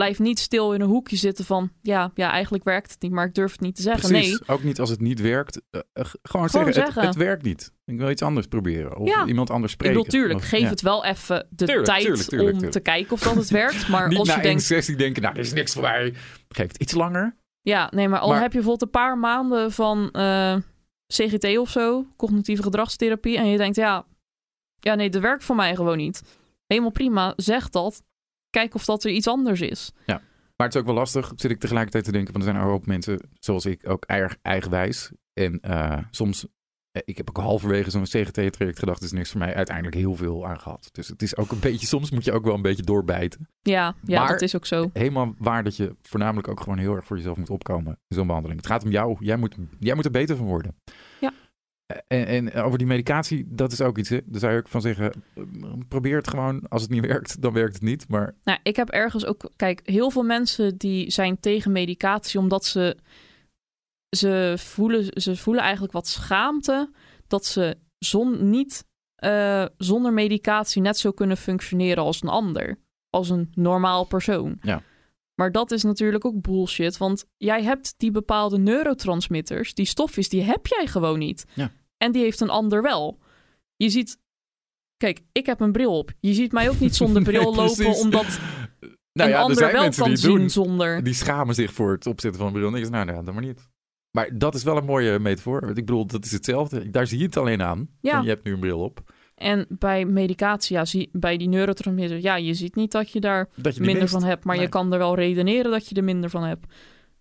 Blijf 0.00 0.18
niet 0.18 0.38
stil 0.38 0.72
in 0.72 0.80
een 0.80 0.88
hoekje 0.88 1.16
zitten 1.16 1.44
van... 1.44 1.70
ja, 1.82 2.10
ja 2.14 2.30
eigenlijk 2.30 2.64
werkt 2.64 2.90
het 2.92 3.02
niet, 3.02 3.12
maar 3.12 3.26
ik 3.26 3.34
durf 3.34 3.52
het 3.52 3.60
niet 3.60 3.76
te 3.76 3.82
zeggen. 3.82 4.08
Precies. 4.08 4.30
Nee, 4.30 4.48
Ook 4.56 4.62
niet 4.62 4.80
als 4.80 4.90
het 4.90 5.00
niet 5.00 5.20
werkt. 5.20 5.60
eh, 5.70 5.80
eh, 5.92 6.04
gewoon, 6.04 6.14
Gewoon 6.22 6.48
zeggen, 6.48 6.74
zeggen. 6.74 6.94
Het, 7.02 7.14
het 7.14 7.24
werkt 7.24 7.42
niet. 7.42 7.72
Ik 7.84 7.98
wil 7.98 8.10
iets 8.10 8.22
anders 8.22 8.46
proberen. 8.46 8.96
Of 8.96 9.08
Ja. 9.08 9.26
iemand 9.26 9.50
anders 9.50 9.72
ik 9.72 9.78
spreken. 9.80 10.02
bedoel, 10.02 10.20
tuurlijk, 10.20 10.38
Of- 10.40 10.48
geef 10.48 10.60
ja. 10.60 10.68
het 10.68 10.80
wel 10.80 11.04
even 11.04 11.46
de 11.50 11.64
Tuurlijk, 11.64 11.86
tijd 11.86 12.02
tuurlijk, 12.04 12.28
tuurlijk, 12.28 12.62
om 12.62 12.70
te 12.70 12.80
kijken 12.80 13.12
of 13.12 13.20
dat 13.22 13.34
het 13.34 13.50
werkt. 13.50 13.88
Maar 13.88 14.08
Niet 14.08 14.18
als 14.18 14.28
na 14.28 14.36
je 14.36 14.42
denkt, 14.42 14.62
sessie 14.62 14.96
denken, 14.96 15.22
nou, 15.22 15.34
dit 15.34 15.44
is 15.44 15.52
niks 15.52 15.72
voor 15.72 15.82
mij. 15.82 16.14
Geef 16.48 16.66
het 16.68 16.76
iets 16.76 16.92
langer. 16.94 17.36
Ja, 17.60 17.90
nee, 17.94 18.08
maar 18.08 18.20
al 18.20 18.28
Maar- 18.28 18.40
heb 18.40 18.52
je 18.52 18.58
bijvoorbeeld 18.58 18.82
een 18.82 19.00
paar 19.00 19.18
maanden 19.18 19.72
van 19.72 20.10
eh, 20.10 20.56
CGT 21.06 21.58
of 21.58 21.70
zo, 21.70 22.06
cognitieve 22.16 22.62
gedragstherapie, 22.62 23.36
en 23.38 23.46
je 23.46 23.56
denkt, 23.56 23.76
ja, 23.76 24.04
ja, 24.80 24.94
nee, 24.94 25.10
dat 25.10 25.22
werkt 25.22 25.44
voor 25.44 25.56
mij 25.56 25.74
gewoon 25.74 25.96
niet. 25.96 26.22
Helemaal 26.66 26.90
prima, 26.90 27.32
zeg 27.36 27.68
dat. 27.70 28.02
Kijk 28.50 28.74
of 28.74 28.84
dat 28.84 29.04
er 29.04 29.10
iets 29.10 29.28
anders 29.28 29.60
is. 29.60 29.92
Maar 30.56 30.68
het 30.68 30.74
is 30.78 30.84
ook 30.84 30.88
wel 30.90 30.98
lastig, 30.98 31.32
zit 31.36 31.50
ik 31.50 31.60
tegelijkertijd 31.60 32.04
te 32.04 32.12
denken. 32.12 32.32
Want 32.32 32.44
er 32.44 32.50
zijn 32.50 32.64
een 32.64 32.70
hoop 32.70 32.86
mensen, 32.86 33.20
zoals 33.38 33.66
ik, 33.66 33.88
ook 33.88 34.04
erg 34.04 34.36
eigenwijs. 34.42 35.10
En 35.32 35.60
eh, 35.60 35.98
soms, 36.10 36.46
eh, 36.92 37.02
ik 37.04 37.16
heb 37.16 37.28
ook 37.28 37.36
halverwege 37.36 37.90
zo'n 37.90 38.02
CGT-traject 38.02 38.78
gedacht, 38.78 39.02
is 39.02 39.12
niks 39.12 39.30
voor 39.30 39.40
mij. 39.40 39.54
Uiteindelijk 39.54 39.96
heel 39.96 40.14
veel 40.14 40.46
aan 40.46 40.60
gehad. 40.60 40.88
Dus 40.92 41.08
het 41.08 41.22
is 41.22 41.36
ook 41.36 41.50
een 41.50 41.60
beetje, 41.70 41.86
soms 41.86 42.10
moet 42.10 42.24
je 42.24 42.32
ook 42.32 42.44
wel 42.44 42.54
een 42.54 42.62
beetje 42.62 42.82
doorbijten. 42.82 43.48
Ja, 43.62 43.94
ja 44.04 44.20
Maar- 44.20 44.30
dat 44.30 44.42
is 44.42 44.56
ook 44.56 44.66
zo. 44.66 44.90
Helemaal 44.92 45.34
waar 45.38 45.64
dat 45.64 45.76
je 45.76 45.96
voornamelijk 46.02 46.48
ook 46.48 46.60
gewoon 46.60 46.78
heel 46.78 46.94
erg 46.94 47.04
voor 47.04 47.16
jezelf 47.16 47.36
moet 47.36 47.50
opkomen 47.50 47.98
in 48.08 48.16
zo'n 48.16 48.26
behandeling. 48.26 48.60
Het 48.60 48.70
gaat 48.70 48.84
om 48.84 48.90
jou. 48.90 49.16
Jij 49.20 49.36
moet, 49.36 49.56
jij 49.78 49.94
moet 49.94 50.04
er 50.04 50.10
beter 50.10 50.36
van 50.36 50.46
worden. 50.46 50.76
En, 52.06 52.26
en 52.26 52.52
over 52.54 52.78
die 52.78 52.86
medicatie, 52.86 53.46
dat 53.48 53.72
is 53.72 53.80
ook 53.80 53.98
iets. 53.98 54.08
Hè? 54.08 54.18
Daar 54.24 54.40
zou 54.40 54.52
je 54.52 54.58
ook 54.58 54.68
van 54.68 54.80
zeggen, 54.80 55.12
probeer 55.88 56.16
het 56.16 56.28
gewoon. 56.28 56.68
Als 56.68 56.82
het 56.82 56.90
niet 56.90 57.06
werkt, 57.12 57.42
dan 57.42 57.52
werkt 57.52 57.74
het 57.74 57.82
niet. 57.82 58.08
Maar 58.08 58.34
Nou, 58.44 58.58
ik 58.62 58.76
heb 58.76 58.88
ergens 58.88 59.26
ook, 59.26 59.50
kijk, 59.56 59.80
heel 59.84 60.10
veel 60.10 60.22
mensen 60.22 60.76
die 60.76 61.10
zijn 61.10 61.40
tegen 61.40 61.72
medicatie 61.72 62.40
omdat 62.40 62.64
ze, 62.64 62.96
ze, 64.16 64.54
voelen, 64.58 65.22
ze 65.22 65.36
voelen 65.36 65.62
eigenlijk 65.62 65.92
wat 65.92 66.08
schaamte 66.08 66.90
dat 67.26 67.46
ze 67.46 67.76
zon, 67.98 68.50
niet 68.50 68.84
eh, 69.14 69.64
zonder 69.76 70.12
medicatie 70.12 70.82
net 70.82 70.98
zo 70.98 71.10
kunnen 71.10 71.36
functioneren 71.36 72.02
als 72.02 72.22
een 72.22 72.28
ander. 72.28 72.78
Als 73.10 73.30
een 73.30 73.52
normaal 73.54 74.04
persoon. 74.04 74.58
Ja. 74.60 74.82
Maar 75.40 75.52
dat 75.52 75.70
is 75.70 75.82
natuurlijk 75.82 76.24
ook 76.24 76.40
bullshit, 76.40 76.96
want 76.96 77.24
jij 77.36 77.62
hebt 77.62 77.94
die 77.96 78.10
bepaalde 78.10 78.58
neurotransmitters, 78.58 79.74
die 79.74 79.86
stofjes, 79.86 80.28
die 80.28 80.42
heb 80.42 80.66
jij 80.66 80.86
gewoon 80.86 81.18
niet. 81.18 81.44
Ja. 81.54 81.70
En 82.00 82.12
die 82.12 82.22
heeft 82.22 82.40
een 82.40 82.50
ander 82.50 82.82
wel. 82.82 83.18
Je 83.76 83.88
ziet, 83.90 84.18
kijk, 84.96 85.20
ik 85.32 85.46
heb 85.46 85.60
een 85.60 85.72
bril 85.72 85.98
op. 85.98 86.10
Je 86.20 86.32
ziet 86.34 86.52
mij 86.52 86.68
ook 86.68 86.80
niet 86.80 86.96
zonder 87.02 87.22
bril 87.22 87.42
Nee, 87.42 87.54
lopen, 87.54 87.74
precies. 87.84 88.02
omdat 88.02 88.26
nou 89.12 89.28
een 89.28 89.28
ja, 89.28 89.36
er 89.36 89.36
ander 89.36 89.56
zijn 89.56 89.72
wel 89.72 89.82
mensen 89.82 90.04
kan 90.04 90.16
zien 90.16 90.36
doen. 90.36 90.50
zonder. 90.50 91.02
Die 91.04 91.14
schamen 91.14 91.54
zich 91.54 91.72
voor 91.72 91.92
het 91.92 92.06
opzetten 92.06 92.38
van 92.40 92.46
een 92.48 92.54
bril. 92.54 92.68
En 92.68 92.74
ik 92.74 92.80
zeg, 92.82 92.90
nou, 92.92 93.04
nou, 93.04 93.24
dan 93.24 93.34
maar 93.34 93.42
niet. 93.44 93.68
Maar 94.10 94.38
dat 94.38 94.54
is 94.54 94.62
wel 94.62 94.76
een 94.76 94.84
mooie 94.84 95.18
metafoor. 95.18 95.60
Want 95.60 95.78
Ik 95.78 95.86
bedoel, 95.86 96.06
dat 96.06 96.24
is 96.24 96.32
hetzelfde. 96.32 96.90
Daar 96.90 97.06
zie 97.06 97.18
je 97.18 97.24
het 97.24 97.36
alleen 97.36 97.62
aan. 97.62 97.88
Ja. 98.00 98.20
Je 98.20 98.28
hebt 98.28 98.44
nu 98.44 98.52
een 98.52 98.60
bril 98.60 98.78
op. 98.80 99.12
En 99.34 99.66
bij 99.68 100.04
medicatie, 100.04 100.76
ja, 100.76 100.84
zie, 100.84 101.08
bij 101.12 101.36
die 101.36 101.48
neurotransmitters, 101.48 102.22
ja, 102.22 102.36
je 102.36 102.54
ziet 102.54 102.74
niet 102.74 102.92
dat 102.92 103.10
je 103.10 103.20
daar 103.20 103.48
Dat 103.56 103.64
je 103.64 103.70
die 103.72 103.80
minder 103.80 104.00
mist. 104.02 104.12
van 104.14 104.22
hebt, 104.24 104.44
maar 104.44 104.54
je 104.54 104.60
Nee. 104.60 104.70
kan 104.70 104.92
er 104.92 104.98
wel 104.98 105.14
redeneren 105.14 105.70
dat 105.70 105.88
je 105.88 105.94
er 105.94 106.04
minder 106.04 106.30
van 106.30 106.42
hebt. 106.42 106.66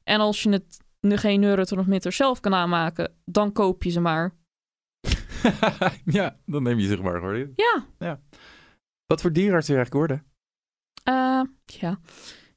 En 0.04 0.20
als 0.20 0.44
je 0.44 0.50
het 0.50 0.78
nu 1.02 1.18
geen 1.18 1.40
neurotransmitter 1.40 2.12
zelf 2.12 2.40
kan 2.40 2.54
aanmaken, 2.54 3.14
dan 3.26 3.52
koop 3.52 3.84
je 3.84 3.90
ze 3.90 4.00
maar. 4.00 4.34
ja, 6.20 6.38
dan 6.46 6.64
neem 6.64 6.80
je 6.80 6.88
zich 6.88 7.02
maar 7.02 7.20
gewoon 7.20 7.36
in. 7.36 7.54
Ja, 8.00 8.20
Wat 9.06 9.22
voor 9.22 9.34
dierenarts 9.34 9.68
wil 9.68 9.78
je 9.78 9.82
eigenlijk 9.84 10.12
worden? 10.12 10.28
eh, 11.04 11.42
ja. 11.66 12.00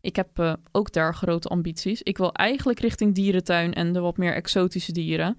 Ik 0.01 0.17
heb 0.17 0.39
eh, 0.39 0.53
ook 0.73 0.93
daar 0.93 1.15
grote 1.15 1.49
ambities. 1.49 2.03
Ik 2.03 2.19
wil 2.19 2.33
eigenlijk 2.33 2.81
richting 2.81 3.15
dierentuin 3.15 3.75
en 3.75 3.93
de 3.93 4.01
wat 4.01 4.17
meer 4.17 4.35
exotische 4.35 4.93
dieren. 4.93 5.39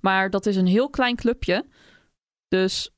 Maar 0.00 0.30
dat 0.30 0.46
is 0.46 0.56
een 0.56 0.66
heel 0.66 0.90
klein 0.90 1.16
clubje. 1.16 1.66
Dus 2.48 2.90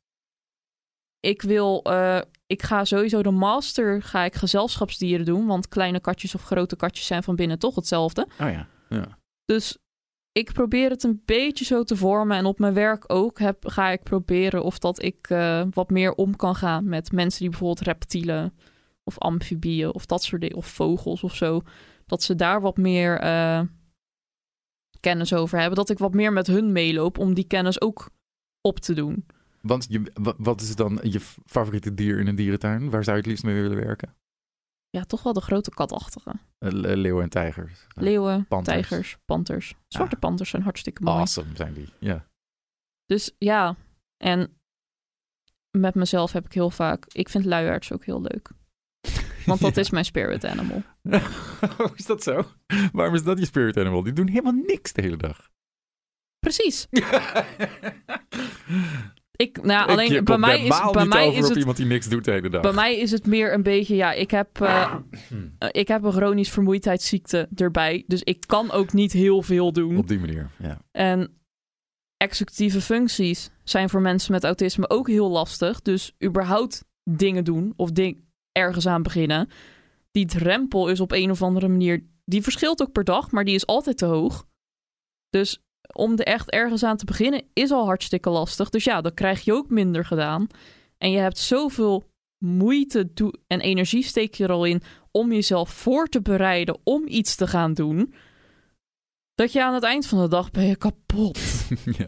ik 1.20 1.42
wil, 1.42 1.82
eh, 1.82 2.20
ik 2.46 2.62
ga 2.62 2.84
sowieso 2.84 3.22
de 3.22 3.30
master, 3.30 4.02
ga 4.02 4.22
ik 4.24 4.34
gezelschapsdieren 4.34 5.26
doen. 5.26 5.46
Want 5.46 5.68
kleine 5.68 6.00
katjes 6.00 6.34
of 6.34 6.42
grote 6.42 6.76
katjes 6.76 7.06
zijn 7.06 7.22
van 7.22 7.36
binnen 7.36 7.58
toch 7.58 7.74
hetzelfde. 7.74 8.22
Oh 8.40 8.50
ja. 8.50 8.68
ja. 8.88 9.18
Dus 9.44 9.78
ik 10.36 10.52
probeer 10.52 10.90
het 10.90 11.02
een 11.02 11.22
beetje 11.24 11.64
zo 11.64 11.82
te 11.82 11.96
vormen. 11.96 12.36
En 12.36 12.44
op 12.44 12.58
mijn 12.58 12.74
werk 12.74 13.04
ook 13.12 13.38
heb, 13.38 13.66
ga 13.68 13.90
ik 13.90 14.02
proberen 14.02 14.62
of 14.62 14.78
dat 14.78 15.02
ik 15.02 15.30
eh, 15.30 15.62
wat 15.70 15.90
meer 15.90 16.12
om 16.14 16.36
kan 16.36 16.54
gaan 16.54 16.88
met 16.88 17.12
mensen 17.12 17.40
die 17.40 17.48
bijvoorbeeld 17.50 17.80
reptielen 17.86 18.54
of 19.04 19.18
amfibieën 19.18 19.94
of 19.94 20.06
dat 20.06 20.22
soort 20.22 20.40
dingen, 20.40 20.56
of 20.56 20.66
vogels 20.66 21.22
of 21.22 21.34
zo. 21.34 21.62
Dat 22.06 22.22
ze 22.22 22.34
daar 22.34 22.60
wat 22.60 22.76
meer 22.76 23.18
eh, 23.18 23.60
kennis 25.00 25.32
over 25.34 25.58
hebben. 25.58 25.76
Dat 25.76 25.90
ik 25.90 25.98
wat 25.98 26.14
meer 26.14 26.32
met 26.32 26.46
hun 26.46 26.72
meeloop 26.72 27.18
om 27.18 27.34
die 27.34 27.46
kennis 27.46 27.80
ook 27.80 28.10
op 28.60 28.78
te 28.78 28.94
doen. 28.94 29.26
Want 29.60 29.86
je, 29.88 30.02
wa- 30.14 30.34
wat 30.38 30.60
is 30.60 30.76
dan 30.76 30.98
je 31.02 31.20
favoriete 31.46 31.94
dier 31.94 32.18
in 32.18 32.26
een 32.26 32.36
dierentuin? 32.36 32.90
Waar 32.90 33.04
zou 33.04 33.16
je 33.16 33.22
het 33.22 33.30
liefst 33.30 33.44
mee 33.44 33.62
willen 33.62 33.84
werken? 33.84 34.14
Ja, 34.90 35.04
toch 35.04 35.22
wel 35.22 35.32
de 35.32 35.40
grote 35.40 35.70
katachtige. 35.70 36.30
Eh, 36.58 36.70
le- 36.72 36.94
Leeuwen 36.96 37.22
en 37.22 37.28
tijgers. 37.30 37.86
Leeuwen, 37.94 38.46
Panters. 38.46 38.76
tijgers, 38.88 39.16
panters. 39.24 39.74
Zwarte 39.88 40.14
Ah. 40.14 40.20
panters 40.20 40.50
zijn 40.50 40.62
hartstikke 40.62 41.02
mooi. 41.02 41.16
Awesome 41.18 41.56
zijn 41.56 41.74
die. 41.74 41.88
Ja. 42.00 42.26
Dus 43.06 43.34
ja, 43.38 43.76
en 44.16 44.58
met 45.78 45.94
mezelf 45.94 46.32
heb 46.32 46.44
ik 46.44 46.52
heel 46.52 46.70
vaak... 46.70 47.04
Ik 47.06 47.28
vind 47.28 47.44
luiaards 47.44 47.92
ook 47.92 48.04
heel 48.04 48.20
leuk. 48.22 48.50
Want 49.46 49.60
dat 49.60 49.70
Ja. 49.74 49.80
is 49.80 49.90
mijn 49.90 50.04
spirit 50.04 50.44
animal. 50.44 50.82
Is 51.96 52.06
dat 52.06 52.22
zo? 52.22 52.44
Waarom 52.92 53.14
is 53.14 53.22
dat 53.24 53.38
je 53.38 53.44
spirit 53.44 53.76
animal? 53.76 54.02
Die 54.02 54.12
doen 54.12 54.28
helemaal 54.28 54.62
niks 54.66 54.92
de 54.92 55.02
hele 55.02 55.16
dag. 55.16 55.50
Precies. 56.38 56.86
Ik, 59.36 59.62
nou, 59.62 59.84
Ik- 59.84 59.90
alleen 59.90 60.24
bij 60.24 60.38
mij 60.38 60.64
is, 60.64 60.80
bij 60.92 61.06
mij 61.06 61.32
is 61.34 61.48
het 61.48 61.56
iemand 61.56 61.76
die 61.76 61.86
niks 61.86 62.08
doet 62.08 62.24
de 62.24 62.30
hele 62.30 62.48
dag. 62.48 62.62
Bij 62.62 62.72
mij 62.72 62.98
is 62.98 63.10
het 63.10 63.26
meer 63.26 63.52
een 63.52 63.62
beetje, 63.62 63.94
ja, 63.96 64.12
ik 64.12 64.30
heb, 64.30 64.60
eh, 64.60 64.94
eh, 65.58 65.68
ik 65.72 65.88
heb 65.88 66.02
een 66.02 66.12
chronisch 66.12 66.50
vermoeidheidsziekte 66.50 67.48
erbij. 67.54 68.04
Dus 68.06 68.22
ik 68.22 68.44
kan 68.46 68.70
ook 68.70 68.92
niet 68.92 69.12
heel 69.12 69.42
veel 69.42 69.72
doen. 69.72 69.96
Op 69.96 70.08
die 70.08 70.18
manier, 70.18 70.50
ja. 70.58 70.80
En 70.90 71.38
executieve 72.16 72.80
functies 72.80 73.50
zijn 73.64 73.88
voor 73.88 74.00
mensen 74.00 74.32
met 74.32 74.44
autisme 74.44 74.90
ook 74.90 75.08
heel 75.08 75.30
lastig. 75.30 75.82
Dus 75.82 76.12
überhaupt 76.24 76.84
dingen 77.10 77.44
doen 77.44 77.72
of 77.76 77.90
ding, 77.90 78.24
ergens 78.52 78.86
aan 78.86 79.02
beginnen. 79.02 79.48
Die 80.10 80.26
drempel 80.26 80.88
is 80.88 81.00
op 81.00 81.12
een 81.12 81.30
of 81.30 81.42
andere 81.42 81.68
manier, 81.68 82.04
die 82.24 82.42
verschilt 82.42 82.82
ook 82.82 82.92
per 82.92 83.04
dag, 83.04 83.30
maar 83.30 83.44
die 83.44 83.54
is 83.54 83.66
altijd 83.66 83.98
te 83.98 84.04
hoog. 84.06 84.46
Dus 85.30 85.62
om 85.92 86.12
er 86.12 86.24
echt 86.24 86.50
ergens 86.50 86.82
aan 86.82 86.96
te 86.96 87.04
beginnen 87.04 87.42
is 87.52 87.70
al 87.70 87.84
hartstikke 87.84 88.30
lastig. 88.30 88.68
Dus 88.70 88.84
ja, 88.84 89.00
dan 89.00 89.14
krijg 89.14 89.40
je 89.40 89.52
ook 89.52 89.68
minder 89.70 90.04
gedaan. 90.04 90.46
En 90.98 91.10
je 91.10 91.18
hebt 91.18 91.38
zoveel 91.38 92.10
moeite 92.38 93.10
en 93.46 93.60
energie 93.60 94.02
steek 94.02 94.34
je 94.34 94.44
er 94.44 94.50
al 94.50 94.64
in 94.64 94.82
om 95.10 95.32
jezelf 95.32 95.70
voor 95.70 96.06
te 96.06 96.22
bereiden 96.22 96.78
om 96.84 97.02
iets 97.06 97.34
te 97.34 97.46
gaan 97.46 97.74
doen. 97.74 98.14
Dat 99.34 99.52
je 99.52 99.64
aan 99.64 99.74
het 99.74 99.82
eind 99.82 100.06
van 100.06 100.20
de 100.20 100.28
dag 100.28 100.50
ben 100.50 100.66
je 100.66 100.76
kapot. 100.76 101.38
ja. 101.98 102.06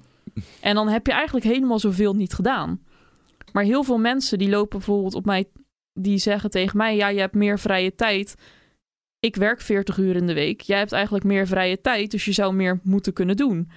En 0.61 0.75
dan 0.75 0.89
heb 0.89 1.07
je 1.07 1.13
eigenlijk 1.13 1.47
helemaal 1.47 1.79
zoveel 1.79 2.15
niet 2.15 2.33
gedaan. 2.33 2.83
Maar 3.53 3.65
heel 3.65 3.85
veel 3.85 3.99
mensen 3.99 4.39
die 4.39 4.49
lopen 4.49 4.79
bijvoorbeeld 4.79 5.15
op 5.15 5.25
mij, 5.25 5.51
die 5.93 6.19
zeggen 6.19 6.51
tegen 6.51 6.77
mij: 6.77 6.97
Ja, 6.97 7.09
je 7.09 7.21
hebt 7.21 7.35
meer 7.35 7.59
vrije 7.59 7.95
tijd. 7.95 8.35
Ik 9.21 9.37
werk 9.37 9.61
40 9.61 9.99
uur 9.99 10.17
in 10.17 10.27
de 10.27 10.35
week. 10.35 10.61
Jij 10.61 10.79
hebt 10.79 10.93
eigenlijk 10.93 11.25
meer 11.25 11.47
vrije 11.47 11.81
tijd, 11.81 12.11
dus 12.11 12.25
je 12.25 12.33
zou 12.33 12.55
meer 12.55 12.81
moeten 12.83 13.13
kunnen 13.13 13.37
doen. 13.37 13.71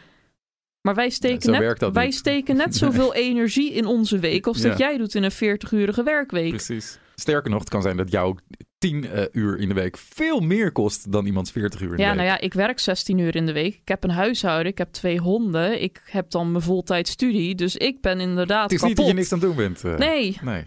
Maar 0.82 0.96
wij 0.96 1.06
Ja, 1.06 1.12
steken, 1.12 1.52
net, 1.52 1.90
wij 1.94 2.06
niet. 2.06 2.16
steken 2.16 2.56
net 2.56 2.76
zoveel 2.76 3.14
energie 3.28 3.72
in 3.74 3.86
onze 3.86 4.20
week 4.20 4.48
als 4.48 4.62
dat 4.62 4.78
Ja. 4.78 4.88
jij 4.88 4.98
doet 4.98 5.16
in 5.16 5.24
een 5.24 5.32
40-urige 5.32 6.04
werkweek. 6.04 6.50
Precies. 6.50 7.00
Sterker 7.16 7.50
nog, 7.52 7.60
het 7.60 7.70
kan 7.70 7.82
zijn 7.82 7.98
dat 7.98 8.12
jouw 8.12 8.36
10 8.78 9.06
eh, 9.10 9.24
uur 9.32 9.58
in 9.60 9.68
de 9.68 9.74
week 9.74 9.98
veel 9.98 10.40
meer 10.40 10.72
kost 10.72 11.12
dan 11.12 11.26
iemands 11.26 11.52
40 11.52 11.82
uur 11.82 11.90
in 11.90 11.96
de 11.96 12.02
Ja, 12.02 12.08
week. 12.08 12.18
nou 12.18 12.28
ja, 12.30 12.40
ik 12.40 12.54
werk 12.54 12.80
16 12.80 13.18
uur 13.18 13.36
in 13.36 13.46
de 13.46 13.52
week. 13.54 13.74
Ik 13.76 13.88
heb 13.88 14.04
een 14.04 14.10
huishouden, 14.10 14.72
ik 14.72 14.78
heb 14.78 14.92
twee 14.92 15.18
honden. 15.20 15.82
Ik 15.82 16.02
heb 16.06 16.30
dan 16.32 16.52
mijn 16.52 16.64
voltijd 16.64 17.08
studie. 17.08 17.56
Dus 17.56 17.76
ik 17.78 18.02
ben 18.02 18.20
inderdaad 18.20 18.64
het 18.64 18.72
is 18.72 18.80
kapot. 18.80 18.88
niet 18.98 18.98
dat 18.98 19.08
je 19.08 19.14
niks 19.14 19.32
aan 19.34 19.40
het 19.40 19.48
doen 19.48 19.58
bent. 19.58 19.84
eh. 19.84 19.98
Nee, 20.08 20.38
Nee. 20.42 20.66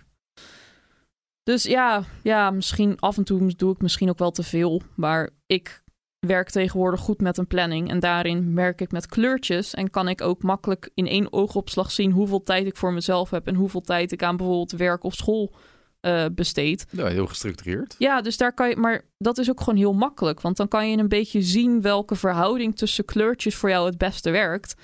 Dus 1.45 1.63
ja, 1.63 2.05
ja, 2.23 2.51
misschien 2.51 3.01
af 3.01 3.17
en 3.17 3.25
toe 3.25 3.55
doe 3.57 3.73
ik 3.73 3.83
misschien 3.83 4.09
ook 4.09 4.19
wel 4.19 4.31
te 4.31 4.43
veel. 4.43 4.83
Maar 4.95 5.31
ik 5.47 5.83
werk 6.19 6.51
tegenwoordig 6.51 7.01
goed 7.01 7.21
met 7.21 7.39
een 7.39 7.47
planning. 7.47 7.91
En 7.91 8.01
daarin 8.01 8.55
werk 8.55 8.81
ik 8.81 8.93
met 8.93 9.07
kleurtjes. 9.07 9.75
En 9.75 9.91
kan 9.91 10.09
ik 10.09 10.21
ook 10.21 10.43
makkelijk 10.43 10.91
in 10.95 11.07
één 11.07 11.33
oogopslag 11.33 11.91
zien 11.91 12.11
hoeveel 12.11 12.43
tijd 12.43 12.67
ik 12.67 12.77
voor 12.77 12.93
mezelf 12.93 13.31
heb. 13.31 13.47
En 13.47 13.55
hoeveel 13.55 13.81
tijd 13.81 14.13
ik 14.13 14.23
aan 14.23 14.37
bijvoorbeeld 14.37 14.73
werk 14.73 15.05
of 15.05 15.15
school 15.15 15.55
eh, 16.01 16.25
besteed. 16.33 16.87
Ja, 16.91 17.07
heel 17.07 17.27
gestructureerd. 17.27 17.95
Ja, 17.99 18.21
dus 18.21 18.37
daar 18.37 18.55
kan 18.55 18.69
je. 18.69 18.77
Maar 18.77 19.05
dat 19.19 19.39
is 19.39 19.51
ook 19.51 19.59
gewoon 19.59 19.79
heel 19.79 19.95
makkelijk. 19.95 20.41
Want 20.41 20.57
dan 20.57 20.69
kan 20.69 20.91
je 20.91 20.97
een 20.97 21.09
beetje 21.09 21.43
zien 21.43 21.81
welke 21.81 22.17
verhouding 22.17 22.77
tussen 22.77 23.05
kleurtjes 23.05 23.55
voor 23.55 23.69
jou 23.69 23.87
het 23.87 23.99
beste 23.99 24.31
werkt. 24.31 24.75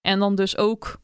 En 0.00 0.18
dan 0.18 0.34
dus 0.34 0.56
ook 0.56 1.00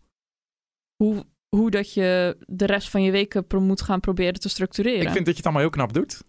hoe, 0.97 1.25
hoe 1.49 1.71
dat 1.71 1.93
je 1.93 2.37
de 2.47 2.67
rest 2.67 2.91
van 2.91 3.03
je 3.03 3.11
weken 3.11 3.45
moet 3.49 3.83
gaan 3.83 4.01
proberen 4.01 4.41
te 4.41 4.49
structureren. 4.49 5.03
Ik 5.07 5.11
vind 5.11 5.25
dat 5.27 5.27
je 5.27 5.33
het 5.37 5.45
allemaal 5.45 5.63
heel 5.63 5.71
knap 5.71 5.93
doet. 5.93 6.23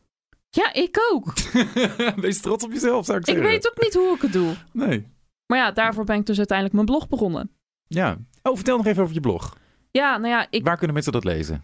Ja, 0.50 0.74
ik 0.74 0.98
ook. 1.12 1.34
Wees 2.26 2.42
trots 2.42 2.64
op 2.64 2.72
jezelf, 2.72 3.06
zou 3.06 3.18
ik 3.18 3.28
Ik 3.28 3.34
zeggen. 3.34 3.52
weet 3.52 3.68
ook 3.70 3.82
niet 3.84 3.94
hoe 3.94 4.16
ik 4.16 4.22
het 4.22 4.34
doe. 4.34 4.56
Nee. 4.74 5.08
Maar 5.46 5.58
ja, 5.58 5.72
daarvoor 5.72 6.04
ben 6.04 6.20
ik 6.20 6.26
dus 6.26 6.38
uiteindelijk 6.38 6.76
mijn 6.76 6.88
blog 6.88 7.08
begonnen. 7.10 7.52
Ja. 7.88 8.18
Oh, 8.44 8.56
vertel 8.56 8.78
nog 8.78 8.86
even 8.86 9.02
over 9.04 9.14
je 9.16 9.20
blog. 9.20 9.58
Ja, 9.92 10.18
nou 10.18 10.34
ja, 10.34 10.48
ik 10.50 10.64
Waar 10.64 10.76
kunnen 10.78 10.94
mensen 10.94 11.14
dat 11.14 11.24
lezen? 11.24 11.64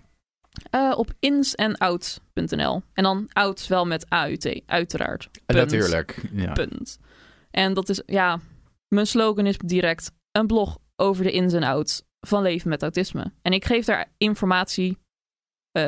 eh, 0.70 0.94
op 0.98 1.14
insandouts.nl. 1.20 2.82
En 2.94 3.04
dan 3.04 3.26
outs 3.34 3.68
wel 3.68 3.86
met 3.86 4.06
AUT, 4.10 4.62
uiteraard. 4.66 5.30
En 5.46 5.56
Punt. 5.56 5.72
Natuurlijk. 5.72 6.22
Ja. 6.32 6.52
Punt. 6.54 7.00
En 7.52 7.74
dat 7.74 7.90
is, 7.90 8.02
ja, 8.06 8.40
mijn 8.88 9.08
slogan 9.08 9.46
is 9.46 9.58
direct 9.58 10.12
een 10.32 10.48
blog 10.48 10.78
over 10.96 11.24
de 11.24 11.32
ins 11.32 11.54
en 11.54 11.64
outs 11.64 12.04
van 12.26 12.42
leven 12.42 12.70
met 12.70 12.82
autisme. 12.82 13.34
En 13.42 13.52
ik 13.54 13.66
geef 13.66 13.86
daar 13.86 14.14
informatie. 14.18 14.98
eh, 15.72 15.88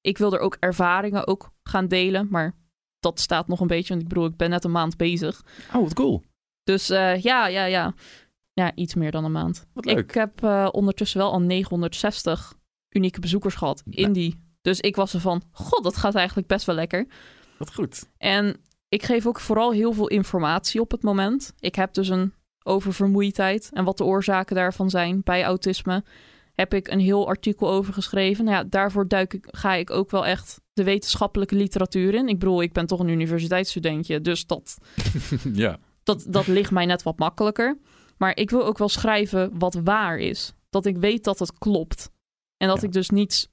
ik 0.00 0.18
wil 0.18 0.32
er 0.32 0.38
ook 0.40 0.56
ervaringen 0.60 1.26
ook 1.26 1.50
gaan 1.62 1.88
delen, 1.88 2.26
maar 2.30 2.54
dat 2.98 3.20
staat 3.20 3.48
nog 3.48 3.60
een 3.60 3.66
beetje, 3.66 3.88
want 3.88 4.02
ik 4.02 4.08
bedoel, 4.08 4.24
ik 4.26 4.36
ben 4.36 4.50
net 4.50 4.64
een 4.64 4.70
maand 4.70 4.96
bezig. 4.96 5.44
Oh, 5.74 5.82
wat 5.82 5.94
cool. 5.94 6.22
Dus 6.62 6.90
eh, 6.90 7.22
ja, 7.22 7.46
ja, 7.46 7.64
ja. 7.64 7.94
Ja, 8.52 8.74
iets 8.74 8.94
meer 8.94 9.10
dan 9.10 9.24
een 9.24 9.32
maand. 9.32 9.66
Wat 9.72 9.84
leuk. 9.84 9.98
Ik 9.98 10.10
heb 10.10 10.42
eh, 10.42 10.68
ondertussen 10.72 11.18
wel 11.18 11.32
al 11.32 11.40
960 11.40 12.54
unieke 12.88 13.20
bezoekers 13.20 13.54
gehad 13.54 13.82
in 13.90 14.12
die. 14.12 14.46
Dus 14.60 14.80
ik 14.80 14.96
was 14.96 15.14
er 15.14 15.20
van, 15.20 15.42
god, 15.52 15.84
dat 15.84 15.96
gaat 15.96 16.14
eigenlijk 16.14 16.48
best 16.48 16.66
wel 16.66 16.74
lekker. 16.74 17.06
Wat 17.58 17.74
goed. 17.74 18.08
En 18.16 18.56
ik 18.88 19.02
geef 19.02 19.26
ook 19.26 19.40
vooral 19.40 19.72
heel 19.72 19.92
veel 19.92 20.08
informatie 20.08 20.80
op 20.80 20.90
het 20.90 21.02
moment. 21.02 21.52
Ik 21.58 21.74
heb 21.74 21.92
dus 21.94 22.08
een 22.08 22.32
over 22.68 22.92
vermoeidheid 22.94 23.70
en 23.72 23.84
wat 23.84 23.96
de 23.96 24.04
oorzaken 24.04 24.56
daarvan 24.56 24.90
zijn 24.90 25.20
bij 25.24 25.44
autisme. 25.44 26.04
Heb 26.54 26.74
ik 26.74 26.88
een 26.88 27.00
heel 27.00 27.26
artikel 27.26 27.70
over 27.70 27.92
geschreven. 27.92 28.44
Nou 28.44 28.56
ja, 28.56 28.64
daarvoor 28.64 29.08
duik 29.08 29.34
ik, 29.34 29.46
ga 29.50 29.74
ik 29.74 29.90
ook 29.90 30.10
wel 30.10 30.26
echt 30.26 30.60
de 30.72 30.84
wetenschappelijke 30.84 31.54
literatuur 31.54 32.14
in. 32.14 32.28
Ik 32.28 32.38
bedoel, 32.38 32.62
ik 32.62 32.72
ben 32.72 32.86
toch 32.86 33.00
een 33.00 33.08
universiteitsstudentje, 33.08 34.20
dus 34.20 34.46
dat, 34.46 34.78
ja. 35.52 35.78
dat, 36.02 36.24
dat 36.28 36.46
ligt 36.46 36.70
mij 36.70 36.86
net 36.86 37.02
wat 37.02 37.18
makkelijker. 37.18 37.78
Maar 38.16 38.36
ik 38.36 38.50
wil 38.50 38.64
ook 38.66 38.78
wel 38.78 38.88
schrijven 38.88 39.58
wat 39.58 39.74
waar 39.84 40.18
is. 40.18 40.52
Dat 40.70 40.86
ik 40.86 40.96
weet 40.96 41.24
dat 41.24 41.38
het 41.38 41.58
klopt. 41.58 42.10
En 42.56 42.68
dat 42.68 42.80
Ja. 42.80 42.86
ik 42.86 42.92
dus 42.92 43.10
niet 43.10 43.50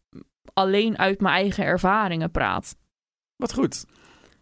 alleen 0.54 0.98
uit 0.98 1.22
mijn 1.22 1.36
eigen 1.36 1.64
ervaringen 1.64 2.32
praat. 2.32 2.76
Wat 3.36 3.54
goed. 3.54 3.86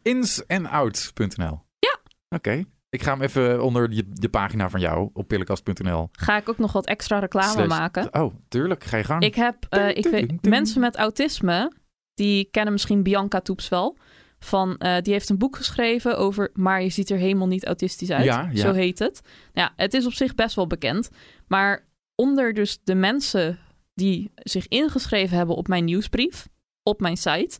Insandouts.nl. 0.01 1.61
Ja. 1.80 1.99
Oké. 2.30 2.63
Ik 2.94 3.04
ga 3.04 3.12
hem 3.12 3.22
even 3.22 3.64
onder 3.64 3.91
je, 3.91 4.04
de 4.10 4.30
pagina 4.30 4.70
van 4.70 4.80
jou 4.80 5.10
op 5.14 5.28
pillenkast.nl. 5.28 6.10
Ga 6.12 6.38
ik 6.38 6.50
ook 6.50 6.58
nog 6.58 6.72
wat 6.72 6.86
extra 6.86 7.20
reclame 7.20 7.52
Slash- 7.52 7.68
maken. 7.68 8.22
Oh, 8.22 8.34
tuurlijk. 8.48 8.84
Ga 8.84 8.98
je 8.98 9.04
gang. 9.04 9.24
Ik 9.24 9.36
heb, 9.36 9.66
eh, 9.70 9.89
ik 9.89 10.08
weet, 10.08 10.41
mensen 10.41 10.82
met 10.82 10.96
autisme, 10.96 11.72
die 12.14 12.48
kennen 12.52 12.74
misschien 12.74 13.04
Bianca 13.04 13.41
Toeps 13.41 13.70
wel. 13.70 13.98
Van, 14.39 14.78
eh, 14.78 15.02
die 15.02 15.14
heeft 15.14 15.30
een 15.30 15.38
boek 15.38 15.56
geschreven 15.56 16.18
over, 16.18 16.50
maar 16.54 16.82
je 16.82 16.89
ziet 16.89 17.10
er 17.10 17.18
helemaal 17.18 17.48
niet 17.48 17.66
autistisch 17.66 18.12
uit. 18.12 18.24
Ja, 18.24 18.50
ja. 18.52 18.62
Zo 18.62 18.72
heet 18.74 19.00
het. 19.00 19.22
Nou, 19.54 19.68
ja, 19.68 19.84
het 19.84 19.94
is 19.94 20.06
op 20.06 20.14
zich 20.14 20.36
best 20.36 20.56
wel 20.56 20.68
bekend. 20.68 21.10
Maar 21.48 21.88
onder 22.16 22.54
dus 22.54 22.80
de 22.84 22.96
mensen 22.96 23.60
die 23.94 24.32
zich 24.36 24.68
ingeschreven 24.68 25.38
hebben 25.38 25.56
op 25.56 25.68
mijn 25.68 25.86
nieuwsbrief, 25.86 26.48
op 26.84 27.00
mijn 27.00 27.18
site, 27.18 27.60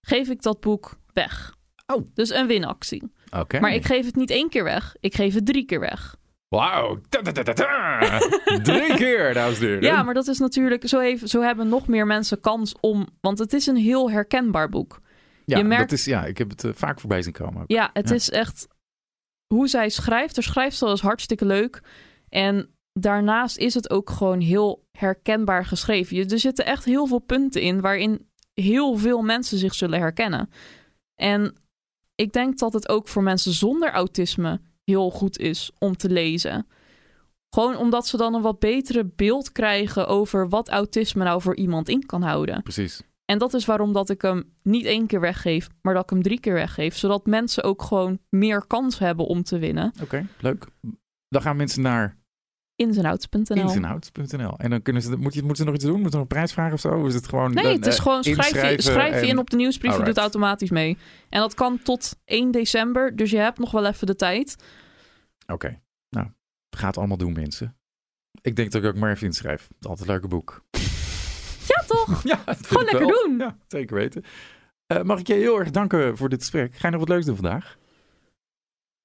geef 0.00 0.28
ik 0.28 0.42
dat 0.42 0.60
boek 0.60 0.98
weg. 1.12 1.54
Oh. 1.86 2.06
Dus 2.14 2.30
een 2.30 2.46
winactie. 2.46 3.02
Oké. 3.30 3.60
Maar 3.60 3.74
ik 3.74 3.84
geef 3.84 4.04
het 4.06 4.16
niet 4.16 4.30
één 4.30 4.48
keer 4.48 4.64
weg. 4.64 4.96
Ik 5.00 5.14
geef 5.14 5.34
het 5.34 5.46
drie 5.46 5.64
keer 5.64 5.80
weg. 5.80 6.16
Wauw. 6.48 7.00
Drie 8.62 8.94
keer, 8.94 9.34
dames 9.34 9.58
en 9.60 9.66
heren. 9.66 9.82
Ja, 9.82 10.02
maar 10.02 10.14
dat 10.14 10.26
is 10.26 10.38
natuurlijk... 10.38 10.88
Zo, 10.88 10.98
heeft, 10.98 11.28
zo 11.28 11.40
hebben 11.40 11.68
nog 11.68 11.86
meer 11.88 12.06
mensen 12.06 12.40
kans 12.40 12.74
om... 12.80 13.08
Want 13.20 13.38
het 13.38 13.52
is 13.52 13.66
een 13.66 13.76
heel 13.76 14.10
herkenbaar 14.10 14.68
boek. 14.68 15.00
Ja, 15.44 15.58
je 15.58 15.64
merkt- 15.64 15.90
dat 15.90 15.98
is, 15.98 16.04
ja, 16.04 16.24
ik 16.24 16.38
heb 16.38 16.50
het 16.50 16.64
eh, 16.64 16.70
vaak 16.74 17.00
voorbij 17.00 17.22
zien 17.22 17.32
komen. 17.32 17.62
ook. 17.62 17.70
Ja, 17.70 17.90
het 17.92 18.08
Ja. 18.08 18.14
is 18.14 18.30
echt... 18.30 18.68
Hoe 19.54 19.68
zij 19.68 19.88
schrijft, 19.88 20.34
haar 20.34 20.44
schrijfstijl 20.44 20.92
is 20.92 21.00
hartstikke 21.00 21.44
leuk. 21.44 21.82
En 22.28 22.74
daarnaast 22.92 23.56
is 23.58 23.74
het 23.74 23.90
ook 23.90 24.10
gewoon 24.10 24.40
heel 24.40 24.84
herkenbaar 24.98 25.64
geschreven. 25.64 26.16
Je- 26.16 26.26
Er 26.26 26.38
zitten 26.38 26.64
echt 26.64 26.84
heel 26.84 27.06
veel 27.06 27.18
punten 27.18 27.62
in... 27.62 27.80
waarin 27.80 28.28
heel 28.54 28.96
veel 28.96 29.22
mensen 29.22 29.58
zich 29.58 29.74
zullen 29.74 29.98
herkennen. 30.00 30.50
En 31.14 31.54
ik 32.20 32.32
denk 32.32 32.58
dat 32.58 32.72
het 32.72 32.88
ook 32.88 33.08
voor 33.08 33.22
mensen 33.22 33.52
zonder 33.52 33.90
autisme... 33.90 34.60
heel 34.84 35.10
goed 35.10 35.38
is 35.38 35.70
om 35.78 35.96
te 35.96 36.10
lezen. 36.10 36.66
Gewoon 37.54 37.76
omdat 37.76 38.06
ze 38.06 38.16
dan 38.16 38.34
een 38.34 38.42
wat 38.42 38.58
betere 38.58 39.04
beeld 39.16 39.52
krijgen... 39.52 40.06
over 40.06 40.48
wat 40.48 40.68
autisme 40.68 41.24
nou 41.24 41.42
voor 41.42 41.56
iemand 41.56 41.88
in 41.88 42.06
kan 42.06 42.22
houden. 42.22 42.62
Precies. 42.62 43.02
En 43.24 43.38
dat 43.38 43.54
is 43.54 43.64
waarom 43.64 43.92
dat 43.92 44.10
ik 44.10 44.22
hem 44.22 44.52
niet 44.62 44.84
één 44.84 45.06
keer 45.06 45.20
weggeef, 45.20 45.68
maar 45.82 45.94
dat 45.94 46.02
ik 46.02 46.10
hem 46.10 46.22
drie 46.22 46.40
keer 46.40 46.54
weggeef. 46.54 46.96
Zodat 46.96 47.26
mensen 47.26 47.64
ook 47.64 47.82
gewoon 47.82 48.18
meer 48.28 48.66
kans 48.66 48.98
hebben 48.98 49.26
om 49.26 49.42
te 49.42 49.58
winnen. 49.58 49.92
Oké, 50.02 50.26
leuk. 50.40 50.66
Dan 51.28 51.42
gaan 51.42 51.56
mensen 51.56 51.82
naar 51.82 52.19
Insandouts.nl. 52.80 54.58
En 54.58 54.70
dan 54.70 54.82
kunnen 54.82 55.02
ze, 55.02 55.16
moet 55.16 55.34
je, 55.34 55.40
moeten 55.40 55.56
ze 55.56 55.64
nog 55.64 55.74
iets 55.74 55.84
doen? 55.84 55.92
Moeten 55.92 56.10
ze 56.10 56.16
nog 56.16 56.26
een 56.26 56.34
prijs 56.34 56.52
vragen 56.52 56.72
of 56.72 56.80
zo? 56.80 56.88
Of 56.88 57.06
is 57.06 57.14
het 57.14 57.28
gewoon... 57.28 57.54
Nee, 57.54 57.64
dan, 57.64 57.72
het 57.72 57.86
is 57.86 57.96
eh, 57.96 58.02
gewoon 58.02 58.24
schrijf 58.24 58.70
je, 58.70 58.82
schrijf 58.82 59.20
je 59.20 59.26
in 59.26 59.38
op 59.38 59.50
de 59.50 59.56
nieuwsbrief, 59.56 59.90
je 59.90 59.96
Alright. 59.96 60.14
doet 60.14 60.24
automatisch 60.24 60.70
mee. 60.70 60.98
En 61.28 61.40
dat 61.40 61.54
kan 61.54 61.78
tot 61.82 62.16
1 62.24 62.50
december, 62.50 63.16
dus 63.16 63.30
je 63.30 63.38
hebt 63.38 63.58
nog 63.58 63.70
wel 63.70 63.86
even 63.86 64.06
de 64.06 64.16
tijd. 64.16 64.56
Oké, 65.46 65.80
nou, 66.08 66.26
gaat 66.70 66.96
allemaal 66.96 67.16
doen 67.16 67.32
mensen. 67.32 67.76
Ik 68.42 68.56
denk 68.56 68.70
dat 68.70 68.82
ik 68.82 68.88
ook 68.88 68.96
maar 68.96 69.10
even 69.10 69.26
inschrijf. 69.26 69.68
Altijd 69.80 70.00
een 70.08 70.14
leuke 70.14 70.28
boek. 70.28 70.64
Ja, 71.66 71.84
toch? 71.86 72.22
Ja, 72.32 72.42
Gewoon 72.46 72.84
lekker 72.84 73.06
wel. 73.06 73.24
doen. 73.26 73.38
Ja, 73.38 73.56
zeker 73.68 73.96
weten. 73.96 74.24
Eh, 74.86 75.02
mag 75.02 75.18
ik 75.18 75.26
je 75.26 75.34
heel 75.34 75.58
erg 75.58 75.70
danken 75.70 76.16
voor 76.16 76.28
dit 76.28 76.40
gesprek. 76.40 76.74
Ga 76.74 76.86
je 76.86 76.90
nog 76.90 77.00
wat 77.00 77.08
leuks 77.08 77.26
doen 77.26 77.36
vandaag? 77.36 77.78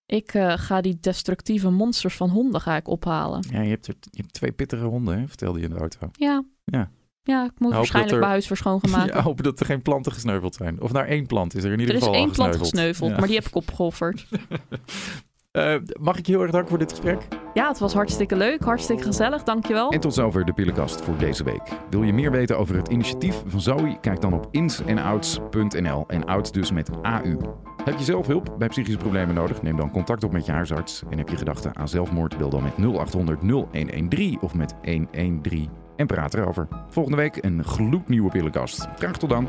Ik 0.06 0.34
eh, 0.34 0.53
ga 0.57 0.82
die 0.82 0.98
destructieve 0.99 1.69
monsters 1.69 2.15
van 2.15 2.30
honden 2.30 2.61
ga 2.61 2.76
ik 2.76 2.88
ophalen. 2.88 3.45
Ja, 3.49 3.61
je 3.61 3.69
hebt, 3.69 3.88
er, 3.88 3.95
je 4.11 4.22
hebt 4.22 4.34
twee 4.34 4.52
pittige 4.52 4.84
honden, 4.86 5.19
hè? 5.19 5.27
vertelde 5.27 5.60
je 5.60 5.65
in 5.65 5.72
de 5.72 5.80
auto. 5.80 6.10
Ja. 6.11 6.44
Ja. 6.64 6.91
Ja, 7.23 7.44
ik 7.45 7.52
moet 7.57 7.69
dat 7.69 7.77
waarschijnlijk 7.77 8.14
er- 8.14 8.19
mijn 8.19 8.32
huis 8.32 8.48
voor. 8.48 8.80
Ja, 9.14 9.22
hopen 9.22 9.44
dat 9.44 9.60
er 9.60 9.65
geen 9.65 9.82
planten 9.82 10.11
gesneuveld 10.11 10.56
zijn. 10.56 10.82
Of 10.82 10.91
naar 10.91 11.06
één 11.07 11.26
plant 11.26 11.56
is 11.56 11.64
er 11.64 11.72
in 11.72 11.80
ieder 11.80 11.95
er 11.95 12.02
is 12.02 12.06
geval 12.07 12.19
één 12.19 12.30
al 12.30 12.34
plant 12.36 12.56
gesneuveld. 12.56 12.76
gesneuveld, 12.76 13.10
Ja. 13.11 13.18
maar 13.18 13.27
die 13.27 13.36
heb 13.38 13.45
ik 13.48 13.56
opgeofferd. 13.56 14.27
Eh, 15.56 15.76
mag 15.99 16.18
ik 16.18 16.26
je 16.26 16.32
heel 16.32 16.41
erg 16.41 16.52
danken 16.52 16.69
voor 16.69 16.77
dit 16.77 16.90
gesprek? 16.90 17.27
Ja, 17.53 17.68
het 17.68 17.80
was 17.80 17.94
hartstikke 17.94 18.36
leuk, 18.36 18.61
hartstikke 18.64 19.03
gezellig, 19.03 19.44
dankjewel. 19.44 19.90
En 19.90 19.99
tot 19.99 20.14
zover 20.14 20.45
de 20.45 20.53
pillenkast 20.53 21.02
voor 21.02 21.18
deze 21.18 21.44
week. 21.44 21.61
Wil 21.90 22.03
je 22.03 22.14
meer 22.14 22.32
weten 22.32 22.57
over 22.57 22.76
het 22.76 22.88
initiatief 22.88 23.44
van 23.45 23.61
Zoe? 23.61 23.98
Kijk 24.02 24.22
dan 24.22 24.34
op 24.34 24.48
insandouts.nl 24.52 26.03
en 26.07 26.26
outs 26.26 26.52
dus 26.52 26.72
met 26.72 26.90
AU. 27.02 27.38
Heb 27.84 27.98
je 27.98 28.03
zelf 28.03 28.27
hulp 28.27 28.56
bij 28.57 28.68
psychische 28.68 28.99
problemen 28.99 29.36
nodig? 29.36 29.61
Neem 29.61 29.77
dan 29.77 29.91
contact 29.91 30.23
op 30.23 30.32
met 30.32 30.45
je 30.45 30.52
huisarts. 30.52 31.03
En 31.10 31.18
heb 31.18 31.30
je 31.30 31.38
gedachten 31.38 31.76
aan 31.76 31.88
zelfmoord? 31.88 32.38
Bel 32.38 32.49
dan 32.49 32.64
met 32.64 32.77
0800 32.77 33.41
0113 33.41 34.38
of 34.41 34.53
met 34.53 34.76
113 34.84 35.69
en 35.95 36.07
praat 36.07 36.34
erover. 36.34 36.68
Volgende 36.90 37.18
week 37.18 37.44
een 37.44 37.64
gloednieuwe 37.64 38.30
pillenkast. 38.30 38.88
Graag 38.98 39.18
tot 39.18 39.30
dan. 39.30 39.48